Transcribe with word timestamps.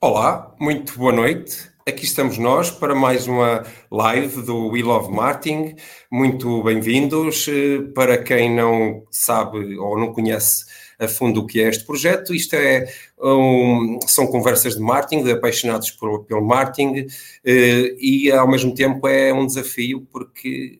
Olá, 0.00 0.54
muito 0.60 0.96
boa 0.96 1.12
noite. 1.12 1.72
Aqui 1.84 2.04
estamos 2.04 2.38
nós 2.38 2.70
para 2.70 2.94
mais 2.94 3.26
uma 3.26 3.66
live 3.90 4.42
do 4.42 4.68
We 4.68 4.80
Love 4.80 5.12
Marketing. 5.12 5.74
Muito 6.08 6.62
bem-vindos. 6.62 7.48
Eh, 7.48 7.80
para 7.96 8.16
quem 8.16 8.54
não 8.54 9.02
sabe 9.10 9.76
ou 9.76 9.98
não 9.98 10.12
conhece 10.12 10.64
a 11.00 11.08
fundo 11.08 11.40
o 11.40 11.46
que 11.46 11.60
é 11.60 11.68
este 11.68 11.84
projeto, 11.84 12.32
isto 12.32 12.54
é 12.54 12.86
um, 13.20 13.98
são 14.06 14.28
conversas 14.28 14.76
de 14.76 14.80
marketing, 14.80 15.24
de 15.24 15.32
apaixonados 15.32 15.90
por, 15.90 16.24
pelo 16.26 16.46
marketing, 16.46 17.08
eh, 17.44 17.96
e 17.98 18.30
ao 18.30 18.48
mesmo 18.48 18.72
tempo 18.72 19.08
é 19.08 19.32
um 19.32 19.46
desafio 19.46 20.06
porque 20.12 20.78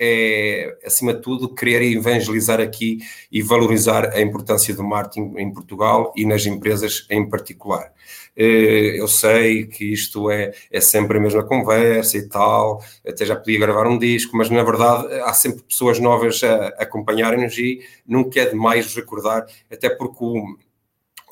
é, 0.00 0.78
acima 0.84 1.12
de 1.12 1.20
tudo, 1.20 1.54
querer 1.54 1.82
evangelizar 1.82 2.58
aqui 2.58 3.00
e 3.30 3.42
valorizar 3.42 4.06
a 4.14 4.20
importância 4.20 4.74
do 4.74 4.82
marketing 4.82 5.34
em 5.36 5.52
Portugal 5.52 6.12
e 6.16 6.24
nas 6.24 6.46
empresas 6.46 7.06
em 7.10 7.28
particular. 7.28 7.92
Eh, 8.36 8.98
eu 8.98 9.06
sei 9.08 9.66
que 9.66 9.92
isto 9.92 10.30
é, 10.30 10.52
é 10.70 10.80
sempre 10.80 11.18
a 11.18 11.20
mesma 11.20 11.44
conversa 11.44 12.16
e 12.16 12.28
tal, 12.28 12.82
até 13.06 13.26
já 13.26 13.36
podia 13.36 13.58
gravar 13.58 13.86
um 13.86 13.98
disco, 13.98 14.36
mas 14.36 14.48
na 14.48 14.62
verdade 14.62 15.12
há 15.22 15.32
sempre 15.34 15.62
pessoas 15.64 15.98
novas 16.00 16.42
a 16.42 16.68
acompanharem-nos 16.78 17.58
e 17.58 17.80
nunca 18.06 18.40
é 18.40 18.46
demais 18.46 18.94
recordar, 18.94 19.46
até 19.70 19.90
porque 19.90 20.24
o, 20.24 20.56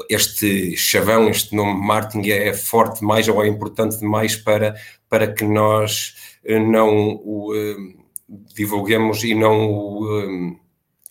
este 0.08 0.76
chavão, 0.76 1.28
este 1.28 1.54
nome 1.56 1.80
marketing 1.80 2.30
é 2.30 2.52
forte 2.54 3.00
demais 3.00 3.28
ou 3.28 3.42
é 3.42 3.48
importante 3.48 3.98
demais 3.98 4.36
para, 4.36 4.74
para 5.08 5.32
que 5.32 5.44
nós 5.44 6.14
eh, 6.44 6.58
não 6.58 7.20
o 7.24 7.54
eh, 7.54 8.07
divulguemos 8.28 9.24
e 9.24 9.34
não 9.34 9.70
o, 9.70 10.56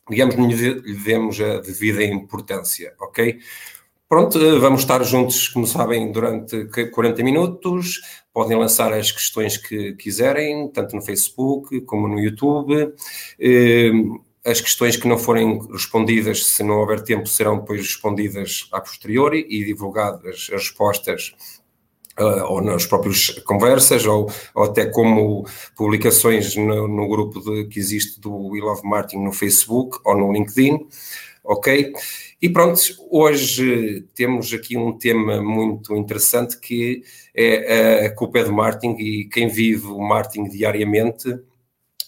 digamos, 0.09 0.35
lhe 0.35 0.94
demos 0.95 1.39
a 1.41 1.59
devida 1.59 2.03
importância, 2.03 2.94
ok? 2.99 3.39
Pronto, 4.09 4.39
vamos 4.61 4.81
estar 4.81 5.03
juntos, 5.03 5.50
como 5.50 5.67
sabem, 5.67 6.11
durante 6.14 6.66
40 6.91 7.23
minutos. 7.23 8.00
Podem 8.33 8.58
lançar 8.58 8.94
as 8.94 9.11
questões 9.11 9.58
que 9.58 9.95
quiserem, 9.95 10.69
tanto 10.69 10.95
no 10.95 11.02
Facebook 11.02 11.81
como 11.81 12.08
no 12.08 12.17
YouTube. 12.17 12.94
Eh, 13.38 13.91
as 14.45 14.61
questões 14.61 14.95
que 14.95 15.09
não 15.09 15.17
forem 15.17 15.59
respondidas, 15.69 16.45
se 16.45 16.63
não 16.63 16.75
houver 16.75 17.02
tempo, 17.02 17.28
serão 17.28 17.59
depois 17.59 17.81
respondidas 17.81 18.69
a 18.72 18.80
posteriori 18.80 19.45
e 19.50 19.66
divulgadas 19.66 20.50
as 20.53 20.63
respostas 20.63 21.36
Uh, 22.19 22.43
ou 22.45 22.61
nas 22.61 22.83
próprias 22.83 23.29
conversas, 23.45 24.03
ou, 24.07 24.27
ou 24.55 24.63
até 24.63 24.87
como 24.87 25.45
publicações 25.75 26.55
no, 26.55 26.87
no 26.87 27.07
grupo 27.07 27.39
de, 27.39 27.65
que 27.65 27.79
existe 27.79 28.19
do 28.19 28.47
We 28.47 28.59
Love 28.59 28.81
Martin 28.83 29.17
no 29.17 29.31
Facebook 29.31 29.99
ou 30.03 30.17
no 30.17 30.33
LinkedIn, 30.33 30.88
ok? 31.43 31.93
E 32.41 32.49
pronto, 32.49 32.79
hoje 33.09 34.05
temos 34.13 34.53
aqui 34.53 34.77
um 34.77 34.97
tema 34.97 35.41
muito 35.41 35.95
interessante 35.95 36.59
que 36.59 37.03
é 37.33 38.05
a 38.05 38.15
culpa 38.15 38.39
é 38.39 38.43
do 38.43 38.53
marketing 38.53 38.95
e 38.99 39.25
quem 39.25 39.47
vive 39.47 39.88
o 39.88 39.99
marketing 39.99 40.49
diariamente 40.49 41.39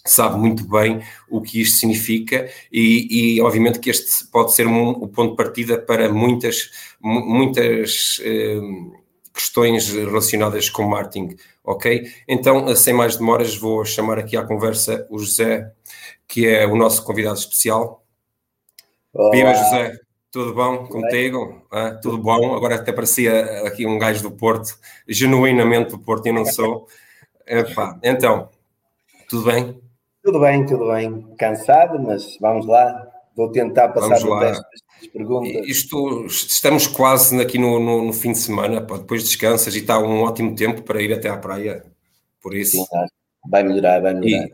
sabe 0.06 0.38
muito 0.38 0.68
bem 0.68 1.02
o 1.30 1.42
que 1.42 1.62
isto 1.62 1.80
significa 1.80 2.50
e, 2.72 3.36
e 3.36 3.42
obviamente 3.42 3.80
que 3.80 3.90
este 3.90 4.26
pode 4.28 4.54
ser 4.54 4.68
um, 4.68 4.90
o 4.90 5.08
ponto 5.08 5.32
de 5.32 5.38
partida 5.38 5.78
para 5.78 6.12
muitas, 6.12 6.70
muitas 7.02 8.20
eh, 8.24 8.60
questões 9.40 9.88
relacionadas 9.88 10.70
com 10.70 10.84
marketing, 10.84 11.38
ok? 11.64 12.04
Então, 12.28 12.76
sem 12.76 12.94
mais 12.94 13.16
demoras, 13.16 13.56
vou 13.56 13.86
chamar 13.86 14.20
aqui 14.20 14.36
à 14.36 14.44
conversa 14.44 15.08
o 15.10 15.18
José, 15.18 15.72
que 16.28 16.46
é 16.46 16.68
o 16.68 16.76
nosso 16.76 17.06
convidado 17.06 17.40
especial. 17.40 18.04
Olá. 19.14 19.32
Viva, 19.32 19.54
José! 19.54 19.98
Tudo 20.30 20.54
bom 20.54 20.86
contigo? 20.88 21.66
Ah, 21.72 21.92
tudo 21.92 22.18
bom? 22.18 22.54
Agora 22.54 22.76
até 22.76 22.92
parecia 22.92 23.66
aqui 23.66 23.88
um 23.88 23.98
gajo 23.98 24.22
do 24.22 24.32
Porto, 24.32 24.78
genuinamente 25.08 25.92
do 25.92 26.00
Porto, 26.00 26.28
e 26.28 26.32
não 26.34 26.44
sou. 26.46 26.88
Epá, 27.48 27.98
então, 28.04 28.50
tudo 29.30 29.52
bem? 29.52 29.82
Tudo 30.22 30.40
bem, 30.42 30.66
tudo 30.66 30.92
bem. 30.92 31.36
Cansado, 31.40 31.98
mas 31.98 32.38
vamos 32.42 32.68
lá. 32.68 33.08
Vou 33.36 33.50
tentar 33.52 33.88
passar 33.90 34.16
estas 34.16 34.24
perguntas. 34.24 34.60
Isto, 35.66 36.26
estamos 36.26 36.88
quase 36.88 37.40
aqui 37.40 37.58
no, 37.58 37.80
no, 37.80 38.06
no, 38.06 38.14
fim 38.14 38.32
de 38.32 38.38
semana, 38.38 38.82
depois 38.82 39.24
descansas 39.24 39.76
e 39.76 39.80
está 39.80 40.00
um 40.00 40.22
ótimo 40.22 40.56
tempo 40.56 40.82
para 40.84 41.02
ir 41.02 41.14
até 41.14 41.30
à 41.30 41.38
praia. 41.38 41.86
Por 42.42 42.54
isso. 42.54 42.78
Sim, 42.78 42.86
vai 43.50 43.64
melhorar, 43.64 44.02
vai 44.02 44.14
melhorar. 44.14 44.46
E 44.46 44.52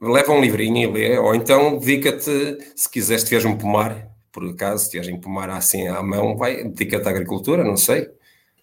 leva 0.00 0.32
um 0.32 0.40
livrinho 0.40 0.78
e 0.78 0.86
lê, 0.86 1.18
ou 1.18 1.34
então 1.34 1.78
dedica-te, 1.78 2.58
se 2.74 2.90
quiseres, 2.90 3.24
tiveres 3.24 3.44
um 3.44 3.56
pomar, 3.56 4.08
por 4.32 4.44
acaso, 4.44 4.84
se 4.84 4.90
tiveres 4.90 5.12
um 5.12 5.20
pomar 5.20 5.50
assim 5.50 5.88
à 5.88 6.02
mão, 6.02 6.36
vai, 6.36 6.64
dedica-te 6.64 7.06
à 7.06 7.10
agricultura, 7.10 7.64
não 7.64 7.76
sei. 7.76 8.08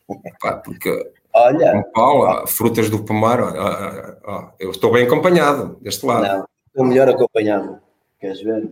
Pá, 0.42 0.54
porque 0.54 0.90
Olha, 1.34 1.78
um 1.78 1.84
pau, 1.92 2.48
frutas 2.48 2.90
do 2.90 3.04
pomar, 3.04 3.40
ó, 3.40 3.50
ó, 3.50 4.16
ó, 4.24 4.52
eu 4.60 4.72
estou 4.72 4.92
bem 4.92 5.06
acompanhado 5.06 5.78
deste 5.82 6.06
lado. 6.06 6.26
Não, 6.26 6.46
estou 6.68 6.86
melhor 6.86 7.10
acompanhado. 7.10 7.80
Queres 8.20 8.42
ver? 8.42 8.72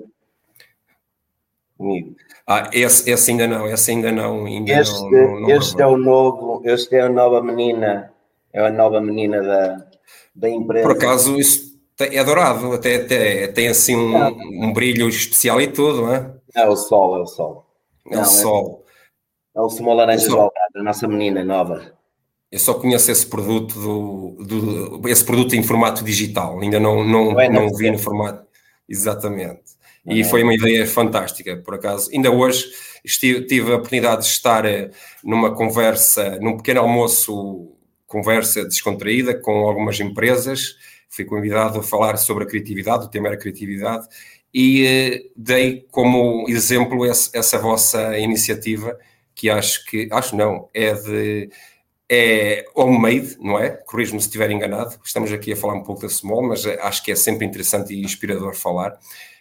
Comigo. 1.78 2.16
Ah, 2.48 2.70
esse, 2.74 3.10
esse 3.10 3.32
ainda 3.32 3.48
não, 3.48 3.68
esse 3.68 3.92
ainda 3.92 4.12
não. 4.12 4.46
Ainda 4.46 4.80
este 4.80 5.02
não, 5.02 5.40
não, 5.42 5.50
este 5.50 5.82
é 5.82 5.88
o 5.88 5.98
novo, 5.98 6.62
este 6.66 6.96
é 6.96 7.02
a 7.02 7.10
nova 7.10 7.42
menina, 7.42 8.12
é 8.54 8.66
a 8.66 8.72
nova 8.72 9.02
menina 9.02 9.42
da, 9.42 9.86
da 10.36 10.50
empresa. 10.50 10.88
Por 10.88 10.96
acaso, 10.96 11.38
isso 11.38 11.76
é 12.00 12.24
dourado, 12.24 12.74
até, 12.74 12.96
até 12.96 13.48
tem 13.48 13.68
assim 13.68 13.96
um, 13.96 14.66
um 14.66 14.74
brilho 14.74 15.08
especial 15.08 15.62
e 15.62 15.68
tudo, 15.68 16.04
não 16.04 16.14
é? 16.14 16.32
É 16.56 16.68
o 16.68 16.76
sol, 16.76 17.18
é 17.18 17.22
o 17.22 17.26
sol. 17.26 17.66
É 18.10 18.16
não, 18.16 18.24
o 18.24 18.26
sol. 18.26 18.86
É, 19.56 19.60
é 19.60 19.62
o 19.62 19.70
sumo 19.70 19.94
laranja 19.94 20.28
do 20.28 20.40
a 20.40 20.84
nossa 20.84 21.08
menina 21.08 21.44
nova. 21.44 21.94
Eu 22.52 22.60
só 22.60 22.74
conheço 22.74 23.12
esse 23.12 23.26
produto 23.26 23.74
do, 23.74 24.44
do, 24.44 25.10
esse 25.10 25.24
produto 25.24 25.56
em 25.56 25.64
formato 25.64 26.04
digital, 26.04 26.60
ainda 26.60 26.80
não, 26.80 27.04
não, 27.04 27.32
não, 27.32 27.42
é 27.42 27.50
não 27.50 27.74
vi 27.74 27.90
no 27.92 27.98
formato. 27.98 28.46
Exatamente. 28.88 29.75
E 30.08 30.24
foi 30.24 30.44
uma 30.44 30.54
ideia 30.54 30.86
fantástica, 30.86 31.58
por 31.58 31.76
acaso. 31.76 32.12
Ainda 32.12 32.32
hoje 32.32 32.66
estive, 33.04 33.46
tive 33.46 33.72
a 33.72 33.76
oportunidade 33.76 34.22
de 34.22 34.28
estar 34.28 34.66
eh, 34.66 34.92
numa 35.24 35.54
conversa, 35.56 36.38
num 36.40 36.58
pequeno 36.58 36.82
almoço, 36.82 37.72
conversa 38.06 38.64
descontraída 38.66 39.34
com 39.34 39.68
algumas 39.68 40.00
empresas. 40.00 40.76
Fui 41.10 41.26
convidado 41.26 41.80
a 41.80 41.84
falar 41.84 42.18
sobre 42.18 42.44
a 42.44 42.48
criatividade, 42.48 43.06
o 43.06 43.10
tema 43.10 43.30
era 43.30 43.38
criatividade, 43.38 44.08
e 44.54 44.86
eh, 44.86 45.22
dei 45.36 45.86
como 45.90 46.46
exemplo 46.50 47.04
essa, 47.06 47.32
essa 47.34 47.58
vossa 47.58 48.18
iniciativa, 48.20 48.98
que 49.34 49.50
acho 49.50 49.86
que, 49.86 50.08
acho 50.12 50.36
não, 50.36 50.70
é 50.74 50.94
de 50.94 51.50
é 52.08 52.66
homemade, 52.76 53.36
não 53.40 53.58
é? 53.58 53.72
Corrijo-me 53.72 54.22
se 54.22 54.28
estiver 54.28 54.52
enganado. 54.52 54.96
Estamos 55.04 55.32
aqui 55.32 55.54
a 55.54 55.56
falar 55.56 55.74
um 55.74 55.84
pouco 55.84 56.02
da 56.02 56.10
Small, 56.10 56.44
mas 56.44 56.66
eh, 56.66 56.78
acho 56.82 57.04
que 57.04 57.12
é 57.12 57.16
sempre 57.16 57.46
interessante 57.46 57.94
e 57.94 58.04
inspirador 58.04 58.56
falar. 58.56 58.98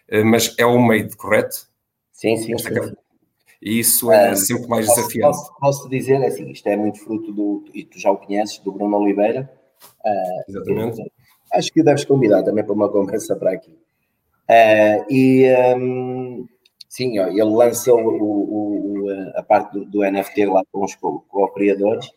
Eh, 0.09 0.25
mas 0.25 0.54
é 0.59 0.66
o 0.66 0.78
made, 0.78 1.16
correto? 1.16 1.69
Sim, 2.12 2.37
sim. 2.37 2.56
sim. 2.59 2.94
E 3.60 3.78
isso 3.78 4.12
é 4.12 4.32
uh, 4.32 4.37
sempre 4.37 4.69
mais 4.69 4.87
posso, 4.87 5.00
desafiante. 5.00 5.37
Posso, 5.37 5.54
posso, 5.59 5.88
dizer, 5.88 6.20
é 6.20 6.26
assim, 6.26 6.50
isto 6.50 6.66
é 6.69 6.76
muito 6.76 7.00
fruto 7.00 7.32
do, 7.32 7.65
e 7.72 7.82
tu 7.82 7.98
já 7.98 8.10
o 8.10 8.19
conheces, 8.19 8.59
do 8.59 8.70
Bruno 8.70 8.98
Oliveira. 8.98 9.50
Uh, 10.04 10.50
Exatamente. 10.50 11.12
Acho 11.53 11.72
que 11.72 11.81
o 11.81 11.84
deves 11.84 12.04
convidar 12.04 12.43
também 12.43 12.62
para 12.62 12.75
uma 12.75 12.91
conversa 12.91 13.34
para 13.37 13.53
aqui. 13.53 13.72
Uh, 14.50 15.10
e 15.10 15.47
um, 15.78 16.47
sim, 16.88 17.19
ó, 17.19 17.28
ele 17.28 17.43
lançou 17.43 17.98
o, 17.98 19.06
o, 19.06 19.10
a 19.37 19.43
parte 19.43 19.72
do, 19.72 19.87
do, 19.87 20.10
NFT 20.10 20.44
lá 20.44 20.62
com 20.70 20.84
os 20.84 20.94
co-criadores 20.94 22.10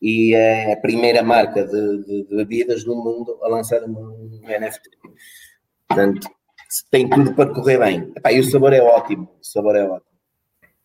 e 0.00 0.34
é 0.34 0.72
a 0.72 0.76
primeira 0.78 1.22
marca 1.22 1.66
de, 1.66 2.04
de, 2.04 2.22
de 2.24 2.36
bebidas 2.36 2.86
no 2.86 2.96
mundo 2.96 3.38
a 3.42 3.48
lançar 3.48 3.82
um, 3.84 3.92
um 3.92 4.40
NFT. 4.40 4.88
Portanto, 5.86 6.28
tem 6.90 7.08
tudo 7.08 7.34
para 7.34 7.52
correr 7.52 7.78
bem. 7.78 8.12
Epá, 8.16 8.32
e 8.32 8.40
o 8.40 8.44
sabor 8.44 8.72
é 8.72 8.80
ótimo, 8.80 9.28
o 9.40 9.44
sabor 9.44 9.76
é 9.76 9.84
ótimo. 9.84 10.16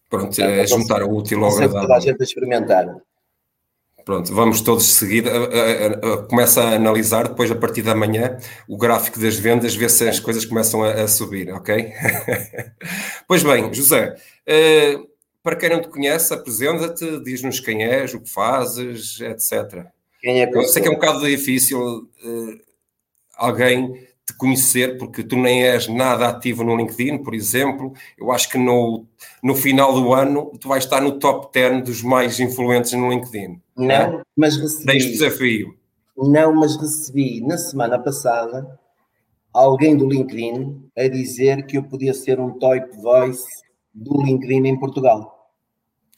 Pronto, 0.09 0.41
é 0.41 0.67
juntar 0.67 1.03
o 1.03 1.15
útil 1.15 1.43
ao 1.43 1.51
agradável. 1.51 1.81
toda 1.81 1.95
a 1.95 1.99
gente 1.99 2.21
a 2.21 2.23
experimentar. 2.23 2.85
Pronto, 4.03 4.33
vamos 4.33 4.61
todos 4.61 4.85
de 4.85 4.91
seguida. 4.91 5.31
Começa 6.29 6.61
a 6.61 6.75
analisar 6.75 7.27
depois, 7.27 7.51
a 7.51 7.55
partir 7.55 7.81
da 7.81 7.95
manhã, 7.95 8.37
o 8.67 8.77
gráfico 8.77 9.19
das 9.19 9.37
vendas, 9.37 9.75
ver 9.75 9.89
se 9.89 10.07
as 10.07 10.19
coisas 10.19 10.43
começam 10.43 10.83
a, 10.83 11.03
a 11.03 11.07
subir, 11.07 11.53
ok? 11.53 11.93
pois 13.27 13.43
bem, 13.43 13.73
José, 13.73 14.15
uh, 14.15 15.07
para 15.43 15.55
quem 15.55 15.69
não 15.69 15.81
te 15.81 15.87
conhece, 15.87 16.33
apresenta-te, 16.33 17.19
diz-nos 17.23 17.59
quem 17.59 17.83
és, 17.83 18.13
o 18.13 18.19
que 18.19 18.29
fazes, 18.29 19.19
etc. 19.21 19.85
Quem 20.19 20.41
é 20.41 20.49
Eu 20.51 20.63
sei 20.63 20.81
que 20.81 20.87
é 20.87 20.91
um 20.91 20.95
bocado 20.95 21.25
difícil 21.25 21.79
uh, 21.79 22.59
alguém 23.35 24.07
te 24.31 24.37
conhecer, 24.37 24.97
porque 24.97 25.23
tu 25.23 25.35
nem 25.35 25.63
és 25.63 25.87
nada 25.87 26.27
ativo 26.27 26.63
no 26.63 26.75
LinkedIn, 26.75 27.19
por 27.19 27.33
exemplo. 27.33 27.93
Eu 28.17 28.31
acho 28.31 28.49
que 28.49 28.57
no, 28.57 29.05
no 29.43 29.55
final 29.55 29.93
do 29.93 30.13
ano 30.13 30.51
tu 30.59 30.67
vais 30.67 30.83
estar 30.83 31.01
no 31.01 31.19
top 31.19 31.51
10 31.53 31.83
dos 31.83 32.01
mais 32.01 32.39
influentes 32.39 32.93
no 32.93 33.09
LinkedIn. 33.09 33.61
Não, 33.77 33.91
é? 33.91 34.21
mas 34.35 34.57
recebi. 34.57 34.85
Tens 34.85 35.05
desafio. 35.05 35.75
Não, 36.17 36.53
mas 36.53 36.75
recebi 36.75 37.41
na 37.41 37.57
semana 37.57 37.99
passada 37.99 38.79
alguém 39.53 39.95
do 39.95 40.07
LinkedIn 40.07 40.89
a 40.97 41.07
dizer 41.07 41.65
que 41.65 41.77
eu 41.77 41.83
podia 41.83 42.13
ser 42.13 42.39
um 42.39 42.57
top 42.57 42.95
voice 43.01 43.47
do 43.93 44.21
LinkedIn 44.23 44.67
em 44.67 44.79
Portugal. 44.79 45.51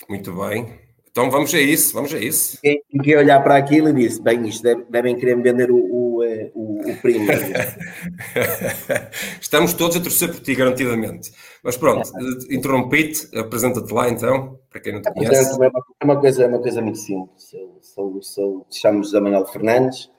Muito 0.09 0.33
bem. 0.33 0.82
Então 1.13 1.29
vamos 1.29 1.53
a 1.53 1.61
isso, 1.61 1.93
vamos 1.93 2.11
a 2.11 2.17
isso. 2.17 2.57
Fiquei 2.91 3.13
a 3.13 3.19
olhar 3.19 3.39
para 3.43 3.55
aquilo 3.55 3.89
e 3.89 3.93
disse: 3.93 4.19
bem, 4.19 4.47
isto 4.47 4.63
deve, 4.63 4.83
devem 4.89 5.15
querer 5.15 5.39
vender 5.39 5.69
o, 5.69 5.77
o, 5.77 6.23
eh, 6.23 6.49
o, 6.55 6.89
o 6.89 6.97
primo. 7.03 7.27
Estamos 9.39 9.73
todos 9.73 9.95
a 9.95 10.01
torcer 10.01 10.31
por 10.31 10.39
ti, 10.39 10.55
garantidamente. 10.55 11.31
Mas 11.63 11.77
pronto, 11.77 12.09
é. 12.17 12.55
interrompi-te, 12.55 13.29
apresenta-te 13.37 13.93
lá 13.93 14.09
então, 14.09 14.59
para 14.71 14.81
quem 14.81 14.93
não 14.93 15.03
te 15.03 15.13
conhece. 15.13 15.51
É 15.51 15.55
uma, 15.55 15.65
é 15.67 16.03
uma, 16.03 16.19
coisa, 16.19 16.45
é 16.45 16.47
uma 16.47 16.59
coisa 16.59 16.81
muito 16.81 16.97
simples. 16.97 17.53
Eu 17.53 17.77
sou, 17.79 18.19
sou, 18.23 18.65
chamo 18.71 19.03
José 19.03 19.19
Manuel 19.19 19.45
Fernandes, 19.45 20.09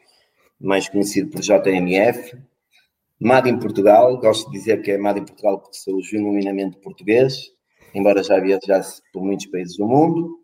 mais 0.61 0.89
conhecido 0.89 1.29
por 1.29 1.41
JMF. 1.41 2.39
Mado 3.21 3.49
em 3.49 3.59
Portugal, 3.59 4.17
gosto 4.19 4.49
de 4.49 4.59
dizer 4.59 4.81
que 4.81 4.93
é 4.93 4.99
Mado 4.99 5.19
em 5.19 5.25
Portugal 5.25 5.59
porque 5.59 5.77
sou 5.77 6.01
genuinamente 6.01 6.79
português, 6.79 7.51
embora 7.93 8.23
já 8.23 8.39
viajasse 8.39 9.03
por 9.13 9.25
muitos 9.25 9.47
países 9.47 9.77
do 9.77 9.89
mundo. 9.89 10.39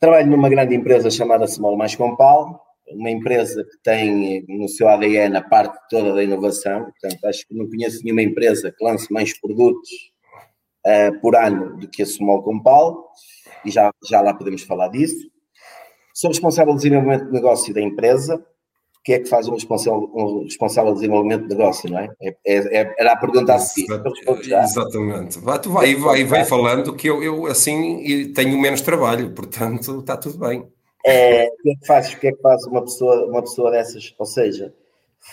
Trabalho 0.00 0.30
numa 0.30 0.48
grande 0.48 0.74
empresa 0.74 1.10
chamada 1.10 1.46
Small 1.46 1.76
Mais 1.76 1.94
Compal, 1.94 2.58
uma 2.88 3.10
empresa 3.10 3.62
que 3.62 3.82
tem 3.84 4.42
no 4.48 4.66
seu 4.66 4.88
ADN 4.88 5.36
a 5.36 5.42
parte 5.42 5.78
toda 5.90 6.14
da 6.14 6.24
inovação. 6.24 6.84
Portanto, 6.84 7.22
acho 7.26 7.46
que 7.46 7.54
não 7.54 7.68
conheço 7.68 8.02
nenhuma 8.02 8.22
empresa 8.22 8.72
que 8.72 8.82
lance 8.82 9.12
mais 9.12 9.38
produtos 9.38 9.90
uh, 10.86 11.20
por 11.20 11.36
ano 11.36 11.76
do 11.76 11.86
que 11.86 12.00
a 12.00 12.06
Small 12.06 12.42
Compal, 12.42 13.10
e 13.62 13.70
já, 13.70 13.92
já 14.08 14.22
lá 14.22 14.32
podemos 14.32 14.62
falar 14.62 14.88
disso. 14.88 15.30
Sou 16.14 16.30
responsável 16.30 16.72
do 16.72 16.78
desenvolvimento 16.78 17.26
de 17.26 17.32
negócio 17.32 17.74
da 17.74 17.82
empresa, 17.82 18.42
que 19.02 19.14
é 19.14 19.18
que 19.18 19.28
faz 19.28 19.48
um 19.48 19.54
responsável, 19.54 20.10
um 20.14 20.44
responsável 20.44 20.92
de 20.92 21.00
desenvolvimento 21.00 21.42
de 21.42 21.56
negócio, 21.56 21.90
não 21.90 21.98
é? 21.98 22.08
é, 22.20 22.36
é, 22.46 22.80
é 22.80 22.94
era 22.98 23.12
a 23.12 23.16
pergunta 23.16 23.54
a 23.54 23.58
seguir. 23.58 23.86
Exatamente. 24.62 25.38
Vai, 25.38 25.58
tu 25.58 25.70
vai, 25.70 25.94
vai, 25.94 26.24
vai 26.24 26.44
falando 26.44 26.94
que 26.94 27.08
eu, 27.08 27.22
eu 27.22 27.46
assim 27.46 28.32
tenho 28.34 28.58
menos 28.58 28.82
trabalho, 28.82 29.30
portanto 29.32 30.00
está 30.00 30.16
tudo 30.16 30.38
bem. 30.38 30.66
É, 31.04 31.46
o 31.46 31.56
que 31.62 31.70
é 31.70 31.74
que 31.76 31.86
faz, 31.86 32.12
o 32.12 32.20
que 32.20 32.28
é 32.28 32.32
que 32.32 32.42
faz 32.42 32.66
uma, 32.66 32.82
pessoa, 32.82 33.26
uma 33.26 33.40
pessoa 33.40 33.70
dessas? 33.70 34.14
Ou 34.18 34.26
seja, 34.26 34.74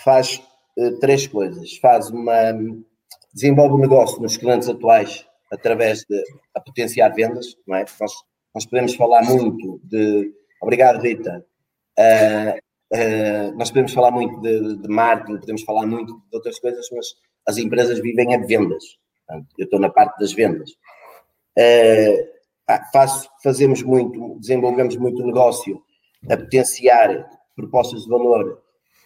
faz 0.02 0.42
uh, 0.78 0.98
três 0.98 1.26
coisas. 1.26 1.76
Faz 1.76 2.08
uma. 2.10 2.34
desenvolve 3.34 3.74
um 3.74 3.78
negócio 3.78 4.20
nos 4.20 4.36
clientes 4.36 4.68
atuais 4.68 5.26
através 5.52 6.04
de 6.08 6.22
a 6.54 6.60
potenciar 6.60 7.14
vendas, 7.14 7.54
não 7.66 7.76
é? 7.76 7.84
Nós, 8.00 8.12
nós 8.54 8.66
podemos 8.66 8.94
falar 8.94 9.22
muito 9.24 9.78
de. 9.84 10.32
Obrigado, 10.62 11.02
Rita. 11.02 11.44
Uh, 11.98 12.67
Uh, 12.92 13.54
nós 13.56 13.68
podemos 13.68 13.92
falar 13.92 14.10
muito 14.10 14.40
de, 14.40 14.76
de, 14.78 14.88
marketing, 14.88 15.40
podemos 15.40 15.62
falar 15.62 15.86
muito 15.86 16.14
de 16.14 16.36
outras 16.36 16.58
coisas, 16.58 16.86
mas 16.90 17.06
as 17.46 17.58
empresas 17.58 18.00
vivem 18.00 18.34
a 18.34 18.38
vendas. 18.38 18.82
Portanto, 19.26 19.46
eu 19.58 19.64
estou 19.64 19.78
na 19.78 19.90
parte 19.90 20.18
das 20.18 20.32
vendas. 20.32 20.70
Uh, 21.58 22.38
faço, 22.92 23.28
fazemos 23.42 23.82
muito, 23.82 24.38
desenvolvemos 24.40 24.96
muito 24.96 25.24
negócio 25.24 25.82
a 26.30 26.36
potenciar 26.36 27.28
propostas 27.54 28.04
de 28.04 28.08
valor 28.08 28.62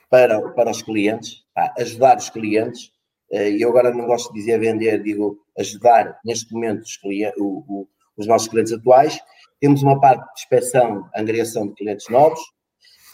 para, 0.09 0.41
para 0.53 0.71
os 0.71 0.83
clientes, 0.83 1.45
ajudar 1.79 2.19
os 2.19 2.31
clientes. 2.31 2.93
Uh, 3.33 3.57
eu 3.59 3.71
agora 3.71 3.93
não 3.93 4.07
gosto 4.07 4.33
de 4.33 4.39
dizer 4.39 4.61
vender, 4.61 5.03
digo 5.03 5.39
ajudar 5.59 6.21
neste 6.25 6.53
momento 6.53 6.83
os, 6.83 6.97
clientes, 6.97 7.41
o, 7.41 7.65
o, 7.67 7.89
os 8.17 8.29
nossos 8.29 8.47
clientes 8.47 8.73
atuais. 8.73 9.19
Temos 9.61 9.83
uma 9.83 10.01
parte 10.01 10.23
de 10.23 10.41
inspeção, 10.41 11.09
angriação 11.17 11.67
de 11.67 11.75
clientes 11.75 12.09
novos, 12.09 12.41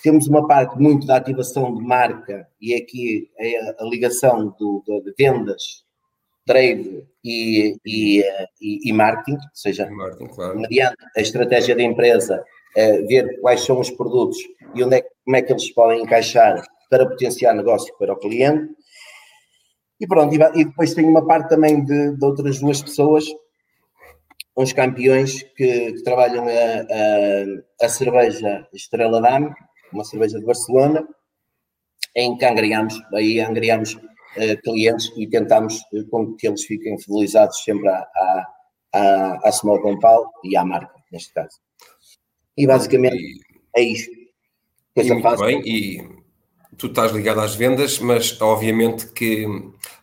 temos 0.03 0.29
uma 0.29 0.47
parte 0.47 0.79
muito 0.79 1.07
da 1.07 1.17
ativação 1.17 1.75
de 1.75 1.83
marca 1.83 2.49
e 2.61 2.75
aqui 2.75 3.31
é 3.39 3.83
a 3.83 3.85
ligação 3.85 4.55
do, 4.59 4.83
de 4.87 5.15
vendas, 5.19 5.85
trade 6.47 7.07
e, 7.25 7.77
e, 7.85 8.21
e, 8.61 8.89
e 8.89 8.93
marketing, 8.93 9.37
ou 9.37 9.55
seja, 9.55 9.89
marketing, 9.91 10.35
claro. 10.35 10.59
mediante 10.59 10.97
a 11.17 11.21
estratégia 11.21 11.77
da 11.77 11.83
empresa, 11.83 12.43
é, 12.77 13.03
ver 13.03 13.41
quais 13.41 13.61
são 13.61 13.79
os 13.81 13.91
produtos 13.91 14.39
e 14.75 14.83
onde 14.83 14.97
é, 14.97 15.03
como 15.25 15.37
é 15.37 15.43
que 15.43 15.53
eles 15.53 15.71
podem 15.71 16.03
encaixar 16.03 16.63
para 16.91 17.07
potenciar 17.07 17.55
negócio 17.55 17.95
para 17.99 18.13
o 18.13 18.19
cliente. 18.19 18.73
E 20.01 20.07
pronto, 20.07 20.35
e 20.35 20.65
depois 20.65 20.95
tem 20.95 21.05
uma 21.05 21.27
parte 21.27 21.49
também 21.49 21.85
de, 21.85 22.17
de 22.17 22.25
outras 22.25 22.61
duas 22.61 22.81
pessoas, 22.81 23.25
uns 24.57 24.73
campeões 24.73 25.43
que, 25.43 25.93
que 25.93 26.03
trabalham 26.03 26.47
a, 26.47 27.83
a, 27.83 27.87
a 27.87 27.89
cerveja 27.89 28.67
Estrela 28.73 29.21
Dame 29.21 29.53
uma 29.93 30.05
cerveja 30.05 30.39
de 30.39 30.45
Barcelona, 30.45 31.07
em 32.15 32.37
que 32.37 32.45
angriamos, 32.45 33.01
aí 33.15 33.41
angriamos 33.41 33.95
uh, 33.95 34.63
clientes 34.63 35.13
e 35.17 35.27
tentamos 35.27 35.81
uh, 35.93 36.07
com 36.11 36.35
que 36.35 36.47
eles 36.47 36.65
fiquem 36.65 36.99
fidelizados 36.99 37.63
sempre 37.63 37.89
à, 37.89 37.99
à, 37.99 38.47
à, 38.95 39.49
à 39.49 39.53
Small 39.53 39.81
Compal 39.81 40.31
e 40.45 40.57
à 40.57 40.65
marca, 40.65 40.95
neste 41.13 41.33
caso. 41.33 41.59
E 42.57 42.67
basicamente 42.67 43.17
e, 43.17 43.41
é 43.77 43.83
isto. 43.83 44.11
Coisa 44.95 45.11
e 45.11 45.13
muito 45.13 45.45
bem, 45.45 45.63
e 45.65 46.19
tu 46.79 46.87
estás 46.87 47.13
ligado 47.13 47.41
às 47.41 47.55
vendas, 47.55 47.99
mas 47.99 48.41
obviamente 48.41 49.13
que, 49.13 49.47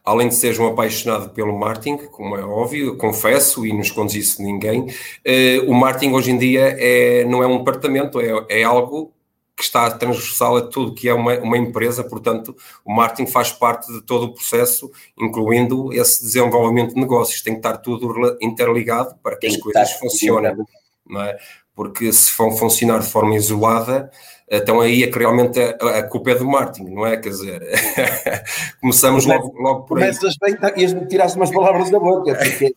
além 0.04 0.28
de 0.28 0.36
seres 0.36 0.60
um 0.60 0.68
apaixonado 0.68 1.30
pelo 1.32 1.58
marketing, 1.58 1.98
como 2.08 2.36
é 2.36 2.44
óbvio, 2.44 2.98
confesso 2.98 3.66
e 3.66 3.72
não 3.72 3.80
escondes 3.80 4.16
isso 4.16 4.38
de 4.38 4.44
ninguém, 4.44 4.88
eh, 5.24 5.60
o 5.68 5.74
marketing 5.74 6.14
hoje 6.14 6.32
em 6.32 6.38
dia 6.38 6.76
é, 6.78 7.24
não 7.26 7.42
é 7.42 7.48
um 7.48 7.60
departamento, 7.60 8.20
é, 8.20 8.46
é 8.50 8.64
algo 8.64 9.15
que 9.56 9.64
está 9.64 9.90
transversal 9.90 10.58
a 10.58 10.62
tudo 10.68 10.94
que 10.94 11.08
é 11.08 11.14
uma, 11.14 11.38
uma 11.40 11.58
empresa, 11.58 12.04
portanto, 12.04 12.56
o 12.84 12.94
marketing 12.94 13.32
faz 13.32 13.52
parte 13.52 13.92
de 13.92 14.02
todo 14.02 14.26
o 14.26 14.34
processo, 14.34 14.92
incluindo 15.18 15.94
esse 15.94 16.22
desenvolvimento 16.22 16.94
de 16.94 17.00
negócios. 17.00 17.42
Tem 17.42 17.54
que 17.54 17.60
estar 17.60 17.78
tudo 17.78 18.38
interligado 18.42 19.16
para 19.24 19.36
que 19.36 19.48
Tem 19.48 19.56
as 19.56 19.62
coisas 19.62 19.92
funcionem, 19.94 20.56
não 21.08 21.22
é? 21.22 21.38
Porque 21.76 22.12
se 22.14 22.32
vão 22.38 22.52
funcionar 22.52 23.00
de 23.00 23.08
forma 23.08 23.36
isolada, 23.36 24.10
então 24.50 24.80
aí 24.80 25.04
é 25.04 25.08
que 25.08 25.18
realmente 25.18 25.60
a, 25.60 26.00
a 26.00 26.04
culpa 26.04 26.32
é 26.32 26.36
do 26.36 26.46
marketing, 26.46 26.94
não 26.94 27.06
é? 27.06 27.18
Quer 27.18 27.30
dizer, 27.30 27.68
começamos 28.80 29.26
logo, 29.26 29.54
logo 29.60 29.84
por 29.84 29.98
aí. 29.98 30.06
Começas 30.06 30.36
bem, 30.40 30.56
ias-me 30.78 31.06
tirar 31.08 31.28
umas 31.36 31.52
palavras 31.52 31.90
da 31.90 32.00
boca, 32.00 32.36
porque 32.36 32.74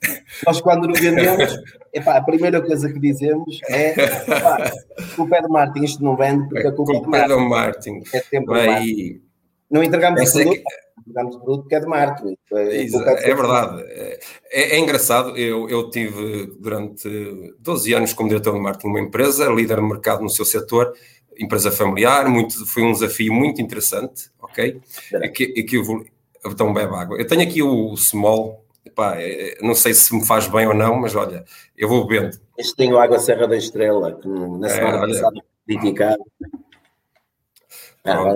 nós 0.46 0.60
quando 0.60 0.88
nos 0.88 0.98
vendemos, 0.98 1.56
epá, 1.92 2.16
a 2.16 2.22
primeira 2.22 2.60
coisa 2.60 2.90
que 2.90 2.98
dizemos 2.98 3.60
é 3.68 3.90
epá, 3.90 4.72
a 4.98 5.14
culpa 5.14 5.36
é 5.36 5.42
do 5.42 5.48
marketing, 5.50 5.84
isto 5.84 6.02
não 6.02 6.16
vende 6.16 6.48
porque 6.48 6.66
a 6.66 6.72
culpa, 6.72 6.92
culpa 6.94 7.18
é 7.18 7.28
do 7.28 7.40
marketing. 7.40 8.02
É 8.14 8.20
sempre 8.20 8.60
é? 8.60 9.27
Marketing. 9.70 9.70
Não 9.70 9.82
entregamos 9.82 10.30
o 10.30 10.32
produto, 10.32 10.62
que... 10.62 11.20
o 11.20 11.40
produto 11.40 11.68
que 11.68 11.74
é 11.74 11.80
de 11.80 11.86
marketing. 11.86 12.36
É, 12.52 13.30
é 13.30 13.34
verdade. 13.34 13.82
É, 13.86 14.20
é, 14.50 14.78
engraçado, 14.78 15.36
eu, 15.36 15.68
eu 15.68 15.90
tive 15.90 16.54
durante 16.58 17.08
12 17.58 17.92
anos 17.92 18.12
como 18.12 18.28
diretor 18.28 18.54
de 18.54 18.60
marketing 18.60 18.88
uma 18.88 19.00
empresa, 19.00 19.48
líder 19.48 19.76
de 19.76 19.82
mercado 19.82 20.22
no 20.22 20.30
seu 20.30 20.44
setor, 20.44 20.92
empresa 21.38 21.70
familiar, 21.70 22.28
muito, 22.28 22.66
foi 22.66 22.82
um 22.82 22.92
desafio 22.92 23.32
muito 23.32 23.62
interessante, 23.62 24.30
ok? 24.40 24.80
Aqui, 25.22 25.54
aqui 25.58 25.76
eu 25.76 25.84
vou, 25.84 26.04
então 26.44 26.72
bebe 26.72 26.94
água. 26.94 27.16
Eu 27.16 27.26
tenho 27.26 27.42
aqui 27.42 27.62
o 27.62 27.96
small, 27.96 28.64
epá, 28.84 29.14
é, 29.16 29.56
não 29.62 29.74
sei 29.74 29.94
se 29.94 30.14
me 30.14 30.26
faz 30.26 30.48
bem 30.48 30.66
ou 30.66 30.74
não, 30.74 30.96
mas 30.96 31.14
olha, 31.14 31.44
eu 31.76 31.88
vou 31.88 32.06
bebendo. 32.06 32.36
Este 32.56 32.74
tenho 32.74 32.98
água 32.98 33.18
Serra 33.18 33.46
da 33.46 33.56
Estrela, 33.56 34.18
que 34.20 34.28
na 34.28 34.66
é, 34.66 34.70
semana 34.70 34.96
é, 34.96 35.08
passada 35.08 35.40
criticado. 35.64 36.24
Ah, 38.04 38.34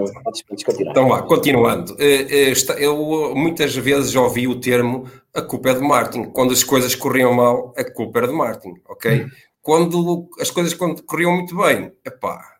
então 0.81 1.09
vá, 1.09 1.23
continuando. 1.23 1.97
Eh, 1.99 2.51
eh, 2.51 2.53
eu 2.79 3.35
muitas 3.35 3.75
vezes 3.75 4.15
ouvi 4.15 4.47
o 4.47 4.61
termo 4.61 5.09
a 5.35 5.41
culpa 5.41 5.71
é 5.71 5.75
de 5.75 5.81
Martin. 5.81 6.25
Quando 6.25 6.53
as 6.53 6.63
coisas 6.63 6.95
corriam 6.95 7.33
mal, 7.33 7.73
a 7.77 7.85
culpa 7.85 8.19
era 8.19 8.29
de 8.29 8.35
Martin, 8.35 8.75
ok? 8.87 9.25
Hum. 9.25 9.31
Quando 9.63 10.29
as 10.41 10.51
coisas 10.51 10.75
corriam 10.75 11.33
muito 11.33 11.57
bem, 11.57 11.93
epá, 12.05 12.57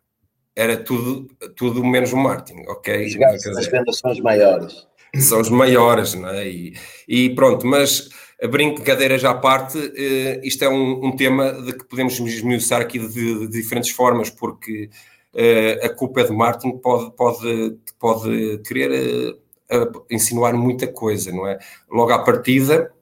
era 0.55 0.77
tudo, 0.77 1.27
tudo 1.57 1.85
menos 1.85 2.13
o 2.13 2.17
marketing, 2.17 2.63
ok? 2.69 3.07
As 3.25 3.67
vendas 3.67 3.99
são 3.99 4.11
as 4.11 4.21
maiores. 4.21 4.87
São 5.17 5.41
as 5.41 5.51
maiores, 5.51 6.15
não 6.15 6.29
é? 6.29 6.49
E, 6.49 6.75
e 7.09 7.35
pronto, 7.35 7.67
mas 7.67 8.09
a 8.43 8.47
brincadeiras 8.47 9.25
à 9.25 9.35
parte, 9.35 9.79
isto 10.43 10.65
é 10.65 10.69
um, 10.69 11.07
um, 11.07 11.17
tema 11.17 11.53
de 11.53 11.73
que 11.73 11.85
podemos 11.85 12.19
esmiuçar 12.19 12.81
aqui 12.81 12.99
de, 12.99 13.41
de, 13.41 13.49
diferentes 13.49 13.91
formas, 13.91 14.31
porque 14.31 14.89
a 15.83 15.89
culpa 15.89 16.21
é 16.21 16.25
de 16.25 16.33
marketing 16.33 16.79
pode, 16.79 17.11
pode, 17.17 17.79
pode 17.99 18.59
querer 18.67 19.35
uh, 19.73 20.05
insinuar 20.11 20.55
muita 20.55 20.87
coisa, 20.87 21.33
não 21.33 21.47
é? 21.47 21.59
Logo 21.91 22.13
à 22.13 22.19
partida, 22.19 22.93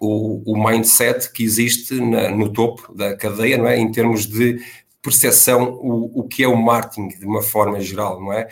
o, 0.00 0.42
o 0.52 0.62
mindset 0.62 1.30
que 1.32 1.42
existe 1.42 1.94
na, 2.00 2.30
no 2.30 2.52
topo 2.52 2.94
da 2.94 3.16
cadeia, 3.16 3.56
não 3.56 3.66
é? 3.66 3.78
Em 3.78 3.90
termos 3.90 4.26
de 4.26 4.58
percepção 5.00 5.74
o, 5.80 6.20
o 6.20 6.28
que 6.28 6.44
é 6.44 6.48
o 6.48 6.56
marketing 6.56 7.08
de 7.08 7.26
uma 7.26 7.42
forma 7.42 7.80
geral, 7.80 8.20
não 8.20 8.32
é? 8.32 8.48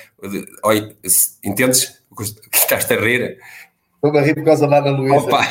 Oi, 0.65 0.97
entendes? 1.45 2.03
Estás 2.53 2.91
a 2.91 2.95
rir? 2.95 3.39
Estou 3.95 4.19
a 4.19 4.23
rir 4.23 4.35
por 4.35 4.45
causa 4.45 4.67
da 4.67 4.79
Ana 4.79 4.91
Luísa. 4.91 5.17
Opa! 5.17 5.45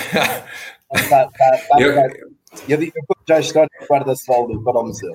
Tá, 0.90 1.08
tá, 1.08 1.30
tá, 1.30 1.80
eu, 1.80 1.94
eu 2.68 2.78
digo 2.78 2.94
já 3.30 3.38
a 3.38 3.40
história 3.40 3.70
guarda-sol 3.90 4.64
para 4.64 4.80
o 4.80 4.88
museu. 4.88 5.12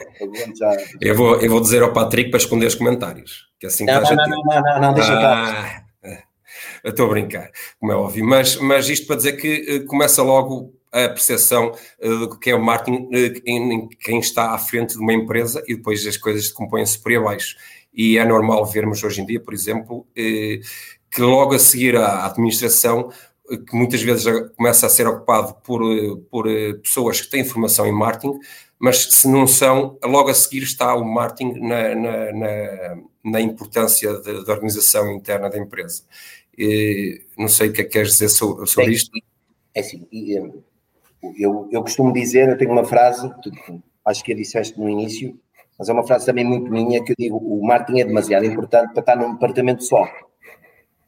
Eu, 1.00 1.14
vou, 1.16 1.40
eu 1.40 1.50
vou 1.50 1.60
dizer 1.60 1.82
ao 1.82 1.92
Patrick 1.92 2.30
para 2.30 2.38
esconder 2.38 2.66
os 2.66 2.74
comentários. 2.74 3.48
Que 3.58 3.66
assim 3.66 3.84
não, 3.84 4.00
não, 4.00 4.14
não, 4.14 4.62
não, 4.62 4.80
não, 4.80 4.94
deixa 4.94 5.12
ah, 5.12 5.82
Estou 6.84 7.06
a 7.06 7.10
brincar, 7.10 7.50
como 7.80 7.92
é 7.92 7.96
óbvio. 7.96 8.24
Mas, 8.24 8.56
mas 8.56 8.88
isto 8.88 9.06
para 9.06 9.16
dizer 9.16 9.32
que 9.32 9.64
eh, 9.68 9.78
começa 9.80 10.22
logo 10.22 10.72
a 10.92 11.08
percepção 11.08 11.72
uh, 12.00 12.18
do 12.18 12.38
que 12.38 12.50
é 12.50 12.54
o 12.54 12.62
marketing 12.62 13.06
uh, 13.06 13.42
em, 13.44 13.88
quem 13.88 14.20
está 14.20 14.52
à 14.52 14.58
frente 14.58 14.94
de 14.94 15.00
uma 15.00 15.12
empresa 15.12 15.62
e 15.66 15.74
depois 15.74 16.06
as 16.06 16.16
coisas 16.16 16.52
compõem-se 16.52 17.02
por 17.02 17.10
aí 17.10 17.16
abaixo. 17.16 17.56
E 17.92 18.16
é 18.16 18.24
normal 18.24 18.64
vermos 18.66 19.02
hoje 19.02 19.22
em 19.22 19.26
dia, 19.26 19.40
por 19.40 19.54
exemplo, 19.54 20.06
que 20.14 21.22
logo 21.22 21.54
a 21.54 21.58
seguir 21.60 21.96
à 21.96 22.26
administração 22.26 23.08
que 23.66 23.76
muitas 23.76 24.02
vezes 24.02 24.24
começa 24.56 24.86
a 24.86 24.90
ser 24.90 25.06
ocupado 25.06 25.54
por, 25.62 25.80
por 26.30 26.46
pessoas 26.82 27.20
que 27.20 27.30
têm 27.30 27.44
formação 27.44 27.86
em 27.86 27.92
marketing, 27.92 28.38
mas 28.78 29.04
se 29.04 29.28
não 29.28 29.46
são, 29.46 29.98
logo 30.02 30.30
a 30.30 30.34
seguir 30.34 30.62
está 30.62 30.94
o 30.94 31.04
marketing 31.04 31.60
na, 31.60 31.94
na, 31.94 32.32
na, 32.32 32.96
na 33.24 33.40
importância 33.40 34.12
da 34.20 34.52
organização 34.52 35.12
interna 35.12 35.50
da 35.50 35.58
empresa. 35.58 36.02
E, 36.56 37.22
não 37.36 37.48
sei 37.48 37.68
o 37.68 37.72
que 37.72 37.82
é 37.82 37.84
que 37.84 37.90
queres 37.90 38.12
dizer 38.12 38.28
sobre, 38.28 38.66
sobre 38.66 38.92
isto. 38.92 39.10
É 39.74 39.80
assim, 39.80 40.06
eu, 41.36 41.68
eu 41.70 41.82
costumo 41.82 42.12
dizer, 42.12 42.48
eu 42.48 42.58
tenho 42.58 42.72
uma 42.72 42.84
frase, 42.84 43.30
acho 44.04 44.24
que 44.24 44.32
a 44.32 44.36
disseste 44.36 44.78
no 44.78 44.88
início, 44.88 45.38
mas 45.78 45.88
é 45.88 45.92
uma 45.92 46.06
frase 46.06 46.26
também 46.26 46.44
muito 46.44 46.70
minha, 46.70 47.02
que 47.02 47.12
eu 47.12 47.16
digo, 47.18 47.36
o 47.36 47.66
marketing 47.66 48.00
é 48.00 48.04
demasiado 48.04 48.44
importante 48.44 48.92
para 48.92 49.00
estar 49.00 49.16
num 49.16 49.32
departamento 49.32 49.82
só. 49.82 50.06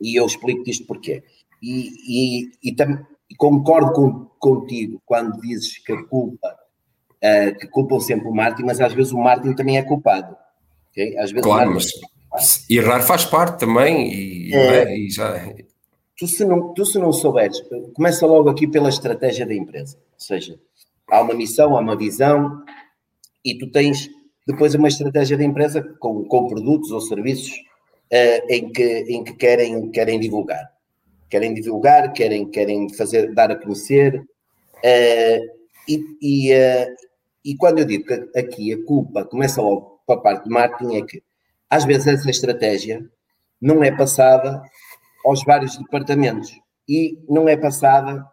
E 0.00 0.18
eu 0.18 0.26
explico-te 0.26 0.70
isto 0.70 0.86
porquê. 0.86 1.22
E, 1.62 1.90
e, 2.06 2.50
e, 2.62 2.74
tam, 2.74 3.06
e 3.30 3.34
concordo 3.36 3.92
com, 3.92 4.26
contigo 4.38 5.00
quando 5.04 5.40
dizes 5.40 5.78
que 5.78 5.92
a 5.92 6.02
culpa 6.04 6.56
uh, 7.16 7.58
que 7.58 7.66
culpam 7.68 8.00
sempre 8.00 8.28
o 8.28 8.34
marketing, 8.34 8.66
mas 8.66 8.80
às 8.80 8.92
vezes 8.92 9.12
o 9.12 9.18
marketing 9.18 9.54
também 9.54 9.78
é 9.78 9.82
culpado. 9.82 10.36
Okay? 10.90 11.16
Às 11.18 11.30
vezes 11.30 11.44
claro, 11.44 11.74
mas 11.74 12.68
errar 12.68 13.00
faz 13.02 13.24
parte 13.24 13.58
também 13.58 14.12
e, 14.12 14.54
é, 14.54 14.82
é, 14.82 14.98
e 14.98 15.10
já... 15.10 15.54
Tu 16.18 16.26
se, 16.26 16.44
não, 16.46 16.72
tu 16.72 16.84
se 16.86 16.98
não 16.98 17.12
souberes, 17.12 17.62
começa 17.94 18.26
logo 18.26 18.48
aqui 18.48 18.66
pela 18.66 18.88
estratégia 18.88 19.44
da 19.44 19.54
empresa, 19.54 19.98
ou 19.98 20.20
seja, 20.20 20.58
há 21.10 21.20
uma 21.20 21.34
missão, 21.34 21.76
há 21.76 21.80
uma 21.80 21.94
visão 21.94 22.62
e 23.44 23.56
tu 23.58 23.70
tens 23.70 24.08
depois 24.46 24.74
uma 24.74 24.88
estratégia 24.88 25.36
da 25.36 25.44
empresa 25.44 25.82
com, 25.98 26.24
com 26.24 26.46
produtos 26.46 26.90
ou 26.90 27.00
serviços 27.00 27.52
uh, 27.52 28.46
em, 28.48 28.70
que, 28.72 29.04
em 29.08 29.24
que 29.24 29.34
querem, 29.34 29.90
querem 29.90 30.18
divulgar. 30.18 30.70
Querem 31.28 31.54
divulgar, 31.54 32.12
querem, 32.12 32.48
querem 32.50 32.92
fazer, 32.94 33.32
dar 33.34 33.50
a 33.50 33.56
conhecer 33.56 34.16
uh, 34.18 35.56
e, 35.88 36.04
e, 36.22 36.54
uh, 36.54 36.94
e 37.44 37.56
quando 37.56 37.78
eu 37.80 37.84
digo 37.84 38.04
que 38.04 38.38
aqui 38.38 38.72
a 38.72 38.84
culpa 38.84 39.24
começa 39.24 39.60
logo 39.60 40.00
para 40.06 40.16
a 40.16 40.22
parte 40.22 40.44
de 40.44 40.50
marketing, 40.50 40.96
é 40.96 41.02
que 41.02 41.22
às 41.68 41.84
vezes 41.84 42.06
essa 42.06 42.30
estratégia 42.30 43.04
não 43.60 43.82
é 43.82 43.90
passada 43.90 44.62
aos 45.24 45.42
vários 45.44 45.76
departamentos 45.76 46.52
e 46.88 47.18
não 47.28 47.48
é 47.48 47.56
passada 47.56 48.24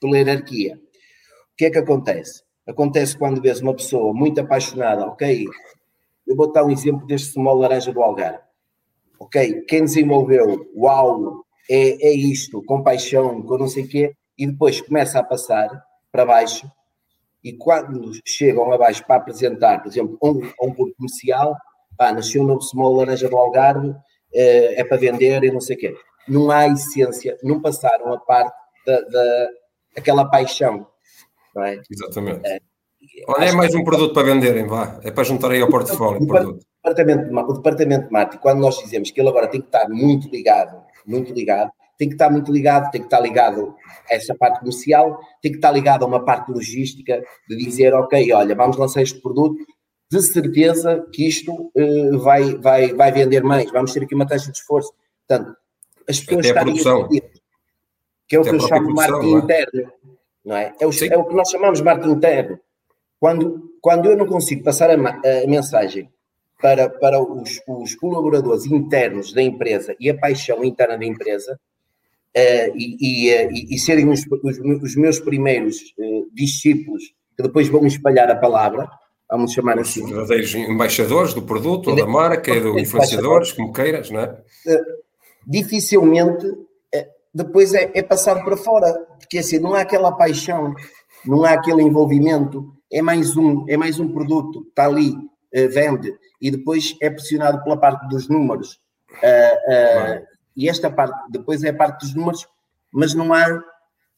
pela 0.00 0.18
hierarquia. 0.18 0.76
O 0.76 1.56
que 1.56 1.66
é 1.66 1.70
que 1.70 1.78
acontece? 1.78 2.42
Acontece 2.66 3.16
quando 3.16 3.40
vês 3.40 3.60
uma 3.60 3.74
pessoa 3.74 4.12
muito 4.12 4.40
apaixonada, 4.40 5.06
ok? 5.06 5.46
Eu 6.26 6.36
vou 6.36 6.52
dar 6.52 6.64
um 6.64 6.70
exemplo 6.70 7.06
deste 7.06 7.28
small 7.32 7.56
laranja 7.56 7.92
do 7.92 8.02
Algarve. 8.02 8.40
Ok, 9.18 9.62
quem 9.68 9.84
desenvolveu, 9.84 10.70
uau, 10.76 11.44
é, 11.70 12.08
é 12.08 12.12
isto, 12.12 12.62
com 12.64 12.82
paixão, 12.82 13.42
com 13.42 13.58
não 13.58 13.68
sei 13.68 13.84
o 13.84 13.88
quê, 13.88 14.12
e 14.38 14.46
depois 14.46 14.80
começa 14.80 15.18
a 15.18 15.24
passar 15.24 15.68
para 16.10 16.26
baixo 16.26 16.70
e 17.44 17.52
quando 17.52 18.12
chegam 18.24 18.72
abaixo 18.72 19.04
para 19.04 19.16
apresentar, 19.16 19.82
por 19.82 19.88
exemplo, 19.88 20.16
um, 20.22 20.40
um 20.62 20.72
público 20.72 20.96
comercial, 20.96 21.56
pá, 21.96 22.12
nasceu 22.12 22.42
um 22.42 22.46
novo 22.46 22.62
small 22.62 22.94
laranja 22.94 23.28
do 23.28 23.36
Algarve, 23.36 23.94
é, 24.32 24.80
é 24.80 24.84
para 24.84 24.96
vender 24.96 25.42
e 25.42 25.50
não 25.50 25.60
sei 25.60 25.76
o 25.76 25.78
quê. 25.78 25.94
Não 26.28 26.50
há 26.50 26.68
essência, 26.68 27.36
não 27.42 27.60
passaram 27.60 28.12
a 28.12 28.18
parte 28.18 28.56
da, 28.86 29.00
da 29.00 29.48
aquela 29.96 30.24
paixão, 30.24 30.86
não 31.54 31.64
é? 31.64 31.80
Exatamente. 31.90 32.46
É, 32.46 32.60
Olha, 33.26 33.46
é 33.46 33.52
mais 33.52 33.74
um 33.74 33.82
produto 33.82 34.14
para 34.14 34.22
venderem, 34.22 34.66
vá. 34.66 35.00
É 35.02 35.10
para 35.10 35.24
juntar 35.24 35.50
aí 35.50 35.60
ao 35.60 35.68
portfólio. 35.68 36.22
O 36.22 36.58
departamento, 36.84 37.34
o 37.34 37.52
departamento 37.54 38.06
de 38.06 38.12
marketing, 38.12 38.42
quando 38.42 38.60
nós 38.60 38.78
dizemos 38.78 39.10
que 39.10 39.20
ele 39.20 39.28
agora 39.28 39.48
tem 39.48 39.60
que 39.60 39.66
estar 39.66 39.88
muito 39.88 40.28
ligado, 40.28 40.80
muito 41.06 41.32
ligado, 41.32 41.70
tem 41.98 42.08
que 42.08 42.14
estar 42.14 42.30
muito 42.30 42.50
ligado, 42.50 42.90
tem 42.90 43.00
que 43.00 43.06
estar 43.06 43.20
ligado 43.20 43.74
a 44.10 44.14
essa 44.14 44.34
parte 44.34 44.58
comercial, 44.60 45.20
tem 45.40 45.52
que 45.52 45.58
estar 45.58 45.70
ligado 45.70 46.04
a 46.04 46.08
uma 46.08 46.24
parte 46.24 46.50
logística 46.50 47.22
de 47.48 47.56
dizer, 47.56 47.94
ok, 47.94 48.32
olha, 48.32 48.54
vamos 48.54 48.76
lançar 48.76 49.02
este 49.02 49.20
produto, 49.20 49.56
de 50.10 50.22
certeza 50.22 51.06
que 51.12 51.26
isto 51.26 51.52
uh, 51.52 52.18
vai, 52.18 52.54
vai, 52.56 52.92
vai 52.92 53.12
vender 53.12 53.42
mais, 53.42 53.70
vamos 53.70 53.92
ter 53.92 54.02
aqui 54.02 54.14
uma 54.14 54.26
taxa 54.26 54.50
de 54.50 54.58
esforço. 54.58 54.92
Portanto, 55.26 55.56
as 56.08 56.20
pessoas 56.20 56.50
Até 56.50 56.64
que 58.28 58.36
é 58.36 58.38
o 58.38 58.42
Até 58.42 58.50
que 58.50 58.56
eu 58.56 58.60
chamo 58.60 58.88
de 58.88 58.94
marketing 58.94 59.34
é? 59.34 59.38
interno, 59.38 59.92
não 60.44 60.56
é? 60.56 60.74
É 60.80 60.86
o, 60.86 60.90
é 60.90 61.16
o, 61.16 61.24
que 61.24 61.34
nós 61.34 61.48
chamamos 61.50 61.78
de 61.78 61.84
marketing 61.84 62.12
interno. 62.12 62.60
Quando, 63.20 63.70
quando 63.80 64.06
eu 64.06 64.16
não 64.16 64.26
consigo 64.26 64.64
passar 64.64 64.90
a, 64.90 64.94
a 64.94 65.46
mensagem 65.46 66.10
para, 66.62 66.88
para 66.88 67.20
os, 67.20 67.60
os, 67.66 67.96
colaboradores 67.96 68.64
internos 68.66 69.32
da 69.32 69.42
empresa 69.42 69.96
e 69.98 70.08
a 70.08 70.16
paixão 70.16 70.64
interna 70.64 70.96
da 70.96 71.04
empresa, 71.04 71.58
uh, 72.36 72.76
e, 72.76 72.96
e, 73.00 73.34
uh, 73.34 73.50
e, 73.52 73.78
serem 73.78 74.08
os, 74.08 74.24
os, 74.44 74.58
os 74.58 74.96
meus 74.96 75.18
primeiros 75.18 75.76
uh, 75.98 76.28
discípulos 76.32 77.02
que 77.36 77.42
depois 77.42 77.68
vão 77.68 77.84
espalhar 77.84 78.30
a 78.30 78.36
palavra, 78.36 78.88
vamos 79.28 79.52
chamar 79.52 79.78
assim. 79.80 80.04
Os 80.04 80.10
verdadeiros 80.10 80.54
embaixadores 80.54 81.34
do 81.34 81.42
produto, 81.42 81.90
ou 81.90 81.96
da 81.96 82.06
marca, 82.06 82.58
do 82.60 82.78
influenciadores, 82.78 83.52
como 83.52 83.72
queiras, 83.72 84.10
não 84.10 84.20
é? 84.20 84.42
dificilmente 85.44 86.46
depois 87.34 87.72
é, 87.72 87.90
é, 87.94 88.02
passado 88.02 88.44
para 88.44 88.58
fora, 88.58 88.92
porque 89.18 89.38
assim, 89.38 89.58
não 89.58 89.74
há 89.74 89.80
aquela 89.80 90.12
paixão, 90.12 90.74
não 91.26 91.44
há 91.44 91.52
aquele 91.52 91.82
envolvimento, 91.82 92.70
é 92.92 93.00
mais 93.00 93.36
um, 93.36 93.64
é 93.68 93.76
mais 93.76 93.98
um 93.98 94.12
produto, 94.12 94.66
está 94.68 94.84
ali, 94.84 95.16
vende, 95.70 96.12
e 96.42 96.50
depois 96.50 96.96
é 97.00 97.08
pressionado 97.08 97.62
pela 97.62 97.76
parte 97.76 98.08
dos 98.08 98.28
números. 98.28 98.80
Uh, 99.12 100.18
uh, 100.18 100.26
e 100.56 100.68
esta 100.68 100.90
parte, 100.90 101.16
depois 101.30 101.62
é 101.62 101.68
a 101.68 101.74
parte 101.74 102.00
dos 102.00 102.14
números, 102.14 102.46
mas 102.92 103.14
não 103.14 103.32
há 103.32 103.62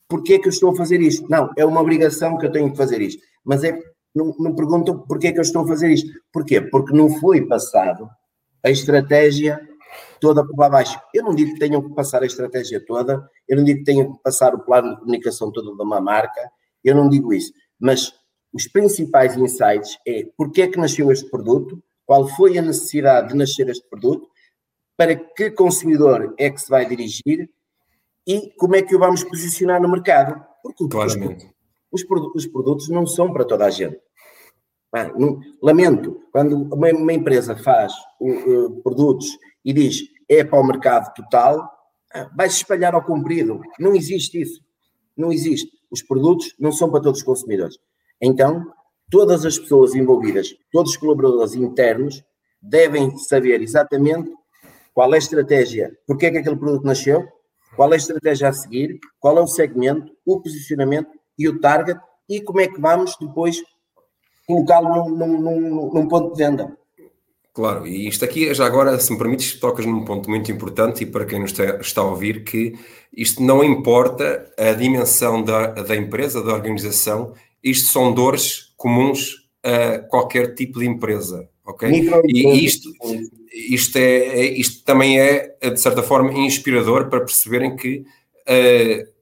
porquê 0.09 0.39
que 0.39 0.49
eu 0.49 0.51
estou 0.51 0.73
a 0.73 0.77
fazer 0.77 1.03
isto. 1.03 1.29
Não, 1.29 1.53
é 1.57 1.65
uma 1.67 1.83
obrigação 1.83 2.39
que 2.39 2.47
eu 2.47 2.51
tenho 2.51 2.71
que 2.71 2.79
fazer 2.79 3.03
isto. 3.03 3.23
Mas 3.45 3.63
é, 3.63 3.79
não, 4.15 4.35
não 4.39 4.55
perguntam 4.55 4.99
porquê 5.01 5.33
que 5.33 5.39
eu 5.39 5.43
estou 5.43 5.65
a 5.65 5.69
fazer 5.69 5.91
isto. 5.91 6.11
Porquê? 6.33 6.63
Porque 6.63 6.97
não 6.97 7.11
foi 7.21 7.47
passado 7.47 8.09
a 8.65 8.71
estratégia 8.71 9.61
toda 10.19 10.43
por 10.47 10.59
lá 10.59 10.67
abaixo. 10.67 10.99
Eu 11.13 11.23
não 11.23 11.35
digo 11.35 11.53
que 11.53 11.59
tenham 11.59 11.83
que 11.83 11.95
passar 11.95 12.23
a 12.23 12.27
estratégia 12.27 12.83
toda, 12.85 13.29
eu 13.47 13.59
não 13.59 13.65
digo 13.65 13.81
que 13.81 13.85
tenham 13.85 14.15
que 14.15 14.23
passar 14.23 14.55
o 14.55 14.65
plano 14.65 14.95
de 14.95 15.01
comunicação 15.01 15.53
todo 15.53 15.77
de 15.77 15.83
uma 15.83 16.01
marca, 16.01 16.41
eu 16.83 16.95
não 16.95 17.11
digo 17.11 17.35
isso. 17.35 17.53
Mas 17.79 18.15
os 18.51 18.67
principais 18.67 19.37
insights 19.37 19.99
é 20.07 20.25
porquê 20.37 20.63
é 20.63 20.69
que 20.69 20.79
nasceu 20.79 21.13
este 21.13 21.29
produto, 21.29 21.83
qual 22.07 22.29
foi 22.29 22.59
a 22.59 22.63
necessidade 22.63 23.29
de 23.29 23.37
nascer 23.37 23.69
este 23.69 23.89
produto 23.89 24.29
para 24.97 25.17
que 25.17 25.51
consumidor 25.51 26.35
é 26.39 26.51
que 26.51 26.61
se 26.61 26.69
vai 26.69 26.87
dirigir 26.87 27.51
e 28.27 28.53
como 28.57 28.77
é 28.77 28.83
que 28.83 28.95
o 28.95 28.99
vamos 28.99 29.25
posicionar 29.25 29.81
no 29.81 29.91
mercado. 29.91 30.41
Porque 30.63 30.89
Claramente. 30.89 31.51
Os, 31.91 32.03
os, 32.03 32.35
os 32.35 32.47
produtos 32.47 32.89
não 32.89 33.07
são 33.07 33.33
para 33.33 33.45
toda 33.45 33.67
a 33.67 33.71
gente. 33.71 33.99
Ah, 34.95 35.13
não, 35.19 35.41
lamento, 35.61 36.21
quando 36.31 36.73
uma, 36.73 36.89
uma 36.91 37.13
empresa 37.13 37.57
faz 37.57 37.93
uh, 38.21 38.67
uh, 38.67 38.83
produtos 38.83 39.27
e 39.65 39.73
diz 39.73 40.03
é 40.29 40.45
para 40.45 40.61
o 40.61 40.65
mercado 40.65 41.13
total, 41.15 41.69
ah, 42.15 42.31
vai 42.37 42.49
se 42.49 42.59
espalhar 42.59 42.95
ao 42.95 43.05
comprido. 43.05 43.61
Não 43.79 43.95
existe 43.95 44.41
isso. 44.41 44.61
Não 45.17 45.33
existe. 45.33 45.71
Os 45.91 46.03
produtos 46.03 46.55
não 46.59 46.71
são 46.71 46.91
para 46.91 47.03
todos 47.03 47.21
os 47.21 47.27
consumidores. 47.27 47.77
Então, 48.21 48.65
todas 49.15 49.47
as 49.47 49.57
pessoas 49.57 49.95
envolvidas, 49.95 50.57
todos 50.73 50.91
os 50.91 50.97
colaboradores 50.97 51.55
internos, 51.55 52.25
devem 52.61 53.17
saber 53.17 53.63
exatamente 53.63 54.29
qual 54.93 55.13
é 55.13 55.15
a 55.15 55.19
estratégia, 55.19 55.97
porque 56.05 56.27
é 56.27 56.33
que 56.33 56.39
aquele 56.39 56.57
produto 56.57 56.85
nasceu, 56.85 57.25
qual 57.77 57.93
é 57.93 57.95
a 57.95 57.97
estratégia 57.97 58.49
a 58.49 58.53
seguir, 58.53 58.99
qual 59.21 59.39
é 59.39 59.41
o 59.41 59.47
segmento, 59.47 60.11
o 60.27 60.41
posicionamento 60.41 61.11
e 61.39 61.49
o 61.49 61.61
target 61.61 62.01
e 62.29 62.41
como 62.41 62.61
é 62.61 62.67
que 62.67 62.81
vamos 62.81 63.17
depois 63.21 63.63
colocá-lo 64.49 65.09
num, 65.09 65.41
num, 65.41 65.93
num, 65.95 66.09
ponto 66.09 66.35
de 66.35 66.45
venda. 66.45 66.77
Claro, 67.53 67.87
e 67.87 68.09
isto 68.09 68.25
aqui, 68.25 68.53
já 68.53 68.67
agora, 68.67 68.99
se 68.99 69.13
me 69.13 69.19
permites, 69.19 69.61
tocas 69.61 69.87
num 69.87 70.05
ponto 70.05 70.29
muito 70.29 70.51
importante 70.51 71.05
e 71.05 71.07
para 71.07 71.25
quem 71.25 71.39
nos 71.39 71.53
está, 71.53 72.01
a 72.01 72.05
ouvir, 72.05 72.43
que 72.43 72.77
isto 73.17 73.41
não 73.41 73.63
importa 73.63 74.53
a 74.59 74.73
dimensão 74.73 75.41
da, 75.41 75.69
da 75.69 75.95
empresa, 75.95 76.43
da 76.43 76.53
organização, 76.53 77.33
isto 77.65 77.89
são 77.89 78.13
dores 78.13 78.75
comuns 78.77 79.49
a 79.63 79.99
qualquer 80.01 80.55
tipo 80.55 80.79
de 80.79 80.87
empresa, 80.87 81.49
ok? 81.65 81.89
E 82.27 82.65
isto, 82.65 82.93
isto, 83.51 83.97
é, 83.97 84.03
é, 84.03 84.45
isto 84.53 84.85
também 84.85 85.19
é, 85.19 85.57
de 85.71 85.81
certa 85.81 86.03
forma, 86.03 86.33
inspirador 86.35 87.09
para 87.09 87.21
perceberem 87.21 87.75
que 87.75 88.05
uh, 88.47 89.15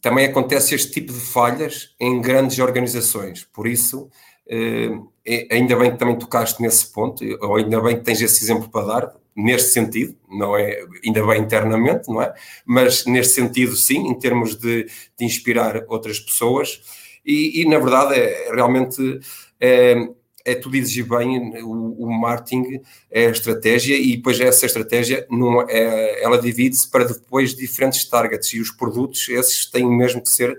também 0.00 0.26
acontece 0.26 0.76
este 0.76 0.92
tipo 0.92 1.12
de 1.12 1.18
falhas 1.18 1.94
em 1.98 2.20
grandes 2.20 2.60
organizações. 2.60 3.44
Por 3.52 3.66
isso, 3.66 4.08
uh, 4.46 5.10
ainda 5.50 5.76
bem 5.76 5.90
que 5.90 5.98
também 5.98 6.16
tocaste 6.16 6.62
nesse 6.62 6.92
ponto, 6.92 7.24
ou 7.40 7.56
ainda 7.56 7.80
bem 7.80 7.96
que 7.96 8.04
tens 8.04 8.20
esse 8.22 8.44
exemplo 8.44 8.68
para 8.68 8.86
dar, 8.86 9.12
neste 9.34 9.70
sentido, 9.70 10.16
não 10.28 10.56
é 10.56 10.84
ainda 11.04 11.26
bem 11.26 11.40
internamente, 11.40 12.08
não 12.08 12.22
é? 12.22 12.32
Mas 12.64 13.06
neste 13.06 13.34
sentido, 13.34 13.74
sim, 13.74 14.08
em 14.08 14.18
termos 14.18 14.54
de, 14.54 14.84
de 14.84 15.24
inspirar 15.24 15.84
outras 15.88 16.20
pessoas. 16.20 16.80
E, 17.24 17.62
e 17.62 17.68
na 17.68 17.78
verdade, 17.78 18.14
é, 18.14 18.50
realmente 18.52 19.20
é, 19.60 20.08
é 20.44 20.54
tu 20.54 20.70
dizes 20.70 21.06
bem, 21.06 21.62
o, 21.62 22.04
o, 22.04 22.12
marketing 22.12 22.80
é 23.10 23.26
a 23.26 23.30
estratégia 23.30 23.96
e 23.96 24.16
depois 24.16 24.40
essa 24.40 24.66
estratégia 24.66 25.26
não 25.30 25.62
é, 25.68 26.22
ela 26.22 26.40
divide-se 26.40 26.90
para 26.90 27.04
depois 27.04 27.54
diferentes 27.54 28.08
targets 28.08 28.52
e 28.54 28.60
os 28.60 28.70
produtos 28.70 29.28
esses 29.28 29.70
têm 29.70 29.86
mesmo 29.86 30.22
que 30.22 30.30
ser 30.30 30.58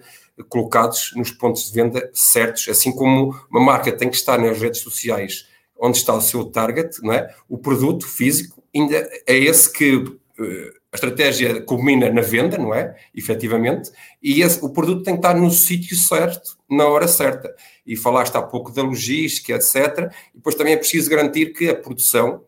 colocados 0.49 1.11
nos 1.15 1.31
pontos 1.31 1.71
de 1.71 1.73
venda 1.73 2.09
certos, 2.13 2.67
assim 2.69 2.91
como 2.91 3.35
uma 3.49 3.61
marca 3.61 3.91
tem 3.91 4.09
que 4.09 4.15
estar 4.15 4.37
nas 4.37 4.59
redes 4.59 4.81
sociais 4.81 5.45
onde 5.81 5.97
está 5.97 6.13
o 6.13 6.21
seu 6.21 6.45
target, 6.45 7.01
não 7.01 7.11
é? 7.11 7.33
O 7.49 7.57
produto 7.57 8.07
físico 8.07 8.63
ainda 8.73 8.97
é 9.25 9.35
esse 9.35 9.71
que 9.73 9.95
uh, 9.95 10.80
a 10.91 10.95
estratégia 10.97 11.61
culmina 11.61 12.11
na 12.11 12.21
venda, 12.21 12.57
não 12.57 12.73
é? 12.73 12.95
Efetivamente, 13.15 13.91
e 14.21 14.41
esse, 14.41 14.63
o 14.63 14.69
produto 14.69 15.03
tem 15.03 15.13
que 15.13 15.19
estar 15.19 15.33
no 15.33 15.49
sítio 15.49 15.95
certo, 15.95 16.57
na 16.69 16.85
hora 16.85 17.07
certa. 17.07 17.55
E 17.85 17.95
falaste 17.95 18.35
há 18.35 18.41
pouco 18.41 18.71
da 18.71 18.83
logística, 18.83 19.53
etc. 19.53 20.11
E 20.33 20.37
depois 20.37 20.55
também 20.55 20.73
é 20.73 20.77
preciso 20.77 21.09
garantir 21.09 21.53
que 21.53 21.69
a 21.69 21.75
produção, 21.75 22.43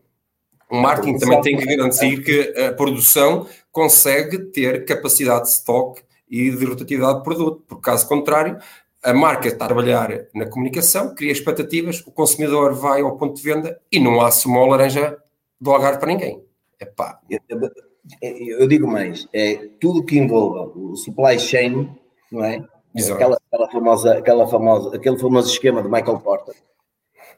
o 0.70 0.76
marketing 0.76 1.18
também 1.18 1.40
tem 1.40 1.56
que 1.56 1.64
garantir 1.64 2.22
que 2.22 2.60
a 2.60 2.72
produção 2.72 3.48
consegue 3.72 4.38
ter 4.38 4.84
capacidade 4.84 5.44
de 5.44 5.50
stock 5.50 6.02
e 6.28 6.50
de 6.50 6.64
rotatividade 6.66 7.18
de 7.18 7.24
produto, 7.24 7.64
porque 7.66 7.82
caso 7.82 8.06
contrário, 8.06 8.58
a 9.02 9.14
marca 9.14 9.48
está 9.48 9.64
a 9.64 9.68
trabalhar 9.68 10.26
na 10.34 10.46
comunicação, 10.46 11.14
cria 11.14 11.32
expectativas, 11.32 12.02
o 12.06 12.10
consumidor 12.10 12.74
vai 12.74 13.00
ao 13.00 13.16
ponto 13.16 13.36
de 13.36 13.42
venda 13.42 13.80
e 13.90 13.98
não 13.98 14.20
há 14.20 14.30
sumó 14.30 14.66
laranja 14.66 15.16
do 15.60 15.70
Algarve 15.70 15.98
para 15.98 16.08
ninguém. 16.08 16.42
Epá. 16.78 17.20
Eu, 18.20 18.60
eu 18.60 18.68
digo 18.68 18.86
mais, 18.86 19.26
é 19.32 19.68
tudo 19.80 20.04
que 20.04 20.18
envolva 20.18 20.70
o 20.78 20.94
supply 20.96 21.38
chain, 21.38 21.88
não 22.30 22.44
é? 22.44 22.64
Aquela, 23.12 23.38
aquela, 23.50 23.70
famosa, 23.70 24.18
aquela 24.18 24.46
famosa, 24.46 24.96
aquele 24.96 25.18
famoso 25.18 25.50
esquema 25.50 25.82
de 25.82 25.88
Michael 25.88 26.20
Porter. 26.20 26.54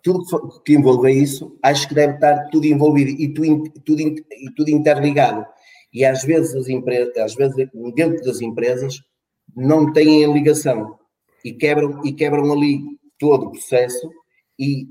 Tudo 0.03 0.25
que, 0.25 0.65
que 0.65 0.75
envolva 0.75 1.11
isso, 1.11 1.57
acho 1.63 1.89
que 1.89 1.95
deve 1.95 2.15
estar 2.15 2.49
tudo 2.51 2.67
envolvido 2.67 3.11
e 3.11 3.33
tudo, 3.33 3.71
tudo, 3.85 4.01
e 4.03 4.55
tudo 4.55 4.71
interligado. 4.71 5.47
E 5.93 6.05
às 6.05 6.23
vezes 6.25 6.55
as 6.55 6.69
empresas, 6.69 7.17
às 7.17 7.35
vezes 7.35 7.57
dentro 7.95 8.23
das 8.23 8.41
empresas, 8.43 9.01
não 9.57 9.93
têm 9.93 10.31
ligação 10.31 10.99
e 11.45 11.53
quebram, 11.53 12.05
e 12.05 12.13
quebram 12.13 12.53
ali 12.53 12.83
todo 13.19 13.47
o 13.47 13.51
processo 13.53 14.11
e 14.59 14.87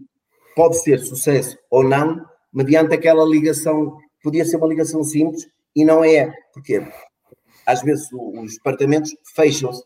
pode 0.55 0.81
ser 0.81 0.99
sucesso 0.99 1.57
ou 1.69 1.83
não, 1.83 2.25
mediante 2.51 2.95
aquela 2.95 3.25
ligação, 3.25 3.97
podia 4.23 4.45
ser 4.45 4.57
uma 4.57 4.67
ligação 4.67 5.03
simples 5.03 5.47
e 5.75 5.83
não 5.83 6.03
é. 6.03 6.31
Porquê? 6.53 6.81
Às 7.65 7.81
vezes 7.81 8.07
os 8.11 8.53
departamentos 8.55 9.15
fecham-se, 9.35 9.83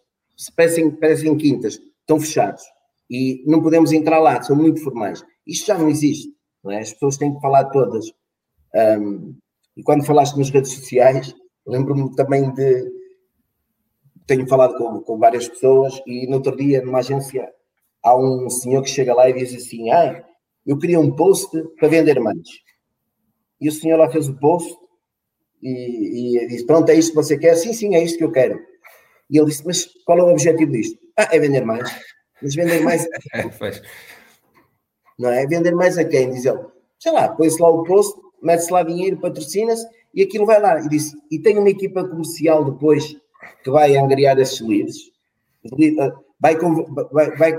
parecem, 0.56 0.92
parecem 0.92 1.36
quintas, 1.38 1.80
estão 2.02 2.20
fechados 2.20 2.64
e 3.10 3.44
não 3.48 3.62
podemos 3.62 3.92
entrar 3.92 4.20
lá, 4.20 4.42
são 4.42 4.56
muito 4.56 4.84
formais. 4.84 5.24
Isto 5.48 5.68
já 5.68 5.78
não 5.78 5.90
existe, 5.90 6.30
não 6.64 6.72
é? 6.72 6.80
As 6.80 6.94
pessoas 6.94 7.18
têm 7.18 7.34
que 7.34 7.42
falar 7.42 7.66
todas. 7.66 8.06
Um, 8.76 9.36
e 9.76 9.82
quando 9.82 10.06
falaste 10.06 10.38
nas 10.38 10.50
redes 10.50 10.74
sociais, 10.74 11.34
lembro-me 11.66 12.14
também 12.16 12.54
de 12.54 13.00
tenho 14.28 14.48
falado 14.48 14.78
com, 14.78 15.02
com, 15.02 15.18
várias 15.18 15.48
pessoas 15.48 16.00
e 16.06 16.28
no 16.28 16.36
outro 16.36 16.56
dia, 16.56 16.86
numa 16.86 17.00
agência, 17.00 17.50
há 18.04 18.16
um 18.16 18.48
senhor 18.48 18.84
que 18.84 18.90
chega 18.90 19.14
lá 19.14 19.28
e 19.28 19.34
diz 19.34 19.56
assim: 19.56 19.90
Ah, 19.90 20.24
eu 20.68 20.78
queria 20.78 21.00
um 21.00 21.16
post 21.16 21.50
para 21.80 21.88
vender 21.88 22.20
mais. 22.20 22.48
E 23.60 23.68
o 23.68 23.72
senhor 23.72 23.98
lá 23.98 24.08
fez 24.10 24.30
o 24.30 24.38
post 24.38 24.72
e, 25.62 26.38
e 26.38 26.48
disse: 26.48 26.66
Pronto, 26.66 26.90
é 26.90 26.96
isto 26.96 27.12
que 27.12 27.16
você 27.16 27.38
quer? 27.38 27.56
Sim, 27.56 27.74
sim, 27.74 27.96
é 27.96 28.04
isto 28.04 28.18
que 28.18 28.24
eu 28.24 28.32
quero. 28.32 28.60
E 29.30 29.38
ele 29.38 29.48
disse: 29.48 29.66
Mas 29.66 29.86
qual 30.06 30.20
é 30.20 30.24
o 30.24 30.32
objetivo 30.32 30.72
disto? 30.72 30.98
Ah, 31.18 31.30
é 31.32 31.40
vender 31.40 31.66
mais. 31.66 31.90
Mas 32.42 32.56
vender 32.56 32.82
mais. 32.82 33.06
Não 35.20 35.30
é? 35.30 35.46
Vender 35.46 35.76
mais 35.76 35.98
a 35.98 36.06
quem? 36.06 36.32
Diz 36.32 36.46
ele: 36.46 36.60
Sei 36.98 37.12
lá, 37.12 37.28
põe-se 37.30 37.62
lá 37.62 37.70
o 37.70 37.84
post, 37.84 38.20
mete-se 38.42 38.72
lá 38.72 38.84
dinheiro, 38.84 39.18
patrocina-se 39.18 39.86
e 40.14 40.24
aquilo 40.24 40.46
vai 40.46 40.62
lá. 40.62 40.80
E 40.80 40.90
disse: 40.90 41.16
E 41.30 41.40
tem 41.40 41.58
uma 41.58 41.70
equipa 41.70 42.08
comercial 42.08 42.64
depois 42.64 43.16
que 43.64 43.70
vai 43.70 43.98
angariar 43.98 44.40
esses 44.40 44.62
leads, 44.62 45.12
vai, 46.40 46.56
vai, 47.12 47.36
vai, 47.38 47.58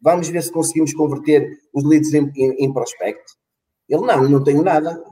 vamos 0.00 0.28
ver 0.28 0.42
se 0.42 0.52
conseguimos 0.52 0.92
converter 0.92 1.58
os 1.72 1.84
leads 1.84 2.12
em, 2.14 2.30
em, 2.36 2.64
em 2.64 2.72
prospect. 2.72 3.22
Ele 3.88 4.02
não, 4.02 4.28
não 4.28 4.44
tenho 4.44 4.62
nada. 4.62 5.02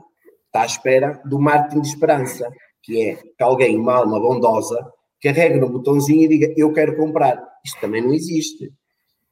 Está 0.57 0.63
à 0.63 0.65
espera 0.65 1.21
do 1.23 1.39
marketing 1.39 1.81
de 1.81 1.87
esperança, 1.89 2.49
que 2.81 3.09
é 3.09 3.15
que 3.15 3.43
alguém, 3.43 3.77
uma 3.77 3.97
alma 3.97 4.19
bondosa, 4.19 4.91
carregue 5.21 5.59
no 5.59 5.69
botãozinho 5.69 6.23
e 6.23 6.27
diga 6.27 6.53
eu 6.57 6.73
quero 6.73 6.97
comprar. 6.97 7.39
Isto 7.63 7.79
também 7.79 8.01
não 8.01 8.11
existe. 8.11 8.71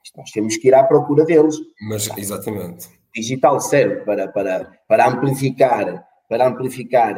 Isto 0.03 0.17
nós 0.17 0.29
temos 0.29 0.55
que 0.57 0.67
ir 0.67 0.75
à 0.75 0.83
procura 0.83 1.25
deles. 1.25 1.55
Mas, 1.89 2.07
exatamente. 2.15 2.87
Digital 3.15 3.59
serve 3.59 4.05
para, 4.05 4.27
para, 4.27 4.71
para 4.87 5.07
amplificar, 5.07 6.05
para 6.29 6.47
amplificar 6.47 7.17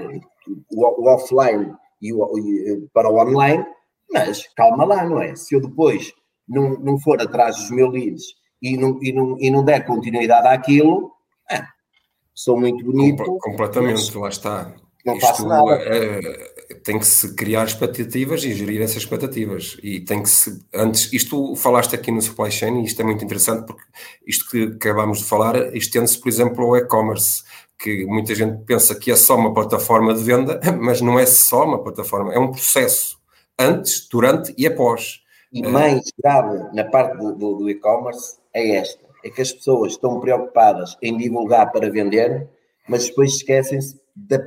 o, 0.71 1.03
o 1.03 1.13
offline 1.13 1.73
e, 2.01 2.13
e, 2.13 2.87
para 2.93 3.09
o 3.09 3.19
online, 3.19 3.65
mas 4.09 4.47
calma 4.55 4.85
lá, 4.85 5.03
não 5.03 5.21
é? 5.21 5.35
Se 5.35 5.53
eu 5.53 5.59
depois 5.59 6.13
não, 6.47 6.79
não 6.79 6.97
for 6.97 7.21
atrás 7.21 7.57
dos 7.57 7.71
meus 7.71 7.91
leads 7.91 8.23
e 8.61 8.77
não, 8.77 9.03
e 9.03 9.11
não, 9.11 9.37
e 9.37 9.51
não 9.51 9.65
der 9.65 9.85
continuidade 9.85 10.47
àquilo, 10.47 11.11
sou 12.37 12.55
muito 12.55 12.85
bonito. 12.85 13.23
completamente, 13.41 14.15
lá 14.15 14.29
está. 14.29 14.75
Não 15.03 15.15
Isto 15.15 15.27
faço 15.27 15.47
nada. 15.47 15.71
É, 15.73 16.21
tem 16.83 16.99
que 16.99 17.05
se 17.05 17.33
criar 17.33 17.65
expectativas 17.65 18.43
e 18.43 18.53
gerir 18.53 18.79
essas 18.79 18.97
expectativas. 18.97 19.77
E 19.81 20.01
tem 20.01 20.21
que 20.21 20.29
se. 20.29 20.63
Antes, 20.71 21.11
isto 21.11 21.55
falaste 21.55 21.95
aqui 21.95 22.11
no 22.11 22.21
supply 22.21 22.51
chain, 22.51 22.81
e 22.81 22.85
isto 22.85 23.01
é 23.01 23.05
muito 23.05 23.25
interessante 23.25 23.65
porque 23.65 23.81
isto 24.25 24.47
que 24.51 24.63
acabámos 24.75 25.19
de 25.19 25.23
falar 25.23 25.75
estende-se, 25.75 26.19
por 26.19 26.29
exemplo, 26.29 26.63
ao 26.63 26.77
e-commerce 26.77 27.43
que 27.79 28.05
muita 28.05 28.35
gente 28.35 28.63
pensa 28.65 28.93
que 28.95 29.11
é 29.11 29.15
só 29.15 29.35
uma 29.35 29.53
plataforma 29.53 30.13
de 30.13 30.23
venda, 30.23 30.59
mas 30.79 31.01
não 31.01 31.17
é 31.17 31.25
só 31.25 31.63
uma 31.63 31.81
plataforma, 31.81 32.33
é 32.33 32.39
um 32.39 32.51
processo 32.51 33.17
antes, 33.57 34.07
durante 34.07 34.53
e 34.57 34.67
após. 34.67 35.21
E 35.51 35.63
mais 35.63 36.03
grave 36.21 36.75
na 36.75 36.83
parte 36.83 37.17
do, 37.17 37.33
do, 37.33 37.55
do 37.55 37.69
e-commerce 37.69 38.37
é 38.53 38.75
esta: 38.75 39.06
é 39.27 39.31
que 39.31 39.41
as 39.41 39.51
pessoas 39.51 39.93
estão 39.93 40.19
preocupadas 40.19 40.97
em 41.01 41.17
divulgar 41.17 41.71
para 41.71 41.91
vender, 41.91 42.49
mas 42.87 43.07
depois 43.07 43.35
esquecem-se 43.35 43.99
da, 44.15 44.39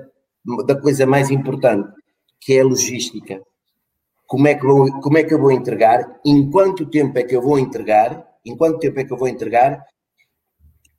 da 0.67 0.81
coisa 0.81 1.07
mais 1.07 1.31
importante, 1.31 1.89
que 2.41 2.55
é 2.55 2.61
a 2.61 2.65
logística. 2.65 3.41
Como 4.27 4.47
é, 4.47 4.55
que 4.55 4.65
vou, 4.65 5.01
como 5.01 5.19
é 5.19 5.25
que 5.25 5.35
eu 5.35 5.41
vou 5.41 5.51
entregar? 5.51 6.21
Em 6.25 6.51
quanto 6.51 6.87
tempo 6.87 7.19
é 7.19 7.25
que 7.25 7.35
eu 7.35 7.43
vou 7.43 7.59
entregar? 7.59 8.27
Em 8.47 8.57
quanto 8.57 8.79
tempo 8.79 9.01
é 9.01 9.05
que 9.05 9.13
eu 9.13 9.17
vou 9.17 9.29
entregar? 9.29 9.85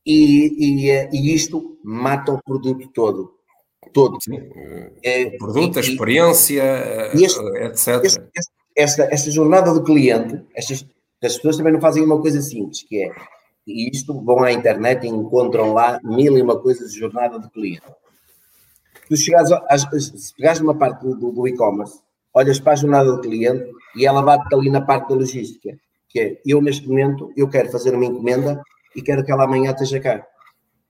E, 0.05 0.89
e, 0.89 1.09
e 1.13 1.33
isto 1.33 1.79
mata 1.83 2.33
o 2.33 2.43
produto 2.43 2.89
todo. 2.93 3.33
Todo. 3.93 4.17
É, 5.03 5.23
o 5.23 5.37
produto, 5.37 5.75
e, 5.75 5.79
a 5.79 5.81
experiência, 5.81 6.63
este, 7.13 7.39
etc. 7.57 7.87
Este, 8.03 8.21
este, 8.35 8.51
esta, 8.75 9.03
esta 9.11 9.31
jornada 9.31 9.73
do 9.73 9.83
cliente, 9.83 10.41
estas, 10.55 10.85
as 11.23 11.35
pessoas 11.35 11.57
também 11.57 11.73
não 11.73 11.81
fazem 11.81 12.03
uma 12.03 12.19
coisa 12.19 12.41
simples, 12.41 12.83
que 12.83 13.03
é, 13.03 13.11
e 13.71 13.89
isto 13.89 14.13
vão 14.21 14.43
à 14.43 14.51
internet 14.51 15.05
e 15.05 15.09
encontram 15.09 15.73
lá 15.73 15.99
mil 16.03 16.37
e 16.37 16.41
uma 16.41 16.59
coisas 16.59 16.91
de 16.91 16.99
jornada 16.99 17.39
do 17.39 17.49
cliente. 17.49 17.85
Tu 19.07 19.17
chegares, 19.17 19.49
se 19.99 20.35
pegares 20.35 20.59
numa 20.59 20.75
parte 20.75 21.01
do, 21.01 21.15
do, 21.15 21.31
do 21.31 21.47
e-commerce, 21.47 21.99
olhas 22.33 22.59
para 22.59 22.73
a 22.73 22.75
jornada 22.75 23.11
do 23.11 23.21
cliente 23.21 23.69
e 23.95 24.05
ela 24.05 24.21
bate 24.21 24.53
ali 24.53 24.69
na 24.69 24.81
parte 24.81 25.09
da 25.09 25.15
logística, 25.15 25.77
que 26.07 26.19
é, 26.19 26.41
eu 26.45 26.61
neste 26.61 26.87
momento, 26.87 27.31
eu 27.35 27.49
quero 27.49 27.69
fazer 27.71 27.93
uma 27.93 28.05
encomenda 28.05 28.61
e 28.95 29.01
quero 29.01 29.23
que 29.23 29.31
ela 29.31 29.43
amanhã 29.43 29.71
esteja 29.71 29.99
cá. 29.99 30.25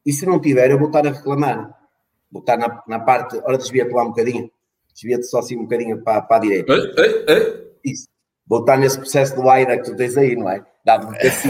E 0.05 0.11
se 0.11 0.25
não 0.25 0.39
tiver, 0.39 0.71
eu 0.71 0.79
vou 0.79 0.87
estar 0.87 1.05
a 1.05 1.11
reclamar. 1.11 1.75
Vou 2.31 2.41
estar 2.41 2.57
na, 2.57 2.81
na 2.87 2.99
parte, 2.99 3.37
ora 3.43 3.57
desvia-te 3.57 3.91
lá 3.91 4.03
um 4.03 4.09
bocadinho, 4.09 4.49
desvia-te 4.93 5.25
só 5.25 5.39
assim 5.39 5.57
um 5.57 5.63
bocadinho 5.63 6.01
para, 6.01 6.21
para 6.21 6.37
a 6.37 6.39
direita. 6.39 6.73
Ei, 6.73 6.93
ei, 6.97 7.25
ei. 7.27 7.71
Isso. 7.83 8.07
Vou 8.47 8.59
estar 8.59 8.77
nesse 8.77 8.97
processo 8.97 9.35
do 9.35 9.49
AIRA 9.49 9.77
que 9.77 9.83
tu 9.83 9.95
tens 9.95 10.17
aí, 10.17 10.35
não 10.35 10.49
é? 10.49 10.63
Dado 10.83 11.11
que 11.11 11.27
assim, 11.27 11.49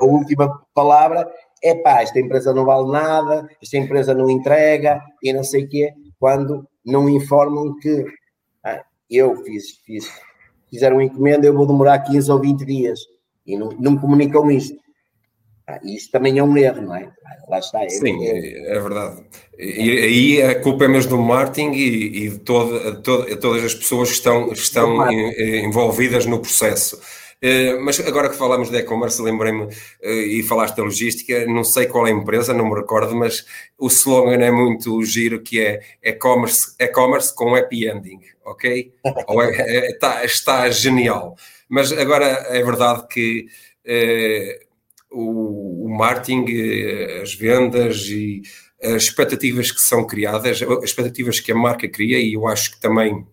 a 0.00 0.04
última 0.04 0.62
palavra 0.74 1.30
é 1.62 1.74
pá, 1.74 2.02
esta 2.02 2.18
empresa 2.18 2.52
não 2.52 2.64
vale 2.64 2.90
nada, 2.90 3.48
esta 3.62 3.76
empresa 3.76 4.14
não 4.14 4.30
entrega 4.30 5.02
e 5.22 5.32
não 5.32 5.44
sei 5.44 5.64
o 5.64 5.68
quê, 5.68 5.92
quando 6.18 6.66
não 6.84 7.08
informam 7.08 7.74
que 7.78 8.04
ah, 8.64 8.82
eu 9.10 9.36
fiz, 9.44 9.78
fiz, 9.84 10.10
fizeram 10.68 10.96
uma 10.96 11.04
encomenda, 11.04 11.46
eu 11.46 11.54
vou 11.54 11.66
demorar 11.66 12.00
15 12.00 12.30
ou 12.30 12.40
20 12.40 12.64
dias 12.64 13.00
e 13.46 13.56
não, 13.56 13.70
não 13.78 13.96
comunicam 13.96 14.50
isto. 14.50 14.83
Ah, 15.66 15.80
isto 15.82 16.12
também 16.12 16.38
é 16.38 16.42
um 16.42 16.56
erro, 16.56 16.82
não 16.82 16.94
é? 16.94 17.10
Ah, 17.24 17.36
lá 17.48 17.58
está. 17.58 17.82
É, 17.82 17.88
Sim, 17.88 18.26
é, 18.26 18.76
é 18.76 18.80
verdade. 18.80 19.22
E 19.58 19.90
aí 19.90 20.42
a 20.42 20.60
culpa 20.60 20.84
é 20.84 20.88
mesmo 20.88 21.10
do 21.10 21.18
marketing 21.18 21.72
e, 21.72 22.24
e 22.24 22.28
de, 22.30 22.38
todo, 22.40 23.02
todo, 23.02 23.36
todas 23.38 23.64
as 23.64 23.74
pessoas 23.74 24.08
que 24.08 24.16
estão, 24.16 24.52
estão 24.52 25.10
envolvidas 25.10 26.26
no 26.26 26.40
processo. 26.40 27.00
Eh, 27.46 27.78
mas 27.78 28.00
agora 28.00 28.30
que 28.30 28.36
falamos 28.36 28.70
de 28.70 28.78
e-commerce, 28.78 29.20
lembrei-me 29.20 29.68
eh, 30.00 30.38
e 30.38 30.42
falaste 30.42 30.76
da 30.76 30.82
logística, 30.82 31.44
não 31.46 31.62
sei 31.62 31.84
qual 31.86 32.06
é 32.06 32.10
a 32.10 32.14
empresa, 32.14 32.54
não 32.54 32.70
me 32.70 32.74
recordo, 32.74 33.14
mas 33.14 33.44
o 33.78 33.88
slogan 33.88 34.42
é 34.42 34.50
muito 34.50 35.02
giro 35.04 35.42
que 35.42 35.60
é 35.60 35.80
e-commerce, 36.02 36.74
e-commerce 36.80 37.34
com 37.34 37.54
happy 37.54 37.86
ending, 37.86 38.20
ok? 38.46 38.94
É, 39.04 39.76
é, 39.76 39.90
está, 39.90 40.24
está 40.24 40.70
genial. 40.70 41.36
Mas 41.68 41.92
agora 41.92 42.24
é 42.24 42.62
verdade 42.62 43.06
que 43.08 43.46
eh, 43.84 44.60
o, 45.14 45.86
o 45.86 45.96
marketing, 45.96 46.44
eh, 46.48 47.20
as 47.22 47.34
vendas 47.34 48.06
e 48.08 48.42
as 48.82 49.04
expectativas 49.04 49.70
que 49.70 49.80
são 49.80 50.06
criadas, 50.06 50.62
as 50.62 50.84
expectativas 50.84 51.40
que 51.40 51.52
a 51.52 51.54
marca 51.54 51.88
cria, 51.88 52.18
e 52.18 52.34
eu 52.34 52.46
acho 52.46 52.72
que 52.72 52.80
também 52.80 53.26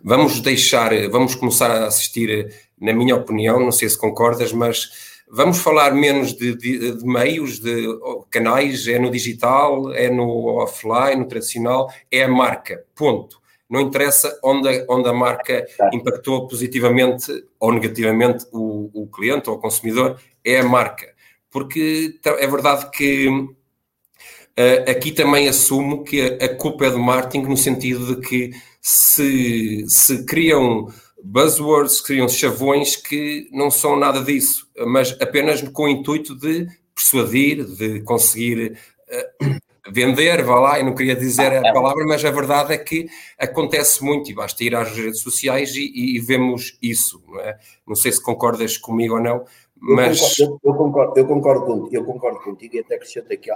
vamos 0.00 0.40
deixar, 0.40 0.90
vamos 1.10 1.34
começar 1.34 1.70
a 1.70 1.86
assistir, 1.86 2.54
na 2.80 2.92
minha 2.92 3.16
opinião, 3.16 3.60
não 3.60 3.72
sei 3.72 3.88
se 3.88 3.98
concordas, 3.98 4.52
mas 4.52 4.90
vamos 5.30 5.58
falar 5.58 5.92
menos 5.94 6.32
de, 6.32 6.56
de, 6.56 6.96
de, 6.96 7.04
meios, 7.04 7.58
de 7.58 7.86
canais, 8.30 8.86
é 8.86 8.98
no 8.98 9.10
digital, 9.10 9.92
é 9.92 10.08
no 10.08 10.46
offline, 10.62 11.16
no 11.16 11.28
tradicional, 11.28 11.92
é 12.10 12.22
a 12.22 12.28
marca, 12.28 12.84
ponto. 12.94 13.42
Não 13.74 13.80
interessa 13.80 14.38
onde, 14.40 14.68
a, 14.68 14.86
onde 14.88 15.08
a 15.08 15.12
marca 15.12 15.66
impactou 15.92 16.46
positivamente 16.46 17.44
ou 17.58 17.72
negativamente 17.72 18.46
o, 18.52 18.88
o 18.94 19.08
cliente 19.08 19.50
ou 19.50 19.56
o 19.56 19.58
consumidor, 19.58 20.20
é 20.44 20.60
a 20.60 20.64
marca. 20.64 21.12
Porque 21.50 22.20
é 22.24 22.46
verdade 22.46 22.88
que 22.92 23.28
uh, 23.28 24.88
aqui 24.88 25.10
também 25.10 25.48
assumo 25.48 26.04
que 26.04 26.20
a, 26.20 26.44
a 26.44 26.54
culpa 26.54 26.86
é 26.86 26.90
do 26.90 27.00
marketing 27.00 27.46
no 27.46 27.56
sentido 27.56 28.14
de 28.14 28.28
que 28.28 28.52
se, 28.80 29.84
se 29.88 30.24
criam 30.24 30.86
buzzwords, 31.20 32.00
criam 32.00 32.28
chavões 32.28 32.94
que 32.94 33.48
não 33.50 33.72
são 33.72 33.96
nada 33.96 34.22
disso, 34.22 34.68
mas 34.86 35.16
apenas 35.20 35.60
com 35.62 35.84
o 35.84 35.88
intuito 35.88 36.36
de 36.36 36.68
persuadir, 36.94 37.64
de 37.64 38.02
conseguir 38.02 38.78
uh, 39.10 39.63
vender, 39.90 40.42
vá 40.42 40.58
lá, 40.58 40.78
eu 40.78 40.84
não 40.84 40.94
queria 40.94 41.14
dizer 41.14 41.52
a 41.52 41.72
palavra, 41.72 42.04
mas 42.06 42.24
a 42.24 42.30
verdade 42.30 42.72
é 42.72 42.78
que 42.78 43.06
acontece 43.38 44.02
muito 44.02 44.30
e 44.30 44.34
basta 44.34 44.62
ir 44.64 44.74
às 44.74 44.90
redes 44.90 45.20
sociais 45.20 45.74
e, 45.74 46.16
e 46.16 46.18
vemos 46.20 46.78
isso, 46.80 47.22
não 47.26 47.40
é? 47.40 47.58
Não 47.86 47.94
sei 47.94 48.12
se 48.12 48.22
concordas 48.22 48.76
comigo 48.78 49.14
ou 49.14 49.20
não, 49.20 49.44
mas... 49.76 50.38
Eu 50.38 50.58
concordo, 50.58 50.62
eu, 50.64 50.74
concordo, 50.74 51.18
eu 51.18 51.26
concordo, 51.26 51.64
contigo, 51.66 51.96
eu 51.96 52.04
concordo 52.04 52.40
contigo 52.40 52.76
e 52.76 52.80
até 52.80 52.94
acrescento 52.94 53.32
aqui 53.32 53.50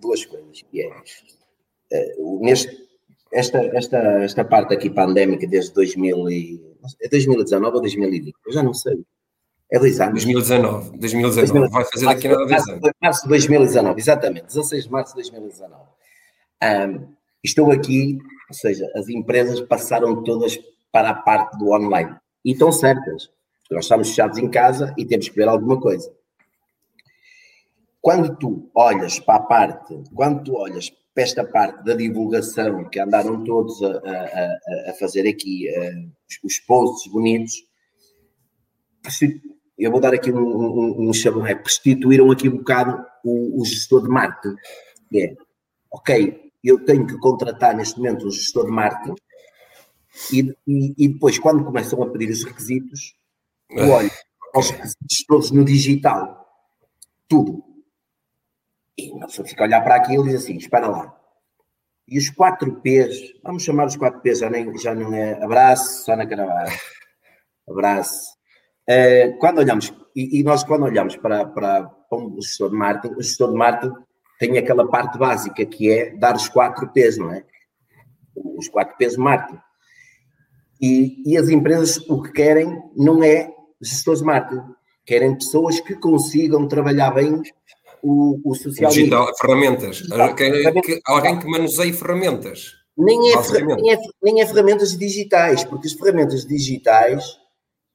duas 0.00 0.24
coisas, 0.24 0.62
que 0.70 0.82
é, 0.82 2.16
uh, 2.18 2.40
neste 2.42 2.86
esta, 3.32 3.58
esta, 3.58 3.98
esta 4.22 4.44
parte 4.44 4.72
aqui 4.72 4.88
pandémica 4.88 5.46
desde 5.46 5.72
2000 5.74 6.30
e, 6.30 6.60
é 7.00 7.08
2019 7.08 7.74
ou 7.74 7.80
2020? 7.80 8.32
Eu 8.46 8.52
já 8.52 8.62
não 8.62 8.72
sei. 8.72 9.04
É 9.70 9.78
dois 9.78 10.00
anos. 10.00 10.24
2019. 10.24 10.98
2019. 10.98 11.34
2019. 11.36 11.72
Vai 11.72 11.84
fazer 11.84 12.08
aqui 12.08 12.28
nada 12.28 12.46
dois 12.46 12.68
anos. 12.68 12.90
Março 13.02 13.22
de 13.22 13.28
2019, 13.28 14.00
exatamente. 14.00 14.46
16 14.46 14.84
de 14.84 14.90
março 14.90 15.12
de 15.12 15.22
2019. 15.22 15.82
Um, 16.62 17.14
estou 17.42 17.72
aqui, 17.72 18.18
ou 18.48 18.54
seja, 18.54 18.86
as 18.94 19.08
empresas 19.08 19.60
passaram 19.60 20.22
todas 20.22 20.58
para 20.92 21.10
a 21.10 21.14
parte 21.14 21.58
do 21.58 21.72
online. 21.72 22.14
E 22.44 22.52
estão 22.52 22.70
certas. 22.70 23.30
Nós 23.70 23.84
estamos 23.84 24.08
fechados 24.08 24.38
em 24.38 24.48
casa 24.48 24.94
e 24.96 25.04
temos 25.04 25.28
que 25.28 25.34
ver 25.34 25.48
alguma 25.48 25.80
coisa. 25.80 26.14
Quando 28.00 28.36
tu 28.36 28.70
olhas 28.72 29.18
para 29.18 29.34
a 29.34 29.42
parte, 29.42 30.00
quando 30.14 30.44
tu 30.44 30.54
olhas 30.54 30.90
para 31.12 31.24
esta 31.24 31.44
parte 31.44 31.82
da 31.82 31.94
divulgação 31.94 32.88
que 32.88 33.00
andaram 33.00 33.42
todos 33.42 33.82
a, 33.82 33.88
a, 33.88 34.90
a 34.90 34.94
fazer 34.94 35.26
aqui, 35.28 35.68
uh, 35.68 36.12
os 36.44 36.60
posts 36.60 37.10
bonitos, 37.10 37.64
eu 39.78 39.90
vou 39.90 40.00
dar 40.00 40.14
aqui 40.14 40.32
um, 40.32 40.38
um, 40.38 41.08
um 41.08 41.12
chavão, 41.12 41.46
é, 41.46 41.54
prostituíram 41.54 42.30
aqui 42.30 42.48
um 42.48 42.58
bocado 42.58 43.04
o, 43.24 43.60
o 43.60 43.64
gestor 43.64 44.02
de 44.02 44.08
marketing. 44.08 44.56
É, 45.14 45.36
ok, 45.90 46.50
eu 46.64 46.84
tenho 46.84 47.06
que 47.06 47.16
contratar 47.18 47.74
neste 47.74 47.98
momento 47.98 48.26
um 48.26 48.30
gestor 48.30 48.66
de 48.66 48.72
marketing 48.72 49.14
e, 50.32 50.56
e, 50.66 50.94
e 50.96 51.08
depois, 51.08 51.38
quando 51.38 51.64
começam 51.64 52.02
a 52.02 52.08
pedir 52.08 52.30
os 52.30 52.44
requisitos, 52.44 53.14
eu 53.70 53.90
olho 53.90 54.10
aos 54.54 54.70
requisitos 54.70 55.24
todos 55.26 55.50
no 55.50 55.64
digital, 55.64 56.46
tudo. 57.28 57.62
E 58.96 59.10
uma 59.10 59.26
pessoa 59.26 59.46
fica 59.46 59.62
a 59.62 59.66
olhar 59.66 59.82
para 59.82 59.96
aquilo 59.96 60.24
e 60.24 60.30
diz 60.30 60.42
assim: 60.42 60.56
espera 60.56 60.88
lá. 60.88 61.14
E 62.08 62.18
os 62.18 62.30
quatro 62.30 62.80
P's, 62.80 63.34
vamos 63.42 63.62
chamar 63.62 63.86
os 63.86 63.96
quatro 63.96 64.20
P's, 64.20 64.38
já, 64.38 64.48
nem, 64.48 64.76
já 64.78 64.94
não 64.94 65.12
é 65.12 65.42
abraço, 65.42 66.04
só 66.04 66.16
na 66.16 66.26
Caravaggio. 66.26 66.78
Abraço. 67.68 68.35
Uh, 68.88 69.36
quando 69.38 69.58
olhamos, 69.58 69.92
e, 70.14 70.40
e, 70.40 70.42
nós 70.44 70.62
quando 70.62 70.84
olhamos 70.84 71.16
para, 71.16 71.44
para, 71.44 71.84
para 71.84 72.18
um 72.18 72.40
gestor 72.40 72.70
de 72.70 72.76
marketing, 72.76 73.14
o 73.14 73.22
gestor 73.22 73.50
de 73.50 73.58
marketing 73.58 73.94
tem 74.38 74.58
aquela 74.58 74.86
parte 74.88 75.18
básica 75.18 75.64
que 75.66 75.90
é 75.90 76.10
dar 76.16 76.36
os 76.36 76.48
quatro 76.48 76.88
P's, 76.92 77.18
não 77.18 77.32
é? 77.32 77.44
Os 78.34 78.68
quatro 78.68 78.96
P's 78.96 79.12
de 79.12 79.18
marketing. 79.18 79.60
E, 80.80 81.22
e 81.26 81.36
as 81.36 81.48
empresas 81.48 81.98
o 82.08 82.22
que 82.22 82.32
querem 82.32 82.80
não 82.94 83.22
é 83.24 83.50
gestores 83.80 84.20
de 84.20 84.26
marketing, 84.26 84.62
querem 85.04 85.34
pessoas 85.34 85.80
que 85.80 85.94
consigam 85.94 86.68
trabalhar 86.68 87.10
bem 87.12 87.42
o, 88.02 88.40
o 88.44 88.54
social 88.54 88.90
Digital, 88.90 89.26
media. 89.26 89.34
ferramentas. 89.40 90.02
Que, 90.36 90.80
que, 90.82 91.00
alguém 91.06 91.38
que 91.38 91.46
manuseie 91.46 91.92
ferramentas. 91.92 92.74
Nem 92.96 93.18
é, 93.30 93.62
nem, 93.62 93.92
é, 93.92 93.98
nem 94.22 94.40
é 94.40 94.46
ferramentas 94.46 94.96
digitais, 94.96 95.64
porque 95.64 95.86
as 95.86 95.92
ferramentas 95.92 96.46
digitais, 96.46 97.38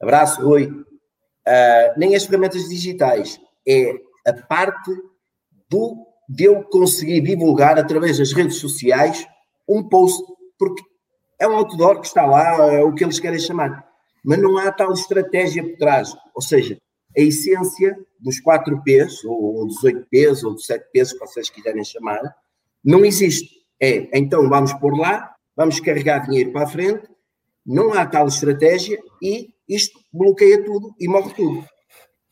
abraço 0.01 0.41
Rui, 0.41 0.67
uh, 0.67 1.93
nem 1.97 2.15
as 2.15 2.25
ferramentas 2.25 2.67
digitais, 2.67 3.39
é 3.67 3.93
a 4.27 4.33
parte 4.33 4.91
do, 5.69 6.05
de 6.27 6.45
eu 6.45 6.63
conseguir 6.63 7.21
divulgar 7.21 7.77
através 7.77 8.17
das 8.17 8.33
redes 8.33 8.57
sociais 8.57 9.27
um 9.67 9.87
post, 9.87 10.21
porque 10.57 10.83
é 11.39 11.47
um 11.47 11.55
outdoor 11.55 11.99
que 12.01 12.07
está 12.07 12.25
lá, 12.25 12.73
é 12.73 12.83
o 12.83 12.93
que 12.93 13.03
eles 13.03 13.19
querem 13.19 13.39
chamar, 13.39 13.85
mas 14.23 14.39
não 14.39 14.57
há 14.57 14.71
tal 14.71 14.93
estratégia 14.93 15.63
por 15.63 15.77
trás, 15.77 16.15
ou 16.35 16.41
seja, 16.41 16.77
a 17.17 17.21
essência 17.21 17.97
dos 18.19 18.39
4 18.39 18.81
P's, 18.83 19.23
ou 19.25 19.65
dos 19.67 19.83
8 19.83 20.07
P's, 20.09 20.43
ou 20.43 20.53
dos 20.53 20.65
7 20.65 20.85
P's, 20.91 21.13
que 21.13 21.19
vocês 21.19 21.49
quiserem 21.49 21.83
chamar, 21.83 22.21
não 22.83 23.03
existe. 23.03 23.61
É, 23.81 24.17
então 24.17 24.47
vamos 24.47 24.73
por 24.73 24.97
lá, 24.97 25.35
vamos 25.55 25.79
carregar 25.79 26.19
dinheiro 26.19 26.51
para 26.51 26.63
a 26.63 26.67
frente, 26.67 27.09
não 27.65 27.93
há 27.93 28.05
tal 28.05 28.27
estratégia 28.27 28.99
e 29.21 29.49
isto 29.73 29.99
bloqueia 30.11 30.63
tudo 30.63 30.93
e 30.99 31.07
morre 31.07 31.33
tudo. 31.33 31.65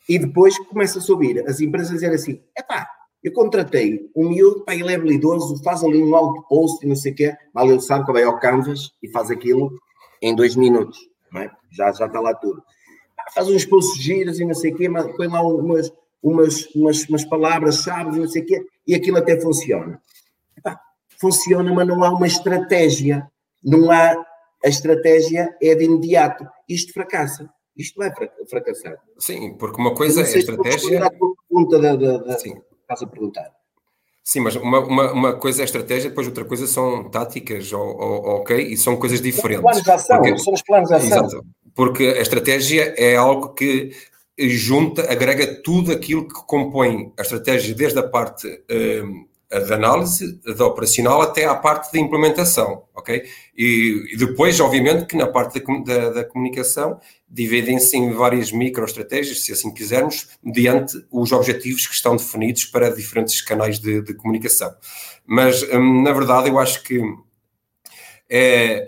E 0.08 0.18
depois 0.18 0.58
começa 0.68 1.00
a 1.00 1.02
subir. 1.02 1.48
As 1.48 1.60
empresas 1.62 1.92
a 1.92 1.94
dizer 1.96 2.12
assim: 2.12 2.42
epá, 2.58 2.88
eu 3.24 3.32
contratei 3.32 4.10
um 4.16 4.30
miúdo, 4.30 4.64
pá, 4.66 4.76
ele 4.76 4.92
é 4.92 4.96
habilidoso, 4.96 5.62
faz 5.64 5.84
ali 5.84 6.02
um 6.02 6.16
alto 6.16 6.42
post 6.48 6.86
e 6.86 6.90
não 6.90 6.96
sei 6.96 7.12
o 7.12 7.16
quê, 7.16 7.36
mal 7.54 7.70
ele 7.70 7.82
sabe 7.82 8.06
que 8.06 8.14
vai 8.14 8.24
ao 8.24 8.40
Canvas 8.40 8.92
e 9.02 9.10
faz 9.10 9.30
aquilo 9.30 9.72
em 10.22 10.36
dois 10.36 10.56
minutos, 10.56 11.00
é? 11.36 11.50
já, 11.72 11.92
já 11.92 12.06
está 12.06 12.20
lá 12.20 12.34
tudo 12.34 12.62
faz 13.34 13.48
uns 13.48 13.66
posts 13.66 14.02
giros 14.02 14.40
e 14.40 14.46
não 14.46 14.54
sei 14.54 14.72
o 14.72 14.76
quê, 14.76 14.90
põe 15.16 15.28
lá 15.28 15.42
umas, 15.42 15.92
umas, 16.22 16.66
umas, 16.76 17.08
umas 17.08 17.26
palavras-chave 17.26 18.18
e 18.18 18.20
não 18.20 18.28
sei 18.28 18.42
o 18.42 18.46
quê, 18.46 18.66
e 18.88 18.96
aquilo 18.96 19.18
até 19.18 19.40
funciona. 19.40 20.02
Epá, 20.58 20.80
funciona, 21.20 21.74
mas 21.74 21.88
não 21.88 22.04
há 22.04 22.10
uma 22.10 22.28
estratégia. 22.28 23.30
Não 23.64 23.92
há. 23.92 24.26
A 24.64 24.68
estratégia 24.68 25.56
é 25.62 25.76
de 25.76 25.86
imediato. 25.86 26.46
Isto 26.68 26.94
fracassa. 26.94 27.50
Isto 27.78 27.98
vai 27.98 28.12
fracassar. 28.50 28.98
Sim, 29.18 29.54
porque 29.58 29.80
uma 29.80 29.94
coisa 29.94 30.22
é 30.22 30.26
a 30.26 30.38
estratégia. 30.38 31.06
A 31.06 31.10
pergunta 31.10 31.80
da, 31.80 31.96
da, 31.96 32.18
da... 32.18 32.38
Sim. 32.38 32.62
Estás 32.82 33.04
a 33.04 33.08
perguntar. 33.08 33.50
Sim, 34.24 34.42
mas 34.42 34.56
uma, 34.56 34.80
uma, 34.80 35.12
uma, 35.12 35.34
coisa 35.34 35.64
é 35.64 35.66
estratégia, 35.66 36.10
depois 36.10 36.28
outra 36.28 36.46
coisa 36.46 36.68
são 36.68 37.10
táticas, 37.10 37.74
ou, 37.74 37.82
ou, 37.82 38.26
ok, 38.42 38.58
e 38.58 38.78
são 38.78 38.96
coisas 38.96 39.22
diferentes. 39.22 39.64
São 39.64 39.72
os 39.72 39.82
planos 39.82 39.84
de 39.84 39.92
ação, 39.92 40.22
porque, 40.22 40.38
são 40.38 40.54
os 40.54 40.62
planos 40.62 40.90
de 40.90 40.96
ação. 40.96 41.26
Exato, 41.26 41.46
porque 41.74 42.04
a 42.04 42.22
estratégia 42.22 42.94
é 42.96 43.16
algo 43.16 43.56
que 43.56 43.92
junta, 44.38 45.12
agrega 45.12 45.62
tudo 45.64 45.92
aquilo 45.92 46.28
que 46.28 46.46
compõe 46.46 47.12
a 47.18 47.24
estratégia, 47.24 47.74
desde 47.74 47.98
a 47.98 48.08
parte 48.08 48.48
um, 48.70 49.26
da 49.50 49.76
análise, 49.76 50.40
da 50.56 50.66
operacional, 50.66 51.22
até 51.22 51.46
à 51.46 51.56
parte 51.56 51.92
da 51.92 52.00
implementação, 52.00 52.84
ok? 52.94 53.24
E, 53.58 54.14
e 54.14 54.18
depois, 54.18 54.60
obviamente, 54.60 55.08
que 55.08 55.18
na 55.18 55.26
parte 55.26 55.60
da, 55.60 55.80
da, 55.80 56.10
da 56.12 56.24
comunicação 56.24 57.00
dividem-se 57.28 57.98
em 57.98 58.12
várias 58.12 58.52
microestratégias, 58.52 59.44
se 59.44 59.52
assim 59.52 59.74
quisermos, 59.74 60.30
mediante 60.44 61.04
os 61.12 61.32
objetivos 61.32 61.88
que 61.88 61.96
estão 61.96 62.16
definidos 62.16 62.66
para 62.66 62.90
diferentes 62.90 63.42
canais 63.42 63.80
de, 63.80 64.02
de 64.04 64.14
comunicação. 64.14 64.72
Mas, 65.26 65.64
hum, 65.64 66.04
na 66.04 66.14
verdade, 66.14 66.50
eu 66.50 66.60
acho 66.60 66.84
que, 66.84 67.02
é, 68.30 68.88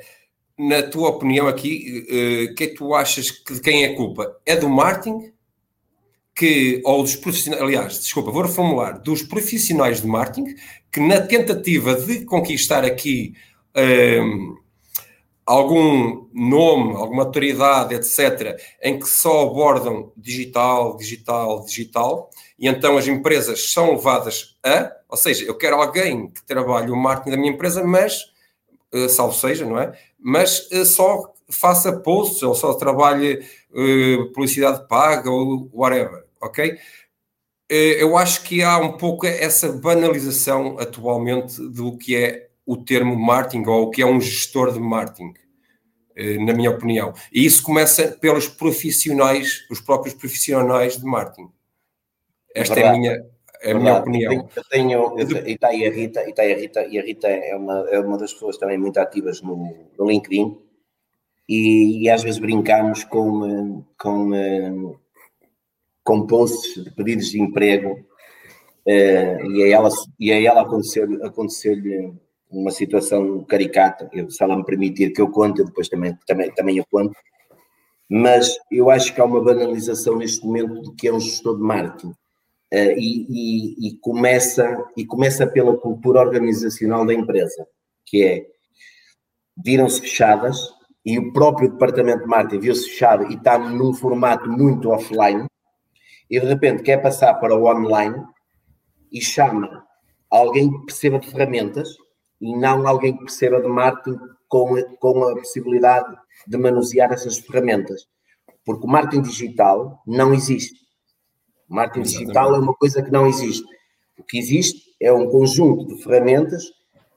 na 0.57 0.83
tua 0.83 1.09
opinião 1.09 1.47
aqui, 1.47 2.05
uh, 2.05 2.55
que 2.55 2.65
é 2.65 2.67
que 2.67 2.75
tu 2.75 2.93
achas 2.93 3.31
que 3.31 3.55
de 3.55 3.61
quem 3.61 3.83
é 3.83 3.95
culpa? 3.95 4.39
É 4.45 4.55
do 4.55 4.69
marketing? 4.69 5.33
Que, 6.35 6.81
ou 6.85 7.03
dos 7.03 7.15
profissionais, 7.15 7.61
aliás, 7.61 7.99
desculpa, 7.99 8.31
vou 8.31 8.43
reformular, 8.43 9.01
dos 9.01 9.21
profissionais 9.21 10.01
de 10.01 10.07
marketing 10.07 10.55
que 10.91 10.99
na 10.99 11.21
tentativa 11.21 11.95
de 11.95 12.25
conquistar 12.25 12.83
aqui 12.83 13.33
um, 13.75 14.57
algum 15.45 16.27
nome, 16.33 16.95
alguma 16.95 17.23
autoridade, 17.23 17.95
etc., 17.95 18.57
em 18.81 18.99
que 18.99 19.07
só 19.07 19.43
abordam 19.43 20.11
digital, 20.15 20.95
digital, 20.97 21.65
digital, 21.65 22.29
e 22.59 22.67
então 22.67 22.97
as 22.97 23.07
empresas 23.07 23.71
são 23.71 23.91
levadas 23.91 24.57
a, 24.63 24.91
ou 25.09 25.17
seja, 25.17 25.43
eu 25.43 25.57
quero 25.57 25.75
alguém 25.75 26.29
que 26.29 26.43
trabalhe 26.45 26.91
o 26.91 26.95
marketing 26.95 27.31
da 27.31 27.37
minha 27.37 27.51
empresa, 27.51 27.83
mas, 27.83 28.25
uh, 28.93 29.09
salvo 29.09 29.33
seja, 29.33 29.65
não 29.65 29.79
é? 29.79 29.91
Mas 30.19 30.69
uh, 30.71 30.85
só 30.85 31.33
faça 31.49 31.91
posts 31.91 32.41
ou 32.43 32.55
só 32.55 32.73
trabalhe 32.73 33.45
publicidade 34.33 34.87
paga 34.87 35.29
ou 35.29 35.69
whatever, 35.73 36.25
ok? 36.41 36.77
Uh, 37.71 37.95
eu 37.99 38.17
acho 38.17 38.43
que 38.43 38.61
há 38.61 38.77
um 38.77 38.97
pouco 38.97 39.25
essa 39.25 39.71
banalização 39.71 40.77
atualmente 40.77 41.61
do 41.69 41.97
que 41.97 42.15
é 42.15 42.49
o 42.65 42.75
termo 42.75 43.15
marketing 43.15 43.65
ou 43.65 43.83
o 43.83 43.89
que 43.89 44.01
é 44.01 44.05
um 44.05 44.19
gestor 44.19 44.73
de 44.73 44.79
marketing, 44.79 45.29
uh, 45.29 46.45
na 46.45 46.53
minha 46.53 46.69
opinião. 46.69 47.13
E 47.31 47.45
isso 47.45 47.63
começa 47.63 48.09
pelos 48.09 48.47
profissionais, 48.47 49.65
os 49.69 49.79
próprios 49.79 50.13
profissionais 50.13 50.97
de 50.97 51.05
marketing. 51.05 51.49
Esta 52.53 52.75
Verdade. 52.75 52.93
é 52.93 52.97
a 52.97 52.99
minha, 52.99 53.25
é 53.61 53.71
a 53.71 53.75
minha 53.75 53.97
opinião. 53.99 54.49
Eu 54.53 54.63
tenho, 54.69 55.19
eu 55.19 55.27
tenho 55.27 55.47
e 55.47 55.53
está 55.53 55.69
aí 55.69 55.87
a 55.87 55.91
Rita, 55.91 56.23
e 56.25 56.29
está 56.29 56.43
a 56.43 56.45
Rita, 56.47 56.85
e 56.87 56.99
a 56.99 57.01
Rita 57.01 57.27
é 57.29 57.55
uma, 57.55 57.89
é 57.89 57.99
uma 58.01 58.17
das 58.17 58.33
pessoas 58.33 58.57
também 58.57 58.77
muito 58.77 58.97
ativas 58.99 59.41
no, 59.41 59.73
no 59.97 60.09
LinkedIn, 60.09 60.57
e, 61.51 62.03
e, 62.03 62.09
às 62.09 62.23
vezes 62.23 62.39
brincamos 62.39 63.03
com, 63.03 63.83
com, 63.99 64.95
com 66.01 66.25
posts 66.25 66.81
de 66.81 66.91
pedidos 66.91 67.29
de 67.29 67.41
emprego, 67.41 67.99
eh, 68.87 69.37
e 69.47 69.63
a 69.63 69.67
ela, 69.67 69.89
e 70.17 70.31
a 70.31 70.41
ela 70.41 70.61
aconteceu-lhe 70.61 71.21
aconteceu 71.21 71.75
uma 72.49 72.71
situação 72.71 73.43
caricata, 73.43 74.09
eu, 74.13 74.29
se 74.31 74.41
ela 74.41 74.55
me 74.55 74.63
permitir 74.63 75.11
que 75.11 75.21
eu 75.21 75.29
conte, 75.29 75.63
depois 75.63 75.89
também, 75.89 76.17
também, 76.25 76.51
também 76.53 76.77
eu 76.77 76.85
conto, 76.89 77.13
mas 78.09 78.57
eu 78.71 78.89
acho 78.89 79.13
que 79.13 79.19
há 79.19 79.25
uma 79.25 79.43
banalização 79.43 80.17
neste 80.17 80.45
momento 80.45 80.81
do 80.81 80.95
que 80.95 81.09
é 81.09 81.13
um 81.13 81.19
gestor 81.19 81.57
de 81.57 81.63
marketing. 81.63 82.13
Uh, 82.73 82.95
e, 82.97 83.25
e, 83.29 83.87
e, 83.87 83.97
começa, 83.97 84.85
e 84.95 85.05
começa 85.05 85.45
pela 85.45 85.77
cultura 85.77 86.21
organizacional 86.21 87.05
da 87.05 87.13
empresa, 87.13 87.67
que 88.05 88.23
é 88.23 88.45
viram-se 89.57 89.99
fechadas 89.99 90.57
e 91.05 91.17
o 91.17 91.33
próprio 91.33 91.71
departamento 91.71 92.23
de 92.23 92.27
marketing 92.27 92.59
viu-se 92.59 92.89
fechado 92.89 93.31
e 93.31 93.35
está 93.35 93.57
num 93.57 93.93
formato 93.93 94.49
muito 94.49 94.89
offline 94.89 95.45
e 96.29 96.39
de 96.39 96.45
repente 96.45 96.83
quer 96.83 97.01
passar 97.01 97.33
para 97.35 97.55
o 97.55 97.65
online 97.65 98.23
e 99.11 99.21
chama 99.21 99.85
alguém 100.29 100.71
que 100.71 100.85
perceba 100.85 101.19
de 101.19 101.29
ferramentas 101.29 101.89
e 102.39 102.55
não 102.55 102.87
alguém 102.87 103.13
que 103.13 103.25
perceba 103.25 103.61
de 103.61 103.67
marketing 103.67 104.19
com, 104.47 104.75
com 104.99 105.23
a 105.23 105.35
possibilidade 105.35 106.15
de 106.47 106.57
manusear 106.57 107.11
essas 107.11 107.37
ferramentas. 107.39 108.07
Porque 108.65 108.85
o 108.85 108.89
marketing 108.89 109.23
digital 109.23 110.01
não 110.05 110.33
existe 110.33 110.81
marketing 111.71 112.01
Exatamente. 112.01 112.25
digital 112.25 112.55
é 112.55 112.59
uma 112.59 112.73
coisa 112.73 113.01
que 113.01 113.11
não 113.11 113.25
existe. 113.25 113.65
O 114.19 114.23
que 114.23 114.37
existe 114.37 114.93
é 115.01 115.11
um 115.11 115.29
conjunto 115.29 115.87
de 115.87 116.03
ferramentas 116.03 116.65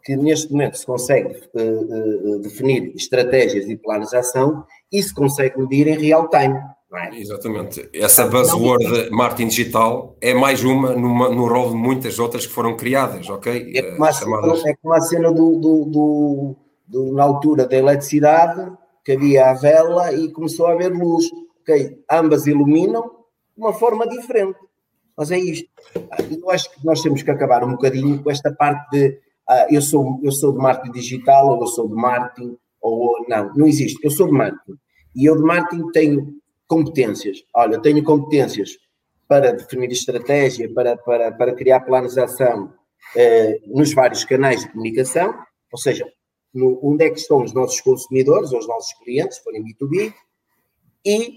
que 0.04 0.16
neste 0.16 0.52
momento 0.52 0.76
se 0.76 0.84
consegue 0.84 1.28
uh, 1.54 2.34
uh, 2.34 2.38
definir 2.40 2.92
estratégias 2.94 3.66
e 3.68 3.76
planos 3.76 4.10
de 4.10 4.16
ação 4.16 4.64
e 4.92 5.02
se 5.02 5.14
consegue 5.14 5.58
medir 5.58 5.88
em 5.88 5.98
real 5.98 6.28
time. 6.28 6.60
É? 6.94 7.18
Exatamente. 7.18 7.88
Essa 7.92 8.26
buzzword 8.26 9.10
marketing 9.10 9.48
digital 9.48 10.16
é 10.20 10.32
mais 10.32 10.62
uma 10.62 10.92
numa, 10.92 11.28
no 11.28 11.48
rol 11.48 11.70
de 11.70 11.76
muitas 11.76 12.20
outras 12.20 12.46
que 12.46 12.52
foram 12.52 12.76
criadas, 12.76 13.28
ok? 13.28 13.72
É 13.74 13.82
como 13.82 14.04
a, 14.04 14.12
Chamadas... 14.12 14.64
é 14.64 14.74
como 14.80 14.94
a 14.94 15.00
cena 15.00 15.32
do, 15.32 15.58
do, 15.58 15.84
do, 15.86 16.56
do, 16.86 17.12
na 17.14 17.24
altura 17.24 17.66
da 17.66 17.76
eletricidade, 17.76 18.70
que 19.04 19.12
havia 19.12 19.50
a 19.50 19.54
vela 19.54 20.12
e 20.12 20.30
começou 20.30 20.66
a 20.66 20.72
haver 20.72 20.92
luz. 20.92 21.24
Ok, 21.62 21.98
ambas 22.12 22.46
iluminam, 22.46 23.02
de 23.02 23.62
uma 23.62 23.72
forma 23.72 24.06
diferente. 24.06 24.58
Mas 25.16 25.32
é 25.32 25.38
isto. 25.38 25.68
Eu 26.30 26.50
acho 26.50 26.70
que 26.70 26.84
nós 26.84 27.00
temos 27.00 27.22
que 27.22 27.30
acabar 27.30 27.64
um 27.64 27.72
bocadinho 27.72 28.22
com 28.22 28.30
esta 28.30 28.52
parte 28.52 28.88
de 28.90 29.18
ah, 29.48 29.66
eu, 29.70 29.82
sou, 29.82 30.20
eu 30.22 30.32
sou 30.32 30.52
de 30.52 30.58
marketing 30.58 30.92
digital 30.92 31.48
ou 31.48 31.60
eu 31.60 31.66
sou 31.66 31.88
de 31.88 31.94
marketing 31.94 32.56
ou 32.80 33.24
não. 33.28 33.52
Não 33.54 33.66
existe. 33.66 33.98
Eu 34.02 34.10
sou 34.10 34.26
de 34.26 34.32
marketing. 34.32 34.78
E 35.14 35.24
eu 35.24 35.36
de 35.36 35.42
marketing 35.42 35.90
tenho 35.92 36.34
competências. 36.66 37.44
Olha, 37.54 37.80
tenho 37.80 38.02
competências 38.02 38.76
para 39.28 39.52
definir 39.52 39.90
estratégia, 39.90 40.72
para, 40.72 40.96
para, 40.96 41.32
para 41.32 41.54
criar 41.54 41.80
planos 41.80 42.14
de 42.14 42.20
ação 42.20 42.72
eh, 43.16 43.60
nos 43.66 43.92
vários 43.92 44.24
canais 44.24 44.60
de 44.60 44.70
comunicação, 44.70 45.34
ou 45.72 45.78
seja, 45.78 46.06
no, 46.52 46.78
onde 46.82 47.04
é 47.04 47.10
que 47.10 47.18
estão 47.18 47.42
os 47.42 47.52
nossos 47.52 47.80
consumidores, 47.80 48.52
os 48.52 48.66
nossos 48.66 48.92
clientes, 48.98 49.38
se 49.38 49.44
forem 49.44 49.64
B2B, 49.64 50.12
e 51.04 51.34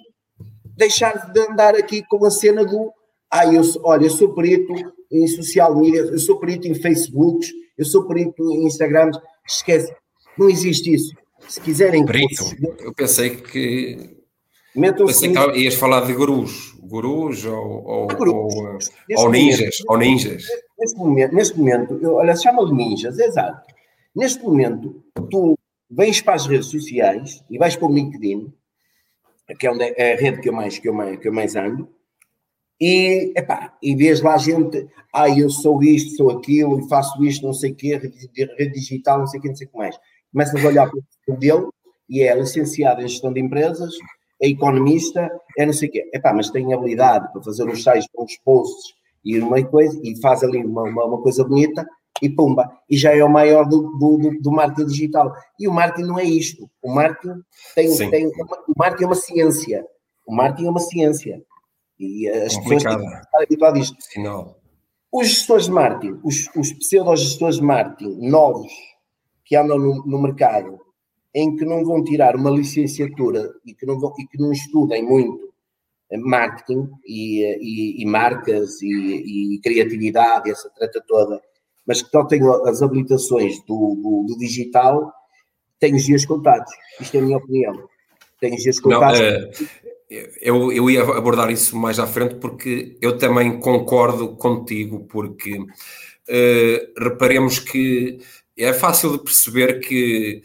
deixar 0.76 1.32
de 1.32 1.40
andar 1.40 1.76
aqui 1.76 2.04
com 2.08 2.24
a 2.26 2.32
cena 2.32 2.66
do 2.66 2.92
ah, 3.30 3.46
eu 3.46 3.62
olha, 3.84 4.06
eu 4.06 4.10
sou 4.10 4.34
perito 4.34 4.74
em 5.12 5.28
social 5.28 5.78
media, 5.78 6.00
eu 6.00 6.20
sou 6.20 6.40
perito 6.40 6.68
em 6.68 6.76
Facebooks, 6.76 7.52
eu 7.78 7.86
sou 7.86 8.08
perito 8.08 8.44
em 8.52 8.66
Instagrams, 8.66 9.18
esquece, 9.48 9.94
não 10.38 10.50
existe 10.50 10.94
isso. 10.94 11.16
Se 11.48 11.62
quiserem. 11.62 12.06
Perito, 12.06 12.44
eu 12.80 12.94
pensei 12.94 13.36
que. 13.38 14.18
Pensei 14.74 15.34
que 15.34 15.60
ias 15.60 15.74
falar 15.74 16.06
de 16.06 16.14
gurus, 16.14 16.76
gurus 16.82 17.46
ou, 17.46 17.84
ou, 17.84 18.08
gurus. 18.08 18.92
ou, 19.16 19.24
ou 19.24 19.32
ninjas, 19.32 19.80
momento, 19.80 19.86
ou 19.88 19.98
ninjas. 19.98 20.44
Neste 20.78 20.98
momento, 21.00 21.34
neste 21.34 21.58
momento 21.58 22.00
eu, 22.00 22.14
olha, 22.16 22.36
chama-lhe 22.36 22.74
ninjas, 22.74 23.18
exato. 23.18 23.66
Neste 24.16 24.44
momento, 24.44 25.04
tu 25.32 25.58
vens 25.90 26.22
para 26.22 26.36
as 26.36 26.46
redes 26.46 26.68
sociais 26.68 27.44
e 27.50 27.58
vais 27.58 27.76
para 27.76 27.88
o 27.88 27.94
LinkedIn 27.94 28.54
que 29.56 29.68
é, 29.68 29.72
onde 29.72 29.84
é 29.84 30.14
a 30.14 30.18
rede 30.18 30.42
que 30.42 30.50
eu 30.50 30.54
mais, 30.54 30.78
que 30.78 30.90
eu 30.90 30.94
mais, 30.94 31.20
que 31.20 31.28
eu 31.28 31.34
mais 31.34 31.56
ando, 31.56 31.88
e, 32.80 33.34
epá, 33.36 33.76
e 33.82 33.96
vês 33.96 34.22
lá 34.22 34.38
gente, 34.38 34.88
ah, 35.14 35.30
eu 35.30 35.50
sou 35.50 35.82
isto, 35.84 36.16
sou 36.16 36.32
aquilo, 36.32 36.80
e 36.80 36.88
faço 36.88 37.24
isto, 37.26 37.46
não 37.46 37.54
sei 37.54 37.72
o 37.72 37.76
quê, 37.76 37.98
rede 37.98 38.74
digital, 38.74 39.20
não 39.20 39.28
sei 39.28 39.40
o 39.40 39.44
quê, 39.44 39.50
não 39.50 39.56
sei 39.56 39.68
o 39.68 39.70
que 39.72 39.78
mais. 39.78 39.98
Começas 40.32 40.64
a 40.64 40.68
olhar 40.68 40.90
para 40.90 41.36
o 41.36 41.38
dele 41.38 41.68
e 42.10 42.22
é 42.22 42.38
licenciado 42.38 43.02
em 43.02 43.08
gestão 43.08 43.34
de 43.34 43.40
empresas, 43.40 43.94
é 44.42 44.48
economista, 44.48 45.30
é 45.58 45.66
não 45.66 45.74
sei 45.74 45.90
o 45.90 45.92
quê. 45.92 46.10
Epá, 46.14 46.34
mas 46.34 46.50
tem 46.50 46.72
habilidade 46.74 47.32
para 47.32 47.42
fazer 47.42 47.64
uns 47.64 47.84
sites, 47.84 48.08
uns 48.18 48.38
posts 48.46 48.96
e 49.26 49.40
uma 49.40 49.62
coisa, 49.64 50.00
e 50.04 50.20
faz 50.22 50.44
ali 50.44 50.64
uma, 50.64 50.84
uma, 50.84 51.06
uma 51.06 51.22
coisa 51.22 51.44
bonita, 51.44 51.86
e 52.22 52.30
pumba, 52.30 52.72
e 52.90 52.98
já 52.98 53.16
é 53.16 53.24
o 53.24 53.30
maior 53.30 53.68
do, 53.68 53.96
do, 53.98 54.40
do, 54.42 54.52
marketing 54.52 54.88
digital. 54.88 55.34
E 55.60 55.68
o 55.68 55.72
marketing 55.72 56.08
não 56.08 56.20
é 56.20 56.24
isto. 56.24 56.70
O 56.82 56.92
marketing 56.92 57.42
tem, 57.76 57.96
tem 58.10 58.28
uma, 58.28 58.58
o 58.68 58.74
marketing 58.76 59.04
é 59.04 59.08
uma 59.08 59.16
ciência. 59.16 59.86
O 60.26 60.36
marketing 60.36 60.68
é 60.68 60.70
uma 60.70 60.80
ciência. 60.80 61.44
E 62.00 62.28
as 62.30 62.56
pessoas 62.58 62.84
têm 62.84 62.98
que 62.98 63.06
estar 63.06 63.44
habituadas 63.44 63.80
a 63.80 63.84
isto. 63.84 63.98
Os 65.12 65.28
gestores 65.28 65.66
de 65.66 65.72
marketing, 65.72 66.20
os, 66.24 66.48
os 66.56 66.74
pseudo-gestores 66.74 67.56
de 67.56 67.64
marketing 67.64 68.30
novos 68.30 68.72
que 69.46 69.56
andam 69.56 69.80
no, 69.80 70.06
no, 70.06 70.22
mercado, 70.22 70.78
em 71.34 71.56
que 71.56 71.66
não 71.66 71.84
vão 71.84 72.04
tirar 72.04 72.36
uma 72.36 72.52
licenciatura 72.52 73.50
e 73.66 73.74
que 73.74 73.86
não, 73.86 74.00
vão, 74.00 74.14
e 74.20 74.28
que 74.28 74.38
não 74.38 74.52
estudem 74.52 75.04
muito 75.04 75.48
marketing 76.16 76.90
e, 77.06 77.44
e, 77.62 78.02
e 78.02 78.06
marcas 78.06 78.82
e, 78.82 79.56
e 79.56 79.60
criatividade, 79.62 80.52
essa 80.52 80.70
trata 80.70 81.04
toda, 81.08 81.42
mas 81.86 82.02
que 82.02 82.10
só 82.10 82.26
tenho 82.26 82.52
as 82.66 82.82
habilitações 82.82 83.60
do, 83.66 83.96
do, 83.96 84.26
do 84.28 84.38
digital, 84.38 85.12
tenho 85.80 85.96
os 85.96 86.04
dias 86.04 86.26
contados. 86.26 86.72
Isto 87.00 87.18
é 87.18 87.20
a 87.20 87.24
minha 87.24 87.38
opinião. 87.38 87.88
Tenho 88.40 88.56
os 88.56 88.62
dias 88.62 88.80
contados. 88.80 89.20
Não, 89.20 89.26
é, 89.26 89.52
eu, 90.10 90.72
eu 90.72 90.90
ia 90.90 91.02
abordar 91.02 91.52
isso 91.52 91.76
mais 91.78 92.00
à 92.00 92.08
frente 92.08 92.36
porque 92.36 92.98
eu 93.02 93.18
também 93.18 93.60
concordo 93.60 94.36
contigo, 94.36 95.06
porque 95.06 95.60
uh, 95.60 95.68
reparemos 96.98 97.60
que 97.60 98.20
é 98.58 98.74
fácil 98.74 99.12
de 99.12 99.24
perceber 99.24 99.80
que 99.80 100.42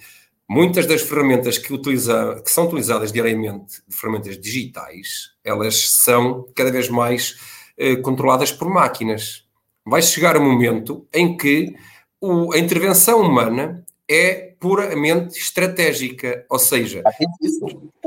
muitas 0.49 0.87
das 0.87 1.03
ferramentas 1.03 1.59
que, 1.59 1.73
utiliza, 1.73 2.43
que 2.45 2.51
são 2.51 2.67
utilizadas 2.67 3.13
diariamente, 3.13 3.83
ferramentas 3.89 4.39
digitais, 4.39 5.31
elas 5.45 5.89
são 6.03 6.47
cada 6.55 6.71
vez 6.71 6.89
mais 6.89 7.37
uh, 7.79 8.03
controladas 8.03 8.51
por 8.51 8.69
máquinas. 8.69 9.47
Vai 9.85 10.03
chegar 10.03 10.37
um 10.37 10.45
momento 10.45 11.07
em 11.13 11.37
que 11.37 11.75
o, 12.21 12.53
a 12.53 12.59
intervenção 12.59 13.21
humana 13.21 13.85
é 14.13 14.55
puramente 14.59 15.39
estratégica, 15.39 16.45
ou 16.51 16.59
seja, 16.59 17.03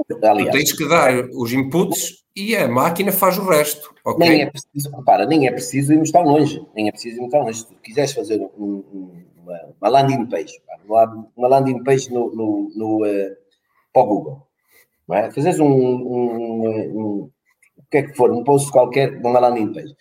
tu 0.07 0.51
tens 0.51 0.73
que 0.73 0.87
dar 0.87 1.29
os 1.33 1.51
inputs 1.53 2.23
e 2.35 2.55
a 2.55 2.67
máquina 2.67 3.11
faz 3.11 3.37
o 3.37 3.47
resto. 3.47 3.93
Okay? 4.03 4.29
Nem 4.29 4.41
é 4.41 4.49
preciso, 4.49 4.95
repara, 4.95 5.25
nem 5.25 5.47
é 5.47 5.51
preciso 5.51 5.93
irmos 5.93 6.11
tão 6.11 6.23
longe, 6.23 6.65
nem 6.75 6.87
é 6.87 6.91
preciso 6.91 7.17
irmos 7.17 7.31
tão 7.31 7.41
longe. 7.41 7.59
Se 7.59 7.67
tu 7.67 7.75
quiseres 7.75 8.13
fazer 8.13 8.39
um, 8.57 9.11
uma, 9.37 9.61
uma, 9.81 9.89
landing 9.89 10.25
page, 10.27 10.61
uma 10.87 11.47
landing 11.47 11.83
page 11.83 12.13
no, 12.13 12.33
no, 12.35 12.71
no 12.75 13.05
uh, 13.05 13.35
para 13.93 14.03
o 14.03 14.05
Google, 14.05 14.47
não 15.07 15.17
é? 15.17 15.31
Fazes 15.31 15.59
um, 15.59 15.65
um, 15.65 16.67
um, 16.67 17.31
o 17.77 17.83
que 17.89 17.97
é 17.97 18.03
que 18.03 18.15
for, 18.15 18.31
um 18.31 18.43
post 18.43 18.71
qualquer, 18.71 19.17
uma 19.17 19.39
landing 19.39 19.73
page 19.73 19.95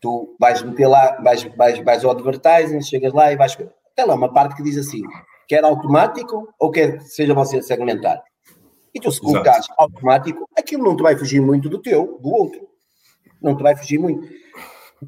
tu 0.00 0.36
vais 0.38 0.62
meter 0.62 0.86
lá, 0.86 1.20
vais, 1.22 1.42
vais, 1.42 1.78
vais 1.80 2.04
ao 2.04 2.10
advertising, 2.10 2.80
chegas 2.82 3.12
lá 3.12 3.32
e 3.32 3.36
vais. 3.36 3.56
Tem 3.96 4.06
lá 4.06 4.14
uma 4.14 4.32
parte 4.32 4.54
que 4.54 4.62
diz 4.62 4.76
assim: 4.76 5.02
quer 5.48 5.64
automático 5.64 6.52
ou 6.58 6.70
quer 6.70 6.98
que 6.98 7.04
seja 7.04 7.34
você 7.34 7.62
segmentar? 7.62 8.22
E 8.94 9.00
tu, 9.00 9.10
se 9.10 9.20
colocares 9.20 9.66
automático, 9.76 10.48
aquilo 10.56 10.84
não 10.84 10.96
te 10.96 11.02
vai 11.02 11.16
fugir 11.16 11.40
muito 11.40 11.68
do 11.68 11.80
teu, 11.80 12.18
do 12.20 12.30
outro. 12.30 12.68
Não 13.42 13.56
te 13.56 13.62
vai 13.62 13.76
fugir 13.76 13.98
muito. 13.98 14.26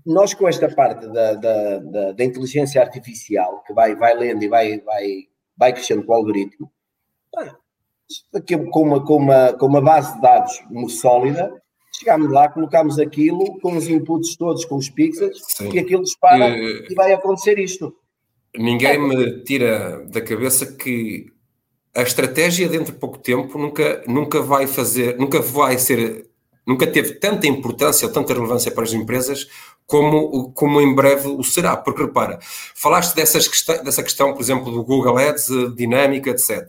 Nós, 0.04 0.34
com 0.34 0.46
esta 0.46 0.68
parte 0.68 1.06
da, 1.06 1.34
da, 1.34 1.78
da, 1.78 2.12
da 2.12 2.24
inteligência 2.24 2.82
artificial, 2.82 3.62
que 3.66 3.72
vai, 3.72 3.94
vai 3.94 4.14
lendo 4.14 4.42
e 4.42 4.48
vai, 4.48 4.80
vai, 4.80 5.28
vai 5.56 5.72
crescendo 5.72 6.04
com 6.04 6.12
o 6.12 6.16
algoritmo, 6.16 6.70
com 8.70 8.82
uma, 8.82 9.04
com, 9.04 9.16
uma, 9.16 9.52
com 9.54 9.66
uma 9.66 9.80
base 9.80 10.14
de 10.14 10.20
dados 10.20 10.62
sólida, 10.88 11.62
chegámos 11.92 12.30
lá, 12.30 12.48
colocámos 12.48 12.98
aquilo 12.98 13.58
com 13.60 13.76
os 13.76 13.88
inputs 13.88 14.36
todos, 14.36 14.64
com 14.64 14.76
os 14.76 14.88
pixels, 14.88 15.42
Sim. 15.48 15.70
e 15.72 15.78
aquilo 15.78 16.02
dispara 16.02 16.46
uh, 16.46 16.92
e 16.92 16.94
vai 16.94 17.12
acontecer 17.12 17.58
isto. 17.58 17.94
Ninguém 18.58 18.98
me 18.98 19.44
tira 19.44 20.04
da 20.06 20.20
cabeça 20.20 20.66
que 20.66 21.32
a 21.94 22.02
estratégia 22.02 22.68
dentro 22.68 22.92
de 22.92 22.98
pouco 22.98 23.16
tempo 23.16 23.56
nunca, 23.56 24.02
nunca 24.06 24.42
vai 24.42 24.66
fazer, 24.66 25.16
nunca 25.16 25.40
vai 25.40 25.78
ser, 25.78 26.28
nunca 26.66 26.84
teve 26.84 27.14
tanta 27.14 27.46
importância 27.46 28.06
ou 28.06 28.12
tanta 28.12 28.34
relevância 28.34 28.72
para 28.72 28.82
as 28.82 28.92
empresas 28.92 29.48
como, 29.86 30.52
como 30.52 30.80
em 30.80 30.92
breve 30.92 31.28
o 31.28 31.44
será. 31.44 31.76
Porque 31.76 32.02
repara, 32.02 32.40
falaste 32.74 33.14
dessas 33.14 33.46
questão, 33.46 33.84
dessa 33.84 34.02
questão, 34.02 34.34
por 34.34 34.42
exemplo, 34.42 34.72
do 34.72 34.82
Google 34.82 35.18
Ads, 35.18 35.48
dinâmica, 35.76 36.30
etc. 36.30 36.66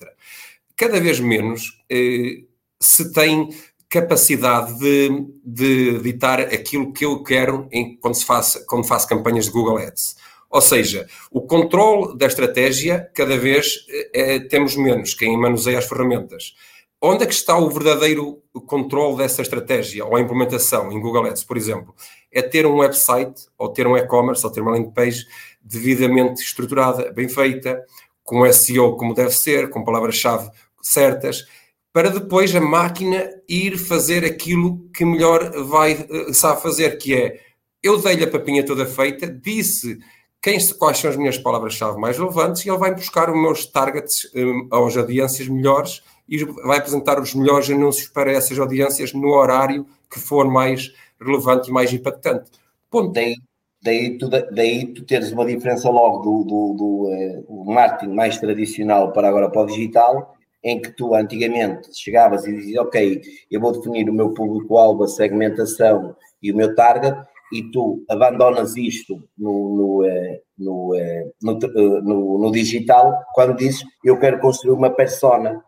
Cada 0.78 1.00
vez 1.00 1.20
menos 1.20 1.82
eh, 1.90 2.44
se 2.80 3.12
tem 3.12 3.50
capacidade 3.90 4.78
de, 4.78 5.10
de 5.44 5.96
editar 5.96 6.40
aquilo 6.42 6.94
que 6.94 7.04
eu 7.04 7.24
quero 7.24 7.68
em, 7.72 7.98
quando, 7.98 8.14
se 8.14 8.26
faça, 8.26 8.64
quando 8.68 8.86
faço 8.86 9.08
campanhas 9.08 9.46
de 9.46 9.52
Google 9.52 9.80
Ads. 9.80 10.16
Ou 10.50 10.62
seja, 10.62 11.08
o 11.32 11.42
controle 11.42 12.18
da 12.18 12.26
estratégia, 12.26 13.10
cada 13.14 13.38
vez 13.38 13.86
é, 14.14 14.40
temos 14.40 14.76
menos 14.76 15.14
quem 15.14 15.38
manuseia 15.38 15.78
as 15.78 15.86
ferramentas. 15.86 16.56
Onde 17.02 17.24
é 17.24 17.28
que 17.28 17.34
está 17.34 17.58
o 17.58 17.70
verdadeiro 17.70 18.42
controle 18.68 19.18
dessa 19.18 19.42
estratégia 19.42 20.04
ou 20.04 20.18
a 20.18 20.20
implementação 20.20 20.92
em 20.92 21.00
Google 21.00 21.28
Ads, 21.28 21.46
por 21.46 21.56
exemplo? 21.56 21.96
É 22.32 22.42
ter 22.42 22.66
um 22.66 22.80
website, 22.80 23.48
ou 23.58 23.70
ter 23.70 23.88
um 23.88 23.96
e-commerce, 23.96 24.46
ou 24.46 24.52
ter 24.52 24.62
uma 24.62 24.72
landing 24.72 24.92
page 24.92 25.26
devidamente 25.62 26.42
estruturada, 26.42 27.12
bem 27.14 27.30
feita, 27.30 27.82
com 28.24 28.52
SEO 28.52 28.98
como 28.98 29.14
deve 29.14 29.32
ser, 29.32 29.70
com 29.70 29.84
palavras-chave 29.84 30.50
certas, 30.82 31.46
para 31.94 32.10
depois 32.10 32.54
a 32.56 32.62
máquina 32.62 33.30
ir 33.48 33.78
fazer 33.78 34.26
aquilo 34.26 34.90
que 34.94 35.06
melhor 35.06 35.52
vai, 35.66 35.94
eh, 35.94 36.34
sabe 36.34 36.62
fazer, 36.62 36.98
que 36.98 37.16
é, 37.16 37.40
eu 37.82 38.00
dei-lhe 38.00 38.24
a 38.24 38.30
papinha 38.30 38.66
toda 38.66 38.86
feita, 38.86 39.26
disse 39.28 39.98
quem, 40.42 40.58
quais 40.78 40.98
são 40.98 41.10
as 41.10 41.18
minhas 41.18 41.38
palavras-chave 41.38 42.00
mais 42.00 42.18
relevantes 42.18 42.66
e 42.66 42.70
ele 42.70 42.78
vai 42.78 42.94
buscar 42.94 43.30
os 43.30 43.40
meus 43.40 43.66
targets 43.66 44.30
um, 44.34 44.68
às 44.72 44.96
audiências 44.96 45.48
melhores 45.48 46.02
e 46.28 46.44
vai 46.46 46.78
apresentar 46.78 47.20
os 47.20 47.34
melhores 47.34 47.70
anúncios 47.70 48.08
para 48.08 48.32
essas 48.32 48.58
audiências 48.58 49.14
no 49.14 49.30
horário 49.30 49.86
que 50.10 50.20
for 50.20 50.50
mais 50.50 50.94
relevante 51.20 51.70
e 51.70 51.74
mais 51.74 51.92
impactante. 51.92 52.52
Ponto. 52.90 53.12
Daí, 53.12 53.36
daí, 53.82 54.18
tu, 54.18 54.30
daí 54.30 54.94
tu 54.94 55.04
teres 55.04 55.32
uma 55.32 55.46
diferença 55.46 55.90
logo 55.90 56.20
do, 56.20 56.44
do, 56.44 56.74
do 56.74 57.46
uh, 57.48 57.74
marketing 57.74 58.14
mais 58.14 58.38
tradicional 58.38 59.12
para 59.12 59.28
agora 59.28 59.50
para 59.50 59.62
o 59.62 59.66
digital, 59.66 60.36
em 60.64 60.82
que 60.82 60.92
tu 60.92 61.14
antigamente 61.14 61.90
chegavas 61.98 62.46
e 62.46 62.54
dizias, 62.54 62.86
ok, 62.86 63.22
eu 63.50 63.60
vou 63.60 63.72
definir 63.72 64.10
o 64.10 64.14
meu 64.14 64.34
público-alvo, 64.34 65.04
a 65.04 65.08
segmentação 65.08 66.16
e 66.42 66.52
o 66.52 66.56
meu 66.56 66.74
target, 66.76 67.18
e 67.52 67.64
tu 67.72 68.04
abandonas 68.10 68.76
isto 68.78 69.24
no, 69.38 69.76
no, 69.76 70.06
eh, 70.06 70.42
no, 70.58 70.96
eh, 70.96 71.32
no, 71.42 71.60
eh, 71.62 72.02
no, 72.02 72.38
no 72.38 72.52
digital 72.52 73.24
quando 73.34 73.58
dizes 73.58 73.84
eu 74.04 74.20
quero 74.20 74.40
construir 74.40 74.74
uma 74.74 74.90
persona, 74.90 75.64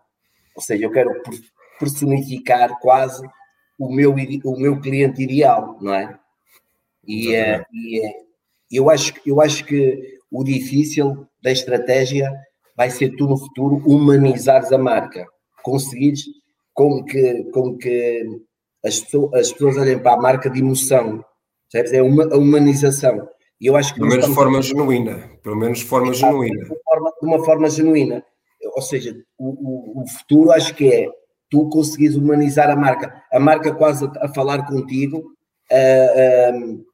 ou 0.55 0.61
seja, 0.61 0.85
eu 0.85 0.91
quero 0.91 1.11
personificar 1.79 2.79
quase 2.79 3.27
o 3.79 3.91
meu, 3.91 4.13
o 4.43 4.59
meu 4.59 4.79
cliente 4.79 5.23
ideal, 5.23 5.77
não 5.81 5.93
é? 5.93 6.19
E, 7.07 7.33
é, 7.33 7.65
e 7.73 8.01
eu, 8.71 8.89
acho, 8.89 9.13
eu 9.25 9.41
acho 9.41 9.65
que 9.65 10.19
o 10.29 10.43
difícil 10.43 11.27
da 11.41 11.51
estratégia 11.51 12.31
vai 12.77 12.91
ser 12.91 13.15
tu 13.15 13.27
no 13.27 13.37
futuro 13.37 13.77
humanizares 13.87 14.71
a 14.71 14.77
marca, 14.77 15.25
conseguires 15.63 16.23
com 16.73 17.03
que, 17.03 17.43
com 17.45 17.75
que 17.75 18.23
as, 18.85 18.99
pessoas, 18.99 19.33
as 19.33 19.51
pessoas 19.51 19.77
olhem 19.77 19.99
para 19.99 20.13
a 20.13 20.21
marca 20.21 20.49
de 20.49 20.59
emoção, 20.59 21.25
Percebes? 21.71 21.93
É 21.93 22.01
uma 22.01 22.25
a 22.25 22.37
humanização. 22.37 23.27
E 23.59 23.67
eu 23.67 23.75
acho 23.75 23.93
que. 23.93 23.99
Pelo 23.99 24.09
menos 24.09 24.27
de 24.27 24.35
forma 24.35 24.61
genuína. 24.61 25.31
Pelo 25.41 25.55
menos 25.55 25.79
de 25.79 25.85
forma 25.85 26.13
genuína. 26.13 26.65
De 26.65 26.71
uma 26.71 26.79
forma, 26.83 27.13
de 27.21 27.27
uma 27.27 27.45
forma 27.45 27.69
genuína. 27.69 28.25
Ou 28.75 28.81
seja, 28.81 29.15
o, 29.37 29.49
o, 29.49 30.03
o, 30.03 30.07
futuro 30.07 30.51
acho 30.51 30.75
que 30.75 30.91
é 30.91 31.07
tu 31.49 31.67
conseguires 31.69 32.15
humanizar 32.15 32.69
a 32.69 32.75
marca. 32.75 33.23
A 33.31 33.39
marca 33.39 33.73
quase 33.73 34.05
a, 34.05 34.25
a 34.25 34.33
falar 34.33 34.65
contigo 34.65 35.33
uh, 35.71 36.55
um, 36.55 36.85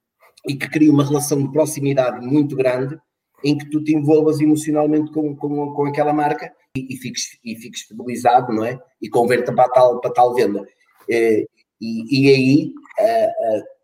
e 0.47 0.55
que 0.55 0.69
cria 0.69 0.91
uma 0.91 1.05
relação 1.05 1.41
de 1.41 1.51
proximidade 1.51 2.25
muito 2.25 2.55
grande 2.55 2.97
em 3.43 3.57
que 3.57 3.69
tu 3.69 3.83
te 3.83 3.93
envolvas 3.93 4.39
emocionalmente 4.39 5.11
com, 5.11 5.35
com, 5.35 5.73
com 5.73 5.85
aquela 5.85 6.13
marca 6.13 6.51
e, 6.75 6.93
e, 6.93 6.97
fiques, 6.97 7.37
e 7.43 7.55
fiques 7.55 7.81
estabilizado, 7.81 8.51
não 8.53 8.65
é? 8.65 8.79
E 9.01 9.09
converta 9.09 9.53
para 9.53 9.69
tal, 9.69 9.99
para 9.99 10.11
tal 10.11 10.33
venda. 10.33 10.61
Uh, 10.61 11.45
e, 11.79 12.27
e 12.27 12.29
aí 12.29 12.73
uh, 12.99 13.76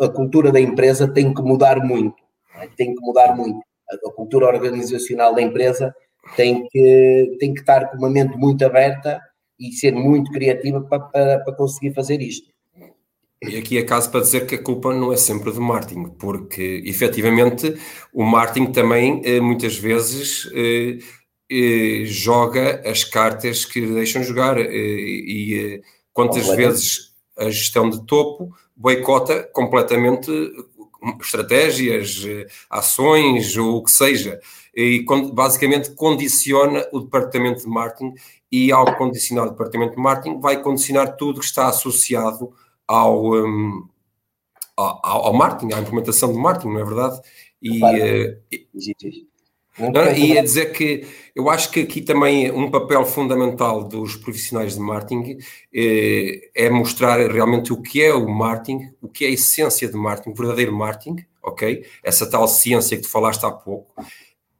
a 0.00 0.08
cultura 0.08 0.50
da 0.50 0.60
empresa 0.60 1.06
tem 1.06 1.32
que 1.32 1.42
mudar 1.42 1.84
muito, 1.84 2.16
é? 2.60 2.68
tem 2.76 2.94
que 2.94 3.00
mudar 3.00 3.36
muito. 3.36 3.60
A 3.90 4.10
cultura 4.10 4.46
organizacional 4.46 5.34
da 5.34 5.42
empresa 5.42 5.94
tem 6.34 6.66
que, 6.68 7.36
tem 7.38 7.54
que 7.54 7.60
estar 7.60 7.88
com 7.90 7.98
uma 7.98 8.10
mente 8.10 8.36
muito 8.36 8.64
aberta 8.64 9.20
e 9.58 9.72
ser 9.72 9.92
muito 9.92 10.30
criativa 10.32 10.80
para, 10.80 11.00
para, 11.00 11.40
para 11.40 11.54
conseguir 11.54 11.94
fazer 11.94 12.20
isto. 12.20 12.56
E 13.42 13.56
aqui 13.58 13.78
é 13.78 13.82
caso 13.82 14.10
para 14.10 14.20
dizer 14.20 14.46
que 14.46 14.54
a 14.54 14.62
culpa 14.62 14.94
não 14.94 15.12
é 15.12 15.16
sempre 15.16 15.52
do 15.52 15.60
marketing, 15.60 16.08
porque 16.18 16.82
efetivamente 16.84 17.76
o 18.12 18.24
marketing 18.24 18.72
também 18.72 19.20
eh, 19.24 19.40
muitas 19.40 19.76
vezes 19.76 20.50
eh, 20.54 20.98
eh, 21.50 22.04
joga 22.06 22.82
as 22.88 23.04
cartas 23.04 23.64
que 23.64 23.86
deixam 23.86 24.22
jogar 24.22 24.58
e 24.58 25.82
quantas 26.12 26.48
vezes 26.48 27.14
a 27.36 27.50
gestão 27.50 27.90
de 27.90 28.04
topo 28.06 28.54
boicota 28.74 29.42
completamente 29.52 30.30
estratégias, 31.20 32.22
ações, 32.68 33.56
ou 33.56 33.76
o 33.76 33.84
que 33.84 33.90
seja, 33.90 34.40
e 34.74 35.04
basicamente 35.32 35.94
condiciona 35.94 36.86
o 36.92 37.00
departamento 37.00 37.62
de 37.62 37.68
marketing 37.68 38.14
e 38.50 38.72
ao 38.72 38.96
condicionar 38.96 39.46
o 39.46 39.50
departamento 39.50 39.94
de 39.94 40.02
marketing 40.02 40.40
vai 40.40 40.60
condicionar 40.62 41.16
tudo 41.16 41.40
que 41.40 41.46
está 41.46 41.68
associado 41.68 42.52
ao, 42.86 43.32
um, 43.34 43.88
ao, 44.76 45.26
ao, 45.26 45.32
marketing, 45.32 45.74
à 45.74 45.80
implementação 45.80 46.32
do 46.32 46.38
marketing, 46.38 46.74
não 46.74 46.80
é 46.80 46.84
verdade? 46.84 47.20
E, 47.62 47.82
uh, 47.82 49.25
não, 49.78 50.12
e 50.12 50.38
a 50.38 50.42
dizer 50.42 50.72
que 50.72 51.06
eu 51.34 51.50
acho 51.50 51.70
que 51.70 51.80
aqui 51.80 52.00
também 52.00 52.50
um 52.50 52.70
papel 52.70 53.04
fundamental 53.04 53.84
dos 53.84 54.16
profissionais 54.16 54.74
de 54.74 54.80
marketing 54.80 55.36
é, 55.74 56.50
é 56.54 56.70
mostrar 56.70 57.18
realmente 57.30 57.72
o 57.72 57.82
que 57.82 58.02
é 58.02 58.14
o 58.14 58.26
marketing, 58.26 58.90
o 59.02 59.08
que 59.08 59.24
é 59.24 59.28
a 59.28 59.32
essência 59.32 59.86
de 59.86 59.96
marketing, 59.96 60.30
o 60.30 60.34
verdadeiro 60.34 60.74
marketing, 60.74 61.26
ok? 61.42 61.84
Essa 62.02 62.28
tal 62.28 62.48
ciência 62.48 62.96
que 62.96 63.02
tu 63.02 63.10
falaste 63.10 63.44
há 63.44 63.50
pouco. 63.50 63.94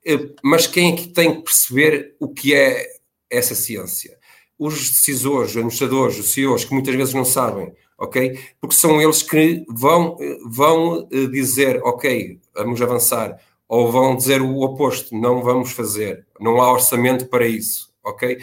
Eh, 0.05 0.35
mas 0.43 0.67
quem 0.67 0.93
é 0.93 0.97
que 0.97 1.09
tem 1.09 1.37
que 1.37 1.43
perceber 1.45 2.15
o 2.21 2.29
que 2.29 2.55
é 2.55 2.87
essa 3.31 3.55
ciência? 3.55 4.19
Os 4.59 4.91
decisores, 4.91 5.53
os 5.53 5.57
administradores, 5.57 6.19
os 6.19 6.33
CEOs, 6.33 6.65
que 6.67 6.75
muitas 6.75 6.95
vezes 6.95 7.15
não 7.15 7.25
sabem, 7.25 7.73
ok? 7.99 8.39
Porque 8.61 8.77
são 8.77 9.01
eles 9.01 9.23
que 9.23 9.65
vão, 9.69 10.17
vão 10.45 11.09
dizer, 11.31 11.81
ok, 11.83 12.39
vamos 12.55 12.83
avançar 12.83 13.39
ou 13.69 13.91
vão 13.91 14.17
dizer 14.17 14.41
o 14.41 14.61
oposto, 14.61 15.15
não 15.15 15.43
vamos 15.43 15.73
fazer, 15.73 16.27
não 16.41 16.61
há 16.61 16.73
orçamento 16.73 17.27
para 17.27 17.47
isso, 17.47 17.93
ok? 18.05 18.39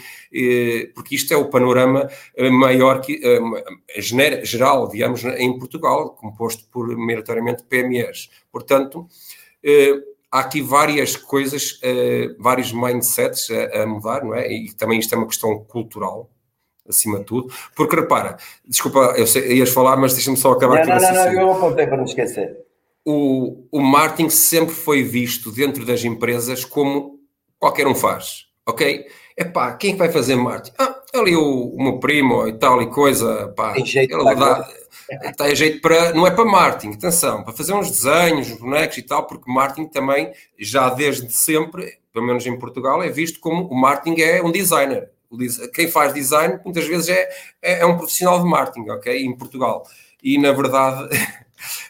Porque 0.94 1.14
isto 1.14 1.32
é 1.32 1.36
o 1.36 1.48
panorama 1.48 2.08
eh, 2.36 2.50
maior 2.50 3.00
que 3.00 3.20
eh, 3.24 4.44
geral, 4.44 4.88
digamos, 4.88 5.24
em 5.24 5.58
Portugal, 5.58 6.10
composto 6.10 6.68
por 6.70 6.94
maioritariamente 6.96 7.64
PMEs. 7.64 8.28
Portanto, 8.52 9.08
eh, 9.62 9.94
há 10.30 10.40
aqui 10.40 10.60
várias 10.60 11.16
coisas, 11.16 11.80
vários 12.38 12.72
mindsets 12.72 13.48
a, 13.50 13.86
mudar, 13.86 14.24
não 14.24 14.34
é? 14.34 14.52
E 14.52 14.72
também 14.74 14.98
isto 14.98 15.14
é 15.14 15.18
uma 15.18 15.26
questão 15.26 15.64
cultural, 15.64 16.28
acima 16.86 17.20
de 17.20 17.24
tudo. 17.24 17.54
Porque 17.74 17.96
repara, 17.96 18.36
desculpa, 18.66 19.14
eu 19.16 19.26
sei, 19.26 19.54
ias 19.54 19.70
falar, 19.70 19.96
mas 19.96 20.12
deixa-me 20.12 20.36
só 20.36 20.52
acabar 20.52 20.84
não, 20.84 20.94
aqui. 20.94 21.04
Não, 21.04 21.14
não, 21.14 21.32
não, 21.32 21.40
eu 21.40 21.52
apontei 21.52 21.86
para 21.86 21.96
não 21.96 22.04
esquecer 22.04 22.63
o, 23.04 23.66
o 23.70 23.80
marketing 23.80 24.30
sempre 24.30 24.74
foi 24.74 25.02
visto 25.02 25.52
dentro 25.52 25.84
das 25.84 26.04
empresas 26.04 26.64
como 26.64 27.20
qualquer 27.58 27.86
um 27.86 27.94
faz, 27.94 28.46
ok? 28.66 29.06
Epá, 29.36 29.74
quem 29.74 29.90
é 29.90 29.92
que 29.92 29.98
vai 29.98 30.12
fazer 30.12 30.36
marketing? 30.36 30.76
Ah, 30.78 31.02
ali 31.14 31.36
o, 31.36 31.74
o 31.74 31.82
meu 31.82 31.98
primo 31.98 32.46
e 32.48 32.52
tal 32.54 32.80
e 32.80 32.86
coisa, 32.90 33.48
pá, 33.56 33.72
tem 33.72 33.84
jeito 33.84 34.16
ele 34.16 34.34
dá, 34.34 34.68
tem 35.36 35.56
jeito 35.56 35.80
para, 35.80 36.12
não 36.12 36.26
é 36.26 36.30
para 36.30 36.44
marketing, 36.44 36.94
atenção, 36.94 37.42
para 37.42 37.52
fazer 37.52 37.74
uns 37.74 37.90
desenhos, 37.90 38.50
uns 38.50 38.58
bonecos 38.58 38.98
e 38.98 39.02
tal, 39.02 39.26
porque 39.26 39.50
marketing 39.50 39.88
também, 39.88 40.32
já 40.58 40.88
desde 40.90 41.30
sempre, 41.32 41.98
pelo 42.12 42.26
menos 42.26 42.46
em 42.46 42.58
Portugal, 42.58 43.02
é 43.02 43.10
visto 43.10 43.40
como 43.40 43.66
o 43.66 43.74
marketing 43.74 44.20
é 44.20 44.42
um 44.42 44.50
designer. 44.50 45.10
Quem 45.74 45.88
faz 45.88 46.14
design 46.14 46.60
muitas 46.64 46.86
vezes 46.86 47.08
é, 47.08 47.28
é, 47.60 47.80
é 47.80 47.86
um 47.86 47.96
profissional 47.96 48.40
de 48.40 48.48
marketing, 48.48 48.88
ok? 48.90 49.24
Em 49.24 49.36
Portugal. 49.36 49.84
E 50.22 50.38
na 50.38 50.52
verdade 50.52 51.08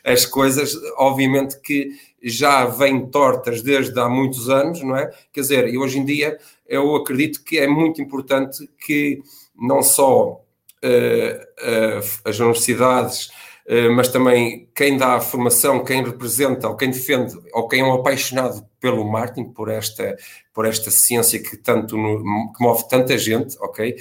as 0.05 0.27
coisas, 0.27 0.75
obviamente 0.97 1.61
que 1.61 1.91
já 2.22 2.64
vêm 2.64 3.07
tortas 3.11 3.62
desde 3.62 3.99
há 4.01 4.09
muitos 4.09 4.49
anos, 4.49 4.83
não 4.83 4.97
é? 4.97 5.11
Quer 5.33 5.41
dizer, 5.43 5.68
e 5.68 5.77
hoje 5.77 5.99
em 5.99 6.05
dia 6.05 6.39
eu 6.66 6.97
acredito 6.97 7.45
que 7.45 7.59
é 7.59 7.66
muito 7.66 8.01
importante 8.01 8.68
que 8.79 9.20
não 9.55 9.83
só 9.83 10.33
uh, 10.33 10.39
uh, 10.83 12.20
as 12.25 12.39
universidades, 12.41 13.27
uh, 13.68 13.93
mas 13.95 14.09
também 14.09 14.68
quem 14.75 14.97
dá 14.97 15.14
a 15.14 15.20
formação, 15.20 15.85
quem 15.85 16.03
representa, 16.03 16.68
ou 16.68 16.77
quem 16.77 16.91
defende, 16.91 17.35
ou 17.53 17.68
quem 17.68 17.81
é 17.81 17.85
um 17.85 17.93
apaixonado 17.93 18.66
pelo 18.81 19.05
marketing, 19.05 19.53
por 19.53 19.68
esta, 19.68 20.16
por 20.53 20.64
esta 20.64 20.91
ciência 20.91 21.43
que 21.43 21.57
tanto 21.59 21.97
no, 21.97 22.53
que 22.53 22.62
move 22.62 22.89
tanta 22.89 23.16
gente, 23.18 23.57
ok? 23.61 23.97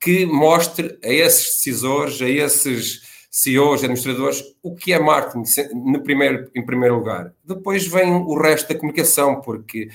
que 0.00 0.24
mostre 0.24 0.98
a 1.04 1.12
esses 1.12 1.56
decisores, 1.56 2.22
a 2.22 2.28
esses 2.28 3.02
CEOs, 3.30 3.84
administradores, 3.84 4.42
o 4.60 4.74
que 4.74 4.92
é 4.92 4.98
marketing 4.98 5.44
no 5.72 6.02
primeiro, 6.02 6.50
em 6.54 6.66
primeiro 6.66 6.96
lugar. 6.96 7.32
Depois 7.44 7.86
vem 7.86 8.12
o 8.12 8.36
resto 8.36 8.68
da 8.68 8.78
comunicação, 8.78 9.40
porque 9.40 9.88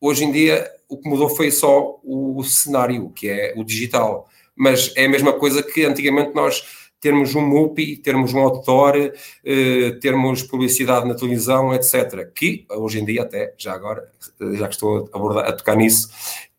hoje 0.00 0.24
em 0.24 0.32
dia 0.32 0.68
o 0.88 0.98
que 0.98 1.08
mudou 1.08 1.28
foi 1.28 1.50
só 1.50 2.00
o 2.02 2.42
cenário, 2.42 3.10
que 3.10 3.28
é 3.28 3.54
o 3.56 3.62
digital. 3.62 4.28
Mas 4.54 4.92
é 4.96 5.06
a 5.06 5.08
mesma 5.08 5.32
coisa 5.32 5.62
que 5.62 5.84
antigamente 5.84 6.34
nós 6.34 6.62
termos 7.00 7.34
um 7.34 7.40
MUPI, 7.40 7.96
termos 7.96 8.32
um 8.32 8.38
outdoor, 8.38 8.94
eh, 8.96 9.90
termos 10.00 10.42
publicidade 10.42 11.06
na 11.06 11.14
televisão, 11.14 11.74
etc. 11.74 12.30
Que 12.32 12.64
hoje 12.70 13.00
em 13.00 13.04
dia, 13.04 13.22
até 13.22 13.54
já 13.58 13.72
agora, 13.72 14.08
já 14.54 14.68
que 14.68 14.74
estou 14.74 15.10
a, 15.12 15.16
abordar, 15.16 15.48
a 15.48 15.52
tocar 15.52 15.76
nisso, 15.76 16.10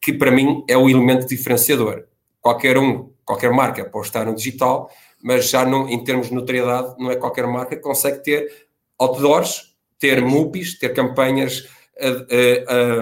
que 0.02 0.12
para 0.12 0.32
mim 0.32 0.64
é 0.68 0.78
o 0.78 0.90
elemento 0.90 1.28
diferenciador. 1.28 2.04
Qualquer 2.42 2.78
um, 2.78 3.10
qualquer 3.24 3.52
marca 3.52 3.86
pode 3.86 4.08
estar 4.08 4.26
no 4.26 4.36
digital, 4.36 4.92
mas 5.24 5.50
já 5.50 5.66
não, 5.66 5.90
em 5.90 6.04
termos 6.04 6.28
de 6.28 6.36
notoriedade, 6.36 6.96
não 7.00 7.10
é 7.10 7.16
qualquer 7.16 7.48
marca 7.48 7.76
que 7.76 7.82
consegue 7.82 8.22
ter 8.22 8.68
outdoors, 9.00 9.74
ter 9.98 10.22
MUPIs, 10.22 10.78
ter 10.78 10.94
campanhas 10.94 11.66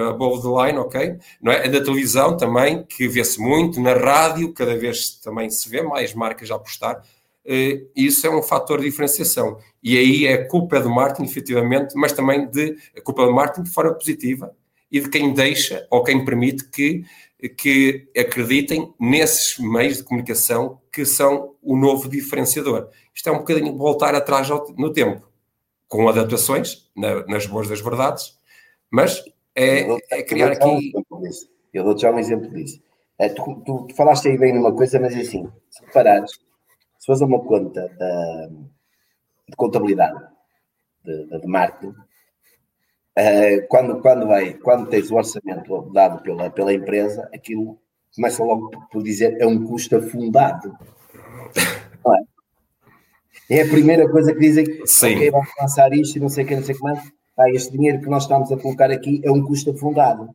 above 0.10 0.42
the 0.42 0.66
line, 0.66 0.78
ok? 0.80 1.18
Não 1.42 1.52
é? 1.52 1.66
A 1.66 1.68
da 1.68 1.82
televisão 1.82 2.36
também, 2.38 2.84
que 2.84 3.08
vê-se 3.08 3.40
muito, 3.40 3.80
na 3.80 3.94
rádio, 3.94 4.54
cada 4.54 4.78
vez 4.78 5.20
também 5.20 5.50
se 5.50 5.68
vê 5.70 5.82
mais 5.82 6.14
marcas 6.14 6.52
a 6.52 6.56
apostar. 6.56 7.04
Uh, 7.44 7.90
isso 7.96 8.28
é 8.28 8.30
um 8.30 8.44
fator 8.44 8.80
de 8.80 8.86
diferenciação. 8.86 9.58
E 9.82 9.98
aí 9.98 10.28
é 10.28 10.38
culpa 10.38 10.80
do 10.80 10.90
marketing, 10.90 11.30
efetivamente, 11.30 11.96
mas 11.96 12.12
também 12.12 12.48
de 12.48 12.78
a 12.96 13.02
culpa 13.02 13.26
do 13.26 13.34
marketing 13.34 13.64
de 13.64 13.72
forma 13.72 13.94
positiva 13.94 14.54
e 14.92 15.00
de 15.00 15.10
quem 15.10 15.34
deixa 15.34 15.88
ou 15.90 16.04
quem 16.04 16.24
permite 16.24 16.70
que 16.70 17.04
que 17.50 18.10
acreditem 18.18 18.94
nesses 19.00 19.58
meios 19.58 19.98
de 19.98 20.04
comunicação 20.04 20.80
que 20.92 21.06
são 21.06 21.56
o 21.62 21.76
novo 21.76 22.08
diferenciador. 22.08 22.90
Isto 23.14 23.30
é 23.30 23.32
um 23.32 23.40
bocadinho 23.40 23.78
voltar 23.78 24.14
atrás 24.14 24.48
no 24.78 24.94
tempo, 24.94 25.28
com 25.88 26.08
adaptações, 26.08 26.90
na, 26.96 27.26
nas 27.26 27.46
boas 27.46 27.68
das 27.68 27.82
verdades, 27.82 28.38
mas 28.90 29.24
é, 29.56 29.88
é 30.12 30.24
criar 30.24 30.52
aqui. 30.52 30.94
Eu 31.74 31.84
dou-te 31.84 32.02
já 32.02 32.12
um 32.12 32.20
exemplo 32.20 32.50
disso. 32.50 32.82
É, 33.18 33.30
tu, 33.30 33.62
tu, 33.66 33.86
tu, 33.88 33.96
falaste 33.96 34.28
aí 34.28 34.38
bem 34.38 34.54
numa 34.54 34.74
coisa, 34.74 35.00
mas 35.00 35.16
é 35.16 35.22
assim, 35.22 35.50
se 35.70 35.86
reparares, 35.86 36.32
se 37.00 37.06
fores 37.06 37.22
a 37.22 37.26
uma 37.26 37.40
conta 37.40 37.88
da, 37.98 38.50
de 39.48 39.56
contabilidade, 39.56 40.20
de, 41.04 41.40
de 41.40 41.48
marketing, 41.48 41.96
Uh, 43.18 43.68
quando, 43.68 44.02
quando, 44.02 44.26
vai, 44.26 44.54
quando 44.54 44.90
tens 44.90 45.12
o 45.12 45.16
orçamento 45.16 45.92
dado 45.92 46.22
pela, 46.24 46.50
pela 46.50 46.74
empresa, 46.74 47.30
aquilo 47.34 47.78
começa 48.16 48.44
logo 48.44 48.70
por 48.90 49.04
dizer 49.04 49.38
é 49.40 49.46
um 49.46 49.66
custo 49.66 49.98
afundado. 49.98 50.76
É? 53.50 53.58
é? 53.58 53.62
a 53.62 53.68
primeira 53.68 54.10
coisa 54.10 54.34
que 54.34 54.40
dizem, 54.40 54.66
Sim. 54.86 55.16
ok, 55.16 55.32
vamos 55.32 55.50
lançar 55.60 55.94
isto 55.94 56.16
e 56.16 56.20
não 56.20 56.30
sei 56.30 56.46
o 56.46 56.48
que, 56.48 56.56
não 56.56 56.64
sei 56.64 56.74
o 56.74 56.78
que 56.78 56.84
mais. 56.84 57.12
Ah, 57.38 57.50
este 57.50 57.72
dinheiro 57.72 58.02
que 58.02 58.10
nós 58.10 58.24
estamos 58.24 58.52
a 58.52 58.58
colocar 58.58 58.90
aqui 58.90 59.22
é 59.24 59.32
um 59.32 59.44
custo 59.44 59.70
afundado. 59.72 60.30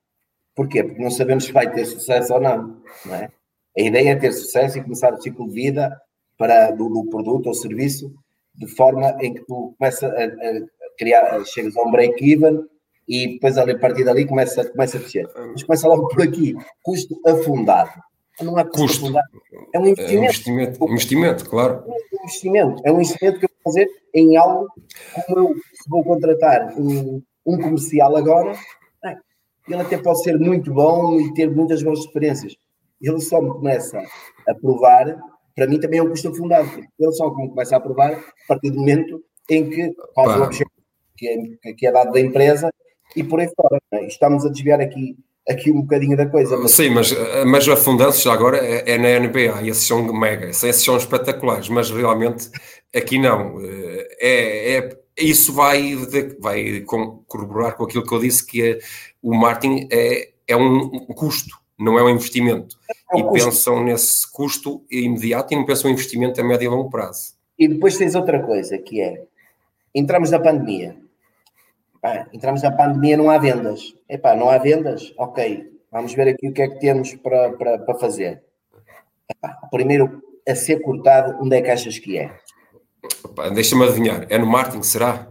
Porquê? 0.55 0.85
Porque 0.85 1.03
não 1.03 1.11
sabemos 1.11 1.45
se 1.45 1.53
vai 1.53 1.71
ter 1.73 1.85
sucesso 1.87 2.35
ou 2.35 2.41
não. 2.41 2.81
não 3.05 3.15
é? 3.15 3.31
A 3.77 3.81
ideia 3.81 4.11
é 4.11 4.17
ter 4.17 4.33
sucesso 4.33 4.79
e 4.79 4.83
começar 4.83 5.13
o 5.13 5.21
ciclo 5.21 5.49
de 5.49 5.55
vida 5.55 6.01
para, 6.39 6.71
do, 6.71 6.89
do 6.89 7.11
produto 7.11 7.47
ou 7.47 7.55
serviço 7.55 8.15
de 8.55 8.67
forma 8.67 9.17
em 9.21 9.35
que 9.35 9.45
tu 9.45 9.75
começas 9.79 10.05
a, 10.05 10.25
a 10.25 10.61
criar, 10.97 11.45
chegas 11.45 11.77
a 11.77 11.83
um 11.83 11.91
break-even 11.91 12.65
e 13.09 13.35
depois 13.35 13.57
ali, 13.57 13.73
a 13.73 13.79
partir 13.79 14.05
dali 14.05 14.27
começa, 14.27 14.69
começa 14.71 14.99
a 14.99 15.01
descer. 15.01 15.29
Mas 15.35 15.63
começa 15.63 15.89
logo 15.89 16.09
por 16.09 16.23
aqui, 16.23 16.55
custo 16.83 17.21
afundado. 17.27 17.91
Não 18.41 18.59
é 18.59 18.65
custo, 18.65 18.81
custo. 18.81 19.05
afundado, 19.05 19.29
é 19.73 19.79
um 19.79 19.87
investimento. 19.87 20.13
É 20.13 20.19
um 20.19 20.25
investimento, 20.25 20.85
investimento, 20.93 21.49
claro. 21.49 21.85
É 21.87 21.91
um 21.91 22.25
investimento, 22.25 22.83
é 22.85 22.93
um 22.93 22.97
investimento 22.97 23.39
que 23.39 23.45
eu 23.47 23.51
vou 23.51 23.73
fazer 23.73 23.89
em 24.15 24.37
algo 24.37 24.69
como 25.27 25.39
eu 25.39 25.55
vou 25.89 26.05
contratar 26.05 26.75
um, 26.79 27.23
um 27.47 27.59
comercial 27.59 28.17
agora, 28.17 28.55
ele 29.69 29.81
até 29.81 29.99
pode 29.99 30.23
ser 30.23 30.39
muito 30.39 30.73
bom 30.73 31.19
e 31.21 31.35
ter 31.35 31.51
muitas 31.51 31.83
boas 31.83 32.01
experiências. 32.01 32.55
Ele 33.01 33.21
só 33.21 33.41
me 33.41 33.51
começa 33.51 34.01
a 34.49 34.55
provar, 34.55 35.19
para 35.55 35.67
mim 35.67 35.81
também 35.81 35.99
é 35.99 36.03
um 36.03 36.09
custo 36.09 36.29
afundado. 36.29 36.69
Ele 36.99 37.13
só 37.13 37.35
me 37.35 37.49
começa 37.49 37.77
a 37.77 37.81
provar 37.81 38.13
a 38.13 38.23
partir 38.49 38.71
do 38.71 38.79
momento 38.79 39.23
em 39.51 39.69
que 39.69 39.93
faz 40.15 40.41
o 40.41 40.43
objetivo 40.45 40.76
que 41.17 41.29
é, 41.29 41.73
que 41.73 41.87
é 41.87 41.93
dado 41.93 42.13
da 42.13 42.21
empresa 42.21 42.71
e 43.15 43.25
por 43.25 43.41
aí 43.41 43.49
fora. 43.55 43.81
É? 43.93 44.07
Estamos 44.07 44.45
a 44.45 44.51
desviar 44.51 44.81
aqui, 44.81 45.17
aqui 45.49 45.71
um 45.71 45.83
bocadinho 45.83 46.17
da 46.17 46.27
coisa. 46.27 46.57
Mas... 46.57 46.73
Sim, 46.73 46.91
mas, 46.91 47.15
mas 47.47 47.69
afundando-se 47.69 48.25
já 48.25 48.33
agora 48.33 48.59
é, 48.59 48.93
é, 48.93 48.99
na 48.99 49.27
NBA 49.27 49.63
e 49.63 49.69
esses 49.71 49.87
são 49.87 50.03
mega, 50.13 50.47
esses 50.49 50.85
são 50.85 50.97
espetaculares, 50.97 51.69
mas 51.69 51.91
realmente 51.91 52.51
aqui 52.95 53.19
não. 53.19 53.59
É, 54.19 54.77
é, 54.77 54.99
isso 55.19 55.53
vai, 55.53 55.97
vai 56.39 56.81
corroborar 57.27 57.75
com 57.77 57.85
aquilo 57.85 58.07
que 58.07 58.15
eu 58.15 58.21
disse, 58.21 58.45
que 58.45 58.63
é, 58.63 58.79
o 59.23 59.35
marketing 59.35 59.89
é, 59.91 60.31
é 60.47 60.57
um 60.57 60.91
custo, 61.15 61.57
não 61.79 61.99
é 61.99 62.03
um 62.03 62.11
investimento. 62.11 62.77
É 63.11 63.17
um 63.17 63.21
e 63.21 63.23
custo. 63.23 63.47
pensam 63.47 63.83
nesse 63.83 64.31
custo 64.31 64.85
imediato 64.91 65.55
e 65.55 65.57
não 65.57 65.65
pensam 65.65 65.91
em 65.91 65.95
investimento 65.95 66.41
a 66.41 66.45
médio 66.45 66.67
e 66.67 66.69
longo 66.69 66.91
prazo. 66.91 67.35
E 67.59 67.67
depois 67.67 67.97
tens 67.97 68.15
outra 68.15 68.43
coisa, 68.43 68.77
que 68.77 69.01
é, 69.01 69.23
entramos 69.95 70.31
na 70.31 70.39
pandemia, 70.39 70.97
ah, 72.07 72.27
entramos 72.33 72.63
na 72.63 72.71
pandemia, 72.71 73.17
não 73.17 73.31
há 73.31 73.39
vendas. 73.39 73.95
Epá, 74.09 74.35
não 74.35 74.49
há 74.49 74.59
vendas? 74.59 75.13
Ok, 75.19 75.71
vamos 75.91 76.15
ver 76.15 76.29
aqui 76.29 76.49
o 76.49 76.53
que 76.53 76.63
é 76.63 76.69
que 76.69 76.79
temos 76.79 77.15
para, 77.15 77.53
para, 77.53 77.79
para 77.79 77.99
fazer. 77.99 78.43
Epá, 79.29 79.59
primeiro 79.71 80.23
a 80.49 80.55
ser 80.55 80.81
cortado, 80.81 81.37
onde 81.43 81.57
é 81.57 81.63
que 81.63 81.71
achas 81.71 81.99
que 81.99 82.19
é? 82.19 82.33
Deixa-me 83.53 83.85
adivinhar, 83.85 84.27
é 84.31 84.39
no 84.39 84.47
marketing, 84.47 84.83
será? 84.83 85.29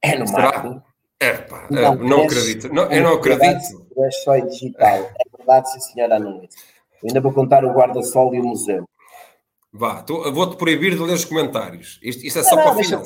É 0.00 0.16
no 0.16 0.26
será? 0.26 0.42
marketing. 0.42 0.82
É, 1.20 1.32
pá, 1.32 1.66
não, 1.70 1.94
não 1.96 2.22
acredito. 2.24 2.72
Não, 2.72 2.90
eu 2.90 3.02
não 3.02 3.14
acredito. 3.14 3.86
É 3.96 4.10
só 4.10 4.36
digital. 4.38 4.98
É 4.98 5.36
verdade, 5.36 5.72
sim, 5.72 5.80
senhora 5.80 6.18
Nunes. 6.18 6.54
Ainda 7.02 7.20
vou 7.20 7.32
contar 7.32 7.64
o 7.64 7.72
guarda-sol 7.72 8.34
e 8.34 8.40
o 8.40 8.44
museu. 8.44 8.84
Vá, 9.72 10.04
vou-te 10.32 10.56
proibir 10.56 10.94
de 10.94 11.02
ler 11.02 11.14
os 11.14 11.24
comentários. 11.24 11.98
Isto, 12.02 12.24
isto 12.24 12.38
é 12.38 12.42
só 12.42 12.56
não, 12.56 12.62
para 12.62 12.72
o 12.72 12.84
final. 12.84 13.02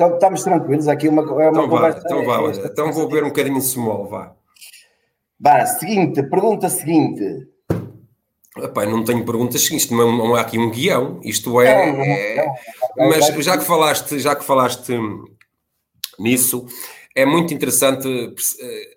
Então, 0.00 0.14
estamos 0.14 0.42
tranquilos, 0.42 0.88
aqui 0.88 1.08
uma, 1.08 1.20
é 1.20 1.50
uma 1.50 1.50
então 1.50 1.68
conversa. 1.68 2.00
Vá, 2.00 2.06
então, 2.06 2.24
vá, 2.24 2.50
então 2.64 2.90
vou 2.90 3.06
ver 3.06 3.22
um 3.22 3.28
bocadinho 3.28 3.58
de 3.58 3.66
small, 3.66 4.08
vá. 4.08 4.34
Vá, 5.38 5.66
seguinte, 5.66 6.22
pergunta 6.22 6.70
seguinte. 6.70 7.46
Epá, 8.56 8.86
não 8.86 9.04
tenho 9.04 9.26
perguntas 9.26 9.62
seguintes, 9.62 9.90
não, 9.90 10.10
não 10.16 10.34
há 10.34 10.40
aqui 10.40 10.58
um 10.58 10.70
guião, 10.70 11.20
isto 11.22 11.60
é, 11.60 11.92
não, 11.92 12.02
é 12.02 12.46
mas 12.96 13.26
já 13.44 13.58
que 13.58 13.64
falaste, 13.64 14.18
já 14.18 14.34
que 14.34 14.42
falaste 14.42 14.98
nisso, 16.18 16.64
é 17.14 17.26
muito 17.26 17.52
interessante 17.52 18.08
eh, 18.08 18.96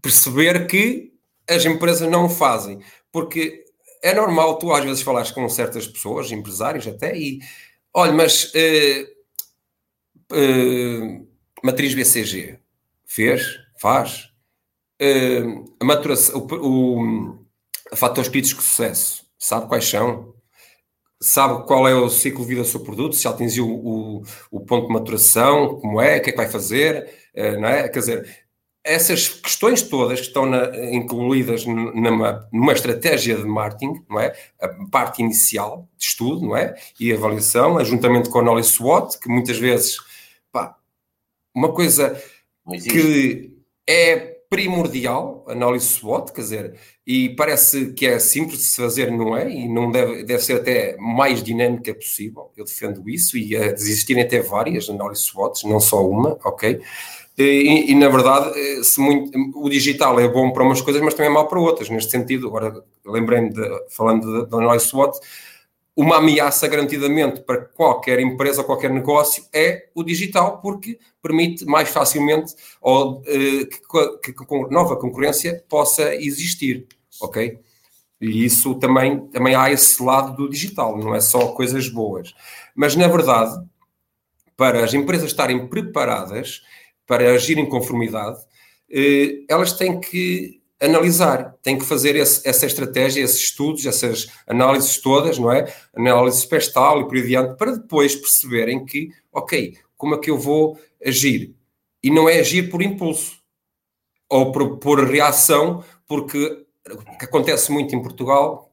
perceber 0.00 0.66
que 0.66 1.12
as 1.46 1.66
empresas 1.66 2.08
não 2.08 2.24
o 2.24 2.30
fazem, 2.30 2.80
porque 3.12 3.62
é 4.02 4.14
normal 4.14 4.58
tu 4.58 4.72
às 4.72 4.82
vezes 4.82 5.02
falares 5.02 5.30
com 5.30 5.46
certas 5.50 5.86
pessoas, 5.86 6.32
empresários 6.32 6.86
até, 6.86 7.14
e 7.14 7.40
olha, 7.92 8.12
mas 8.12 8.44
uh, 8.54 9.13
uh, 10.34 11.28
matriz 11.62 11.94
BCG 11.94 12.58
fez, 13.06 13.58
faz. 13.80 14.30
Uh, 15.00 15.76
a 15.80 15.84
maturação, 15.84 16.46
o, 16.50 17.38
o 17.92 17.96
fatores 17.96 18.28
críticos 18.28 18.64
de 18.64 18.70
sucesso, 18.70 19.26
sabe 19.38 19.68
quais 19.68 19.84
são? 19.84 20.34
Sabe 21.20 21.66
qual 21.66 21.88
é 21.88 21.94
o 21.94 22.10
ciclo 22.10 22.42
de 22.42 22.48
vida 22.48 22.62
do 22.62 22.68
seu 22.68 22.80
produto, 22.80 23.16
se 23.16 23.26
atingiu 23.26 23.68
o, 23.68 24.22
o, 24.50 24.60
ponto 24.60 24.88
de 24.88 24.92
maturação, 24.92 25.80
como 25.80 26.00
é, 26.00 26.18
o 26.18 26.22
que 26.22 26.30
é 26.30 26.32
que 26.32 26.36
vai 26.36 26.48
fazer, 26.48 27.08
uh, 27.36 27.60
não 27.60 27.68
é? 27.68 27.88
Quer 27.88 27.98
dizer, 28.00 28.44
essas 28.84 29.28
questões 29.28 29.80
todas 29.80 30.20
que 30.20 30.26
estão 30.26 30.44
na, 30.44 30.76
incluídas 30.92 31.64
numa, 31.64 32.46
numa, 32.52 32.72
estratégia 32.74 33.36
de 33.36 33.44
marketing, 33.44 34.04
não 34.08 34.20
é? 34.20 34.34
A 34.60 34.68
parte 34.90 35.22
inicial 35.22 35.88
de 35.96 36.04
estudo, 36.04 36.46
não 36.46 36.56
é? 36.56 36.74
E 37.00 37.10
avaliação, 37.10 37.82
juntamente 37.82 38.28
com 38.28 38.40
a 38.40 38.42
knowledge 38.42 38.68
SWOT, 38.68 39.18
que 39.18 39.28
muitas 39.28 39.56
vezes 39.56 39.96
uma 41.54 41.72
coisa 41.72 42.20
que 42.82 43.52
é 43.86 44.34
primordial, 44.48 45.44
análise 45.48 45.86
SWOT, 45.86 46.32
quer 46.32 46.40
dizer, 46.42 46.74
e 47.06 47.30
parece 47.30 47.92
que 47.92 48.06
é 48.06 48.18
simples 48.18 48.58
de 48.58 48.64
se 48.64 48.76
fazer, 48.76 49.10
não 49.10 49.36
é? 49.36 49.50
E 49.50 49.68
não 49.68 49.90
deve, 49.90 50.22
deve 50.22 50.42
ser 50.42 50.54
até 50.54 50.96
mais 50.96 51.42
dinâmica 51.42 51.92
possível. 51.94 52.52
Eu 52.56 52.64
defendo 52.64 53.08
isso 53.08 53.36
e 53.36 53.56
a 53.56 53.72
existirem 53.72 54.22
até 54.22 54.40
várias 54.40 54.88
análises 54.88 55.24
SWOT, 55.24 55.66
não 55.68 55.80
só 55.80 56.08
uma, 56.08 56.38
ok? 56.44 56.80
E, 57.36 57.90
e, 57.90 57.94
na 57.96 58.08
verdade, 58.08 58.54
se 58.84 59.00
muito, 59.00 59.36
o 59.56 59.68
digital 59.68 60.20
é 60.20 60.28
bom 60.28 60.52
para 60.52 60.62
umas 60.62 60.80
coisas, 60.80 61.02
mas 61.02 61.14
também 61.14 61.30
é 61.30 61.34
mau 61.34 61.48
para 61.48 61.58
outras, 61.58 61.90
neste 61.90 62.12
sentido. 62.12 62.46
Agora, 62.46 62.72
lembrei-me, 63.04 63.52
falando 63.90 64.46
da 64.46 64.58
análise 64.58 64.86
SWOT, 64.86 65.18
uma 65.96 66.16
ameaça 66.16 66.66
garantidamente 66.66 67.40
para 67.42 67.64
qualquer 67.64 68.18
empresa 68.18 68.62
ou 68.62 68.66
qualquer 68.66 68.90
negócio 68.90 69.44
é 69.52 69.88
o 69.94 70.02
digital, 70.02 70.60
porque 70.60 70.98
permite 71.22 71.64
mais 71.64 71.88
facilmente 71.88 72.54
ou, 72.80 73.20
uh, 73.20 73.22
que, 73.22 74.32
que, 74.32 74.32
que, 74.32 74.54
nova 74.70 74.96
concorrência 74.96 75.64
possa 75.68 76.14
existir, 76.16 76.88
ok? 77.20 77.58
E 78.20 78.44
isso 78.44 78.74
também, 78.76 79.26
também 79.28 79.54
há 79.54 79.70
esse 79.70 80.02
lado 80.02 80.36
do 80.36 80.48
digital, 80.48 80.98
não 80.98 81.14
é 81.14 81.20
só 81.20 81.48
coisas 81.48 81.88
boas. 81.88 82.34
Mas, 82.74 82.96
na 82.96 83.06
verdade, 83.06 83.54
para 84.56 84.84
as 84.84 84.94
empresas 84.94 85.26
estarem 85.26 85.66
preparadas 85.68 86.62
para 87.06 87.30
agir 87.32 87.58
em 87.58 87.68
conformidade, 87.68 88.38
uh, 88.40 89.44
elas 89.48 89.74
têm 89.74 90.00
que 90.00 90.60
analisar, 90.84 91.54
tem 91.62 91.78
que 91.78 91.84
fazer 91.84 92.16
esse, 92.16 92.46
essa 92.46 92.66
estratégia, 92.66 93.22
esses 93.22 93.40
estudos, 93.40 93.86
essas 93.86 94.26
análises 94.46 94.98
todas, 94.98 95.38
não 95.38 95.50
é? 95.50 95.72
Análise 95.94 96.46
pestal 96.46 97.00
e 97.00 97.04
por 97.08 97.16
aí 97.16 97.22
adiante, 97.22 97.56
para 97.56 97.72
depois 97.72 98.14
perceberem 98.14 98.84
que, 98.84 99.10
ok, 99.32 99.76
como 99.96 100.14
é 100.14 100.18
que 100.18 100.30
eu 100.30 100.38
vou 100.38 100.78
agir? 101.04 101.54
E 102.02 102.10
não 102.10 102.28
é 102.28 102.38
agir 102.38 102.70
por 102.70 102.82
impulso 102.82 103.38
ou 104.28 104.52
por, 104.52 104.78
por 104.78 105.04
reação, 105.04 105.84
porque 106.06 106.64
o 106.90 107.18
que 107.18 107.24
acontece 107.24 107.72
muito 107.72 107.94
em 107.94 108.02
Portugal, 108.02 108.70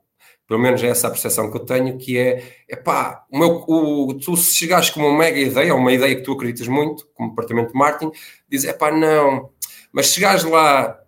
pelo 0.47 0.59
menos 0.59 0.83
é 0.83 0.87
essa 0.87 1.07
a 1.07 1.11
percepção 1.11 1.49
que 1.49 1.57
eu 1.57 1.65
tenho, 1.65 1.97
que 1.97 2.17
é, 2.17 2.43
epá, 2.67 3.25
o 3.31 3.37
meu, 3.37 3.63
o, 3.67 4.13
tu 4.13 4.35
se 4.35 4.55
chegares 4.55 4.89
com 4.89 4.99
uma 4.99 5.17
mega 5.17 5.39
ideia, 5.39 5.73
uma 5.73 5.93
ideia 5.93 6.15
que 6.15 6.23
tu 6.23 6.33
acreditas 6.33 6.67
muito, 6.67 7.07
como 7.13 7.29
departamento 7.29 7.71
de 7.71 7.77
marketing, 7.77 8.11
dizes, 8.49 8.69
epá, 8.69 8.91
não, 8.91 9.49
mas 9.93 10.07
chegares 10.07 10.43
lá 10.43 11.00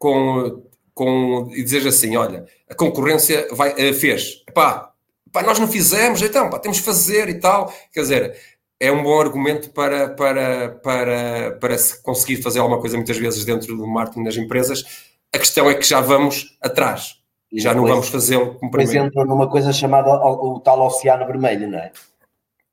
com, 0.00 0.62
com 0.94 1.48
e 1.52 1.62
dizer 1.62 1.86
assim: 1.86 2.16
olha, 2.16 2.46
a 2.68 2.74
concorrência 2.74 3.46
vai, 3.52 3.72
uh, 3.72 3.94
fez, 3.94 4.42
pá, 4.52 4.90
pá, 5.30 5.42
nós 5.42 5.60
não 5.60 5.68
fizemos, 5.68 6.20
então 6.22 6.50
pá, 6.50 6.58
temos 6.58 6.80
que 6.80 6.84
fazer 6.84 7.28
e 7.28 7.38
tal. 7.38 7.72
Quer 7.92 8.00
dizer, 8.00 8.36
é 8.80 8.90
um 8.90 9.02
bom 9.02 9.20
argumento 9.20 9.70
para, 9.70 10.08
para, 10.08 10.70
para, 10.82 11.58
para 11.60 11.78
se 11.78 12.02
conseguir 12.02 12.42
fazer 12.42 12.58
alguma 12.58 12.80
coisa 12.80 12.96
muitas 12.96 13.18
vezes 13.18 13.44
dentro 13.44 13.76
do 13.76 13.86
marketing 13.86 14.24
das 14.24 14.36
empresas. 14.36 14.84
A 15.32 15.38
questão 15.38 15.70
é 15.70 15.74
que 15.74 15.86
já 15.86 16.00
vamos 16.00 16.58
atrás 16.60 17.20
e 17.52 17.60
já 17.60 17.74
não 17.74 17.86
vamos 17.86 18.08
fazê-lo 18.08 18.54
como 18.54 18.70
primeiro. 18.70 19.02
Exemplo, 19.02 19.24
numa 19.26 19.48
coisa 19.48 19.72
chamada 19.72 20.08
o, 20.08 20.54
o, 20.54 20.60
tal 20.60 20.80
Oceano 20.80 21.26
Vermelho, 21.26 21.68
não 21.68 21.78
é? 21.78 21.92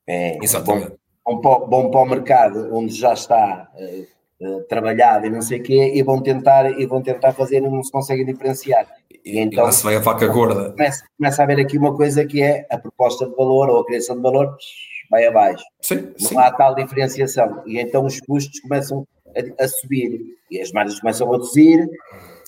é 0.08 0.38
Exatamente. 0.42 0.94
Bom, 1.24 1.40
bom, 1.40 1.68
bom 1.68 1.90
para 1.90 2.00
o 2.00 2.06
mercado, 2.06 2.74
onde 2.74 2.94
já 2.94 3.12
está. 3.12 3.70
Uh, 4.40 4.62
trabalhado 4.68 5.26
e 5.26 5.30
não 5.30 5.42
sei 5.42 5.58
o 5.58 5.62
quê, 5.64 5.92
e 5.96 6.00
vão 6.00 6.22
tentar, 6.22 6.70
e 6.78 6.86
vão 6.86 7.02
tentar 7.02 7.32
fazer 7.32 7.56
e 7.56 7.60
não 7.62 7.82
se 7.82 7.90
conseguem 7.90 8.24
diferenciar. 8.24 8.86
E, 9.24 9.40
então, 9.40 9.64
e 9.64 9.66
lá 9.66 9.72
se 9.72 9.82
vai 9.82 9.96
a 9.96 10.02
faca 10.02 10.28
gorda. 10.28 10.70
Começa, 10.70 11.04
começa 11.16 11.42
a 11.42 11.44
haver 11.44 11.58
aqui 11.58 11.76
uma 11.76 11.96
coisa 11.96 12.24
que 12.24 12.40
é 12.40 12.64
a 12.70 12.78
proposta 12.78 13.26
de 13.26 13.34
valor 13.34 13.68
ou 13.68 13.80
a 13.80 13.84
criação 13.84 14.14
de 14.14 14.22
valor 14.22 14.56
vai 15.10 15.26
abaixo. 15.26 15.64
Sim, 15.80 16.12
não 16.20 16.28
sim. 16.28 16.38
há 16.38 16.50
tal 16.52 16.74
diferenciação. 16.74 17.62
E 17.66 17.80
então 17.80 18.04
os 18.04 18.20
custos 18.20 18.60
começam 18.60 19.06
a, 19.36 19.64
a, 19.64 19.68
subir 19.68 20.20
e 20.50 20.60
as 20.60 20.70
margens 20.72 21.00
começam 21.00 21.28
a 21.28 21.32
reduzir 21.32 21.88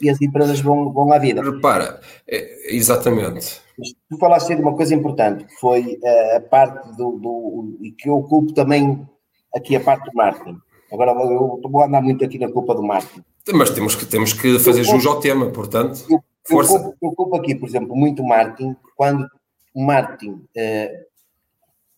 e 0.01 0.09
as 0.09 0.21
empresas 0.21 0.61
vão, 0.61 0.93
vão 0.93 1.13
à 1.13 1.19
vida. 1.19 1.43
Repara, 1.43 2.01
é, 2.29 2.75
exatamente. 2.75 3.61
Tu 4.09 4.19
falaste 4.19 4.55
de 4.55 4.63
uma 4.63 4.75
coisa 4.75 4.95
importante, 4.95 5.45
que 5.45 5.55
foi 5.55 5.99
a, 6.05 6.37
a 6.37 6.41
parte 6.41 6.97
do, 6.97 7.13
do, 7.13 7.79
e 7.83 7.93
que 7.93 8.09
eu 8.09 8.15
ocupo 8.15 8.53
também 8.53 9.07
aqui 9.55 9.77
a 9.77 9.81
parte 9.81 10.05
do 10.11 10.15
marketing. 10.15 10.59
Agora 10.93 11.13
eu 11.13 11.61
vou 11.63 11.83
andar 11.83 12.03
muito 12.03 12.25
aqui 12.25 12.39
na 12.39 12.51
culpa 12.51 12.75
do 12.75 12.83
marketing. 12.83 13.25
Mas 13.53 13.71
temos 13.71 13.95
que, 13.95 14.07
temos 14.07 14.33
que 14.33 14.59
fazer 14.59 14.85
jus 14.85 15.07
ao 15.07 15.21
tema, 15.21 15.51
portanto, 15.51 16.05
eu, 16.09 16.23
força. 16.45 16.75
Eu 16.75 16.83
culpo, 16.83 16.97
eu 17.03 17.13
culpo 17.13 17.37
aqui, 17.37 17.55
por 17.55 17.69
exemplo, 17.69 17.97
muito 17.97 18.23
marketing, 18.23 18.77
quando 18.97 19.27
o 19.75 19.85
marketing, 19.85 20.45
eh, 20.57 21.07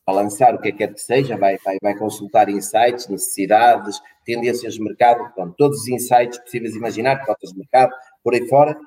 lançar 0.09 0.55
o 0.55 0.61
que 0.61 0.69
é 0.69 0.73
que 0.73 0.79
quer 0.79 0.93
que 0.93 1.01
seja, 1.01 1.37
vai, 1.37 1.57
vai, 1.65 1.79
vai 1.83 1.97
consultar 1.97 2.49
insights, 2.49 3.09
necessidades, 3.09 4.01
tendências 4.25 4.75
de 4.75 4.83
mercado, 4.83 5.33
pronto, 5.35 5.55
todos 5.57 5.81
os 5.81 5.89
insights 5.89 6.39
possíveis 6.39 6.75
imaginar, 6.75 7.25
cotas 7.25 7.51
de 7.51 7.59
mercado, 7.59 7.93
por 8.23 8.35
aí 8.35 8.47
fora, 8.49 8.79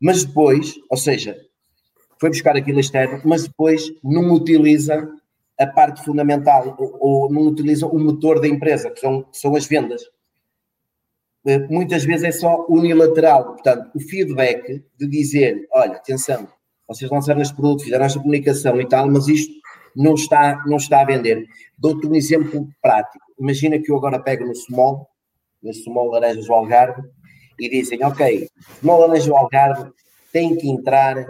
mas 0.00 0.24
depois, 0.24 0.74
ou 0.90 0.96
seja, 0.96 1.36
foi 2.18 2.30
buscar 2.30 2.56
aquilo 2.56 2.80
externo, 2.80 3.20
mas 3.24 3.44
depois 3.44 3.92
não 4.02 4.32
utiliza 4.32 5.08
a 5.62 5.66
parte 5.66 6.04
fundamental 6.04 6.76
ou, 6.78 6.96
ou 7.00 7.32
não 7.32 7.42
utilizam 7.42 7.88
o 7.90 7.98
motor 7.98 8.40
da 8.40 8.48
empresa, 8.48 8.90
que 8.90 9.00
são, 9.00 9.22
que 9.22 9.38
são 9.38 9.54
as 9.56 9.66
vendas. 9.66 10.02
Eh, 11.46 11.58
muitas 11.68 12.04
vezes 12.04 12.24
é 12.24 12.32
só 12.32 12.66
unilateral. 12.68 13.54
Portanto, 13.54 13.90
o 13.94 14.00
feedback 14.00 14.84
de 14.98 15.08
dizer: 15.08 15.66
olha, 15.72 15.96
atenção, 15.96 16.48
vocês 16.86 17.10
lançaram 17.10 17.40
este 17.40 17.54
produto, 17.54 17.84
fizeram 17.84 18.04
esta 18.04 18.20
comunicação 18.20 18.80
e 18.80 18.88
tal, 18.88 19.10
mas 19.10 19.28
isto 19.28 19.52
não 19.96 20.14
está, 20.14 20.62
não 20.66 20.76
está 20.76 21.00
a 21.00 21.04
vender. 21.04 21.46
Dou-te 21.76 22.06
um 22.06 22.14
exemplo 22.14 22.68
prático. 22.80 23.24
Imagina 23.38 23.78
que 23.80 23.90
eu 23.90 23.96
agora 23.96 24.20
pego 24.20 24.46
no 24.46 24.54
Small, 24.54 25.08
no 25.62 25.72
Small 25.72 26.10
Laranjas 26.10 26.46
do 26.46 26.54
Algarve, 26.54 27.02
e 27.58 27.68
dizem: 27.68 28.04
ok, 28.04 28.48
Small 28.80 29.00
Laranjas 29.00 29.26
do 29.26 29.36
Algarve 29.36 29.90
tem 30.32 30.56
que 30.56 30.68
entrar 30.68 31.26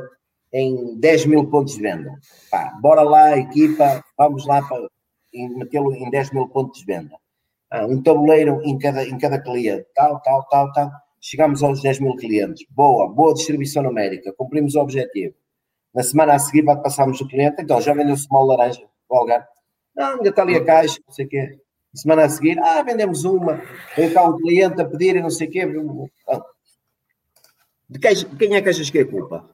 em 0.53 0.98
10 0.98 1.26
mil 1.26 1.48
pontos 1.48 1.74
de 1.74 1.82
venda. 1.82 2.12
Pá, 2.50 2.76
bora 2.80 3.03
lá, 3.03 3.38
equipa, 3.38 4.05
vamos 4.16 4.46
lá 4.46 4.61
para 4.66 4.86
metê-lo 5.32 5.94
em 5.94 6.11
10 6.11 6.32
mil 6.32 6.48
pontos 6.48 6.80
de 6.80 6.86
venda. 6.86 7.16
Ah, 7.70 7.86
um 7.86 8.03
tabuleiro 8.03 8.61
em 8.64 8.78
cada, 8.78 9.03
em 9.05 9.16
cada 9.16 9.40
cliente, 9.40 9.86
tal, 9.94 10.20
tal, 10.20 10.46
tal, 10.48 10.72
tal. 10.72 10.90
Chegamos 11.20 11.62
aos 11.62 11.80
10 11.80 12.00
mil 12.00 12.16
clientes. 12.16 12.66
Boa, 12.70 13.09
boa 13.09 13.32
distribuição 13.32 13.82
numérica, 13.82 14.32
cumprimos 14.36 14.74
o 14.74 14.80
objetivo. 14.80 15.34
Na 15.94 16.03
semana 16.03 16.34
a 16.34 16.38
seguir 16.38 16.64
passamos 16.64 17.20
o 17.20 17.28
cliente, 17.28 17.62
então 17.62 17.80
já 17.80 17.94
vendeu-se 17.94 18.26
uma 18.30 18.44
laranja, 18.44 18.86
o. 19.09 19.26
Não, 19.94 20.16
ainda 20.16 20.28
está 20.30 20.42
ali 20.42 20.57
a 20.57 20.64
caixa, 20.64 20.98
não 21.07 21.14
sei 21.14 21.26
o 21.26 21.28
quê. 21.28 21.59
Semana 21.94 22.24
a 22.24 22.28
seguir, 22.28 22.59
ah, 22.59 22.82
vendemos 22.82 23.24
uma, 23.24 23.61
veio 23.94 24.12
cá 24.14 24.26
um 24.26 24.36
cliente 24.38 24.80
a 24.80 24.84
pedir 24.86 25.16
e 25.16 25.22
não 25.22 25.28
sei 25.28 25.48
o 25.48 25.50
quê. 25.50 25.66
De 27.88 27.98
quem, 27.98 28.55
é 28.55 28.62
que 28.62 28.68
achas 28.70 28.88
que 28.88 28.98
é 28.98 29.05
culpa? 29.05 29.51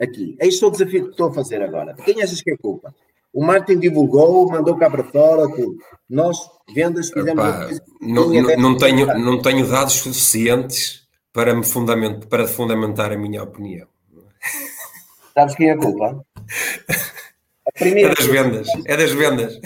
Aqui. 0.00 0.36
É 0.40 0.46
o 0.46 0.70
desafio 0.70 1.04
que 1.04 1.10
estou 1.10 1.28
a 1.28 1.34
fazer 1.34 1.62
agora. 1.62 1.94
Quem 2.04 2.22
achas 2.22 2.40
que 2.40 2.50
é 2.50 2.56
culpa? 2.56 2.94
O 3.32 3.44
Martin 3.44 3.78
divulgou, 3.78 4.50
mandou 4.50 4.76
cá 4.76 4.90
para 4.90 5.04
fora, 5.04 5.48
tudo. 5.54 5.76
Nós, 6.08 6.38
vendas, 6.74 7.10
fizemos. 7.10 7.44
Epá, 7.44 7.70
não, 8.00 8.28
não, 8.28 8.56
não, 8.56 8.76
tenho, 8.76 9.06
não 9.18 9.40
tenho 9.40 9.68
dados 9.68 9.94
suficientes 9.94 11.06
para, 11.32 11.54
me 11.54 11.64
fundament, 11.64 12.26
para 12.26 12.48
fundamentar 12.48 13.12
a 13.12 13.16
minha 13.16 13.42
opinião. 13.42 13.86
Sabes 15.32 15.54
quem 15.54 15.68
é 15.68 15.72
a 15.72 15.78
culpa? 15.78 16.24
A 17.80 17.84
é 17.84 18.14
das 18.14 18.26
vendas. 18.26 18.68
É 18.84 18.96
das 18.96 19.12
vendas. 19.12 19.60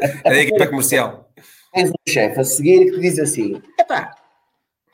É 0.00 0.30
da 0.30 0.38
equipa 0.38 0.66
comercial. 0.66 1.30
Tens 1.72 1.90
um 1.90 1.94
chefe 2.08 2.40
a 2.40 2.44
seguir 2.44 2.92
que 2.92 3.00
diz 3.00 3.18
assim: 3.18 3.62
epá, 3.78 4.14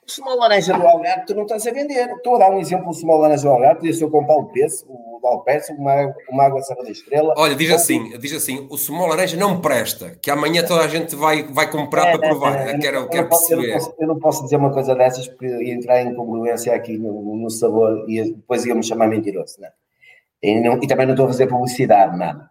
Small 0.07 0.39
laranja 0.39 0.77
do 0.77 0.87
Algarve, 0.87 1.27
tu 1.27 1.35
não 1.35 1.43
estás 1.43 1.67
a 1.67 1.73
vender. 1.73 2.11
Estou 2.11 2.37
a 2.37 2.39
dar 2.39 2.51
um 2.51 2.61
exemplo 2.61 2.89
do 2.89 2.95
small 2.95 3.19
laranja 3.19 3.43
do 3.43 3.51
Algarve, 3.51 3.77
podia 3.77 3.93
ser 3.93 4.05
o 4.05 4.11
com 4.11 4.27
Paulo 4.27 4.51
Peço, 4.53 4.85
o 4.89 5.27
Alperce, 5.27 5.73
uma, 5.73 6.15
uma 6.29 6.45
água 6.45 6.61
Serra 6.63 6.83
da 6.83 6.91
Estrela. 6.91 7.35
Olha, 7.37 7.55
diz 7.55 7.71
assim, 7.71 8.17
diz 8.19 8.33
assim, 8.35 8.67
o 8.71 8.77
small 8.77 9.09
laranja 9.09 9.37
não 9.37 9.61
presta, 9.61 10.17
que 10.21 10.31
amanhã 10.31 10.65
toda 10.65 10.85
a 10.85 10.89
gente 10.89 11.17
vai, 11.17 11.45
vai 11.45 11.71
comprar 11.71 12.09
é, 12.09 12.19
para 12.19 12.29
provar. 12.29 12.69
É, 12.69 12.73
é, 12.73 12.79
quero, 12.79 12.97
eu, 12.99 13.09
quero 13.09 13.29
posso, 13.29 13.49
perceber. 13.49 13.69
Eu 13.69 13.73
não, 13.73 13.79
posso, 13.79 13.95
eu 14.01 14.09
não, 14.09 14.19
posso, 14.19 14.45
dizer 14.45 14.57
uma 14.57 14.73
coisa 14.73 14.95
dessas 14.95 15.27
porque 15.29 15.47
ia 15.47 15.75
entrar 15.75 16.03
em 16.03 16.15
congruência 16.15 16.75
aqui 16.75 16.99
no, 16.99 17.37
no 17.37 17.51
sabor 17.51 18.05
e 18.09 18.23
depois 18.33 18.67
ia-me 18.67 18.83
chamar 18.83 19.09
mentiroso, 19.09 19.57
não. 19.61 19.69
É? 19.69 19.73
E, 20.43 20.61
não, 20.61 20.75
e 20.83 20.87
também 20.87 21.07
não 21.07 21.15
estou 21.15 21.27
a 21.27 21.31
fazer 21.31 21.47
publicidade, 21.47 22.19
nada. 22.19 22.51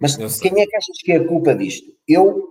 Mas 0.00 0.16
quem 0.40 0.60
é 0.60 0.66
que 0.66 0.76
achas 0.76 0.98
que 1.02 1.12
é 1.12 1.16
a 1.16 1.26
culpa 1.26 1.54
disto? 1.54 1.92
Eu, 2.06 2.48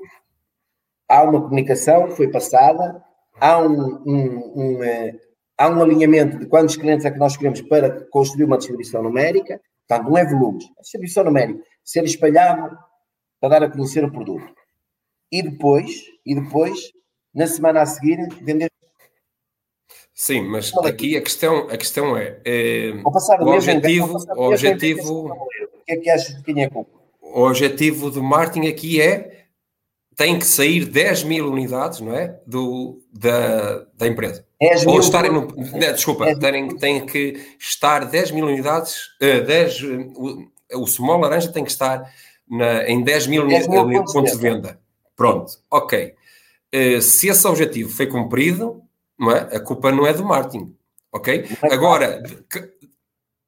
há 1.09 1.23
uma 1.23 1.41
comunicação, 1.41 2.09
foi 2.09 2.29
passada, 2.29 3.03
há 3.39 3.59
um, 3.59 4.01
um, 4.05 4.53
um, 4.55 4.83
eh, 4.83 5.15
há 5.57 5.69
um 5.69 5.81
alinhamento 5.81 6.37
de 6.37 6.45
quantos 6.45 6.75
clientes 6.75 7.05
é 7.05 7.11
que 7.11 7.19
nós 7.19 7.35
queremos 7.35 7.61
para 7.61 8.05
construir 8.09 8.45
uma 8.45 8.57
distribuição 8.57 9.01
numérica, 9.01 9.59
portanto, 9.87 10.09
não 10.09 10.17
é 10.17 10.25
volumes, 10.25 10.65
é 10.77 10.81
distribuição 10.81 11.23
numérica, 11.23 11.63
ser 11.83 12.03
espalhado 12.03 12.77
para 13.39 13.49
dar 13.49 13.63
a 13.63 13.69
conhecer 13.69 14.03
o 14.03 14.11
produto. 14.11 14.53
E 15.31 15.41
depois, 15.41 16.03
e 16.25 16.35
depois, 16.35 16.91
na 17.33 17.47
semana 17.47 17.81
a 17.81 17.85
seguir, 17.85 18.17
vender. 18.41 18.69
Sim, 20.13 20.41
mas 20.41 20.75
aqui 20.77 21.15
a 21.15 21.21
questão, 21.21 21.69
a 21.69 21.77
questão 21.77 22.17
é, 22.17 22.39
é 22.43 22.91
o 23.03 23.49
objetivo, 23.49 24.17
o 24.35 24.43
objetivo, 24.47 25.27
o 25.27 25.83
que 25.85 25.91
é 25.91 25.97
que 25.97 26.09
achas 26.09 26.35
de 26.35 26.43
quem 26.43 26.63
é 26.63 26.69
culpa? 26.69 26.97
O 27.21 27.41
objetivo 27.43 28.09
do 28.09 28.23
marketing 28.23 28.67
aqui 28.67 29.01
é 29.01 29.46
tem 30.17 30.39
que 30.39 30.45
sair 30.45 30.83
10 30.83 31.23
mil 31.23 31.47
unidades, 31.47 31.99
não 32.01 32.11
é? 32.11 32.39
Do, 32.45 32.99
da, 33.13 33.85
da 33.95 34.07
empresa. 34.07 34.43
10 34.59 34.85
mil 34.85 34.95
Ou 34.95 34.99
estarem 34.99 35.31
no, 35.31 35.47
desculpa, 35.93 36.35
tem, 36.39 36.75
tem 36.75 37.05
que 37.05 37.39
estar 37.59 38.03
10 38.03 38.31
mil 38.31 38.47
unidades, 38.47 39.09
uh, 39.21 39.45
10, 39.45 39.83
o, 40.15 40.47
o 40.73 40.87
small 40.87 41.19
laranja 41.19 41.51
tem 41.51 41.63
que 41.63 41.69
estar 41.69 42.11
na, 42.49 42.89
em 42.89 43.03
10 43.03 43.27
mil, 43.27 43.47
10 43.47 43.67
mil 43.67 43.87
pontos, 43.91 44.13
pontos 44.13 44.31
de 44.31 44.39
venda. 44.39 44.79
Pronto, 45.15 45.53
ok. 45.69 46.15
Uh, 46.73 46.99
se 46.99 47.27
esse 47.29 47.47
objetivo 47.47 47.91
foi 47.91 48.07
cumprido, 48.07 48.81
não 49.19 49.31
é? 49.31 49.55
a 49.55 49.59
culpa 49.59 49.91
não 49.91 50.07
é 50.07 50.13
do 50.13 50.25
marketing, 50.25 50.75
ok? 51.13 51.45
É 51.63 51.73
Agora, 51.73 52.23
que, 52.49 52.67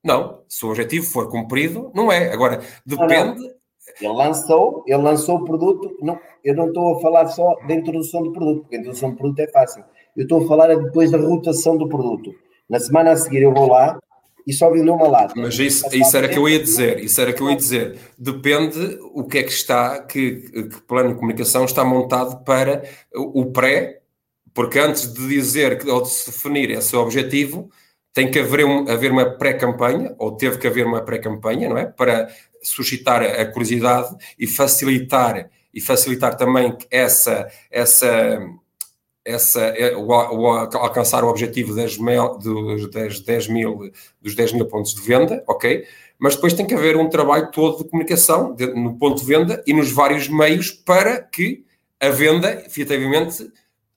não, 0.04 0.44
se 0.48 0.64
o 0.64 0.70
objetivo 0.70 1.08
for 1.08 1.30
cumprido, 1.32 1.92
não 1.96 2.12
é. 2.12 2.32
Agora, 2.32 2.62
depende. 2.86 3.59
Ele 4.02 4.14
lançou, 4.14 4.84
ele 4.88 5.02
lançou 5.02 5.38
o 5.38 5.46
produto. 5.46 5.98
Não, 6.02 6.18
eu 6.44 6.56
não 6.56 6.68
estou 6.68 6.98
a 6.98 7.02
falar 7.02 7.28
só 7.28 7.56
da 7.68 7.74
introdução 7.74 8.24
do 8.24 8.32
produto, 8.32 8.62
porque 8.62 8.76
a 8.76 8.80
introdução 8.80 9.12
do 9.12 9.18
produto 9.18 9.40
é 9.40 9.48
fácil. 9.48 9.84
Eu 10.16 10.24
estou 10.24 10.44
a 10.44 10.48
falar 10.48 10.76
depois 10.76 11.12
da 11.12 11.18
rotação 11.18 11.78
do 11.78 11.88
produto. 11.88 12.32
Na 12.70 12.80
semana 12.80 13.12
a 13.12 13.16
seguir 13.16 13.42
eu 13.42 13.54
vou 13.54 13.68
lá 13.68 14.00
e 14.46 14.54
só 14.54 14.70
vendeu 14.72 14.96
uma 14.96 15.08
lata. 15.08 15.34
Mas 15.38 15.60
isso, 15.60 15.86
isso 15.96 16.18
era 16.18 16.28
que 16.28 16.38
eu 16.38 16.48
ia 16.48 16.60
dizer, 16.60 17.00
isso 17.04 17.20
era 17.22 17.34
que 17.34 17.42
eu 17.42 17.50
ia 17.50 17.56
dizer. 17.56 17.98
Depende 18.18 18.98
o 19.14 19.24
que 19.24 19.38
é 19.38 19.44
que 19.44 19.52
está, 19.52 20.02
que, 20.02 20.38
que 20.52 20.82
plano 20.88 21.10
de 21.10 21.16
comunicação 21.16 21.66
está 21.66 21.84
montado 21.84 22.44
para 22.44 22.84
o 23.14 23.46
pré, 23.52 24.02
porque 24.54 24.80
antes 24.80 25.14
de 25.14 25.28
dizer 25.28 25.80
ou 25.88 26.02
de 26.02 26.10
se 26.10 26.32
definir 26.32 26.72
esse 26.72 26.96
objetivo, 26.96 27.70
tem 28.14 28.32
que 28.32 28.40
haver, 28.40 28.66
um, 28.66 28.90
haver 28.90 29.12
uma 29.12 29.38
pré-campanha, 29.38 30.16
ou 30.18 30.36
teve 30.36 30.58
que 30.58 30.68
haver 30.68 30.86
uma 30.86 31.02
pré-campanha, 31.02 31.70
não 31.70 31.78
é? 31.78 31.86
Para 31.86 32.28
suscitar 32.64 33.22
a 33.22 33.46
curiosidade 33.46 34.16
e 34.38 34.48
facilitar 34.48 35.50
e 35.74 35.80
facilitar 35.80 36.36
também 36.36 36.78
essa 36.90 37.48
essa 37.72 38.40
essa 39.24 39.62
é, 39.62 39.96
o, 39.96 40.08
o, 40.08 40.48
alcançar 40.48 41.24
o 41.24 41.28
objetivo 41.28 41.76
das, 41.76 41.98
dos, 42.42 42.90
das 42.90 43.20
10 43.20 43.48
mil 43.50 43.92
dos 44.22 44.36
10 44.36 44.54
mil 44.54 44.66
pontos 44.66 44.94
de 44.94 45.02
venda, 45.02 45.44
ok? 45.48 45.86
Mas 46.18 46.36
depois 46.36 46.54
tem 46.54 46.66
que 46.66 46.74
haver 46.74 46.98
um 46.98 47.08
trabalho 47.08 47.52
todo 47.52 47.84
de 47.84 47.90
comunicação 47.90 48.54
de, 48.54 48.68
no 48.68 48.98
ponto 48.98 49.22
de 49.22 49.26
venda 49.26 49.64
e 49.66 49.74
nos 49.74 49.92
vários 49.92 50.28
meios 50.28 50.72
para 50.72 51.22
que 51.22 51.64
a 52.00 52.10
venda 52.10 52.52
efetivamente 52.66 53.52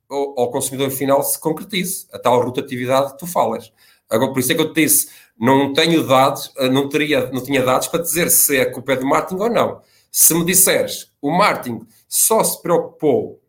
ao, 0.08 0.40
ao 0.40 0.50
consumidor 0.50 0.90
final 0.90 1.22
se 1.22 1.38
concretize, 1.40 2.06
a 2.12 2.18
tal 2.18 2.42
rotatividade 2.42 3.12
que 3.12 3.18
tu 3.18 3.26
falas. 3.26 3.72
Agora, 4.10 4.32
por 4.32 4.40
isso 4.40 4.52
é 4.52 4.54
que 4.54 4.60
eu 4.60 4.72
te 4.72 4.82
disse, 4.82 5.08
não 5.42 5.72
tenho 5.72 6.06
dados, 6.06 6.52
eh, 6.56 6.68
não, 6.68 6.88
teria, 6.88 7.28
não 7.32 7.42
tinha 7.42 7.64
dados 7.64 7.88
para 7.88 8.00
dizer 8.00 8.30
se 8.30 8.60
a 8.60 8.70
culpa 8.70 8.92
é 8.92 8.96
do 8.96 9.04
marketing 9.04 9.42
ou 9.42 9.50
não. 9.50 9.82
Se 10.08 10.32
me 10.34 10.44
disseres, 10.44 11.10
o 11.20 11.32
marketing 11.32 11.84
só 12.08 12.44
se 12.44 12.62
preocupou 12.62 13.42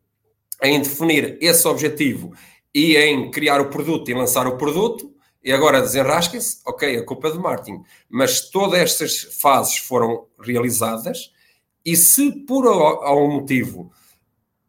em 0.64 0.82
definir 0.82 1.38
esse 1.39 1.68
objetivo 1.68 2.34
e 2.74 2.98
em 2.98 3.30
criar 3.30 3.62
o 3.62 3.70
produto 3.70 4.10
e 4.10 4.14
lançar 4.16 4.48
o 4.48 4.58
produto, 4.58 5.14
e 5.44 5.52
agora 5.52 5.82
desenrasquem-se, 5.82 6.62
ok, 6.66 6.98
a 6.98 7.06
culpa 7.06 7.28
é 7.28 7.32
do 7.32 7.39
marketing. 7.39 7.84
Mas 8.10 8.50
todas 8.50 8.80
estas 8.80 9.20
fases 9.39 9.78
foram 9.78 10.26
realizadas 10.39 11.32
e 11.86 11.96
se 11.96 12.32
por 12.48 12.66
algum 12.66 13.34
motivo 13.34 13.91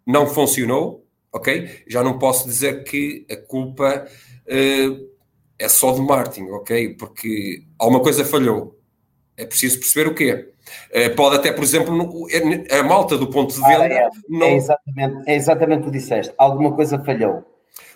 não 0.07 0.27
funcionou, 0.27 1.07
ok, 1.33 1.85
já 1.87 2.05
não 2.05 2.19
posso 2.19 2.47
dizer 2.47 2.85
que 2.85 3.25
a 3.31 3.37
culpa... 3.37 4.07
Uh, 4.47 5.14
é 5.59 5.69
só 5.69 5.93
de 5.93 6.01
marketing, 6.01 6.51
ok? 6.51 6.95
Porque 6.95 7.65
alguma 7.79 8.01
coisa 8.01 8.25
falhou. 8.25 8.79
É 9.37 9.45
preciso 9.45 9.79
perceber 9.79 10.09
o 10.09 10.15
quê. 10.15 10.51
É, 10.91 11.09
pode 11.09 11.37
até, 11.37 11.53
por 11.53 11.65
exemplo, 11.65 11.95
a 12.71 12.83
malta 12.83 13.19
do 13.19 13.29
ponto 13.29 13.55
de 13.55 13.61
venda. 13.61 13.83
Ah, 13.83 13.87
é, 13.87 14.09
não... 14.29 14.47
é, 14.47 14.57
exatamente, 14.57 15.31
é 15.31 15.35
exatamente 15.35 15.83
o 15.83 15.85
que 15.87 15.91
disseste. 15.91 16.35
Alguma 16.39 16.73
coisa 16.73 17.03
falhou. 17.05 17.45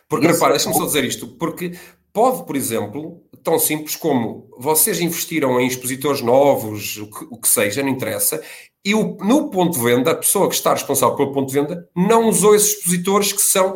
Porque, 0.09 0.27
Isso 0.27 0.35
repara, 0.35 0.53
é 0.53 0.57
deixa-me 0.57 0.75
só 0.75 0.85
dizer 0.85 1.05
isto. 1.05 1.29
Porque 1.29 1.73
pode, 2.13 2.45
por 2.45 2.57
exemplo, 2.57 3.23
tão 3.43 3.59
simples 3.59 3.95
como 3.97 4.49
vocês 4.59 5.01
investiram 5.01 5.61
em 5.61 5.67
expositores 5.67 6.23
novos, 6.23 6.97
o 6.97 7.11
que, 7.11 7.27
o 7.31 7.39
que 7.39 7.49
seja, 7.49 7.83
não 7.83 7.91
interessa, 7.91 8.43
e 8.85 8.95
o, 8.95 9.17
no 9.21 9.51
ponto 9.51 9.79
de 9.79 9.85
venda, 9.85 10.11
a 10.13 10.17
pessoa 10.17 10.49
que 10.49 10.55
está 10.55 10.73
responsável 10.73 11.17
pelo 11.17 11.33
ponto 11.33 11.49
de 11.49 11.55
venda 11.55 11.89
não 11.95 12.29
usou 12.29 12.55
esses 12.55 12.79
expositores 12.79 13.33
que 13.33 13.43
são 13.43 13.75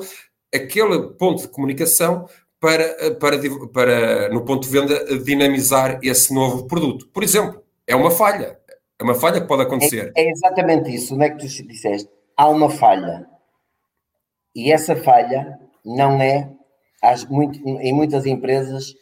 aquele 0.54 1.08
ponto 1.18 1.42
de 1.42 1.48
comunicação 1.48 2.28
para, 2.62 3.16
para, 3.16 3.38
para, 3.72 4.28
no 4.28 4.44
ponto 4.44 4.68
de 4.68 4.68
venda, 4.68 5.18
dinamizar 5.18 5.98
esse 6.00 6.32
novo 6.32 6.68
produto. 6.68 7.08
Por 7.08 7.24
exemplo, 7.24 7.60
é 7.88 7.96
uma 7.96 8.12
falha. 8.12 8.56
É 9.00 9.02
uma 9.02 9.16
falha 9.16 9.40
que 9.40 9.48
pode 9.48 9.62
acontecer. 9.62 10.12
É, 10.16 10.22
é 10.22 10.30
exatamente 10.30 10.94
isso. 10.94 11.16
Onde 11.16 11.24
é 11.24 11.30
que 11.30 11.38
tu 11.38 11.66
disseste? 11.66 12.08
Há 12.36 12.48
uma 12.48 12.70
falha. 12.70 13.26
E 14.54 14.70
essa 14.70 14.94
falha 14.94 15.58
não 15.84 16.22
é, 16.22 16.52
muito, 17.28 17.58
em 17.58 17.92
muitas 17.92 18.26
empresas, 18.26 18.94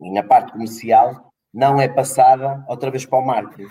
e 0.00 0.12
na 0.12 0.22
parte 0.22 0.52
comercial, 0.52 1.32
não 1.52 1.80
é 1.80 1.88
passada 1.88 2.64
outra 2.68 2.88
vez 2.88 3.04
para 3.04 3.18
o 3.18 3.26
marketing. 3.26 3.68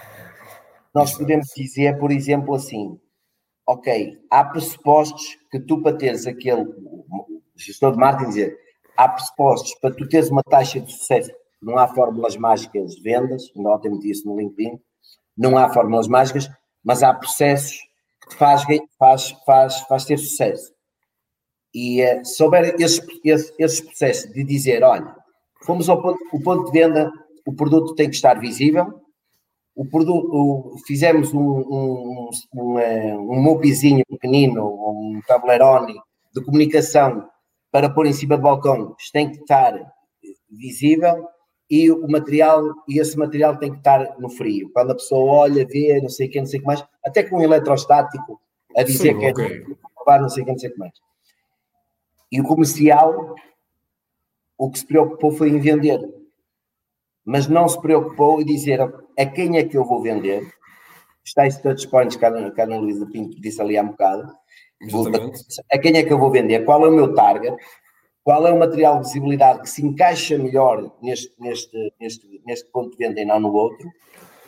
Nós 0.94 1.18
podemos 1.18 1.48
dizer, 1.56 1.98
por 2.00 2.12
exemplo, 2.12 2.54
assim: 2.54 3.00
ok, 3.66 4.18
há 4.30 4.44
pressupostos 4.44 5.38
que 5.50 5.60
tu, 5.62 5.82
para 5.82 5.96
teres 5.96 6.28
aquele 6.28 6.66
gestor 7.56 7.94
de 7.94 7.98
marketing, 7.98 8.30
dizer 8.30 8.65
há 8.96 9.10
pressupostos 9.10 9.76
para 9.76 9.94
tu 9.94 10.08
teres 10.08 10.30
uma 10.30 10.44
taxa 10.44 10.80
de 10.80 10.92
sucesso. 10.92 11.32
Não 11.62 11.78
há 11.78 11.88
fórmulas 11.88 12.38
mágicas 12.38 12.96
de 12.96 13.02
vendas, 13.02 13.52
ainda 13.56 13.70
ontem 13.70 13.90
me 13.90 14.10
isso 14.10 14.28
no 14.28 14.38
LinkedIn, 14.38 14.80
não 15.38 15.58
há 15.58 15.72
fórmulas 15.74 16.08
mágicas, 16.08 16.50
mas 16.84 17.04
há 17.04 17.14
processos 17.14 17.78
que 18.22 18.30
te 18.30 18.36
faz, 18.36 18.64
faz, 18.98 19.32
faz, 19.46 19.80
faz 19.82 20.06
ter 20.06 20.18
sucesso. 20.18 20.74
E 21.74 22.04
uh, 22.04 22.24
se 22.24 22.44
esses, 22.80 23.06
esses, 23.24 23.54
esses, 23.60 23.82
processos 23.82 24.32
de 24.32 24.44
dizer, 24.44 24.84
olha, 24.84 25.14
fomos 25.66 25.90
ao 25.90 26.02
ponto, 26.02 26.20
o 26.32 26.42
ponto 26.42 26.72
de 26.72 26.80
venda, 26.80 27.12
o 27.46 27.54
produto 27.54 27.96
tem 27.96 28.10
que 28.10 28.16
estar 28.16 28.40
visível, 28.40 29.02
o 29.76 29.86
produto, 29.86 30.78
fizemos 30.88 31.34
um, 31.34 31.40
um, 31.42 32.30
um, 32.54 32.80
eh, 32.80 33.14
um, 33.18 33.34
um 33.34 33.42
mobizinho 33.42 34.06
pequenino, 34.10 34.66
um 34.66 35.22
tablerone 35.28 35.96
de 36.34 36.42
comunicação 36.42 37.28
para 37.76 37.90
pôr 37.90 38.06
em 38.06 38.14
cima 38.14 38.38
do 38.38 38.44
balcão 38.44 38.96
tem 39.12 39.30
que 39.30 39.40
estar 39.40 39.78
visível 40.50 41.28
e 41.70 41.92
o 41.92 42.08
material, 42.08 42.64
e 42.88 43.02
esse 43.02 43.18
material 43.18 43.58
tem 43.58 43.70
que 43.70 43.80
estar 43.80 44.18
no 44.18 44.30
frio. 44.30 44.72
Quando 44.72 44.92
a 44.92 44.96
pessoa 44.96 45.42
olha, 45.42 45.68
vê, 45.68 46.00
não 46.00 46.08
sei 46.08 46.28
o 46.28 46.32
que, 46.32 46.40
não 46.40 46.46
sei 46.46 46.60
o 46.60 46.62
que 46.62 46.68
mais, 46.68 46.86
até 47.04 47.22
com 47.22 47.36
um 47.36 47.42
eletrostático 47.42 48.40
a 48.78 48.82
dizer 48.82 49.12
Sim, 49.12 49.20
que 49.20 49.26
é 49.26 49.32
okay. 49.32 49.46
é 49.46 49.76
provar, 49.94 50.22
não 50.22 50.30
sei 50.30 50.44
o 50.44 50.46
que, 50.46 50.52
não 50.54 50.58
sei 50.58 50.70
o 50.70 50.72
que 50.72 50.80
mais. 50.80 50.94
E 52.32 52.40
o 52.40 52.46
comercial, 52.46 53.36
o 54.58 54.72
que 54.72 54.80
se 54.80 54.88
preocupou 54.88 55.34
foi 55.34 55.50
em 55.50 55.60
vender. 55.60 56.00
Mas 57.26 57.50
não 57.50 57.68
se 57.68 57.82
preocupou 57.82 58.42
em 58.42 58.46
dizer 58.46 58.80
a 58.80 59.26
quem 59.26 59.58
é 59.58 59.66
que 59.66 59.76
eu 59.76 59.84
vou 59.84 60.02
vender. 60.02 60.50
Está 61.26 61.46
esse 61.46 61.62
touch 61.62 61.86
points 61.90 62.16
que 62.16 62.24
a 62.24 62.30
Ana 62.30 62.78
Luísa 62.78 63.06
Pinto 63.06 63.38
disse 63.42 63.62
ali 63.62 63.78
há 63.78 63.84
um 63.84 63.88
bocado 63.88 64.34
a 65.72 65.78
quem 65.78 65.98
é 65.98 66.04
que 66.04 66.12
eu 66.12 66.20
vou 66.20 66.32
vender? 66.32 66.66
Qual 66.66 66.86
é 66.86 66.90
o 66.90 66.94
meu 66.94 67.14
target? 67.14 67.56
Qual 68.24 68.46
é 68.48 68.52
o 68.52 68.60
material 68.60 69.00
de 69.00 69.08
visibilidade 69.08 69.62
que 69.62 69.70
se 69.70 69.86
encaixa 69.86 70.38
melhor 70.38 70.92
neste, 71.02 71.32
neste, 71.40 71.94
neste, 72.00 72.42
neste 72.46 72.72
ponto 72.72 72.92
de 72.92 72.98
venda 72.98 73.22
e 73.22 73.26
não 73.26 73.40
no 73.40 73.54
outro? 73.54 73.88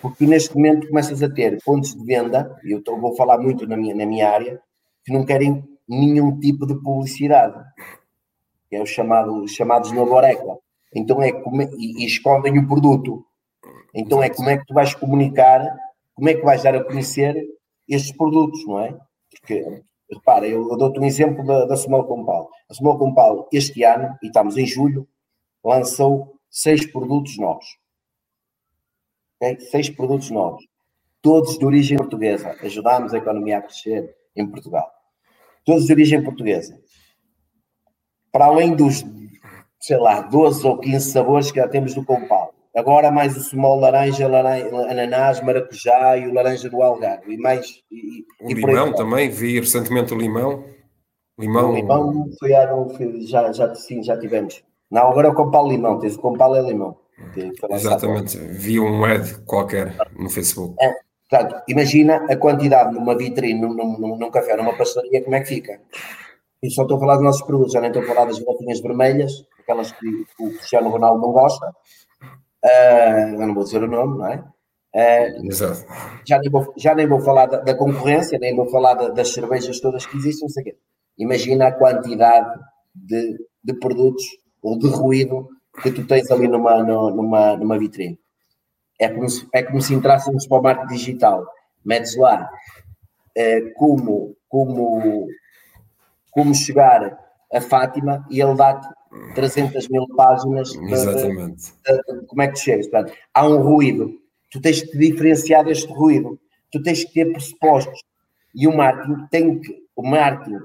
Porque 0.02 0.26
neste 0.26 0.56
momento 0.56 0.88
começas 0.88 1.22
a 1.24 1.30
ter 1.30 1.62
pontos 1.64 1.96
de 1.96 2.04
venda, 2.04 2.60
e 2.64 2.72
eu 2.72 2.84
tô, 2.84 2.98
vou 2.98 3.16
falar 3.16 3.38
muito 3.38 3.68
na 3.68 3.78
minha, 3.78 3.96
na 3.96 4.06
minha 4.06 4.30
área, 4.30 4.62
que 5.06 5.14
não 5.14 5.26
querem 5.26 5.64
nenhum 5.88 6.40
tipo 6.40 6.66
de 6.66 6.76
publicidade, 6.82 7.64
que 8.70 8.76
é 8.76 8.82
o 8.82 8.86
chamado, 8.86 9.48
chamados 9.48 9.92
no 9.92 10.12
Oreca. 10.12 10.58
Então 10.94 11.22
é 11.22 11.32
como, 11.32 11.62
e, 11.62 12.04
e 12.04 12.06
escondem 12.06 12.58
o 12.58 12.68
produto. 12.68 13.26
Então 13.94 14.22
é 14.22 14.30
como 14.30 14.50
é 14.50 14.58
que 14.58 14.66
tu 14.66 14.74
vais 14.74 14.94
comunicar, 14.94 15.62
como 16.14 16.30
é 16.30 16.34
que 16.34 16.44
vais 16.44 16.64
dar 16.64 16.76
a 16.76 16.84
conhecer 16.84 17.36
estes 17.88 18.12
produtos, 18.16 18.66
não 18.66 18.80
é? 18.80 18.98
Porque 19.30 19.84
Repara, 20.10 20.48
eu, 20.48 20.66
dou-te 20.78 21.00
um 21.00 21.06
exemplo 21.06 21.46
da, 21.46 21.66
da 21.66 21.76
Small 21.76 22.06
Compal. 22.06 22.50
A 22.70 22.74
Small 22.74 22.98
Compal, 22.98 23.48
este 23.52 23.84
ano, 23.84 24.18
e 24.24 24.28
estamos 24.28 24.58
em 24.58 24.66
julho, 24.66 25.08
lançou 25.64 26.40
seis 26.50 26.90
produtos 26.90 27.38
novos. 27.38 27.66
Okay? 29.36 29.60
Seis 29.60 29.90
produtos 29.90 30.30
novos. 30.30 30.66
Todos 31.22 31.58
de 31.58 31.66
origem 31.66 31.98
portuguesa. 31.98 32.56
Ajudámos 32.62 33.14
a 33.14 33.18
economia 33.18 33.58
a 33.58 33.62
crescer 33.62 34.16
em 34.36 34.50
Portugal. 34.50 34.90
Todos 35.66 35.86
de 35.86 35.92
origem 35.92 36.24
portuguesa. 36.24 36.80
Para 38.32 38.46
além 38.46 38.76
dos, 38.76 39.04
sei 39.80 39.98
lá, 39.98 40.22
12 40.22 40.66
ou 40.66 40.78
15 40.78 41.12
sabores 41.12 41.52
que 41.52 41.60
já 41.60 41.68
temos 41.68 41.94
do 41.94 42.06
Compal. 42.06 42.57
Agora 42.78 43.10
mais 43.10 43.36
o 43.36 43.42
small 43.42 43.80
laranja, 43.80 44.28
laranja, 44.28 44.68
ananás, 44.90 45.42
maracujá 45.42 46.16
e 46.16 46.28
o 46.28 46.34
laranja 46.34 46.70
do 46.70 46.82
Algarve. 46.82 47.34
E 47.34 47.38
mais. 47.38 47.82
E, 47.92 48.24
o 48.40 48.52
e 48.52 48.54
limão 48.54 48.94
também, 48.94 49.30
vi 49.30 49.60
recentemente 49.60 50.14
o 50.14 50.18
limão. 50.18 50.64
Limão. 51.40 51.72
O 51.72 51.76
limão 51.76 52.30
foi, 52.40 53.22
já, 53.22 53.52
já, 53.52 53.74
sim, 53.76 54.04
já 54.04 54.18
tivemos. 54.18 54.64
Não, 54.92 55.10
agora 55.10 55.28
é 55.28 55.32
o 55.32 55.36
compal 55.36 55.68
limão, 55.68 56.00
tens 56.00 56.16
o 56.16 56.20
compal 56.20 56.56
é 56.56 56.62
limão. 56.62 56.96
Exatamente, 57.72 58.38
vi 58.38 58.80
um 58.80 59.04
ad 59.04 59.40
qualquer 59.46 59.96
no 60.16 60.30
Facebook. 60.30 60.76
É, 60.80 60.94
Portanto, 61.30 61.62
imagina 61.68 62.26
a 62.30 62.38
quantidade 62.38 62.94
numa 62.94 63.18
vitrine, 63.18 63.60
num, 63.60 63.74
num, 63.74 64.18
num 64.18 64.32
café, 64.32 64.56
numa 64.56 64.78
pastelaria, 64.78 65.24
como 65.24 65.36
é 65.36 65.42
que 65.42 65.48
fica? 65.48 65.82
E 66.64 66.72
só 66.72 66.84
estou 66.84 66.98
a 66.98 67.00
falar 67.00 67.16
dos 67.16 67.26
nossos 67.26 67.42
produtos, 67.42 67.74
já 67.74 67.82
nem 67.82 67.90
estou 67.90 68.02
a 68.02 68.06
falar 68.06 68.26
das 68.26 68.40
garrafinhas 68.40 68.80
vermelhas, 68.80 69.46
aquelas 69.60 69.92
que 69.92 70.08
o 70.40 70.50
Cristiano 70.52 70.90
Ronaldo 70.90 71.22
não 71.22 71.34
gosta. 71.34 71.76
Uh, 72.64 73.42
eu 73.42 73.48
não 73.48 73.54
vou 73.54 73.64
dizer 73.64 73.84
o 73.84 73.88
nome, 73.88 74.18
não 74.18 74.28
é? 74.28 74.44
Uh, 74.96 75.46
Exato. 75.46 75.86
Já 76.26 76.40
nem 76.40 76.50
vou, 76.50 76.74
já 76.78 76.96
nem 76.96 77.08
vou 77.08 77.20
falar 77.20 77.46
da, 77.46 77.60
da 77.60 77.76
concorrência, 77.76 78.40
nem 78.40 78.56
vou 78.56 78.68
falar 78.70 78.96
da, 78.96 79.10
das 79.10 79.34
cervejas 79.34 79.80
todas 79.80 80.06
que 80.06 80.18
existem, 80.18 80.48
não 80.48 80.50
sei 80.50 80.64
o 80.64 80.66
quê. 80.66 80.78
Imagina 81.18 81.68
a 81.68 81.72
quantidade 81.72 82.60
de, 82.96 83.38
de 83.64 83.74
produtos 83.80 84.24
ou 84.62 84.78
de 84.78 84.88
ruído 84.88 85.48
que 85.82 85.92
tu 85.92 86.06
tens 86.06 86.30
ali 86.32 86.48
numa, 86.48 86.84
numa, 86.84 87.56
numa 87.56 87.78
vitrine. 87.78 88.20
É 89.00 89.08
como 89.10 89.30
se, 89.30 89.48
é 89.54 89.62
como 89.62 89.82
se 89.82 89.94
entrássemos 89.94 90.48
para 90.48 90.58
o 90.58 90.64
marketing 90.64 90.94
digital. 90.94 91.46
Metes 91.86 92.18
lá 92.18 92.50
uh, 93.38 93.74
como, 93.76 94.36
como, 94.50 95.28
como 96.32 96.56
chegar 96.56 97.18
a 97.54 97.62
Fátima 97.62 98.26
e 98.30 98.42
ele 98.42 98.56
dá-te 98.56 98.88
300 99.36 99.88
mil 99.90 100.08
páginas 100.16 100.74
Exatamente. 100.76 101.74
De, 101.86 101.94
de, 101.94 102.20
de, 102.20 102.26
como 102.28 102.42
é 102.42 102.48
que 102.48 102.60
chegas. 102.60 102.88
Portanto, 102.88 103.14
há 103.34 103.48
um 103.48 103.62
ruído. 103.62 104.14
Tu 104.52 104.62
tens 104.62 104.82
que 104.82 104.98
diferenciar 104.98 105.66
deste 105.66 105.92
ruído. 105.92 106.40
Tu 106.72 106.82
tens 106.82 107.04
que 107.04 107.14
ter 107.14 107.32
pressupostos. 107.32 108.00
E 108.54 108.68
o 108.68 108.76
marketing 108.76 109.28
tem 109.30 109.60
que, 109.60 109.84
o 109.96 110.04
marketing, 110.04 110.60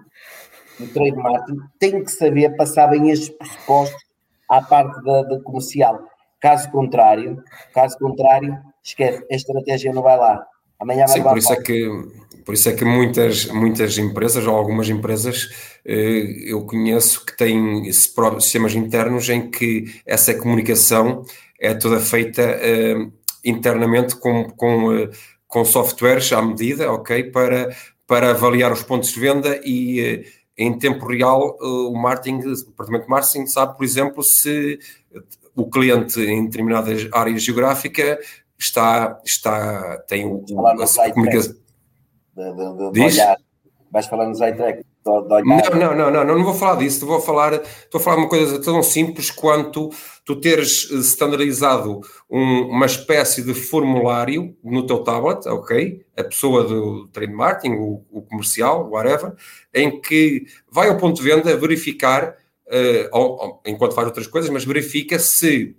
o 0.80 0.86
trade 0.88 1.16
marketing, 1.16 1.60
tem 1.78 2.04
que 2.04 2.10
saber 2.10 2.56
passar 2.56 2.86
bem 2.86 3.10
estes 3.10 3.28
pressupostos 3.28 4.02
à 4.48 4.62
parte 4.62 5.02
da, 5.04 5.22
da 5.22 5.40
comercial. 5.40 6.00
Caso 6.40 6.70
contrário, 6.70 7.42
caso 7.74 7.98
contrário, 7.98 8.58
esquece, 8.82 9.24
a 9.30 9.34
estratégia 9.34 9.92
não 9.92 10.02
vai 10.02 10.16
lá. 10.16 10.44
Amanhã 10.78 11.06
vai 11.06 11.16
Sim, 11.16 11.22
por 11.22 11.38
isso 11.38 11.52
é 11.52 11.62
que 11.62 11.88
por 12.44 12.54
isso 12.54 12.68
é 12.68 12.72
que 12.72 12.84
muitas, 12.84 13.46
muitas 13.46 13.96
empresas, 13.98 14.46
ou 14.46 14.54
algumas 14.54 14.88
empresas, 14.88 15.48
eh, 15.84 16.44
eu 16.46 16.64
conheço 16.66 17.24
que 17.24 17.36
têm 17.36 17.90
sistemas 17.92 18.74
internos 18.74 19.28
em 19.28 19.50
que 19.50 20.00
essa 20.06 20.34
comunicação 20.34 21.24
é 21.60 21.74
toda 21.74 22.00
feita 22.00 22.42
eh, 22.42 22.96
internamente 23.44 24.16
com, 24.16 24.44
com, 24.50 24.92
eh, 24.94 25.10
com 25.46 25.64
softwares 25.64 26.32
à 26.32 26.42
medida, 26.42 26.92
ok, 26.92 27.24
para, 27.24 27.74
para 28.06 28.30
avaliar 28.30 28.72
os 28.72 28.82
pontos 28.82 29.12
de 29.12 29.20
venda 29.20 29.60
e 29.64 30.24
em 30.56 30.78
tempo 30.78 31.06
real 31.06 31.56
o 31.60 31.96
marketing, 31.96 32.46
o 32.46 32.54
departamento 32.54 33.04
de 33.04 33.10
marketing 33.10 33.46
sabe, 33.46 33.76
por 33.76 33.84
exemplo, 33.84 34.22
se 34.22 34.78
o 35.54 35.68
cliente 35.68 36.20
em 36.20 36.44
determinada 36.44 36.90
área 37.12 37.36
geográfica 37.38 38.18
está, 38.58 39.20
está 39.24 39.98
tem 40.06 40.26
o, 40.26 40.44
o 40.50 40.66
a 40.66 41.10
comunicação 41.10 41.62
de, 42.34 43.00
olhar. 43.00 43.36
Vais 43.90 44.06
falar 44.06 44.26
no 44.26 44.34
Zytrack. 44.34 44.84
Não, 45.04 45.26
não, 45.26 45.96
não, 45.96 46.10
não, 46.10 46.24
não 46.24 46.44
vou 46.44 46.54
falar 46.54 46.76
disso. 46.76 47.04
Vou 47.04 47.20
falar, 47.20 47.54
estou 47.54 48.00
a 48.00 48.02
falar 48.02 48.16
de 48.16 48.22
uma 48.22 48.28
coisa 48.28 48.60
tão 48.62 48.82
simples 48.82 49.30
quanto 49.30 49.90
tu 50.24 50.36
teres 50.36 50.88
eh, 50.90 50.96
standardizado 50.98 52.00
um, 52.30 52.68
uma 52.68 52.86
espécie 52.86 53.42
de 53.42 53.52
formulário 53.52 54.56
no 54.62 54.86
teu 54.86 55.00
tablet, 55.00 55.46
ok? 55.46 56.06
A 56.16 56.24
pessoa 56.24 56.64
do 56.64 57.08
trade 57.08 57.32
marketing, 57.32 57.74
o, 57.74 58.04
o 58.10 58.22
comercial, 58.22 58.88
whatever, 58.88 59.34
em 59.74 60.00
que 60.00 60.46
vai 60.70 60.88
ao 60.88 60.96
ponto 60.96 61.16
de 61.16 61.28
venda 61.28 61.56
verificar, 61.56 62.36
uh, 62.68 63.08
ou, 63.12 63.30
ou, 63.42 63.62
enquanto 63.66 63.94
faz 63.94 64.06
outras 64.06 64.28
coisas, 64.28 64.48
mas 64.50 64.64
verifica 64.64 65.18
se 65.18 65.76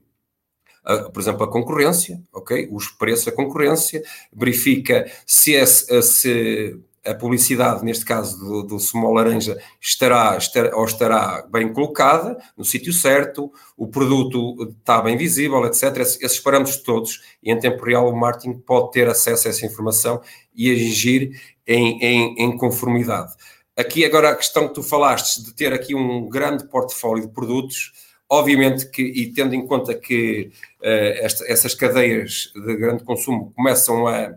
por 1.13 1.21
exemplo, 1.21 1.43
a 1.43 1.51
concorrência, 1.51 2.21
ok? 2.33 2.67
Os 2.71 2.87
preços 2.87 3.25
da 3.25 3.31
concorrência, 3.31 4.03
verifica 4.33 5.09
se, 5.25 5.55
é, 5.55 5.65
se 5.65 6.77
a 7.05 7.13
publicidade, 7.13 7.83
neste 7.83 8.05
caso 8.05 8.37
do, 8.37 8.63
do 8.63 8.79
Small 8.79 9.13
Laranja, 9.13 9.57
estará, 9.79 10.37
estará, 10.37 10.75
ou 10.75 10.85
estará 10.85 11.45
bem 11.49 11.71
colocada, 11.71 12.37
no 12.57 12.63
sítio 12.63 12.93
certo, 12.93 13.51
o 13.77 13.87
produto 13.87 14.73
está 14.79 15.01
bem 15.01 15.17
visível, 15.17 15.65
etc. 15.65 15.97
Esses 15.97 16.39
parâmetros 16.39 16.77
todos, 16.77 17.21
e 17.41 17.51
em 17.51 17.59
tempo 17.59 17.83
real 17.83 18.09
o 18.09 18.15
marketing 18.15 18.59
pode 18.59 18.91
ter 18.91 19.07
acesso 19.07 19.47
a 19.47 19.51
essa 19.51 19.65
informação 19.65 20.21
e 20.55 20.71
agir 20.71 21.31
em, 21.67 21.99
em, 22.01 22.35
em 22.37 22.57
conformidade. 22.57 23.33
Aqui 23.75 24.05
agora 24.05 24.29
a 24.29 24.35
questão 24.35 24.67
que 24.67 24.75
tu 24.75 24.83
falaste 24.83 25.43
de 25.43 25.53
ter 25.53 25.73
aqui 25.73 25.95
um 25.95 26.29
grande 26.29 26.67
portfólio 26.67 27.27
de 27.27 27.33
produtos, 27.33 27.91
Obviamente 28.29 28.89
que, 28.89 29.01
e 29.01 29.31
tendo 29.31 29.53
em 29.53 29.65
conta 29.65 29.93
que 29.93 30.51
uh, 30.81 31.23
esta, 31.23 31.45
essas 31.51 31.75
cadeias 31.75 32.51
de 32.55 32.75
grande 32.77 33.03
consumo 33.03 33.53
começam 33.55 34.07
a, 34.07 34.35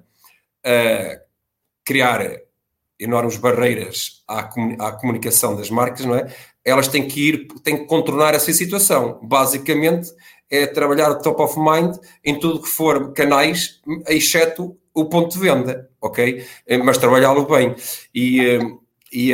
a 0.65 1.21
criar 1.85 2.21
enormes 2.99 3.37
barreiras 3.37 4.23
à, 4.27 4.41
à, 4.41 4.93
comunicação 4.93 5.55
das 5.57 5.71
marcas, 5.71 6.05
não 6.05 6.17
é? 6.17 6.27
Elas 6.65 6.89
têm 6.89 7.07
que 7.07 7.29
ir, 7.29 7.47
têm 7.63 7.79
que 7.79 7.85
contornar 7.85 8.35
essa 8.35 8.53
situação. 8.53 9.21
Basicamente, 9.23 10.11
é 10.51 10.67
trabalhar 10.67 11.15
top 11.17 11.43
of 11.43 11.59
mind 11.59 11.97
em 12.25 12.39
tudo 12.39 12.63
que 12.63 12.69
for 12.69 13.13
canais, 13.13 13.81
exceto 14.09 14.77
o 14.95 15.05
ponto 15.07 15.35
de 15.35 15.39
venda, 15.39 15.89
ok? 16.01 16.45
Eh, 16.67 16.79
mas 16.79 16.99
trabalhá-lo 16.99 17.47
bem. 17.47 17.75
E, 18.15 18.41
eh, 18.41 18.61
e 19.13 19.33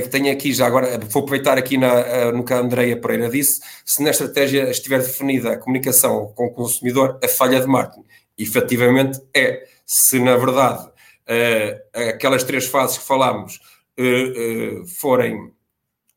que 0.00 0.08
tenho 0.08 0.32
aqui 0.32 0.52
já 0.52 0.66
agora, 0.66 0.98
vou 0.98 1.22
aproveitar 1.22 1.56
aqui 1.56 1.78
na, 1.78 2.00
eh, 2.00 2.32
no 2.32 2.44
que 2.44 2.52
a 2.52 2.58
Andreia 2.58 3.00
Pereira 3.00 3.28
disse, 3.28 3.60
se 3.84 4.02
na 4.02 4.10
estratégia 4.10 4.68
estiver 4.70 5.00
definida 5.00 5.52
a 5.52 5.58
comunicação 5.58 6.32
com 6.34 6.46
o 6.46 6.52
consumidor, 6.52 7.18
a 7.22 7.28
falha 7.28 7.60
de 7.60 7.66
marketing. 7.66 8.04
Efetivamente 8.36 9.20
é. 9.32 9.66
Se 9.86 10.18
na 10.18 10.36
verdade 10.36 10.84
uh, 10.86 12.08
aquelas 12.08 12.42
três 12.42 12.66
fases 12.66 12.98
que 12.98 13.04
falámos 13.04 13.60
uh, 13.98 14.86
forem, 14.98 15.52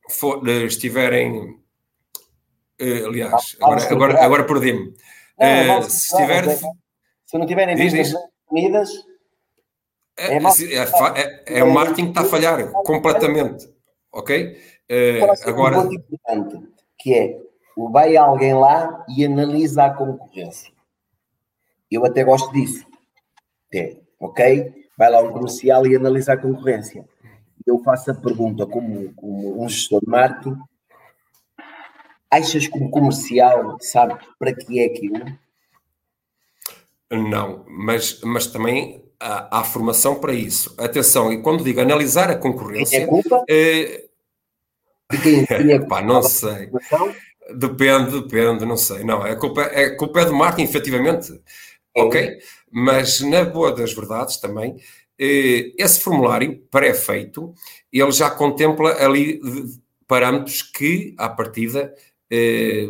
for, 0.10 0.48
estiverem, 0.48 1.60
aliás, 3.06 3.58
agora, 3.62 3.92
agora, 3.92 4.24
agora 4.24 4.44
perdi-me. 4.46 4.94
se 5.90 6.14
estiver... 6.14 6.58
Se 7.26 7.38
não 7.38 7.46
tiverem 7.46 7.76
definidas 7.76 8.94
é, 10.18 10.36
é, 10.36 10.38
é, 10.38 11.60
é, 11.60 11.64
o 11.64 11.72
marketing 11.72 12.06
que 12.06 12.10
está 12.10 12.22
a 12.22 12.26
falhar 12.26 12.72
completamente. 12.72 13.70
Ok? 14.12 14.58
Uh, 14.90 15.50
agora. 15.50 15.80
Um 15.80 15.94
importante, 15.94 16.68
que 16.98 17.14
é 17.14 17.48
vai 17.92 18.18
alguém 18.18 18.54
lá 18.54 19.06
e 19.08 19.24
analisa 19.24 19.86
a 19.86 19.94
concorrência. 19.94 20.72
Eu 21.92 22.06
até 22.06 22.24
gosto 22.24 22.52
disso. 22.52 22.86
É, 23.74 23.98
ok? 24.20 24.74
Vai 24.98 25.12
lá 25.12 25.22
um 25.22 25.32
comercial 25.32 25.86
e 25.86 25.96
analisa 25.96 26.34
a 26.34 26.38
concorrência. 26.38 27.06
Eu 27.66 27.80
faço 27.80 28.12
a 28.12 28.16
pergunta 28.16 28.66
como, 28.66 29.14
como 29.14 29.64
um 29.64 29.70
gestor 29.70 30.02
de 30.02 30.10
marketing: 30.10 30.58
achas 32.32 32.68
que 32.68 32.80
um 32.80 32.90
comercial 32.90 33.78
sabe 33.80 34.18
para 34.40 34.54
que 34.54 34.80
é 34.80 34.86
aquilo? 34.86 35.26
Não, 37.12 37.66
mas, 37.70 38.20
mas 38.22 38.48
também 38.48 39.04
há, 39.20 39.60
há, 39.60 39.64
formação 39.64 40.16
para 40.16 40.34
isso. 40.34 40.76
Atenção, 40.78 41.32
e 41.32 41.42
quando 41.42 41.64
digo 41.64 41.80
analisar 41.80 42.30
a 42.30 42.36
concorrência. 42.36 42.98
É 42.98 43.06
culpa? 43.06 43.44
É, 43.50 44.08
quem, 45.24 45.46
quem 45.46 45.72
é 45.72 45.80
pá, 45.88 46.02
não 46.02 46.22
sei. 46.22 46.70
Depende, 47.56 48.22
depende, 48.22 48.66
não 48.66 48.76
sei. 48.76 49.04
Não, 49.04 49.22
a 49.22 49.36
culpa, 49.36 49.62
a 49.62 49.96
culpa 49.96 50.22
é 50.22 50.26
do 50.26 50.34
marketing, 50.36 50.70
efetivamente. 50.70 51.42
É. 51.96 52.02
Ok? 52.02 52.38
Mas, 52.72 53.22
na 53.22 53.46
boa 53.46 53.72
das 53.72 53.94
verdades, 53.94 54.38
também, 54.38 54.76
eh, 55.18 55.72
esse 55.78 56.02
formulário 56.02 56.62
pré-feito, 56.70 57.54
ele 57.92 58.12
já 58.12 58.30
contempla 58.30 58.94
ali 59.04 59.40
parâmetros 60.06 60.62
que, 60.62 61.16
à 61.18 61.30
partida, 61.30 61.94
eh, 62.30 62.90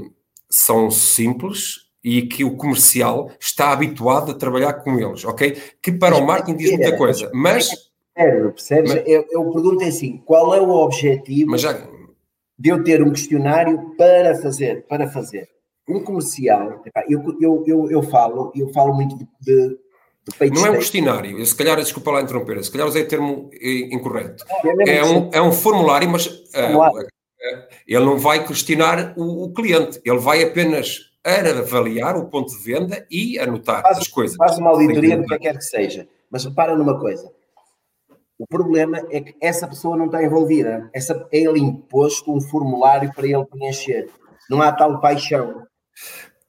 são 0.49 0.89
simples 0.89 1.86
e 2.07 2.21
que 2.21 2.45
o 2.45 2.55
comercial 2.55 3.29
está 3.37 3.73
habituado 3.73 4.31
a 4.31 4.33
trabalhar 4.33 4.75
com 4.75 4.97
eles, 4.97 5.25
ok? 5.25 5.57
Que 5.81 5.91
para 5.91 6.15
o 6.15 6.25
marketing 6.25 6.57
diz 6.57 6.71
muita 6.71 6.95
coisa, 6.95 7.29
mas... 7.33 7.69
Percebe, 8.15 8.51
percebes? 8.51 8.93
Mas, 8.93 9.03
eu, 9.05 9.25
eu 9.29 9.51
pergunto 9.51 9.83
é 9.83 9.87
assim, 9.87 10.23
qual 10.25 10.55
é 10.55 10.61
o 10.61 10.69
objetivo 10.69 11.57
já, 11.57 11.73
de 12.57 12.69
eu 12.69 12.81
ter 12.81 13.03
um 13.03 13.11
questionário 13.11 13.93
para 13.97 14.35
fazer, 14.41 14.85
para 14.87 15.09
fazer? 15.09 15.49
Um 15.85 16.01
comercial, 16.01 16.81
eu, 17.09 17.37
eu, 17.41 17.63
eu, 17.67 17.91
eu 17.91 18.03
falo, 18.03 18.53
eu 18.55 18.69
falo 18.69 18.93
muito 18.93 19.17
de, 19.17 19.25
de 19.41 19.77
não 20.53 20.65
é 20.65 20.71
um 20.71 20.75
questionário, 20.75 21.37
eu, 21.37 21.45
se 21.45 21.55
calhar, 21.55 21.75
desculpa 21.75 22.11
lá 22.11 22.21
interromper, 22.21 22.63
se 22.63 22.71
calhar 22.71 22.87
usei 22.87 23.03
o 23.03 23.07
termo 23.07 23.49
incorreto. 23.61 24.45
É, 24.85 24.97
é, 24.99 25.03
um, 25.03 25.29
é 25.33 25.41
um 25.41 25.51
formulário, 25.51 26.09
mas 26.09 26.25
uh, 26.25 27.05
ele 27.85 28.05
não 28.05 28.17
vai 28.17 28.47
questionar 28.47 29.13
o, 29.17 29.43
o, 29.43 29.53
cliente, 29.53 29.99
ele 30.05 30.19
vai 30.19 30.41
apenas 30.41 31.07
era 31.23 31.59
avaliar 31.59 32.15
o 32.15 32.27
ponto 32.27 32.51
de 32.51 32.63
venda 32.63 33.05
e 33.11 33.37
anotar 33.39 33.81
faz, 33.81 33.97
as 33.97 34.07
coisas. 34.07 34.37
Faz 34.37 34.57
uma 34.57 34.69
auditoria 34.69 35.17
do 35.17 35.25
que 35.25 35.39
quer 35.39 35.57
que 35.57 35.63
seja, 35.63 36.07
mas 36.29 36.45
repara 36.45 36.75
numa 36.75 36.99
coisa. 36.99 37.29
O 38.39 38.45
problema 38.45 38.99
é 39.09 39.19
que 39.19 39.35
essa 39.41 39.67
pessoa 39.67 39.97
não 39.97 40.05
está 40.05 40.23
envolvida. 40.23 40.89
Essa, 40.93 41.27
é 41.31 41.39
ele 41.39 41.59
imposto 41.59 42.31
um 42.31 42.39
formulário 42.39 43.11
para 43.13 43.25
ele 43.25 43.45
preencher. 43.45 44.09
Não 44.49 44.61
há 44.61 44.71
tal 44.71 45.01
paixão. 45.01 45.65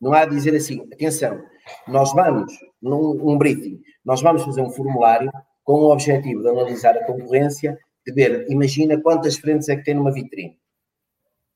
Não 0.00 0.12
há 0.12 0.20
a 0.20 0.26
dizer 0.26 0.54
assim, 0.54 0.86
atenção, 0.92 1.42
nós 1.86 2.12
vamos, 2.12 2.52
num 2.80 3.30
um 3.30 3.36
briefing, 3.36 3.80
nós 4.04 4.20
vamos 4.20 4.44
fazer 4.44 4.60
um 4.60 4.70
formulário 4.70 5.30
com 5.64 5.80
o 5.80 5.92
objetivo 5.92 6.42
de 6.42 6.48
analisar 6.48 6.96
a 6.96 7.04
concorrência, 7.04 7.76
de 8.06 8.12
ver, 8.12 8.46
imagina 8.48 9.00
quantas 9.00 9.36
frentes 9.36 9.68
é 9.68 9.76
que 9.76 9.84
tem 9.84 9.94
numa 9.94 10.12
vitrine. 10.12 10.56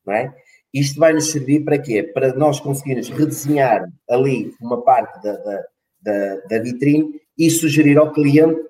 Não 0.05 0.15
é? 0.15 0.35
Isto 0.73 0.99
vai 0.99 1.13
nos 1.13 1.31
servir 1.31 1.65
para 1.65 1.79
quê? 1.79 2.03
Para 2.03 2.33
nós 2.35 2.59
conseguirmos 2.59 3.09
redesenhar 3.11 3.87
ali 4.09 4.55
uma 4.61 4.83
parte 4.83 5.23
da, 5.23 5.37
da, 5.37 5.65
da, 6.01 6.37
da 6.49 6.59
vitrine 6.61 7.21
e 7.37 7.51
sugerir 7.51 7.99
ao 7.99 8.13
cliente 8.13 8.61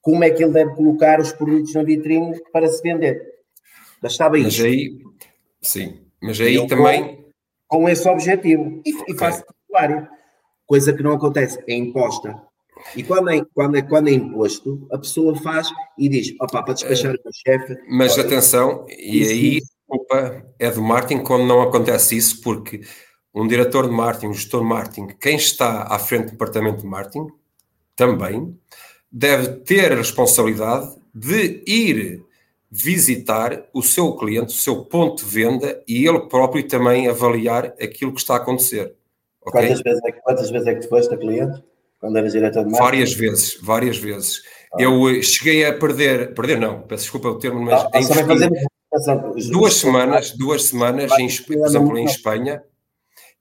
como 0.00 0.22
é 0.22 0.30
que 0.30 0.42
ele 0.42 0.52
deve 0.52 0.74
colocar 0.74 1.20
os 1.20 1.32
produtos 1.32 1.74
na 1.74 1.82
vitrine 1.82 2.40
para 2.52 2.68
se 2.68 2.80
vender. 2.82 3.20
Bastava 4.00 4.38
isso. 4.38 4.62
Mas 4.62 4.72
aí, 4.72 4.98
sim, 5.60 6.00
mas 6.22 6.40
aí 6.40 6.66
também. 6.68 7.16
Com, 7.66 7.80
com, 7.80 7.88
esse 7.88 8.08
objetivo. 8.08 8.80
E, 8.86 8.94
okay. 8.94 9.14
e 9.14 9.18
faz 9.18 9.42
formulário. 9.44 10.08
Coisa 10.64 10.92
que 10.92 11.02
não 11.02 11.12
acontece, 11.12 11.62
é 11.66 11.74
imposta. 11.74 12.40
E 12.94 13.02
quando 13.02 13.30
é, 13.30 13.44
quando, 13.52 13.76
é, 13.76 13.82
quando 13.82 14.08
é 14.08 14.12
imposto, 14.12 14.86
a 14.92 14.98
pessoa 14.98 15.34
faz 15.36 15.68
e 15.98 16.08
diz: 16.08 16.34
opa, 16.40 16.62
para 16.62 16.74
despachar 16.74 17.14
uh, 17.14 17.18
o 17.24 17.32
chefe. 17.32 17.76
Mas 17.88 18.12
olha, 18.12 18.26
atenção, 18.26 18.86
e 18.88 19.24
aí 19.24 19.60
culpa 19.88 20.44
é 20.58 20.70
do 20.70 20.82
marketing 20.82 21.22
quando 21.22 21.46
não 21.46 21.62
acontece 21.62 22.16
isso, 22.16 22.40
porque 22.42 22.82
um 23.34 23.46
diretor 23.46 23.88
de 23.88 23.94
marketing, 23.94 24.28
um 24.28 24.34
gestor 24.34 24.60
de 24.60 24.66
marketing, 24.66 25.06
quem 25.20 25.36
está 25.36 25.84
à 25.84 25.98
frente 25.98 26.26
do 26.26 26.32
departamento 26.32 26.82
de 26.82 26.86
marketing, 26.86 27.28
também 27.96 28.56
deve 29.10 29.60
ter 29.60 29.92
a 29.92 29.96
responsabilidade 29.96 30.94
de 31.14 31.62
ir 31.66 32.22
visitar 32.70 33.66
o 33.72 33.82
seu 33.82 34.14
cliente, 34.14 34.54
o 34.54 34.58
seu 34.58 34.84
ponto 34.84 35.24
de 35.24 35.30
venda 35.30 35.82
e 35.88 36.06
ele 36.06 36.20
próprio 36.28 36.66
também 36.68 37.08
avaliar 37.08 37.74
aquilo 37.80 38.12
que 38.12 38.20
está 38.20 38.34
a 38.34 38.36
acontecer. 38.36 38.94
Okay? 39.40 39.68
Quantas, 39.68 39.80
vezes 39.80 40.00
é, 40.04 40.12
quantas 40.12 40.50
vezes 40.50 40.66
é 40.66 40.74
que 40.74 40.80
tu 40.82 40.88
foste 40.88 41.14
a 41.14 41.16
cliente? 41.16 41.64
Quando 41.98 42.16
eras 42.16 42.32
diretor 42.32 42.64
de 42.64 42.70
marketing? 42.70 42.84
Várias 42.84 43.14
vezes, 43.14 43.58
várias 43.60 43.98
vezes. 43.98 44.42
Ah. 44.72 44.82
Eu 44.82 45.08
eh, 45.08 45.22
cheguei 45.22 45.64
a 45.64 45.72
perder, 45.72 46.34
perder 46.34 46.60
não, 46.60 46.82
peço 46.82 47.04
desculpa 47.04 47.28
o 47.28 47.38
termo, 47.38 47.60
mas 47.60 47.86
ah, 47.92 47.98
investir, 47.98 48.68
duas 49.50 49.74
semanas, 49.74 50.30
duas 50.32 50.64
semanas, 50.64 51.12
em, 51.18 51.28
por 51.42 51.66
exemplo, 51.66 51.98
em 51.98 52.04
Espanha, 52.04 52.62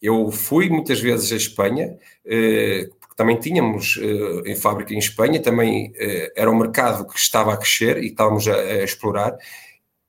eu 0.02 0.32
fui 0.32 0.70
muitas 0.70 1.00
vezes 1.00 1.32
à 1.32 1.36
Espanha, 1.36 1.98
eh, 2.26 2.90
também 3.18 3.36
tínhamos 3.40 3.98
uh, 3.98 4.44
em 4.46 4.56
fábrica 4.56 4.94
em 4.94 5.00
Espanha, 5.00 5.42
também 5.42 5.88
uh, 5.90 6.32
era 6.36 6.52
um 6.52 6.56
mercado 6.56 7.04
que 7.08 7.18
estava 7.18 7.52
a 7.52 7.58
crescer 7.58 7.98
e 7.98 8.10
estávamos 8.10 8.48
a, 8.48 8.54
a, 8.54 8.84
explorar, 8.84 9.36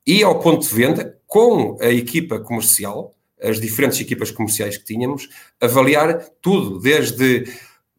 e 0.05 0.21
ao 0.21 0.39
ponto 0.39 0.67
de 0.67 0.75
venda, 0.75 1.19
com 1.25 1.75
a 1.81 1.87
equipa 1.87 2.39
comercial, 2.39 3.15
as 3.41 3.59
diferentes 3.59 3.99
equipas 3.99 4.29
comerciais 4.29 4.77
que 4.77 4.85
tínhamos, 4.85 5.27
avaliar 5.59 6.23
tudo, 6.39 6.79
desde 6.79 7.51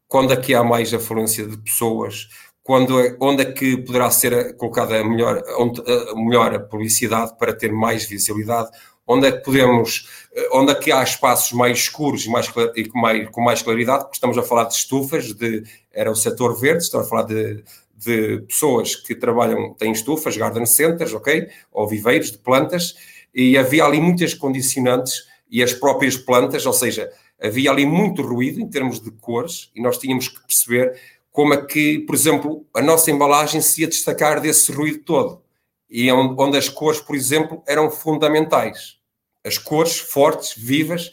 quando 0.07 0.33
é 0.33 0.37
que 0.37 0.55
há 0.55 0.63
mais 0.63 0.95
afluência 0.95 1.45
de 1.45 1.57
pessoas, 1.59 2.29
quando, 2.71 3.17
onde 3.19 3.43
é 3.43 3.51
que 3.51 3.79
poderá 3.79 4.09
ser 4.13 4.57
colocada 4.57 4.97
a 4.97 5.03
melhor, 5.03 5.43
a 5.43 6.15
melhor 6.15 6.69
publicidade 6.69 7.37
para 7.37 7.53
ter 7.53 7.73
mais 7.73 8.05
visibilidade, 8.05 8.71
onde 9.05 9.27
é 9.27 9.33
que 9.33 9.43
podemos, 9.43 10.09
eh, 10.33 10.49
onde 10.53 10.71
é 10.71 10.77
que 10.77 10.93
há 10.93 11.03
espaços 11.03 11.51
mais 11.51 11.79
escuros 11.79 12.27
e, 12.27 12.31
mais, 12.31 12.49
e 12.77 12.85
com, 12.85 12.97
mais, 13.01 13.29
com 13.31 13.41
mais 13.41 13.61
claridade, 13.61 14.05
porque 14.05 14.19
estamos 14.19 14.39
a 14.39 14.45
falar 14.45 14.67
de 14.67 14.75
estufas, 14.75 15.33
de, 15.33 15.65
era 15.93 16.13
o 16.13 16.15
setor 16.15 16.57
verde, 16.61 16.85
estamos 16.85 17.09
a 17.09 17.11
falar 17.11 17.23
de, 17.25 17.65
de 17.97 18.43
pessoas 18.43 18.95
que 18.95 19.17
trabalham, 19.17 19.75
têm 19.75 19.91
estufas, 19.91 20.37
garden 20.37 20.65
centers, 20.65 21.13
ok? 21.13 21.49
Ou 21.73 21.89
viveiros 21.89 22.31
de 22.31 22.39
plantas, 22.39 22.95
e 23.35 23.59
havia 23.59 23.85
ali 23.85 24.01
muitas 24.01 24.33
condicionantes 24.33 25.25
e 25.51 25.61
as 25.61 25.73
próprias 25.73 26.17
plantas, 26.17 26.65
ou 26.65 26.73
seja, 26.73 27.11
havia 27.43 27.73
ali 27.73 27.85
muito 27.85 28.23
ruído 28.23 28.61
em 28.61 28.69
termos 28.69 29.01
de 29.01 29.11
cores 29.11 29.73
e 29.75 29.83
nós 29.83 29.99
tínhamos 29.99 30.29
que 30.29 30.41
perceber 30.47 30.95
como 31.31 31.55
é 31.55 31.65
que, 31.65 32.01
por 32.01 32.15
exemplo, 32.15 32.67
a 32.75 32.83
nossa 32.83 33.11
embalagem 33.11 33.61
se 33.61 33.83
ia 33.83 33.89
destacar 33.89 34.41
desse 34.41 34.73
ruído 34.73 35.05
todo 35.05 35.43
e 35.89 36.11
onde 36.13 36.57
as 36.57 36.69
cores, 36.69 37.01
por 37.01 37.17
exemplo, 37.17 37.63
eram 37.67 37.91
fundamentais 37.91 39.01
as 39.45 39.59
cores 39.59 39.99
fortes, 39.99 40.55
vivas, 40.57 41.13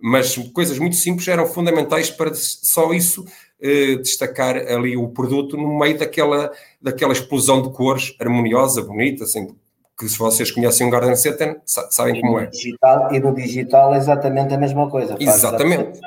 mas 0.00 0.36
coisas 0.52 0.78
muito 0.78 0.96
simples 0.96 1.26
eram 1.28 1.46
fundamentais 1.46 2.10
para 2.10 2.32
só 2.34 2.92
isso 2.92 3.24
eh, 3.60 3.96
destacar 3.96 4.56
ali 4.56 4.96
o 4.96 5.08
produto 5.08 5.56
no 5.56 5.78
meio 5.78 5.98
daquela, 5.98 6.52
daquela 6.80 7.12
explosão 7.12 7.62
de 7.62 7.70
cores 7.72 8.14
harmoniosa, 8.20 8.82
bonita, 8.82 9.24
assim, 9.24 9.48
que 9.98 10.08
se 10.08 10.18
vocês 10.18 10.50
conhecem 10.50 10.86
um 10.86 10.90
Garden 10.90 11.16
Center, 11.16 11.60
sabem 11.64 12.16
e 12.16 12.20
como 12.20 12.38
é. 12.38 12.46
Digital, 12.46 13.14
e 13.14 13.20
no 13.20 13.34
digital 13.34 13.94
é 13.94 13.98
exatamente 13.98 14.54
a 14.54 14.58
mesma 14.58 14.88
coisa. 14.88 15.16
Exatamente. 15.18 16.00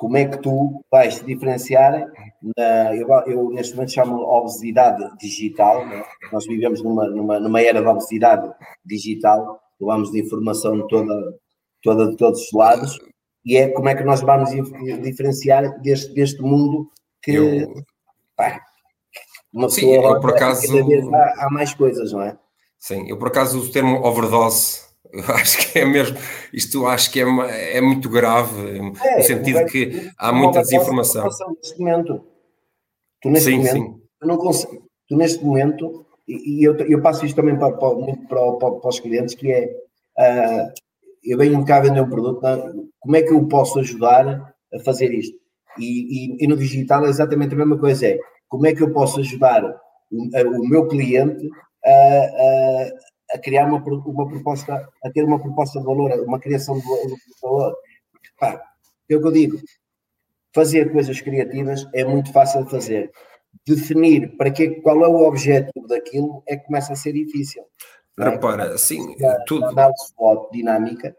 Como 0.00 0.16
é 0.16 0.24
que 0.24 0.38
tu 0.38 0.82
vais 0.90 1.18
te 1.18 1.26
diferenciar? 1.26 1.92
Na, 2.56 2.96
eu, 2.96 3.06
eu, 3.26 3.50
neste 3.50 3.74
momento 3.74 3.92
chamo 3.92 4.22
obesidade 4.22 5.04
digital. 5.18 5.86
Né? 5.86 6.02
Nós 6.32 6.46
vivemos 6.46 6.82
numa, 6.82 7.06
numa, 7.08 7.38
numa 7.38 7.60
era 7.60 7.82
de 7.82 7.86
obesidade 7.86 8.50
digital 8.84 9.60
levamos 9.80 10.10
de 10.10 10.20
informação 10.20 10.86
toda, 10.86 11.14
toda 11.82 12.10
de 12.10 12.16
todos 12.16 12.40
os 12.40 12.52
lados, 12.52 12.98
e 13.44 13.56
é 13.56 13.68
como 13.68 13.88
é 13.88 13.94
que 13.94 14.04
nós 14.04 14.20
vamos 14.20 14.50
diferenciar 15.02 15.80
deste, 15.80 16.12
deste 16.12 16.42
mundo 16.42 16.90
que 17.22 17.32
eu... 17.32 17.74
pá, 18.36 18.60
uma 19.52 19.68
Sim, 19.68 19.88
pessoa 19.88 20.14
eu, 20.16 20.20
por 20.20 20.30
acaso, 20.30 20.66
cada 20.66 20.86
vez 20.86 21.12
há, 21.12 21.46
há, 21.46 21.50
mais 21.50 21.74
coisas, 21.74 22.12
não 22.12 22.22
é? 22.22 22.38
Sim, 22.78 23.08
eu 23.08 23.18
por 23.18 23.28
acaso 23.28 23.58
uso 23.58 23.70
o 23.70 23.72
termo 23.72 24.04
overdose, 24.04 24.82
eu 25.12 25.24
acho 25.34 25.58
que 25.58 25.78
é 25.78 25.84
mesmo, 25.84 26.16
isto 26.52 26.86
acho 26.86 27.10
que 27.10 27.20
é, 27.20 27.76
é 27.76 27.80
muito 27.80 28.08
grave, 28.08 28.78
é, 28.78 28.80
no 28.80 29.22
sentido 29.22 29.64
que 29.66 30.10
há 30.16 30.32
muita 30.32 30.60
desinformação. 30.60 31.24
Neste 31.24 31.78
momento, 31.78 32.24
tu 33.20 33.30
neste 33.30 33.50
sim, 33.50 33.56
momento, 33.58 33.72
sim. 33.72 34.00
Tu, 34.20 34.26
não 34.26 34.36
consegues, 34.36 34.80
tu 35.08 35.16
neste 35.16 35.44
momento 35.44 36.06
e, 36.28 36.62
eu, 36.62 36.76
eu, 36.76 37.02
passo 37.02 37.26
isto 37.26 37.34
também 37.34 37.58
para, 37.58 37.72
para, 37.72 37.96
para, 38.28 38.70
para, 38.70 38.88
os 38.88 39.00
clientes, 39.00 39.34
que 39.34 39.50
é, 39.50 39.66
uh, 39.66 40.72
eu 41.24 41.36
venho 41.36 41.64
cá 41.64 41.80
vender 41.80 42.00
um 42.00 42.08
produto, 42.08 42.40
não? 42.40 42.88
como 43.00 43.16
é 43.16 43.22
que 43.22 43.32
eu 43.32 43.48
posso 43.48 43.80
ajudar 43.80 44.54
a 44.72 44.78
fazer 44.84 45.12
isto? 45.12 45.36
E, 45.78 46.36
e, 46.36 46.44
e, 46.44 46.46
no 46.46 46.56
digital 46.56 47.04
é 47.04 47.08
exatamente 47.08 47.54
a 47.54 47.58
mesma 47.58 47.78
coisa, 47.78 48.06
é 48.06 48.18
como 48.48 48.66
é 48.66 48.74
que 48.74 48.82
eu 48.82 48.92
posso 48.92 49.20
ajudar 49.20 49.64
o, 49.64 50.60
o 50.60 50.68
meu 50.68 50.86
cliente 50.86 51.48
a, 51.84 51.90
a, 51.90 52.90
a, 53.32 53.38
criar 53.38 53.66
uma, 53.66 53.78
uma 53.78 54.28
proposta, 54.28 54.88
a 55.04 55.10
ter 55.10 55.24
uma 55.24 55.40
proposta 55.40 55.78
de 55.78 55.84
valor, 55.84 56.10
uma 56.20 56.40
criação 56.40 56.78
de 56.78 56.84
valor. 57.42 57.74
Pá, 58.38 58.60
é 59.08 59.16
o 59.16 59.20
que 59.20 59.26
eu 59.26 59.32
digo, 59.32 59.58
fazer 60.54 60.92
coisas 60.92 61.20
criativas 61.20 61.86
é 61.94 62.04
muito 62.04 62.32
fácil 62.32 62.64
de 62.64 62.70
fazer 62.70 63.10
definir 63.66 64.36
para 64.36 64.50
que, 64.50 64.80
qual 64.82 65.04
é 65.04 65.08
o 65.08 65.26
objetivo 65.26 65.86
daquilo 65.86 66.42
é 66.46 66.56
que 66.56 66.66
começa 66.66 66.92
a 66.92 66.96
ser 66.96 67.12
difícil. 67.12 67.64
Repara, 68.18 68.74
é? 68.74 68.78
sim, 68.78 69.14
tudo. 69.46 69.62
Uma 69.62 69.70
análise 69.70 70.08
SWOT 70.14 70.52
dinâmica, 70.52 71.16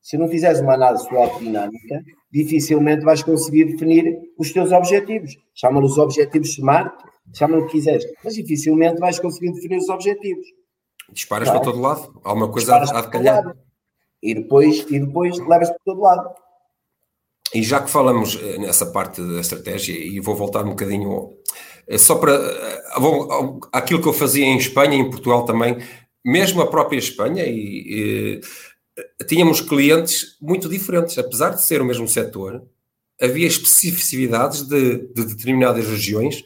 se 0.00 0.18
não 0.18 0.28
fizeres 0.28 0.60
uma 0.60 0.74
análise 0.74 1.04
SWOT 1.04 1.38
dinâmica, 1.38 2.02
dificilmente 2.30 3.04
vais 3.04 3.22
conseguir 3.22 3.66
definir 3.66 4.18
os 4.38 4.52
teus 4.52 4.72
objetivos. 4.72 5.36
Chama-los 5.54 5.98
objetivos 5.98 6.54
SMART, 6.54 6.92
chama 7.32 7.58
o 7.58 7.66
que 7.66 7.72
quiseres, 7.72 8.04
mas 8.24 8.34
dificilmente 8.34 8.98
vais 8.98 9.18
conseguir 9.18 9.52
definir 9.52 9.78
os 9.78 9.88
objetivos. 9.88 10.46
Disparas 11.10 11.48
não. 11.48 11.54
para 11.54 11.64
todo 11.64 11.80
lado, 11.80 12.20
há 12.24 12.32
uma 12.32 12.48
coisa 12.48 12.76
a, 12.76 12.98
a 12.98 13.00
de 13.02 13.08
calhar. 13.08 13.56
E 14.22 14.34
depois, 14.34 14.86
e 14.88 15.00
depois 15.00 15.38
levas 15.38 15.68
para 15.68 15.78
todo 15.84 16.00
lado. 16.00 16.34
E 17.54 17.62
já 17.62 17.80
que 17.80 17.90
falamos 17.90 18.38
eh, 18.40 18.58
nessa 18.58 18.86
parte 18.86 19.20
da 19.20 19.40
estratégia, 19.40 19.92
e 19.92 20.18
vou 20.20 20.34
voltar 20.34 20.64
um 20.64 20.70
bocadinho 20.70 21.36
eh, 21.86 21.98
só 21.98 22.14
para 22.14 22.32
eh, 22.32 22.82
vou, 22.98 23.60
aquilo 23.72 24.00
que 24.00 24.08
eu 24.08 24.12
fazia 24.12 24.46
em 24.46 24.56
Espanha 24.56 24.96
e 24.96 25.00
em 25.00 25.10
Portugal 25.10 25.44
também, 25.44 25.76
mesmo 26.24 26.62
a 26.62 26.66
própria 26.66 26.98
Espanha, 26.98 27.44
e, 27.44 28.40
e 29.18 29.24
tínhamos 29.26 29.60
clientes 29.60 30.38
muito 30.40 30.68
diferentes, 30.68 31.18
apesar 31.18 31.50
de 31.50 31.62
ser 31.62 31.82
o 31.82 31.84
mesmo 31.84 32.08
setor, 32.08 32.62
havia 33.22 33.46
especificidades 33.46 34.62
de, 34.62 35.06
de, 35.14 35.24
determinadas 35.24 35.86
regiões, 35.86 36.44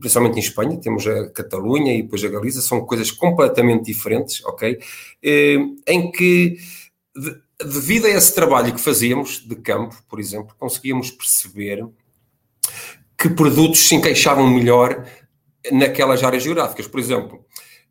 principalmente 0.00 0.36
em 0.36 0.40
Espanha, 0.40 0.76
temos 0.76 1.06
a 1.06 1.30
Catalunha 1.30 1.94
e 1.94 2.02
depois 2.02 2.24
a 2.24 2.28
Galiza, 2.28 2.60
são 2.60 2.84
coisas 2.84 3.12
completamente 3.12 3.84
diferentes, 3.84 4.44
ok? 4.44 4.78
Em 5.22 6.10
que 6.10 6.58
devido 7.64 8.06
a 8.06 8.10
esse 8.10 8.34
trabalho 8.34 8.74
que 8.74 8.80
fazíamos 8.80 9.46
de 9.46 9.54
campo, 9.56 9.96
por 10.08 10.18
exemplo, 10.18 10.54
conseguíamos 10.58 11.10
perceber 11.10 11.86
que 13.16 13.30
produtos 13.30 13.86
se 13.86 13.94
encaixavam 13.94 14.48
melhor 14.50 15.06
naquelas 15.72 16.22
áreas 16.22 16.42
geográficas. 16.42 16.86
Por 16.86 17.00
exemplo, 17.00 17.44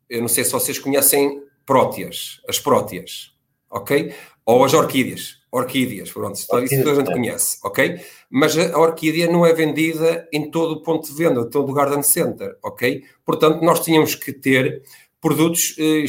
eu 0.08 0.20
não 0.20 0.28
sei 0.28 0.44
se 0.44 0.52
vocês 0.52 0.78
conhecem 0.78 1.42
próteas, 1.64 2.40
as 2.48 2.60
próteas, 2.60 3.32
ok? 3.68 4.14
Ou 4.44 4.64
as 4.64 4.72
orquídeas, 4.72 5.38
orquídeas, 5.56 6.12
pronto, 6.12 6.34
isso 6.34 6.48
toda 6.48 6.92
a 6.92 6.94
gente 6.94 7.12
conhece, 7.12 7.58
ok? 7.64 8.00
Mas 8.28 8.56
a 8.58 8.78
orquídea 8.78 9.30
não 9.30 9.46
é 9.46 9.52
vendida 9.52 10.28
em 10.32 10.50
todo 10.50 10.72
o 10.72 10.82
ponto 10.82 11.08
de 11.08 11.14
venda, 11.14 11.40
em 11.40 11.50
todo 11.50 11.70
o 11.70 11.74
garden 11.74 12.02
center, 12.02 12.56
ok? 12.62 13.02
Portanto, 13.24 13.62
nós 13.62 13.80
tínhamos 13.80 14.14
que 14.14 14.32
ter 14.32 14.82
produtos 15.20 15.74
eh, 15.78 16.04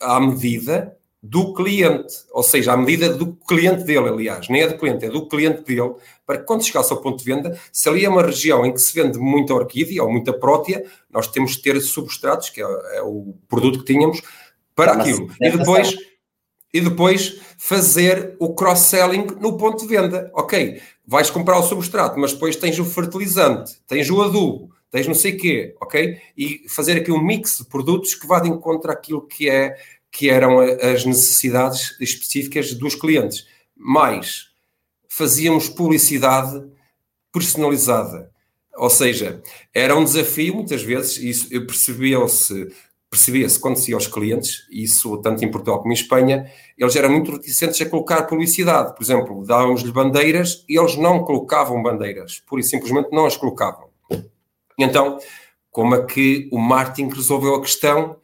à 0.00 0.20
medida 0.20 0.96
do 1.22 1.52
cliente, 1.54 2.14
ou 2.32 2.42
seja, 2.42 2.72
à 2.72 2.76
medida 2.76 3.12
do 3.12 3.34
cliente 3.34 3.82
dele, 3.82 4.08
aliás, 4.08 4.48
nem 4.48 4.62
é 4.62 4.68
do 4.68 4.78
cliente, 4.78 5.04
é 5.04 5.10
do 5.10 5.26
cliente 5.26 5.62
dele, 5.62 5.94
para 6.24 6.38
que 6.38 6.44
quando 6.44 6.64
chegasse 6.64 6.92
ao 6.92 7.00
ponto 7.00 7.18
de 7.18 7.24
venda, 7.24 7.58
se 7.72 7.88
ali 7.88 8.04
é 8.04 8.08
uma 8.08 8.22
região 8.22 8.64
em 8.64 8.72
que 8.72 8.80
se 8.80 8.94
vende 8.94 9.18
muita 9.18 9.52
orquídea 9.52 10.04
ou 10.04 10.12
muita 10.12 10.32
prótea, 10.32 10.84
nós 11.10 11.26
temos 11.26 11.56
que 11.56 11.62
ter 11.62 11.80
substratos, 11.80 12.50
que 12.50 12.62
é, 12.62 12.66
é 12.98 13.02
o 13.02 13.34
produto 13.48 13.80
que 13.80 13.92
tínhamos, 13.92 14.22
para 14.74 14.92
aquilo. 14.92 15.28
E 15.40 15.50
depois, 15.50 15.96
e 16.76 16.80
depois 16.80 17.40
fazer 17.56 18.36
o 18.38 18.54
cross-selling 18.54 19.26
no 19.40 19.56
ponto 19.56 19.80
de 19.80 19.88
venda. 19.88 20.30
Ok, 20.34 20.78
vais 21.06 21.30
comprar 21.30 21.58
o 21.58 21.62
substrato, 21.62 22.20
mas 22.20 22.34
depois 22.34 22.54
tens 22.54 22.78
o 22.78 22.84
fertilizante, 22.84 23.76
tens 23.86 24.10
o 24.10 24.20
adubo, 24.20 24.70
tens 24.90 25.06
não 25.06 25.14
sei 25.14 25.36
quê, 25.36 25.74
ok? 25.80 26.20
E 26.36 26.68
fazer 26.68 26.98
aqui 26.98 27.10
um 27.10 27.22
mix 27.22 27.56
de 27.56 27.64
produtos 27.64 28.14
que 28.14 28.26
vá 28.26 28.40
de 28.40 28.50
encontro 28.50 28.90
àquilo 28.90 29.26
que 29.26 29.48
é 29.48 29.74
que 30.12 30.28
eram 30.28 30.60
as 30.60 31.06
necessidades 31.06 31.98
específicas 31.98 32.74
dos 32.74 32.94
clientes. 32.94 33.46
Mais, 33.74 34.48
fazíamos 35.08 35.70
publicidade 35.70 36.62
personalizada. 37.32 38.30
Ou 38.76 38.90
seja, 38.90 39.42
era 39.72 39.96
um 39.96 40.04
desafio, 40.04 40.56
muitas 40.56 40.82
vezes, 40.82 41.16
isso 41.16 41.48
percebia-se 41.66 42.68
percebia-se 43.16 43.58
quando 43.58 43.76
se 43.76 43.90
ia 43.90 43.96
aos 43.96 44.06
clientes, 44.06 44.66
isso 44.70 45.16
tanto 45.18 45.44
em 45.44 45.50
Portugal 45.50 45.78
como 45.78 45.92
em 45.92 45.94
Espanha, 45.94 46.50
eles 46.76 46.94
eram 46.94 47.10
muito 47.10 47.32
reticentes 47.32 47.80
a 47.80 47.88
colocar 47.88 48.22
publicidade. 48.24 48.94
Por 48.94 49.02
exemplo, 49.02 49.44
dávamos-lhe 49.44 49.90
bandeiras 49.90 50.64
e 50.68 50.78
eles 50.78 50.96
não 50.96 51.24
colocavam 51.24 51.82
bandeiras, 51.82 52.42
pura 52.46 52.60
e 52.60 52.64
simplesmente 52.64 53.08
não 53.12 53.26
as 53.26 53.36
colocavam. 53.36 53.88
Então, 54.78 55.18
como 55.70 55.94
é 55.94 56.04
que 56.04 56.48
o 56.52 56.58
marketing 56.58 57.08
resolveu 57.08 57.54
a 57.54 57.60
questão? 57.60 58.16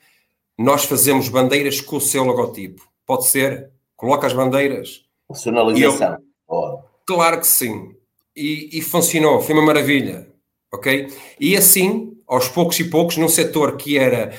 nós 0.59 0.85
fazemos 0.85 1.29
bandeiras 1.29 1.81
com 1.81 1.97
o 1.97 2.01
seu 2.01 2.25
logotipo. 2.25 2.83
Pode 3.07 3.27
ser? 3.27 3.71
Coloca 3.97 4.27
as 4.27 4.33
bandeiras. 4.33 5.05
Personalização. 5.29 6.19
Eu, 6.49 6.85
claro 7.07 7.41
que 7.41 7.47
sim. 7.47 7.95
E, 8.35 8.79
e, 8.79 8.81
funcionou, 8.81 9.41
foi 9.41 9.55
uma 9.55 9.65
maravilha. 9.65 10.29
Ok? 10.73 11.13
E 11.39 11.57
assim, 11.57 12.17
aos 12.27 12.49
poucos 12.49 12.79
e 12.81 12.85
poucos, 12.85 13.17
num 13.17 13.29
setor 13.29 13.77
que 13.77 13.99
era 13.99 14.33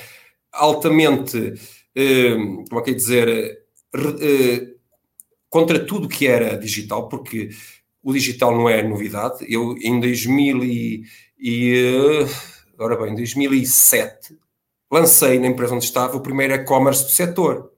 altamente, 0.54 1.54
eh, 1.94 2.36
como 2.68 2.80
é 2.80 2.82
que 2.82 2.90
é 2.90 2.94
dizer, 2.94 3.28
eh, 3.28 4.74
contra 5.48 5.84
tudo 5.84 6.08
que 6.08 6.26
era 6.26 6.58
digital, 6.58 7.08
porque 7.08 7.50
o 8.02 8.12
digital 8.12 8.54
não 8.56 8.68
é 8.68 8.82
novidade. 8.82 9.44
Eu, 9.48 9.76
em 9.78 10.00
2000 10.00 10.64
e, 10.64 11.04
e 11.38 11.74
eh, 11.74 12.26
agora 12.74 12.96
bem, 12.96 13.14
2007, 13.14 14.36
lancei 14.90 15.38
na 15.38 15.46
empresa 15.46 15.74
onde 15.74 15.84
estava 15.84 16.16
o 16.16 16.20
primeiro 16.20 16.54
e-commerce 16.54 17.04
do 17.04 17.10
setor, 17.10 17.72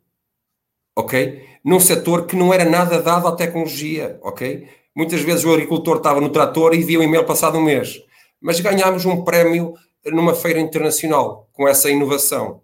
ok? 0.97 1.43
Num 1.65 1.81
setor 1.81 2.27
que 2.27 2.37
não 2.37 2.53
era 2.53 2.65
nada 2.65 3.01
dado 3.01 3.29
à 3.29 3.33
tecnologia, 3.33 4.19
ok? 4.23 4.69
Muitas 4.95 5.21
vezes 5.21 5.45
o 5.45 5.53
agricultor 5.53 5.99
estava 5.99 6.21
no 6.21 6.31
trator 6.31 6.75
e 6.75 6.83
via 6.83 6.99
o 6.99 7.03
e-mail 7.03 7.25
passado 7.25 7.59
um 7.59 7.63
mês, 7.63 8.01
mas 8.41 8.61
ganhámos 8.61 9.05
um 9.05 9.23
prémio 9.23 9.75
numa 10.07 10.35
feira 10.35 10.61
internacional 10.61 11.49
com 11.53 11.69
essa 11.69 11.91
inovação. 11.91 12.63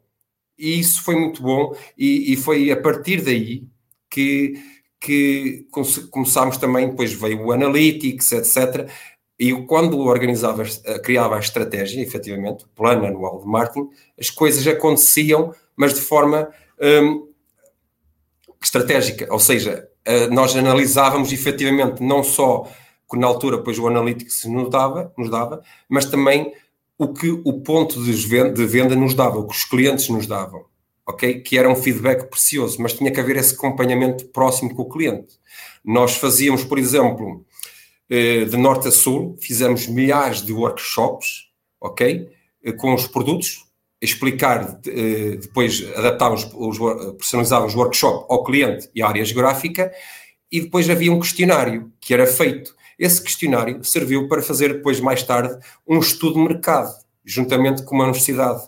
E 0.58 0.78
isso 0.78 1.02
foi 1.02 1.16
muito 1.16 1.42
bom 1.42 1.74
e, 1.96 2.32
e 2.32 2.36
foi 2.36 2.70
a 2.70 2.80
partir 2.80 3.22
daí 3.22 3.64
que, 4.08 4.54
que 5.00 5.66
começámos 6.10 6.56
também, 6.56 6.90
depois 6.90 7.12
veio 7.12 7.44
o 7.44 7.52
Analytics, 7.52 8.32
etc. 8.32 8.88
E 9.38 9.52
quando 9.66 9.98
organizava, 9.98 10.62
criava 11.02 11.36
a 11.36 11.40
estratégia, 11.40 12.02
efetivamente, 12.02 12.64
o 12.64 12.68
plano 12.68 13.06
anual 13.06 13.40
de 13.40 13.46
marketing, 13.46 13.88
as 14.18 14.30
coisas 14.30 14.66
aconteciam, 14.66 15.54
mas 15.74 15.94
de 15.94 16.00
forma 16.00 16.48
hum, 16.80 17.28
estratégica. 18.62 19.26
Ou 19.30 19.40
seja, 19.40 19.88
eh, 20.04 20.28
nós 20.28 20.54
analisávamos 20.54 21.32
efetivamente 21.32 22.02
não 22.02 22.22
só 22.22 22.68
que 23.10 23.18
na 23.18 23.26
altura 23.26 23.58
depois 23.58 23.78
o 23.78 23.86
Analytics 23.86 24.44
nos 24.46 24.70
dava, 24.70 25.12
nos 25.18 25.30
dava, 25.30 25.62
mas 25.88 26.06
também 26.06 26.52
o 27.02 27.12
que 27.12 27.30
o 27.30 27.60
ponto 27.60 28.00
de 28.00 28.66
venda 28.66 28.94
nos 28.94 29.12
dava, 29.12 29.38
o 29.38 29.46
que 29.48 29.56
os 29.56 29.64
clientes 29.64 30.08
nos 30.08 30.24
davam, 30.24 30.64
ok? 31.04 31.40
Que 31.40 31.58
era 31.58 31.68
um 31.68 31.74
feedback 31.74 32.30
precioso, 32.30 32.80
mas 32.80 32.92
tinha 32.92 33.10
que 33.10 33.18
haver 33.18 33.36
esse 33.36 33.54
acompanhamento 33.54 34.26
próximo 34.26 34.72
com 34.72 34.82
o 34.82 34.88
cliente. 34.88 35.34
Nós 35.84 36.16
fazíamos, 36.16 36.62
por 36.62 36.78
exemplo, 36.78 37.44
eh, 38.08 38.44
de 38.44 38.56
norte 38.56 38.86
a 38.86 38.92
sul, 38.92 39.36
fizemos 39.40 39.88
milhares 39.88 40.42
de 40.42 40.52
workshops, 40.52 41.48
ok? 41.80 42.28
Eh, 42.62 42.72
com 42.72 42.94
os 42.94 43.08
produtos, 43.08 43.66
explicar, 44.00 44.78
eh, 44.86 45.38
depois 45.40 45.84
adaptávamos, 45.96 46.48
os, 46.54 46.78
personalizávamos 47.16 47.74
o 47.74 47.78
workshop 47.78 48.26
ao 48.30 48.44
cliente 48.44 48.88
e 48.94 49.02
à 49.02 49.08
área 49.08 49.24
geográfica, 49.24 49.92
e 50.52 50.60
depois 50.60 50.88
havia 50.88 51.10
um 51.10 51.18
questionário 51.18 51.90
que 52.00 52.14
era 52.14 52.28
feito. 52.28 52.76
Esse 53.02 53.20
questionário 53.20 53.82
serviu 53.82 54.28
para 54.28 54.40
fazer 54.40 54.74
depois, 54.74 55.00
mais 55.00 55.24
tarde, 55.24 55.58
um 55.84 55.98
estudo 55.98 56.34
de 56.34 56.46
mercado, 56.46 56.94
juntamente 57.24 57.82
com 57.82 57.96
uma 57.96 58.04
universidade, 58.04 58.62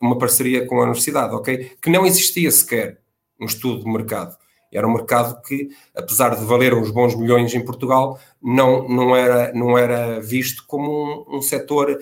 uma 0.00 0.18
parceria 0.18 0.66
com 0.66 0.80
a 0.80 0.82
universidade, 0.82 1.32
ok? 1.32 1.70
Que 1.80 1.88
não 1.88 2.04
existia 2.04 2.50
sequer 2.50 3.00
um 3.40 3.46
estudo 3.46 3.84
de 3.84 3.88
mercado. 3.88 4.36
Era 4.72 4.88
um 4.88 4.92
mercado 4.92 5.40
que, 5.42 5.68
apesar 5.94 6.34
de 6.34 6.44
valer 6.44 6.74
uns 6.74 6.90
bons 6.90 7.14
milhões 7.14 7.54
em 7.54 7.64
Portugal, 7.64 8.18
não, 8.42 8.88
não, 8.88 9.14
era, 9.14 9.52
não 9.52 9.78
era 9.78 10.20
visto 10.20 10.64
como 10.66 10.90
um, 10.90 11.36
um 11.36 11.40
setor, 11.40 11.96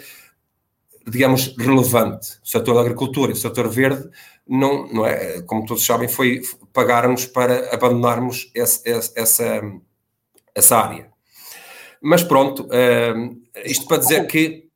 digamos, 1.07 1.55
relevante. 1.59 2.39
O 2.43 2.49
setor 2.49 2.77
da 2.77 2.81
agricultura, 2.81 3.33
o 3.33 3.37
setor 3.37 3.69
verde, 3.69 4.09
não, 4.49 4.91
não 4.91 5.05
é, 5.05 5.43
como 5.43 5.67
todos 5.67 5.85
sabem, 5.85 6.09
foi 6.09 6.41
pagaram-nos 6.73 7.27
para 7.27 7.75
abandonarmos 7.75 8.51
esse, 8.55 8.89
essa, 9.15 9.61
essa 10.55 10.79
área. 10.79 11.10
Mas 12.01 12.23
pronto, 12.23 12.65
uh, 12.65 13.41
isto 13.65 13.87
para 13.87 13.99
dizer 13.99 14.27
que. 14.27 14.69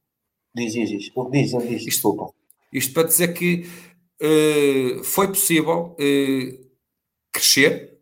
Diz, 0.55 0.73
diz, 0.73 0.89
diz, 0.89 1.13
diz, 1.33 1.69
diz 1.69 1.87
isto, 1.87 2.35
isto 2.75 2.93
para 2.93 3.05
dizer 3.05 3.33
que 3.33 3.67
uh, 4.21 5.05
foi 5.05 5.29
possível 5.29 5.97
uh, 5.99 6.65
crescer 7.33 7.95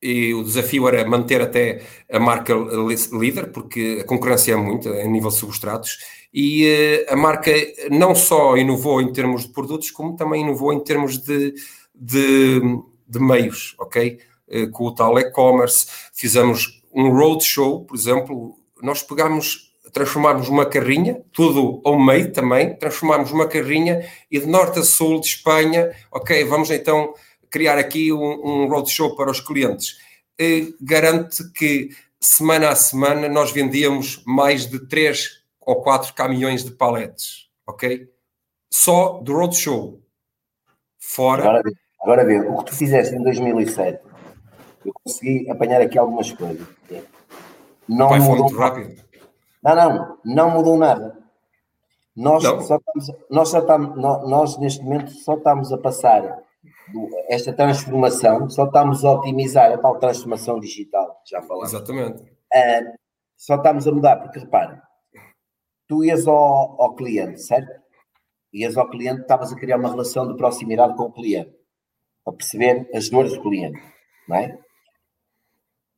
e 0.00 0.34
o 0.34 0.42
desafio 0.42 0.88
era 0.88 1.08
manter 1.08 1.40
até 1.40 1.82
a 2.10 2.18
marca 2.18 2.52
líder, 3.12 3.52
porque 3.52 4.00
a 4.02 4.04
concorrência 4.04 4.52
é 4.52 4.56
muito 4.56 4.88
a 4.88 5.04
nível 5.04 5.30
de 5.30 5.36
substratos, 5.36 5.98
e 6.34 6.66
uh, 7.08 7.12
a 7.12 7.16
marca 7.16 7.52
não 7.90 8.14
só 8.14 8.56
inovou 8.56 9.00
em 9.00 9.12
termos 9.12 9.46
de 9.46 9.52
produtos, 9.52 9.90
como 9.90 10.16
também 10.16 10.42
inovou 10.42 10.72
em 10.72 10.82
termos 10.82 11.18
de, 11.18 11.54
de, 11.94 12.60
de 13.08 13.18
meios, 13.18 13.74
ok? 13.78 14.18
Com 14.72 14.84
o 14.84 14.94
tal 14.94 15.18
e-commerce, 15.18 15.86
fizemos 16.12 16.81
um 16.92 17.10
roadshow, 17.10 17.84
por 17.84 17.96
exemplo, 17.96 18.56
nós 18.82 19.02
pegámos, 19.02 19.72
transformámos 19.92 20.48
uma 20.48 20.66
carrinha, 20.66 21.22
tudo 21.32 21.80
meio 21.98 22.32
também, 22.32 22.76
transformámos 22.76 23.30
uma 23.30 23.46
carrinha 23.46 24.06
e 24.30 24.38
de 24.38 24.46
norte 24.46 24.78
a 24.80 24.82
sul 24.82 25.20
de 25.20 25.26
Espanha, 25.26 25.92
ok, 26.10 26.44
vamos 26.44 26.70
então 26.70 27.14
criar 27.50 27.78
aqui 27.78 28.12
um, 28.12 28.64
um 28.64 28.68
roadshow 28.68 29.14
para 29.14 29.30
os 29.30 29.40
clientes. 29.40 29.98
Eh, 30.38 30.72
garante 30.80 31.50
que 31.52 31.90
semana 32.20 32.70
a 32.70 32.74
semana 32.74 33.28
nós 33.28 33.52
vendíamos 33.52 34.22
mais 34.26 34.66
de 34.66 34.86
3 34.86 35.42
ou 35.60 35.82
4 35.82 36.14
caminhões 36.14 36.64
de 36.64 36.70
paletes, 36.70 37.48
ok? 37.66 38.08
Só 38.70 39.20
do 39.22 39.34
roadshow. 39.34 40.00
Fora. 40.98 41.42
Agora, 41.42 41.62
agora 42.00 42.24
vê, 42.24 42.40
o 42.40 42.58
que 42.58 42.70
tu 42.70 42.76
fizeste 42.76 43.14
em 43.14 43.22
2007, 43.22 44.00
eu 44.84 44.92
consegui 44.92 45.50
apanhar 45.50 45.80
aqui 45.80 45.98
algumas 45.98 46.30
coisas. 46.32 46.66
Não 47.88 48.08
Pai, 48.08 48.20
mudou 48.20 48.44
muito 48.44 48.56
rápido. 48.56 49.02
Não, 49.62 49.74
não, 49.74 50.18
não 50.24 50.50
mudou 50.50 50.76
nada. 50.76 51.18
Nós, 52.14 52.42
não. 52.42 52.60
Só 52.60 52.76
estamos, 52.76 53.20
nós, 53.30 53.48
só 53.48 53.58
estamos, 53.60 53.96
nós, 53.96 54.58
neste 54.58 54.82
momento 54.82 55.10
só 55.10 55.34
estamos 55.34 55.72
a 55.72 55.78
passar 55.78 56.42
esta 57.28 57.52
transformação, 57.52 58.50
só 58.50 58.64
estamos 58.64 59.04
a 59.04 59.12
otimizar 59.12 59.72
a 59.72 59.78
tal 59.78 59.98
transformação 59.98 60.60
digital, 60.60 61.20
já 61.24 61.40
falamos. 61.42 61.72
Exatamente. 61.72 62.22
Uh, 62.22 62.98
só 63.36 63.56
estamos 63.56 63.88
a 63.88 63.92
mudar, 63.92 64.16
porque 64.16 64.38
repara, 64.38 64.82
tu 65.88 66.04
ias 66.04 66.26
ao, 66.26 66.80
ao 66.80 66.94
cliente, 66.94 67.40
certo? 67.42 67.80
Ias 68.52 68.76
ao 68.76 68.88
cliente, 68.90 69.22
estavas 69.22 69.52
a 69.52 69.56
criar 69.56 69.78
uma 69.78 69.90
relação 69.90 70.28
de 70.28 70.36
proximidade 70.36 70.94
com 70.96 71.04
o 71.04 71.12
cliente, 71.12 71.52
para 72.24 72.34
perceber 72.34 72.88
as 72.94 73.08
dores 73.08 73.32
do 73.32 73.42
cliente, 73.42 73.80
não 74.28 74.36
é? 74.36 74.58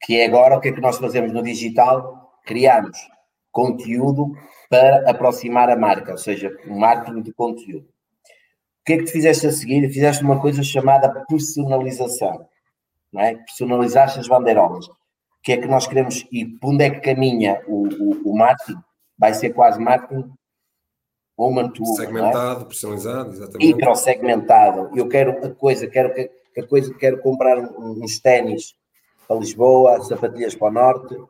Que 0.05 0.19
é 0.19 0.27
agora 0.27 0.57
o 0.57 0.61
que 0.61 0.69
é 0.69 0.73
que 0.73 0.81
nós 0.81 0.99
fazemos 0.99 1.33
no 1.33 1.43
digital? 1.43 2.33
Criamos 2.45 2.99
conteúdo 3.51 4.35
para 4.69 5.09
aproximar 5.09 5.71
a 5.71 5.77
marca, 5.77 6.13
ou 6.13 6.19
seja, 6.19 6.51
marketing 6.67 7.23
de 7.23 7.33
conteúdo. 7.33 7.87
O 7.87 8.85
que 8.85 8.95
é 8.95 8.99
que 8.99 9.05
tu 9.05 9.13
fizeste 9.13 9.47
a 9.47 9.53
seguir? 9.53 9.89
Fizeste 9.89 10.23
uma 10.23 10.41
coisa 10.41 10.63
chamada 10.63 11.09
personalização, 11.27 12.47
não 13.13 13.23
é? 13.23 13.37
Personalizaste 13.37 14.19
as 14.19 14.29
bandeirolas. 14.29 14.87
O 14.89 14.95
que 15.43 15.53
é 15.53 15.57
que 15.57 15.67
nós 15.67 15.87
queremos 15.87 16.27
e 16.31 16.45
por 16.45 16.75
onde 16.75 16.85
é 16.85 16.91
que 16.91 17.01
caminha 17.01 17.63
o, 17.67 17.87
o, 17.87 18.33
o 18.33 18.37
marketing? 18.37 18.79
Vai 19.17 19.33
ser 19.33 19.51
quase 19.51 19.81
marketing 19.81 20.31
woman 21.39 21.71
to 21.71 21.85
Segmentado, 21.87 22.63
é? 22.63 22.65
personalizado, 22.65 23.31
exatamente. 23.31 23.67
Microsegmentado. 23.67 24.91
Eu 24.95 25.09
quero 25.09 25.45
a 25.45 25.51
coisa, 25.51 25.87
quero 25.87 26.13
que, 26.13 26.31
quero, 26.55 26.69
coisa, 26.69 26.95
quero 26.95 27.23
comprar 27.23 27.59
uns 27.59 28.19
ténis 28.21 28.75
para 29.27 29.37
Lisboa, 29.37 30.03
sapatilhas 30.03 30.55
para 30.55 30.69
o 30.69 30.73
Norte, 30.73 31.15
uh, 31.15 31.29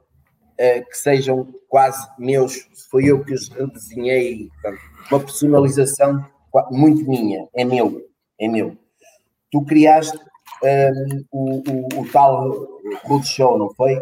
que 0.58 0.96
sejam 0.96 1.48
quase 1.68 2.06
meus, 2.18 2.68
foi 2.90 3.06
eu 3.06 3.24
que 3.24 3.34
os 3.34 3.48
desenhei, 3.48 4.48
portanto, 4.48 4.80
uma 5.10 5.20
personalização 5.20 6.24
muito 6.70 7.08
minha, 7.08 7.48
é 7.54 7.64
meu, 7.64 8.00
é 8.38 8.48
meu. 8.48 8.76
Tu 9.50 9.64
criaste 9.64 10.18
um, 10.62 11.24
o, 11.30 11.62
o, 11.70 12.00
o, 12.00 12.12
tal 12.12 12.50
Roadshow, 13.04 13.58
não 13.58 13.72
foi? 13.74 14.00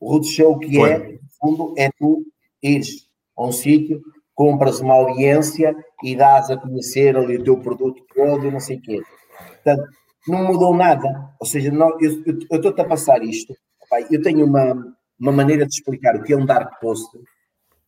O 0.00 0.12
Roadshow 0.12 0.58
que 0.58 0.76
foi. 0.76 0.90
é, 0.90 0.98
no 0.98 1.18
fundo, 1.40 1.74
é 1.76 1.90
tu 1.98 2.24
ires 2.62 3.08
a 3.36 3.44
um 3.44 3.52
sítio, 3.52 4.02
compras 4.34 4.80
uma 4.80 4.94
audiência 4.94 5.74
e 6.02 6.14
dás 6.14 6.50
a 6.50 6.56
conhecer 6.56 7.16
ali 7.16 7.38
o 7.38 7.44
teu 7.44 7.58
produto 7.58 8.02
todo 8.14 8.46
e 8.46 8.50
não 8.50 8.60
sei 8.60 8.76
o 8.76 8.82
quê. 8.82 9.02
Portanto, 9.38 9.88
não 10.26 10.44
mudou 10.44 10.74
nada. 10.74 11.30
Ou 11.40 11.46
seja, 11.46 11.70
não, 11.70 11.90
eu, 12.00 12.22
estou-te 12.50 12.80
a 12.80 12.84
passar 12.84 13.22
isto. 13.22 13.54
Pai, 13.88 14.06
eu 14.10 14.20
tenho 14.22 14.44
uma, 14.44 14.96
uma 15.18 15.32
maneira 15.32 15.66
de 15.66 15.74
explicar 15.74 16.16
o 16.16 16.22
que 16.22 16.32
é 16.32 16.36
um 16.36 16.46
dark 16.46 16.80
post 16.80 17.08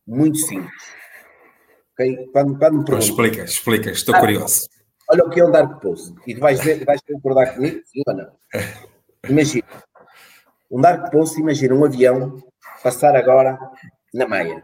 muito 0.07 0.37
simples. 0.37 0.71
Okay? 1.93 2.27
Quando, 2.31 2.57
quando 2.57 2.91
me 2.91 2.99
explica, 2.99 3.43
explica, 3.43 3.91
estou 3.91 4.15
ah, 4.15 4.19
curioso. 4.19 4.67
Olha 5.09 5.25
o 5.25 5.29
que 5.29 5.39
é 5.39 5.45
um 5.45 5.51
dark 5.51 5.81
post. 5.81 6.13
E 6.25 6.33
tu 6.33 6.39
vais 6.39 6.63
ver, 6.63 6.85
vais 6.85 7.01
concordar 7.01 7.53
comigo? 7.55 7.81
Sim 7.85 8.01
ou 8.07 8.15
não? 8.15 8.31
Imagina. 9.29 9.67
Um 10.71 10.79
dark 10.79 11.11
post, 11.11 11.39
imagina 11.39 11.73
um 11.73 11.83
avião 11.83 12.37
passar 12.83 13.15
agora 13.15 13.57
na 14.13 14.27
Maia. 14.27 14.63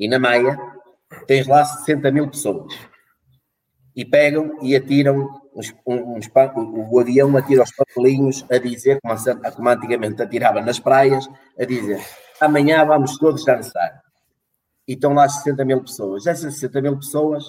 E 0.00 0.08
na 0.08 0.18
Maia 0.18 0.58
tens 1.26 1.46
lá 1.46 1.64
60 1.64 2.10
mil 2.10 2.30
pessoas. 2.30 2.72
E 3.94 4.04
pegam 4.04 4.58
e 4.62 4.74
atiram 4.74 5.28
uns, 5.56 5.74
uns, 5.86 6.30
o 6.90 7.00
avião 7.00 7.36
atira 7.36 7.62
os 7.62 7.74
papelinhos 7.74 8.44
a 8.50 8.58
dizer, 8.58 9.00
como, 9.02 9.14
como 9.54 9.68
antigamente 9.68 10.22
atirava 10.22 10.60
nas 10.60 10.78
praias, 10.78 11.26
a 11.58 11.64
dizer 11.64 12.00
amanhã 12.40 12.84
vamos 12.84 13.18
todos 13.18 13.44
dançar. 13.44 14.02
E 14.86 14.92
estão 14.92 15.14
lá 15.14 15.28
60 15.28 15.64
mil 15.64 15.82
pessoas. 15.82 16.24
Dessas 16.24 16.54
60 16.54 16.80
mil 16.80 16.96
pessoas, 16.96 17.44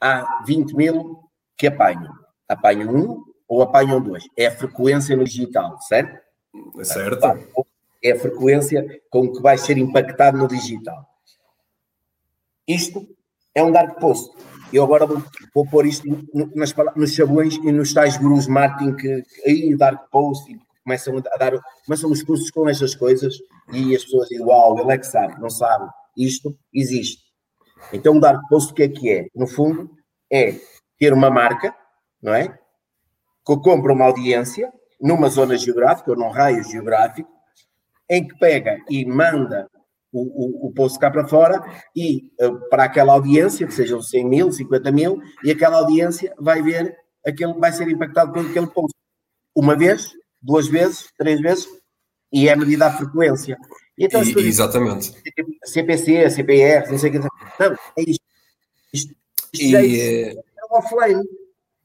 há 0.00 0.44
20 0.46 0.74
mil 0.74 1.18
que 1.56 1.66
apanham. 1.66 2.12
Apanham 2.48 2.94
um 2.94 3.24
ou 3.48 3.62
apanham 3.62 4.00
dois. 4.00 4.24
É 4.36 4.46
a 4.46 4.52
frequência 4.52 5.16
no 5.16 5.24
digital, 5.24 5.80
certo? 5.80 6.22
Certo. 6.82 7.66
É 8.02 8.12
a 8.12 8.18
frequência 8.18 9.00
com 9.10 9.32
que 9.32 9.40
vai 9.40 9.58
ser 9.58 9.78
impactado 9.78 10.36
no 10.36 10.46
digital. 10.46 11.04
Isto 12.68 13.06
é 13.54 13.62
um 13.62 13.72
dark 13.72 13.98
post. 13.98 14.30
Eu 14.72 14.84
agora 14.84 15.06
vou, 15.06 15.22
vou 15.54 15.66
pôr 15.66 15.86
isto 15.86 16.06
nas, 16.54 16.74
nos 16.96 17.12
chavões 17.12 17.54
e 17.56 17.72
nos 17.72 17.92
tais 17.92 18.16
gurus 18.16 18.46
marketing 18.46 18.96
que 18.96 19.22
aí 19.46 19.76
dark 19.76 20.10
post 20.10 20.50
e 20.52 20.58
começam 20.82 21.16
a 21.16 21.36
dar, 21.38 21.52
começam 21.86 22.10
os 22.10 22.22
cursos 22.22 22.50
com 22.50 22.68
estas 22.68 22.94
coisas 22.94 23.38
e 23.72 23.94
as 23.94 24.04
pessoas 24.04 24.28
dizem, 24.28 24.44
uau, 24.44 24.78
ele 24.78 24.92
é 24.92 24.98
que 24.98 25.06
sabe, 25.06 25.40
não 25.40 25.50
sabe. 25.50 25.90
Isto 26.16 26.56
existe. 26.72 27.22
Então, 27.92 28.16
o 28.16 28.20
dark 28.20 28.40
post 28.48 28.72
o 28.72 28.74
que 28.74 28.82
é 28.82 28.88
que 28.88 29.10
é? 29.10 29.26
No 29.34 29.46
fundo, 29.46 29.90
é 30.30 30.54
ter 30.98 31.12
uma 31.12 31.30
marca, 31.30 31.74
não 32.22 32.34
é? 32.34 32.48
Que 33.46 33.56
compra 33.56 33.92
uma 33.92 34.06
audiência 34.06 34.72
numa 35.00 35.28
zona 35.28 35.56
geográfica 35.56 36.10
ou 36.10 36.16
num 36.16 36.30
raio 36.30 36.62
geográfico, 36.64 37.30
em 38.08 38.26
que 38.26 38.38
pega 38.38 38.78
e 38.88 39.04
manda 39.04 39.68
o, 40.14 40.66
o, 40.66 40.68
o 40.68 40.72
post 40.72 40.98
cá 40.98 41.10
para 41.10 41.26
fora 41.26 41.60
e 41.94 42.30
uh, 42.40 42.68
para 42.70 42.84
aquela 42.84 43.12
audiência, 43.12 43.66
que 43.66 43.74
sejam 43.74 44.00
100 44.00 44.28
mil, 44.28 44.52
50 44.52 44.92
mil, 44.92 45.20
e 45.42 45.50
aquela 45.50 45.78
audiência 45.78 46.32
vai 46.38 46.62
ver, 46.62 46.96
aquele, 47.26 47.52
vai 47.54 47.72
ser 47.72 47.88
impactado 47.88 48.32
por 48.32 48.46
aquele 48.46 48.68
post. 48.68 48.94
Uma 49.54 49.76
vez, 49.76 50.12
duas 50.40 50.68
vezes, 50.68 51.08
três 51.18 51.40
vezes, 51.40 51.66
e 52.32 52.48
é 52.48 52.54
medida 52.54 52.86
a 52.86 52.92
frequência. 52.92 53.58
Então, 53.98 54.22
e, 54.22 54.38
exatamente. 54.46 55.12
CPC, 55.64 56.30
CPR, 56.30 56.90
não 56.90 56.98
sei 56.98 57.10
o 57.10 57.12
que. 57.12 57.18
Não, 57.18 57.28
é 57.96 58.02
isto. 58.02 58.24
Isto, 58.92 59.14
isto 59.52 59.76
e, 59.76 60.00
é, 60.00 60.30
é 60.30 60.36
offline. 60.70 61.22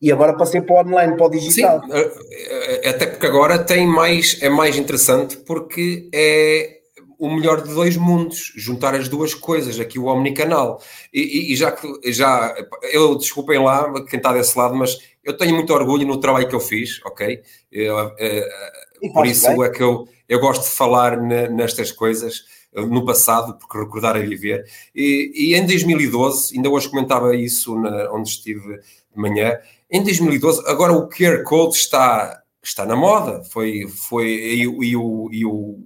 E 0.02 0.12
agora 0.12 0.38
passei 0.38 0.62
para 0.62 0.76
o 0.76 0.80
online, 0.80 1.18
para 1.18 1.26
o 1.26 1.30
digital. 1.30 1.82
Sim, 1.84 1.92
eh, 1.92 2.82
eh, 2.84 2.90
até 2.90 3.06
porque 3.06 3.26
agora 3.26 3.60
tem 3.60 3.86
mais, 3.86 4.42
é 4.42 4.50
mais 4.50 4.78
interessante 4.78 5.38
porque 5.38 6.10
é 6.14 6.79
o 7.20 7.30
melhor 7.30 7.62
de 7.62 7.74
dois 7.74 7.98
mundos, 7.98 8.54
juntar 8.56 8.96
as 8.96 9.10
duas 9.10 9.34
coisas, 9.34 9.80
aqui 9.80 10.00
o 10.00 10.06
omnicanal. 10.06 10.82
E, 11.14 11.22
e, 11.22 11.54
e 11.54 11.56
já 11.56 11.72
que 11.72 12.12
já 12.12 12.56
eu 12.94 13.16
desculpem 13.16 13.60
lá 13.60 13.94
quem 14.06 14.18
está 14.18 14.32
desse 14.32 14.58
lado, 14.58 14.74
mas 14.74 14.98
eu 15.24 15.36
tenho 15.36 15.54
muito 15.54 15.74
orgulho 15.74 16.08
no 16.08 16.20
trabalho 16.20 16.48
que 16.48 16.56
eu 16.56 16.60
fiz, 16.60 17.00
ok? 17.06 17.42
Eu, 17.72 18.08
uh, 18.08 19.14
por 19.14 19.26
isso 19.26 19.48
bem. 19.48 19.64
é 19.64 19.70
que 19.70 19.84
eu, 19.84 20.08
eu 20.28 20.40
gosto 20.40 20.64
de 20.64 20.70
falar 20.70 21.18
nestas 21.22 21.92
coisas 21.92 22.46
no 22.74 23.06
passado, 23.06 23.58
porque 23.58 23.78
recordar 23.78 24.16
é 24.16 24.22
viver. 24.22 24.64
E, 24.96 25.32
e, 25.36 25.56
em 25.56 25.66
2012, 25.66 26.56
ainda 26.56 26.70
hoje 26.70 26.90
comentava 26.90 27.36
isso 27.36 27.76
na, 27.76 28.12
onde 28.12 28.30
estive 28.30 28.78
de 28.78 29.22
manhã, 29.22 29.58
em 29.92 30.04
2012, 30.04 30.64
agora 30.68 30.94
o 30.94 31.10
QR 31.10 31.44
Code 31.44 31.76
está, 31.76 32.44
está 32.64 32.86
na 32.86 32.96
moda, 32.96 33.44
foi, 33.46 33.88
foi, 33.88 34.28
e, 34.28 34.62
e, 34.62 34.96
o, 34.96 35.30
e 35.32 35.46
o, 35.46 35.80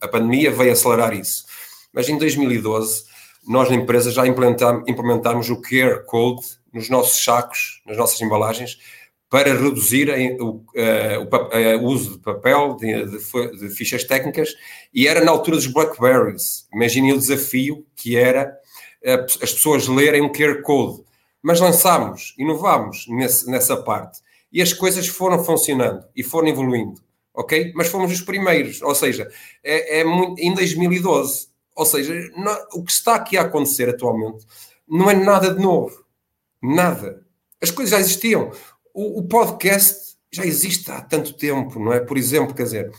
a 0.00 0.08
pandemia 0.08 0.50
veio 0.50 0.72
acelerar 0.72 1.14
isso. 1.14 1.44
Mas 1.92 2.08
em 2.08 2.18
2012, 2.18 3.04
nós 3.46 3.68
na 3.70 3.76
empresa 3.76 4.10
já 4.10 4.26
implementámos 4.26 5.48
o 5.48 5.60
QR 5.60 6.04
Code 6.04 6.42
nos 6.72 6.88
nossos 6.88 7.22
sacos, 7.24 7.82
nas 7.86 7.96
nossas 7.96 8.20
embalagens, 8.20 8.78
para 9.30 9.52
reduzir 9.52 10.10
o, 10.40 10.50
uh, 10.50 10.64
o, 11.20 11.82
uh, 11.82 11.84
uso 11.84 12.12
de 12.12 12.18
papel, 12.18 12.76
de, 12.76 13.04
de, 13.04 13.58
de, 13.58 13.70
fichas 13.70 14.04
técnicas, 14.04 14.54
e 14.92 15.06
era 15.06 15.22
na 15.22 15.30
altura 15.30 15.56
dos 15.56 15.66
Blackberries. 15.66 16.66
Imaginem 16.72 17.12
o 17.12 17.18
desafio 17.18 17.86
que 17.94 18.16
era 18.16 18.56
uh, 19.04 19.24
as 19.42 19.52
pessoas 19.52 19.86
lerem 19.86 20.22
um 20.22 20.32
QR 20.32 20.62
Code. 20.62 21.04
Mas 21.42 21.60
lançámos, 21.60 22.34
inovámos 22.38 23.06
nesse, 23.08 23.50
nessa 23.50 23.76
parte. 23.76 24.20
E 24.50 24.62
as 24.62 24.72
coisas 24.72 25.06
foram 25.06 25.44
funcionando 25.44 26.04
e 26.16 26.22
foram 26.22 26.48
evoluindo, 26.48 27.00
ok? 27.38 27.72
Mas 27.74 27.86
fomos 27.86 28.12
os 28.12 28.20
primeiros, 28.20 28.82
ou 28.82 28.94
seja, 28.94 29.30
é, 29.62 30.00
é 30.00 30.04
muito, 30.04 30.40
em 30.40 30.52
2012. 30.52 31.48
Ou 31.76 31.86
seja, 31.86 32.12
não, 32.36 32.56
o 32.74 32.84
que 32.84 32.90
está 32.90 33.14
aqui 33.14 33.38
a 33.38 33.42
acontecer 33.42 33.88
atualmente 33.88 34.44
não 34.88 35.08
é 35.08 35.14
nada 35.14 35.54
de 35.54 35.62
novo. 35.62 36.04
Nada. 36.60 37.24
As 37.62 37.70
coisas 37.70 37.92
já 37.92 38.00
existiam 38.00 38.50
o, 38.92 39.20
o, 39.20 39.28
podcast 39.28 40.16
já 40.32 40.44
existe 40.44 40.90
há 40.90 41.00
tanto 41.00 41.32
tempo, 41.34 41.78
não 41.78 41.92
é? 41.92 42.00
Por 42.00 42.18
exemplo, 42.18 42.52
quer 42.52 42.64
dizer. 42.64 42.90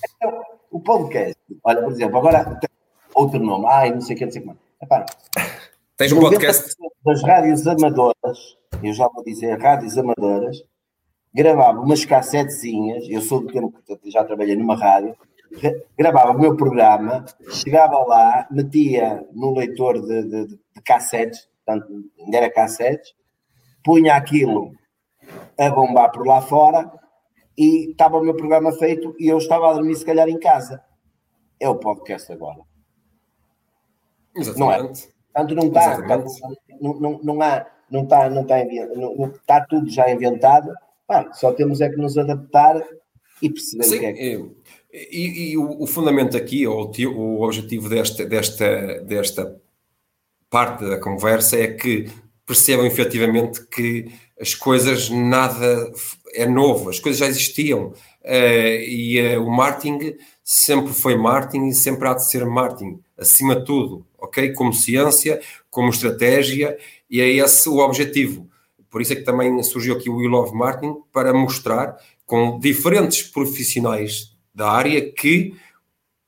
O 0.72 0.80
podcast, 0.80 1.36
olha, 1.64 1.82
por 1.82 1.92
exemplo, 1.92 2.18
agora 2.18 2.60
outro 3.14 3.40
nome, 3.40 3.66
ai, 3.68 3.92
não 3.92 4.00
sei 4.00 4.16
o 4.16 4.20
que, 4.20 4.26
não 4.26 4.32
sei 4.32 4.42
o 4.42 4.46
que. 4.46 4.58
Epá, 4.82 5.06
Tens 5.98 6.14
um 6.14 6.22
podcast. 6.22 6.76
Das 7.04 7.22
rádios 7.24 7.68
amadoras, 7.68 8.58
eu 8.82 8.94
já 8.94 9.10
vou 9.10 9.24
dizer 9.26 9.60
rádios 9.60 9.98
amadoras, 9.98 10.64
gravava 11.34 11.80
umas 11.80 12.06
cassetezinhas, 12.06 13.08
eu 13.10 13.22
sou 13.22 13.42
do 13.42 13.48
tempo 13.48 13.74
que 14.02 14.12
já 14.12 14.24
trabalhei 14.24 14.56
numa 14.56 14.76
rádio, 14.76 15.16
gravava 15.98 16.32
o 16.32 16.40
meu 16.40 16.56
programa, 16.56 17.26
chegava 17.52 18.00
lá, 18.06 18.48
metia 18.52 19.26
no 19.34 19.54
leitor 19.54 20.02
de, 20.02 20.24
de, 20.24 20.48
de 20.48 20.82
cassetes, 20.84 21.48
portanto, 21.66 21.88
ainda 22.20 22.38
era 22.38 22.52
cassetes, 22.52 23.14
punha 23.84 24.16
aquilo 24.16 24.72
a 25.58 25.70
bombar 25.70 26.12
por 26.12 26.26
lá 26.26 26.42
fora 26.42 26.92
e 27.58 27.92
estava 27.92 28.18
o 28.18 28.24
meu 28.24 28.36
programa 28.36 28.72
feito 28.72 29.16
e 29.20 29.28
eu 29.28 29.38
estava 29.38 29.70
a 29.70 29.74
dormir 29.74 29.96
se 29.96 30.06
calhar 30.06 30.28
em 30.30 30.40
casa. 30.40 30.82
É 31.60 31.68
o 31.68 31.76
podcast 31.76 32.32
agora. 32.32 32.62
Exatamente. 34.36 34.60
Não 34.60 34.72
é? 34.72 35.10
Portanto, 35.34 35.56
não 35.56 35.68
está, 35.68 35.98
não, 36.82 37.00
não, 37.00 37.20
não 37.22 37.42
há, 37.42 37.66
não 37.90 38.04
está, 38.04 38.30
não 38.30 38.42
está, 38.44 38.58
não, 38.96 39.16
não, 39.16 39.28
está 39.28 39.66
tudo 39.66 39.90
já 39.90 40.10
inventado. 40.10 40.72
Ah, 41.10 41.32
só 41.34 41.52
temos 41.52 41.82
é 41.82 41.90
que 41.90 41.98
nos 41.98 42.18
adaptar 42.18 42.82
e 43.42 43.50
perceber 43.50 43.84
Sim, 43.84 43.96
o 43.96 44.00
que 44.00 44.06
é 44.06 44.14
que... 44.14 44.60
E, 44.92 45.52
e 45.52 45.58
o, 45.58 45.84
o, 45.84 45.88
fundamento 45.88 46.36
aqui, 46.36 46.66
ou 46.66 46.92
o, 46.92 47.12
o 47.12 47.44
objetivo 47.44 47.88
desta, 47.88 48.26
desta, 48.26 49.02
desta 49.02 49.62
parte 50.50 50.84
da 50.86 51.00
conversa 51.00 51.58
é 51.58 51.68
que 51.68 52.10
percebam 52.46 52.88
efetivamente 52.88 53.66
que 53.68 54.12
as 54.40 54.56
coisas 54.56 55.10
nada 55.10 55.92
é 56.34 56.48
novo, 56.48 56.90
as 56.90 57.00
coisas 57.00 57.20
já 57.20 57.28
existiam 57.28 57.90
uh, 57.90 58.82
e 58.82 59.38
uh, 59.38 59.44
o 59.44 59.52
marketing 59.52 60.16
sempre 60.44 60.92
foi 60.92 61.16
marketing 61.16 61.68
e 61.68 61.74
sempre 61.76 62.08
há 62.08 62.16
de 62.16 62.28
ser 62.28 62.44
marketing, 62.46 63.00
acima 63.16 63.56
de 63.56 63.66
tudo, 63.66 64.04
ok? 64.18 64.52
Como 64.54 64.74
ciência, 64.74 65.40
como 65.70 65.90
estratégia 65.90 66.76
e 67.08 67.22
é 67.22 67.30
esse 67.30 67.70
o 67.70 67.78
objetivo. 67.78 68.49
Por 68.90 69.02
isso 69.02 69.14
é 69.14 69.16
que 69.16 69.24
também 69.24 69.62
surgiu 69.64 69.96
aqui 69.96 70.10
o 70.10 70.18
We 70.18 70.28
Love 70.28 70.56
Marketing 70.56 70.96
para 71.12 71.34
mostrar 71.34 71.98
com 72.26 72.60
diferentes 72.60 73.24
profissionais 73.24 74.36
da 74.54 74.70
área 74.72 75.12
que 75.12 75.56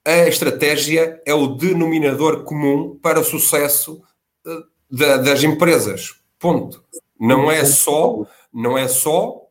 a 0.05 0.27
estratégia 0.27 1.21
é 1.25 1.33
o 1.33 1.47
denominador 1.47 2.43
comum 2.43 2.97
para 3.01 3.19
o 3.19 3.23
sucesso 3.23 4.01
uh, 4.45 4.97
das 5.23 5.43
empresas. 5.43 6.21
Ponto. 6.39 6.83
Não 7.19 7.51
é 7.51 7.63
só, 7.65 8.25
não 8.51 8.77
é 8.77 8.87
só 8.87 9.41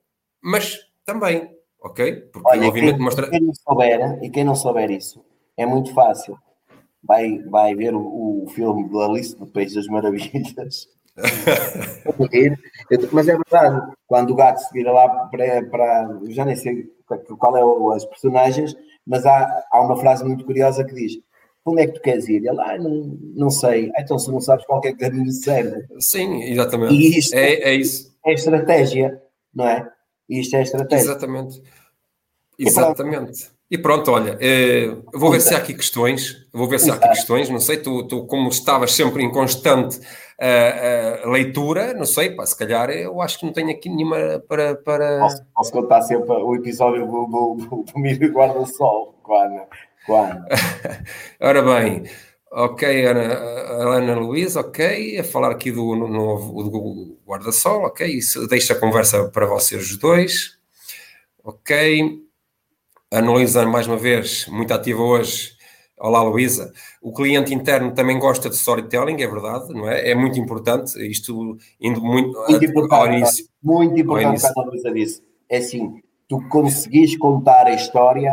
mas 0.42 0.78
também, 1.04 1.50
ok? 1.82 2.12
Porque 2.32 2.48
Olha, 2.48 2.68
obviamente 2.68 2.96
quem, 2.96 3.04
mostra... 3.04 3.30
quem 3.30 3.40
não 3.40 3.54
souber, 3.54 4.18
e 4.22 4.30
quem 4.30 4.44
não 4.44 4.54
souber 4.54 4.90
isso, 4.90 5.22
é 5.56 5.66
muito 5.66 5.92
fácil. 5.92 6.38
Vai, 7.02 7.38
vai 7.44 7.74
ver 7.74 7.94
o, 7.94 8.44
o 8.44 8.48
filme 8.48 8.88
do 8.88 9.00
Alice 9.00 9.36
do 9.36 9.46
País 9.46 9.74
das 9.74 9.86
Maravilhas. 9.86 10.88
Mas 13.12 13.28
é 13.28 13.36
verdade, 13.36 13.92
quando 14.06 14.30
o 14.30 14.34
gato 14.34 14.58
se 14.58 14.72
vira 14.72 14.92
lá 14.92 15.08
para, 15.26 15.64
para 15.66 16.20
já 16.28 16.44
nem 16.44 16.56
sei 16.56 16.86
qual 17.38 17.56
é 17.56 17.96
as 17.96 18.04
personagens, 18.04 18.74
mas 19.06 19.26
há, 19.26 19.64
há 19.72 19.80
uma 19.80 19.96
frase 19.96 20.24
muito 20.24 20.44
curiosa 20.44 20.84
que 20.84 20.94
diz: 20.94 21.18
Onde 21.64 21.82
é 21.82 21.86
que 21.86 21.94
tu 21.94 22.00
queres 22.00 22.28
ir? 22.28 22.46
Ele, 22.46 22.60
ah, 22.60 22.78
não, 22.78 23.18
não 23.34 23.50
sei. 23.50 23.90
Ah, 23.94 24.00
então, 24.00 24.18
se 24.18 24.30
não 24.30 24.40
sabes 24.40 24.64
qual 24.66 24.80
é 24.84 24.92
que 24.92 24.98
caminho 24.98 25.30
serve. 25.30 25.86
Sim, 25.98 26.42
exatamente. 26.42 26.94
E 26.94 27.18
isto 27.18 27.34
é, 27.34 27.54
é 27.54 27.74
isso. 27.74 28.10
É 28.24 28.32
estratégia, 28.32 29.22
não 29.54 29.66
é? 29.66 29.90
Isto 30.28 30.56
é 30.56 30.62
estratégia. 30.62 31.04
Exatamente. 31.04 31.62
Exatamente. 32.58 33.50
E 33.70 33.78
pronto, 33.78 34.10
olha, 34.10 34.36
eh, 34.40 34.96
vou 35.14 35.30
ver 35.30 35.40
se 35.40 35.54
há 35.54 35.58
aqui 35.58 35.72
questões, 35.72 36.44
vou 36.52 36.66
ver 36.66 36.80
se 36.80 36.90
há 36.90 36.94
aqui 36.94 37.08
questões, 37.10 37.48
não 37.48 37.60
sei, 37.60 37.76
tu, 37.76 38.02
tu 38.02 38.26
como 38.26 38.48
estavas 38.48 38.92
sempre 38.92 39.22
em 39.22 39.30
constante 39.30 39.96
uh, 40.40 41.26
uh, 41.26 41.30
leitura, 41.30 41.94
não 41.94 42.04
sei, 42.04 42.30
pá, 42.30 42.44
se 42.44 42.58
calhar 42.58 42.90
eu 42.90 43.22
acho 43.22 43.38
que 43.38 43.46
não 43.46 43.52
tenho 43.52 43.70
aqui 43.70 43.88
nenhuma 43.88 44.42
para... 44.48 44.74
para... 44.74 45.20
Posso, 45.20 45.44
posso 45.54 45.72
contar 45.72 46.02
sempre 46.02 46.32
o 46.32 46.56
episódio 46.56 47.06
do, 47.06 47.26
do, 47.26 47.54
do, 47.64 47.84
do 47.84 48.00
Milho 48.00 48.32
Guarda-Sol, 48.32 49.14
Ana. 49.30 49.68
Ora 51.40 51.62
bem, 51.62 52.02
ok, 52.50 53.06
Ana, 53.06 53.34
Ana 53.98 54.14
Luísa, 54.16 54.62
ok, 54.62 55.16
a 55.16 55.22
falar 55.22 55.52
aqui 55.52 55.70
do 55.70 55.94
novo 55.94 57.20
Guarda-Sol, 57.24 57.84
ok, 57.84 58.04
isso 58.04 58.48
deixa 58.48 58.72
a 58.72 58.80
conversa 58.80 59.28
para 59.28 59.46
vocês 59.46 59.96
dois, 59.96 60.58
ok... 61.44 62.28
A 63.12 63.18
Luísa, 63.18 63.66
mais 63.66 63.88
uma 63.88 63.96
vez, 63.96 64.46
muito 64.46 64.72
ativa 64.72 65.02
hoje. 65.02 65.50
Olá, 65.98 66.22
Luísa. 66.22 66.72
O 67.02 67.12
cliente 67.12 67.52
interno 67.52 67.92
também 67.92 68.20
gosta 68.20 68.48
de 68.48 68.54
storytelling, 68.54 69.20
é 69.20 69.26
verdade, 69.26 69.74
não 69.74 69.88
é? 69.90 70.10
É 70.10 70.14
muito 70.14 70.38
importante, 70.38 70.96
isto 71.04 71.58
indo 71.80 72.00
muito, 72.00 72.38
muito 72.48 72.64
importante, 72.64 73.16
início. 73.16 73.46
Muito 73.60 73.98
importante, 73.98 74.46
a 74.46 74.62
Luísa 74.62 74.92
disse. 74.92 75.24
É 75.48 75.56
assim, 75.56 76.00
tu 76.28 76.40
conseguis 76.48 77.18
contar 77.18 77.66
a 77.66 77.74
história 77.74 78.32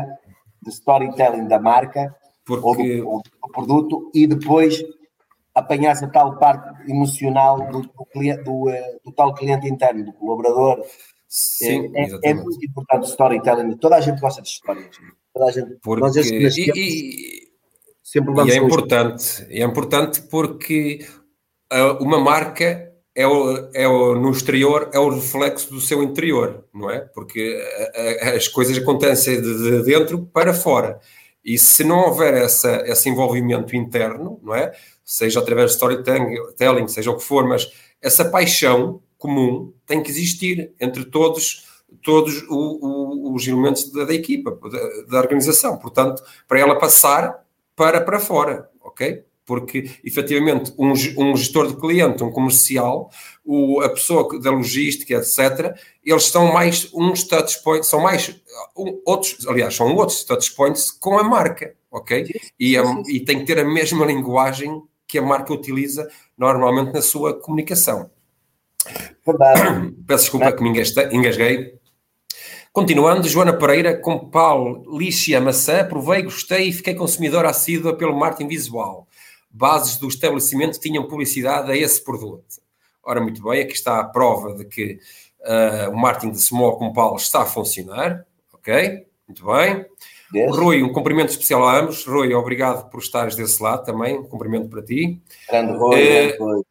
de 0.62 0.70
storytelling 0.70 1.48
da 1.48 1.60
marca 1.60 2.16
Porque... 2.46 2.64
ou, 2.64 2.76
do, 2.76 3.10
ou 3.10 3.22
do 3.24 3.52
produto 3.52 4.12
e 4.14 4.28
depois 4.28 4.80
apanhas 5.56 6.04
a 6.04 6.08
tal 6.08 6.38
parte 6.38 6.88
emocional 6.88 7.68
do, 7.72 7.82
do, 7.82 8.06
cliente, 8.14 8.44
do, 8.44 8.70
eh, 8.70 9.00
do 9.04 9.12
tal 9.12 9.34
cliente 9.34 9.68
interno, 9.68 10.06
do 10.06 10.14
colaborador, 10.14 10.86
Sim, 11.28 11.92
é, 11.94 12.04
é, 12.04 12.20
é, 12.32 12.34
muito 12.34 12.66
importante 12.66 13.04
o 13.04 13.10
storytelling. 13.10 13.76
Toda 13.78 13.98
a 13.98 14.02
gente 14.02 14.20
gosta 14.22 14.42
de 14.42 14.48
histórias. 14.48 14.88
Toda 15.34 15.46
a 15.50 15.52
gente. 15.52 15.78
Porque, 15.82 16.02
nós 16.02 16.16
e, 16.16 16.72
e, 16.76 17.48
sempre 18.02 18.34
vamos 18.34 18.54
e 18.54 18.58
é 18.58 18.62
importante. 18.62 19.46
É 19.50 19.64
importante 19.64 20.22
porque 20.22 21.06
uh, 21.72 22.02
uma 22.02 22.20
marca 22.20 22.88
é, 23.14 23.28
o, 23.28 23.70
é 23.74 23.88
o, 23.88 24.16
no 24.16 24.32
exterior 24.32 24.90
é 24.94 25.00
o 25.00 25.10
reflexo 25.10 25.70
do 25.70 25.82
seu 25.82 26.02
interior, 26.02 26.66
não 26.74 26.90
é? 26.90 27.00
Porque 27.00 27.60
uh, 27.60 28.36
as 28.36 28.48
coisas 28.48 28.78
acontecem 28.78 29.42
de, 29.42 29.64
de, 29.64 29.84
dentro 29.84 30.26
para 30.28 30.54
fora. 30.54 31.00
E 31.44 31.58
se 31.58 31.84
não 31.84 32.00
houver 32.00 32.34
essa, 32.36 32.84
esse 32.86 33.10
envolvimento 33.10 33.76
interno, 33.76 34.40
não 34.42 34.56
é? 34.56 34.72
Seja 35.04 35.40
através 35.40 35.72
de 35.72 35.76
storytelling, 35.76 36.88
seja 36.88 37.12
o 37.12 37.18
que 37.18 37.24
for, 37.24 37.48
mas 37.48 37.70
essa 38.02 38.26
paixão 38.26 39.02
comum 39.18 39.74
tem 39.86 40.02
que 40.02 40.10
existir 40.10 40.74
entre 40.80 41.06
todos 41.06 41.68
todos 42.04 42.44
o, 42.50 43.30
o, 43.30 43.34
os 43.34 43.48
elementos 43.48 43.92
da, 43.92 44.06
da 44.06 44.14
equipa, 44.14 44.58
da, 44.70 44.80
da, 45.10 45.20
organização. 45.20 45.78
Portanto, 45.78 46.22
para 46.48 46.60
ela 46.60 46.78
passar 46.78 47.44
para, 47.76 48.02
para 48.02 48.20
fora, 48.20 48.70
ok? 48.82 49.24
Porque, 49.46 49.90
efetivamente, 50.04 50.74
um, 50.78 50.92
um 50.92 51.38
gestor 51.38 51.68
de 51.68 51.78
cliente, 51.78 52.24
um 52.24 52.32
comercial, 52.32 53.10
o, 53.46 53.80
a 53.80 53.90
pessoa 53.90 54.38
da 54.42 54.52
logística, 54.52 55.14
etc., 55.14 55.74
eles 56.04 56.26
são 56.26 56.52
mais 56.52 56.90
uns 56.94 57.24
touchpoints, 57.24 57.88
são 57.88 58.02
mais 58.02 58.42
um, 58.78 59.02
outros, 59.06 59.48
aliás, 59.48 59.74
são 59.74 59.96
outros 59.96 60.26
touchpoints 60.26 60.92
com 60.92 61.18
a 61.18 61.24
marca, 61.24 61.74
ok? 61.90 62.26
E, 62.60 62.78
a, 62.78 62.84
e 63.08 63.22
tem 63.22 63.40
que 63.40 63.46
ter 63.46 63.60
a 63.60 63.66
mesma 63.66 64.06
linguagem 64.06 64.82
que 65.08 65.18
a 65.18 65.22
marca 65.22 65.54
utiliza 65.54 66.10
normalmente 66.38 66.92
na 66.94 67.02
sua 67.02 67.34
comunicação. 67.34 68.12
Verdade. 69.26 69.92
Peço 70.06 70.24
desculpa 70.24 70.52
que 70.52 70.64
me 70.64 70.70
engasguei. 70.70 71.78
Continuando, 72.78 73.28
Joana 73.28 73.54
Pereira, 73.54 73.98
com 73.98 74.30
pau, 74.30 74.84
lixe 74.96 75.36
a 75.36 75.42
maçã, 75.42 75.84
provei, 75.84 76.22
gostei 76.22 76.70
e 76.70 76.74
fiquei 76.74 76.94
consumidor 76.94 77.44
assídua 77.46 77.98
pelo 77.98 78.16
marketing 78.16 78.48
visual. 78.48 79.08
Bases 79.50 79.98
do 79.98 80.08
estabelecimento 80.08 80.80
tinham 80.80 81.08
publicidade 81.08 81.72
a 81.72 81.76
esse 81.76 82.04
produto. 82.04 82.62
Ora, 83.04 83.20
muito 83.20 83.42
bem, 83.42 83.62
aqui 83.62 83.74
está 83.74 84.00
a 84.00 84.04
prova 84.04 84.54
de 84.54 84.66
que 84.66 85.00
uh, 85.42 85.90
o 85.92 85.98
marketing 85.98 86.32
de 86.32 86.40
Small 86.40 86.78
com 86.78 86.94
Paulo 86.94 87.18
está 87.18 87.42
a 87.42 87.46
funcionar. 87.46 88.26
Ok, 88.54 89.08
muito 89.28 89.44
bem. 89.46 89.86
Yes. 90.36 90.56
Rui, 90.56 90.84
um 90.84 90.92
cumprimento 90.92 91.30
especial 91.30 91.68
a 91.68 91.80
ambos. 91.80 92.06
Rui, 92.06 92.34
obrigado 92.34 92.90
por 92.90 93.00
estares 93.00 93.36
desse 93.36 93.64
lado 93.64 93.86
também. 93.86 94.20
Um 94.20 94.24
cumprimento 94.24 94.70
para 94.70 94.84
ti. 94.84 95.20
Grande 95.50 95.78
Rui, 95.78 96.32
uh, 96.32 96.44
Rui. 96.44 96.64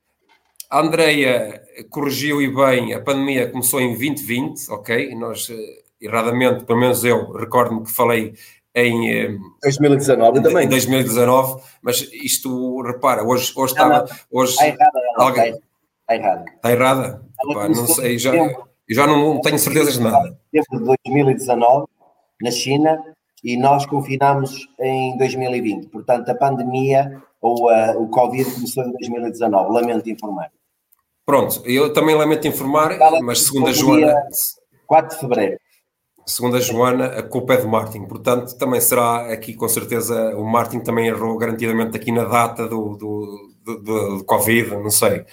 A 0.70 0.80
Andreia 0.80 1.62
corrigiu 1.90 2.43
e 2.43 2.52
bem, 2.52 2.93
a 2.93 3.01
pandemia 3.01 3.51
começou 3.51 3.80
em 3.80 3.88
2020, 3.88 4.70
ok? 4.70 5.14
Nós, 5.14 5.48
eh, 5.48 5.82
erradamente, 6.01 6.64
pelo 6.64 6.80
menos 6.80 7.05
eu, 7.05 7.32
recordo-me 7.32 7.84
que 7.84 7.93
falei 7.93 8.34
em 8.74 9.38
2019 9.62 10.43
também. 10.43 10.66
Em 10.66 10.68
2019, 10.68 11.62
mas 11.80 12.01
isto, 12.12 12.82
repara, 12.82 13.22
hoje, 13.22 13.52
hoje 13.56 13.74
não, 13.74 13.84
estava. 13.84 13.98
Não, 13.98 14.40
hoje, 14.40 14.52
está 14.52 14.66
errada, 14.66 15.01
alguém, 15.16 15.55
está, 15.55 16.14
errada. 16.14 16.44
Está 16.55 16.72
errada? 16.72 17.22
Epá, 17.48 17.68
não 17.68 17.86
sei, 17.86 18.18
já, 18.18 18.32
já 18.90 19.06
não 19.06 19.40
tenho 19.40 19.59
certezas 19.59 19.94
de 19.94 20.01
nada. 20.01 20.36
Desde 20.52 20.78
2019, 20.78 21.86
na 22.43 22.51
China, 22.51 23.02
e 23.43 23.56
nós 23.56 23.86
confinámos 23.86 24.68
em 24.80 25.16
2020. 25.16 25.86
Portanto, 25.88 26.28
a 26.28 26.34
pandemia 26.34 27.22
ou 27.40 27.70
uh, 27.70 28.02
o 28.02 28.09
Covid 28.09 28.51
começou 28.52 28.84
em 28.84 28.90
2019, 28.93 29.72
lamento 29.72 30.10
informar. 30.10 30.51
Pronto, 31.26 31.60
eu 31.64 31.92
também 31.92 32.14
lamento 32.14 32.46
informar, 32.46 32.96
mas 33.20 33.42
segundo 33.42 33.66
a 33.66 33.72
Joana. 33.72 34.14
4 34.86 35.16
de 35.16 35.20
fevereiro. 35.20 35.58
Segundo 36.24 36.56
a 36.56 36.60
Joana, 36.60 37.06
a 37.06 37.22
culpa 37.22 37.54
é 37.54 37.56
do 37.56 37.68
Martin, 37.68 38.04
portanto, 38.04 38.56
também 38.56 38.80
será 38.80 39.32
aqui 39.32 39.52
com 39.52 39.68
certeza. 39.68 40.36
O 40.36 40.44
Martin 40.44 40.78
também 40.78 41.08
errou 41.08 41.36
garantidamente 41.36 41.96
aqui 41.96 42.12
na 42.12 42.24
data 42.24 42.68
do, 42.68 42.96
do, 42.96 43.54
do, 43.64 43.82
do, 43.82 44.18
do 44.18 44.24
Covid, 44.24 44.70
não 44.76 44.90
sei. 44.90 45.24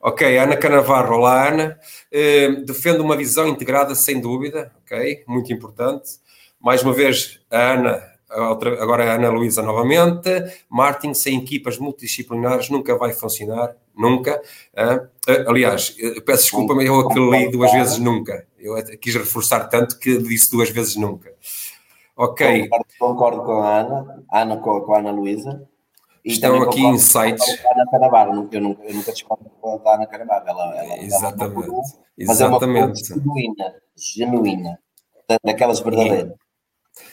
Ok, 0.00 0.38
Ana 0.38 0.56
Canavarro, 0.56 1.16
olá 1.16 1.48
Ana. 1.48 1.78
Uh, 2.12 2.64
defende 2.64 3.00
uma 3.00 3.16
visão 3.16 3.48
integrada 3.48 3.96
sem 3.96 4.20
dúvida, 4.20 4.72
ok, 4.84 5.24
muito 5.26 5.52
importante. 5.52 6.20
Mais 6.60 6.84
uma 6.84 6.92
vez, 6.92 7.40
a 7.50 7.72
Ana 7.72 8.11
outra, 8.34 8.82
agora 8.82 9.10
a 9.10 9.14
Ana 9.14 9.30
Luísa 9.30 9.62
novamente, 9.62 10.30
Martin 10.68 11.14
sem 11.14 11.38
equipas 11.38 11.78
multidisciplinares 11.78 12.70
nunca 12.70 12.96
vai 12.96 13.12
funcionar, 13.12 13.74
nunca. 13.96 14.40
Uh, 14.74 15.48
aliás, 15.48 15.96
peço 16.24 16.42
desculpa, 16.42 16.74
mas 16.74 16.86
eu 16.86 17.00
aquilo 17.00 17.30
li 17.30 17.50
duas 17.50 17.72
vezes 17.72 17.98
nunca. 17.98 18.46
Eu 18.58 18.74
quis 18.98 19.14
reforçar 19.14 19.68
tanto 19.68 19.98
que 19.98 20.18
disse 20.18 20.50
duas 20.50 20.70
vezes 20.70 20.96
nunca. 20.96 21.32
Ok. 22.16 22.68
Concordo, 22.68 22.86
concordo 22.98 23.42
com 23.42 23.62
a 23.62 23.78
Ana, 23.78 24.24
Ana 24.32 24.56
com, 24.58 24.80
com 24.80 24.94
a 24.94 24.98
Ana 24.98 25.10
Luísa. 25.10 25.68
Estão 26.24 26.62
aqui 26.62 26.80
insights. 26.80 27.44
Ana 27.74 27.90
Canabarro, 27.90 28.48
eu 28.52 28.60
nunca, 28.60 28.84
eu 28.84 28.94
nunca 28.94 29.12
discordo 29.12 29.50
da 29.82 29.94
Ana 29.94 30.06
Canabarro. 30.06 30.46
Ela, 30.46 30.76
ela, 30.76 31.02
Exatamente. 31.02 31.68
Ela 31.68 32.02
mas 32.18 32.40
Exatamente. 32.40 32.78
é 32.78 32.84
uma 32.84 32.94
genuína, 32.94 33.74
genuína, 33.96 34.78
daquelas 35.42 35.80
verdadeiras. 35.80 36.34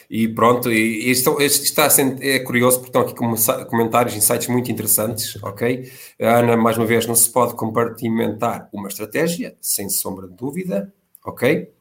E 0.10 0.28
pronto, 0.28 0.72
e 0.72 1.12
isto, 1.12 1.40
isto 1.40 1.64
está 1.66 1.88
é 2.22 2.40
curioso 2.40 2.80
porque 2.80 2.90
estão 2.90 3.04
aqui 3.04 3.66
comentários, 3.70 4.16
insights 4.16 4.48
muito 4.48 4.72
interessantes, 4.72 5.38
ok? 5.44 5.92
A 6.20 6.40
Ana, 6.40 6.58
mais 6.58 6.78
uma 6.78 6.86
vez, 6.88 7.06
não 7.06 7.14
se 7.14 7.30
pode 7.30 7.54
compartimentar 7.54 8.68
uma 8.74 8.88
estratégia, 8.88 9.56
sem 9.62 9.88
sombra 9.88 10.28
de 10.28 10.34
dúvida, 10.34 10.92
ok? 11.24 11.72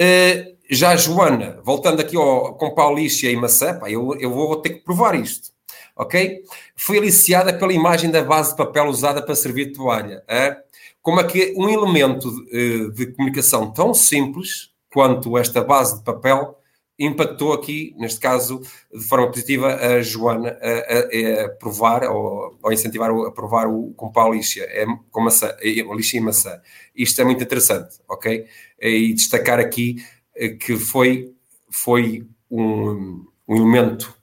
Uh, 0.00 0.56
já 0.70 0.90
a 0.90 0.96
Joana, 0.96 1.60
voltando 1.64 2.00
aqui 2.00 2.16
ao, 2.16 2.54
com 2.54 2.72
Paulice 2.72 3.26
e 3.26 3.34
Maçã, 3.34 3.76
pá, 3.76 3.90
eu, 3.90 4.14
eu 4.20 4.30
vou 4.32 4.56
ter 4.62 4.70
que 4.70 4.84
provar 4.84 5.16
isto, 5.16 5.50
ok? 5.96 6.44
Foi 6.76 6.98
aliciada 6.98 7.52
pela 7.52 7.72
imagem 7.72 8.12
da 8.12 8.22
base 8.22 8.50
de 8.50 8.58
papel 8.58 8.86
usada 8.86 9.20
para 9.20 9.34
servir 9.34 9.72
toalha. 9.72 10.22
É? 10.28 10.56
Como 11.02 11.18
é 11.20 11.24
que 11.24 11.52
um 11.56 11.68
elemento 11.68 12.30
de, 12.30 12.86
eh, 12.86 12.90
de 12.90 13.06
comunicação 13.12 13.72
tão 13.72 13.94
simples 13.94 14.70
quanto 14.92 15.36
esta 15.38 15.62
base 15.62 15.98
de 15.98 16.04
papel 16.04 16.56
impactou 16.98 17.52
aqui, 17.52 17.94
neste 17.98 18.20
caso, 18.20 18.60
de 18.92 19.04
forma 19.04 19.28
positiva, 19.28 19.74
a 19.74 20.00
Joana 20.00 20.56
a, 20.60 21.42
a, 21.42 21.44
a 21.44 21.48
provar 21.50 22.04
ou, 22.04 22.58
ou, 22.62 22.72
incentivar 22.72 23.10
a 23.10 23.30
provar 23.30 23.68
o 23.68 23.92
com 23.94 24.10
pau 24.10 24.32
lixa, 24.32 24.60
é, 24.60 24.86
com 25.10 25.20
maçã, 25.20 25.54
lixa 25.62 26.16
e 26.16 26.20
maçã. 26.20 26.60
Isto 26.94 27.20
é 27.20 27.24
muito 27.24 27.42
interessante, 27.42 27.98
ok? 28.08 28.46
E 28.80 29.12
destacar 29.12 29.58
aqui 29.58 29.96
eh, 30.34 30.50
que 30.50 30.76
foi, 30.76 31.34
foi 31.70 32.26
um, 32.50 33.26
um 33.46 33.56
elemento 33.56 34.14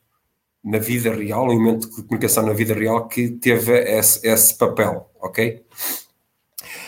na 0.63 0.79
vida 0.79 1.13
real, 1.13 1.45
um 1.45 1.51
elemento 1.51 1.89
de 1.89 2.03
comunicação 2.03 2.45
na 2.45 2.53
vida 2.53 2.73
real 2.73 3.07
que 3.07 3.29
teve 3.29 3.77
esse, 3.77 4.25
esse 4.27 4.57
papel, 4.57 5.09
ok? 5.21 5.63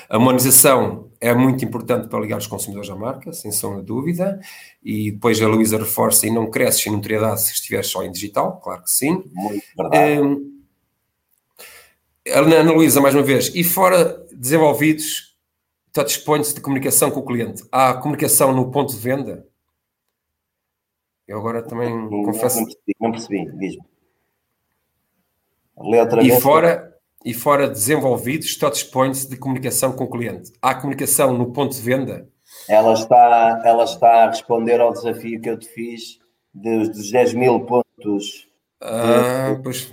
A 0.10 0.18
humanização 0.18 1.12
é 1.26 1.34
muito 1.34 1.65
importante 1.65 2.07
para 2.07 2.19
ligar 2.19 2.38
os 2.38 2.45
consumidores 2.45 2.89
à 2.89 2.95
marca, 2.95 3.34
sem 3.34 3.52
sombra 3.52 3.80
de 3.80 3.88
dúvida, 3.88 4.39
e 4.84 5.11
depois 5.11 5.41
a 5.41 5.47
Luísa 5.47 5.77
reforça 5.77 6.27
e 6.27 6.30
não 6.30 6.52
cresces 6.52 6.85
e 6.85 6.89
não 6.91 7.02
teria 7.02 7.19
dado 7.19 7.38
se 7.38 7.52
estiveres 7.52 7.88
só 7.88 8.03
em 8.03 8.11
digital, 8.11 8.60
claro 8.60 8.84
que 8.84 8.91
sim. 8.91 9.23
Um, 10.22 10.61
Ana 12.27 12.72
Luísa, 12.72 13.02
mais 13.02 13.15
uma 13.15 13.23
vez, 13.23 13.52
e 13.56 13.64
fora 13.64 14.23
desenvolvidos 14.31 15.35
touchpoints 15.91 16.53
de 16.53 16.61
comunicação 16.61 17.10
com 17.10 17.22
o 17.22 17.26
cliente, 17.26 17.64
há 17.72 17.95
comunicação 17.95 18.53
no 18.53 18.69
ponto 18.69 18.93
de 18.93 18.99
venda? 18.99 19.47
Eu 21.27 21.39
agora 21.39 21.64
também 21.64 21.89
não, 21.89 22.23
confesso. 22.23 22.60
Não 22.60 22.65
percebi, 22.65 22.95
não 23.02 23.11
percebi 23.11 23.57
diz-me. 23.57 23.84
E 26.23 26.39
fora, 26.39 26.95
e 27.26 27.34
fora 27.34 27.68
desenvolvidos 27.68 28.56
touchpoints 28.56 29.26
de 29.26 29.35
comunicação 29.35 29.91
com 29.91 30.03
o 30.03 30.10
cliente. 30.10 30.53
Há 30.61 30.76
comunicação 30.76 31.35
no 31.35 31.52
ponto 31.52 31.76
de 31.76 31.81
venda? 31.81 32.30
Ela 32.69 32.93
está, 32.93 33.61
ela 33.65 33.84
está 33.84 34.23
a 34.23 34.27
responder 34.27 34.80
ao 34.80 34.93
desafio 34.93 35.41
que 35.41 35.49
eu 35.49 35.57
te 35.57 35.68
fiz 35.68 36.19
dos, 36.53 36.89
dos 36.89 37.11
10 37.11 37.34
mil 37.34 37.60
pontos. 37.61 38.47
Ah, 38.80 39.56
de, 39.56 39.64
pois. 39.64 39.91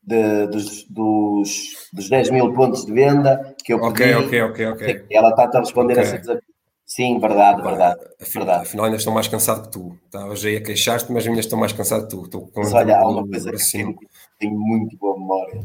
De, 0.00 0.46
dos, 0.46 0.84
dos, 0.84 1.88
dos 1.92 2.08
10 2.08 2.30
mil 2.30 2.54
pontos 2.54 2.86
de 2.86 2.92
venda 2.92 3.56
que 3.64 3.74
eu 3.74 3.80
pedi. 3.92 4.14
Ok, 4.14 4.26
ok, 4.26 4.42
ok, 4.42 4.66
ok. 4.66 5.06
Ela 5.10 5.30
está 5.30 5.50
a 5.52 5.58
responder 5.58 5.94
okay. 5.94 6.04
a 6.04 6.06
esse 6.06 6.18
desafio. 6.18 6.57
Sim, 6.88 7.18
verdade, 7.18 7.60
verdade. 7.60 8.00
Afinal, 8.18 8.46
verdade. 8.46 8.62
afinal 8.66 8.86
ainda 8.86 8.96
estou 8.96 9.12
mais 9.12 9.28
cansado 9.28 9.64
que 9.64 9.72
tu. 9.72 9.94
Estavas 10.06 10.42
aí 10.42 10.56
a 10.56 10.62
queixar-te, 10.62 11.12
mas 11.12 11.26
ainda 11.26 11.40
estou 11.40 11.58
mais 11.58 11.70
cansado 11.70 12.04
que 12.04 12.08
tu. 12.08 12.24
Estou 12.24 12.46
com 12.48 12.60
mas 12.60 12.72
olha, 12.72 12.96
há 12.96 13.06
uma 13.06 13.28
coisa 13.28 13.52
que 13.52 13.70
tenho, 13.70 13.94
tenho, 14.38 14.58
muito 14.58 14.96
boa 14.96 15.18
memória. 15.18 15.60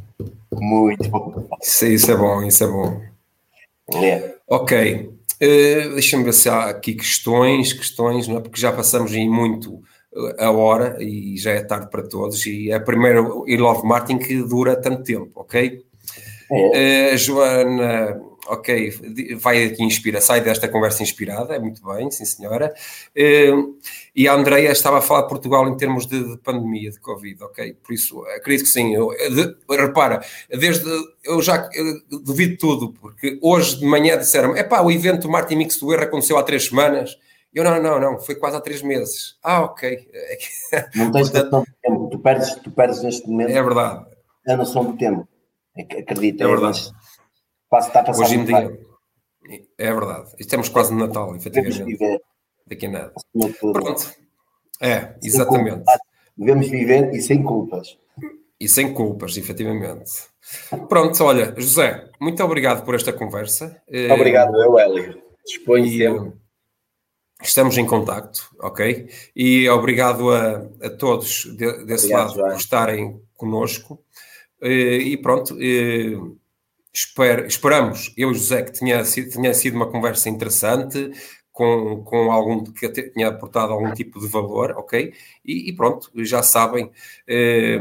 Muito 0.51 1.09
boa 1.09 1.29
memória. 1.29 1.57
Isso, 1.63 1.85
isso 1.85 2.11
é 2.11 2.17
bom, 2.17 2.43
isso 2.43 2.63
é 2.65 2.67
bom. 2.67 3.01
É. 4.03 4.35
Ok. 4.49 5.09
Uh, 5.41 5.93
Deixa-me 5.93 6.25
ver 6.25 6.33
se 6.33 6.49
há 6.49 6.65
aqui 6.65 6.93
questões, 6.93 7.71
questões, 7.71 8.27
não 8.27 8.37
é? 8.37 8.41
Porque 8.41 8.59
já 8.59 8.73
passamos 8.73 9.13
em 9.13 9.29
muito 9.29 9.81
eh, 10.13 10.43
a 10.43 10.51
hora 10.51 10.97
e 11.01 11.37
já 11.37 11.51
é 11.51 11.63
tarde 11.63 11.89
para 11.89 12.03
todos. 12.03 12.45
E 12.45 12.69
é 12.69 12.75
a 12.75 12.81
primeira 12.81 13.21
e 13.47 13.55
Love 13.55 13.87
Martin 13.87 14.17
que 14.17 14.43
dura 14.43 14.75
tanto 14.75 15.03
tempo, 15.03 15.31
ok? 15.35 15.85
É. 16.51 17.13
Uh, 17.13 17.17
Joana 17.17 18.32
ok, 18.47 18.91
vai 19.37 19.65
aqui 19.65 19.83
inspira, 19.83 20.19
sai 20.19 20.41
desta 20.41 20.67
conversa 20.67 21.03
inspirada, 21.03 21.55
é 21.55 21.59
muito 21.59 21.83
bem, 21.85 22.09
sim 22.11 22.25
senhora. 22.25 22.73
Ehm, 23.15 23.75
e 24.15 24.27
a 24.27 24.33
Andreia 24.33 24.71
estava 24.71 24.97
a 24.97 25.01
falar 25.01 25.21
de 25.21 25.29
Portugal 25.29 25.67
em 25.67 25.77
termos 25.77 26.05
de, 26.05 26.31
de 26.31 26.37
pandemia, 26.37 26.91
de 26.91 26.99
Covid, 26.99 27.43
ok? 27.43 27.73
Por 27.73 27.93
isso, 27.93 28.23
acredito 28.37 28.65
que 28.65 28.71
sim. 28.71 28.93
Eu, 28.93 29.09
de, 29.09 29.55
repara, 29.69 30.23
desde, 30.49 30.85
eu 31.23 31.41
já 31.41 31.69
eu 31.73 32.19
duvido 32.21 32.57
tudo, 32.57 32.93
porque 32.93 33.39
hoje 33.41 33.79
de 33.79 33.85
manhã 33.85 34.17
disseram 34.17 34.55
é 34.55 34.63
pá, 34.63 34.81
o 34.81 34.91
evento 34.91 35.29
Martin 35.29 35.55
Mix 35.55 35.77
do 35.77 35.93
Erro 35.93 36.03
aconteceu 36.03 36.37
há 36.37 36.43
três 36.43 36.65
semanas. 36.65 37.17
Eu, 37.53 37.63
não, 37.63 37.81
não, 37.81 37.99
não, 37.99 38.19
foi 38.19 38.35
quase 38.35 38.57
há 38.57 38.61
três 38.61 38.81
meses. 38.81 39.37
Ah, 39.43 39.61
ok. 39.61 40.09
Não 40.95 41.11
tens 41.11 41.31
noção 41.31 41.61
do 41.61 41.67
tempo, 41.83 42.09
tu 42.09 42.17
perdes, 42.17 42.55
tu 42.55 42.71
perdes 42.71 43.03
neste 43.03 43.29
momento. 43.29 43.51
É 43.51 43.61
verdade. 43.61 44.07
A 44.47 44.57
noção 44.57 44.83
do 44.83 44.97
tempo. 44.97 45.27
Acredito. 45.77 46.43
É 46.43 46.47
verdade. 46.47 46.91
Mas 46.91 46.93
está 47.79 47.99
a 48.01 48.03
passar 48.03 48.23
Hoje 48.23 48.35
em 48.35 48.45
dia, 48.45 48.79
é 49.77 49.93
verdade. 49.93 50.31
Estamos 50.39 50.69
quase 50.69 50.93
no 50.93 51.05
Natal, 51.05 51.35
efetivamente. 51.35 51.83
Viver. 51.83 52.21
Daqui 52.65 52.85
a 52.85 52.89
nada. 52.89 53.13
Pronto. 53.59 54.13
É, 54.81 55.15
exatamente. 55.23 55.83
Devemos 56.35 56.67
viver 56.67 57.13
e 57.13 57.21
sem 57.21 57.43
culpas. 57.43 57.97
E 58.59 58.67
sem 58.67 58.93
culpas, 58.93 59.37
efetivamente. 59.37 60.11
Pronto, 60.87 61.23
olha, 61.23 61.53
José, 61.57 62.09
muito 62.19 62.43
obrigado 62.43 62.83
por 62.85 62.95
esta 62.95 63.13
conversa. 63.13 63.81
Eh, 63.87 64.11
obrigado, 64.11 64.55
eu, 64.61 64.79
Hélio. 64.79 65.21
Disponho 65.45 65.89
sempre. 65.89 66.33
Estamos 67.41 67.77
em 67.77 67.85
contacto, 67.85 68.49
ok? 68.59 69.09
E 69.35 69.67
obrigado 69.69 70.31
a, 70.31 70.65
a 70.81 70.89
todos 70.89 71.45
de, 71.57 71.83
desse 71.85 72.05
obrigado, 72.05 72.27
lado 72.27 72.35
João. 72.35 72.49
por 72.49 72.57
estarem 72.57 73.21
conosco. 73.35 74.01
Eh, 74.61 74.97
e 74.97 75.17
pronto, 75.17 75.57
eh, 75.59 76.17
Esper, 76.95 77.45
esperamos, 77.47 78.13
eu 78.15 78.31
e 78.31 78.33
José, 78.35 78.61
que 78.61 78.71
tinha 78.71 79.03
sido, 79.03 79.29
tinha 79.29 79.53
sido 79.53 79.75
uma 79.75 79.89
conversa 79.89 80.29
interessante, 80.29 81.11
com, 81.51 82.03
com 82.03 82.31
algum 82.31 82.63
que 82.63 82.89
tinha 82.89 83.29
aportado 83.29 83.73
algum 83.73 83.93
tipo 83.93 84.19
de 84.19 84.27
valor, 84.27 84.71
ok? 84.77 85.13
E, 85.45 85.69
e 85.69 85.75
pronto, 85.75 86.11
já 86.23 86.43
sabem, 86.43 86.91
eh, 87.27 87.79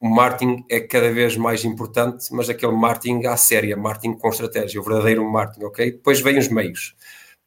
o 0.00 0.08
marketing 0.08 0.64
é 0.68 0.80
cada 0.80 1.10
vez 1.12 1.36
mais 1.36 1.64
importante, 1.64 2.26
mas 2.32 2.50
aquele 2.50 2.72
marketing 2.72 3.26
à 3.26 3.36
séria, 3.36 3.76
marketing 3.76 4.18
com 4.18 4.28
estratégia, 4.28 4.80
o 4.80 4.84
verdadeiro 4.84 5.24
marketing, 5.24 5.64
ok? 5.64 5.92
Depois 5.92 6.20
vêm 6.20 6.38
os 6.38 6.48
meios. 6.48 6.94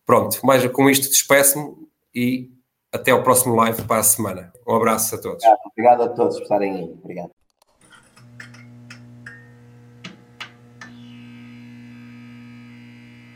Pronto, 0.05 0.39
mais 0.45 0.65
com 0.71 0.89
isto 0.89 1.09
despeço-me 1.09 1.87
e 2.15 2.49
até 2.91 3.11
ao 3.11 3.21
próximo 3.23 3.55
live 3.55 3.83
para 3.83 3.99
a 3.99 4.03
semana. 4.03 4.51
Um 4.67 4.75
abraço 4.75 5.15
a 5.15 5.21
todos. 5.21 5.43
Obrigado, 5.43 5.69
obrigado 5.71 6.01
a 6.03 6.09
todos 6.15 6.37
por 6.37 6.43
estarem 6.43 6.75
aí. 6.75 6.83
Obrigado. 7.03 7.36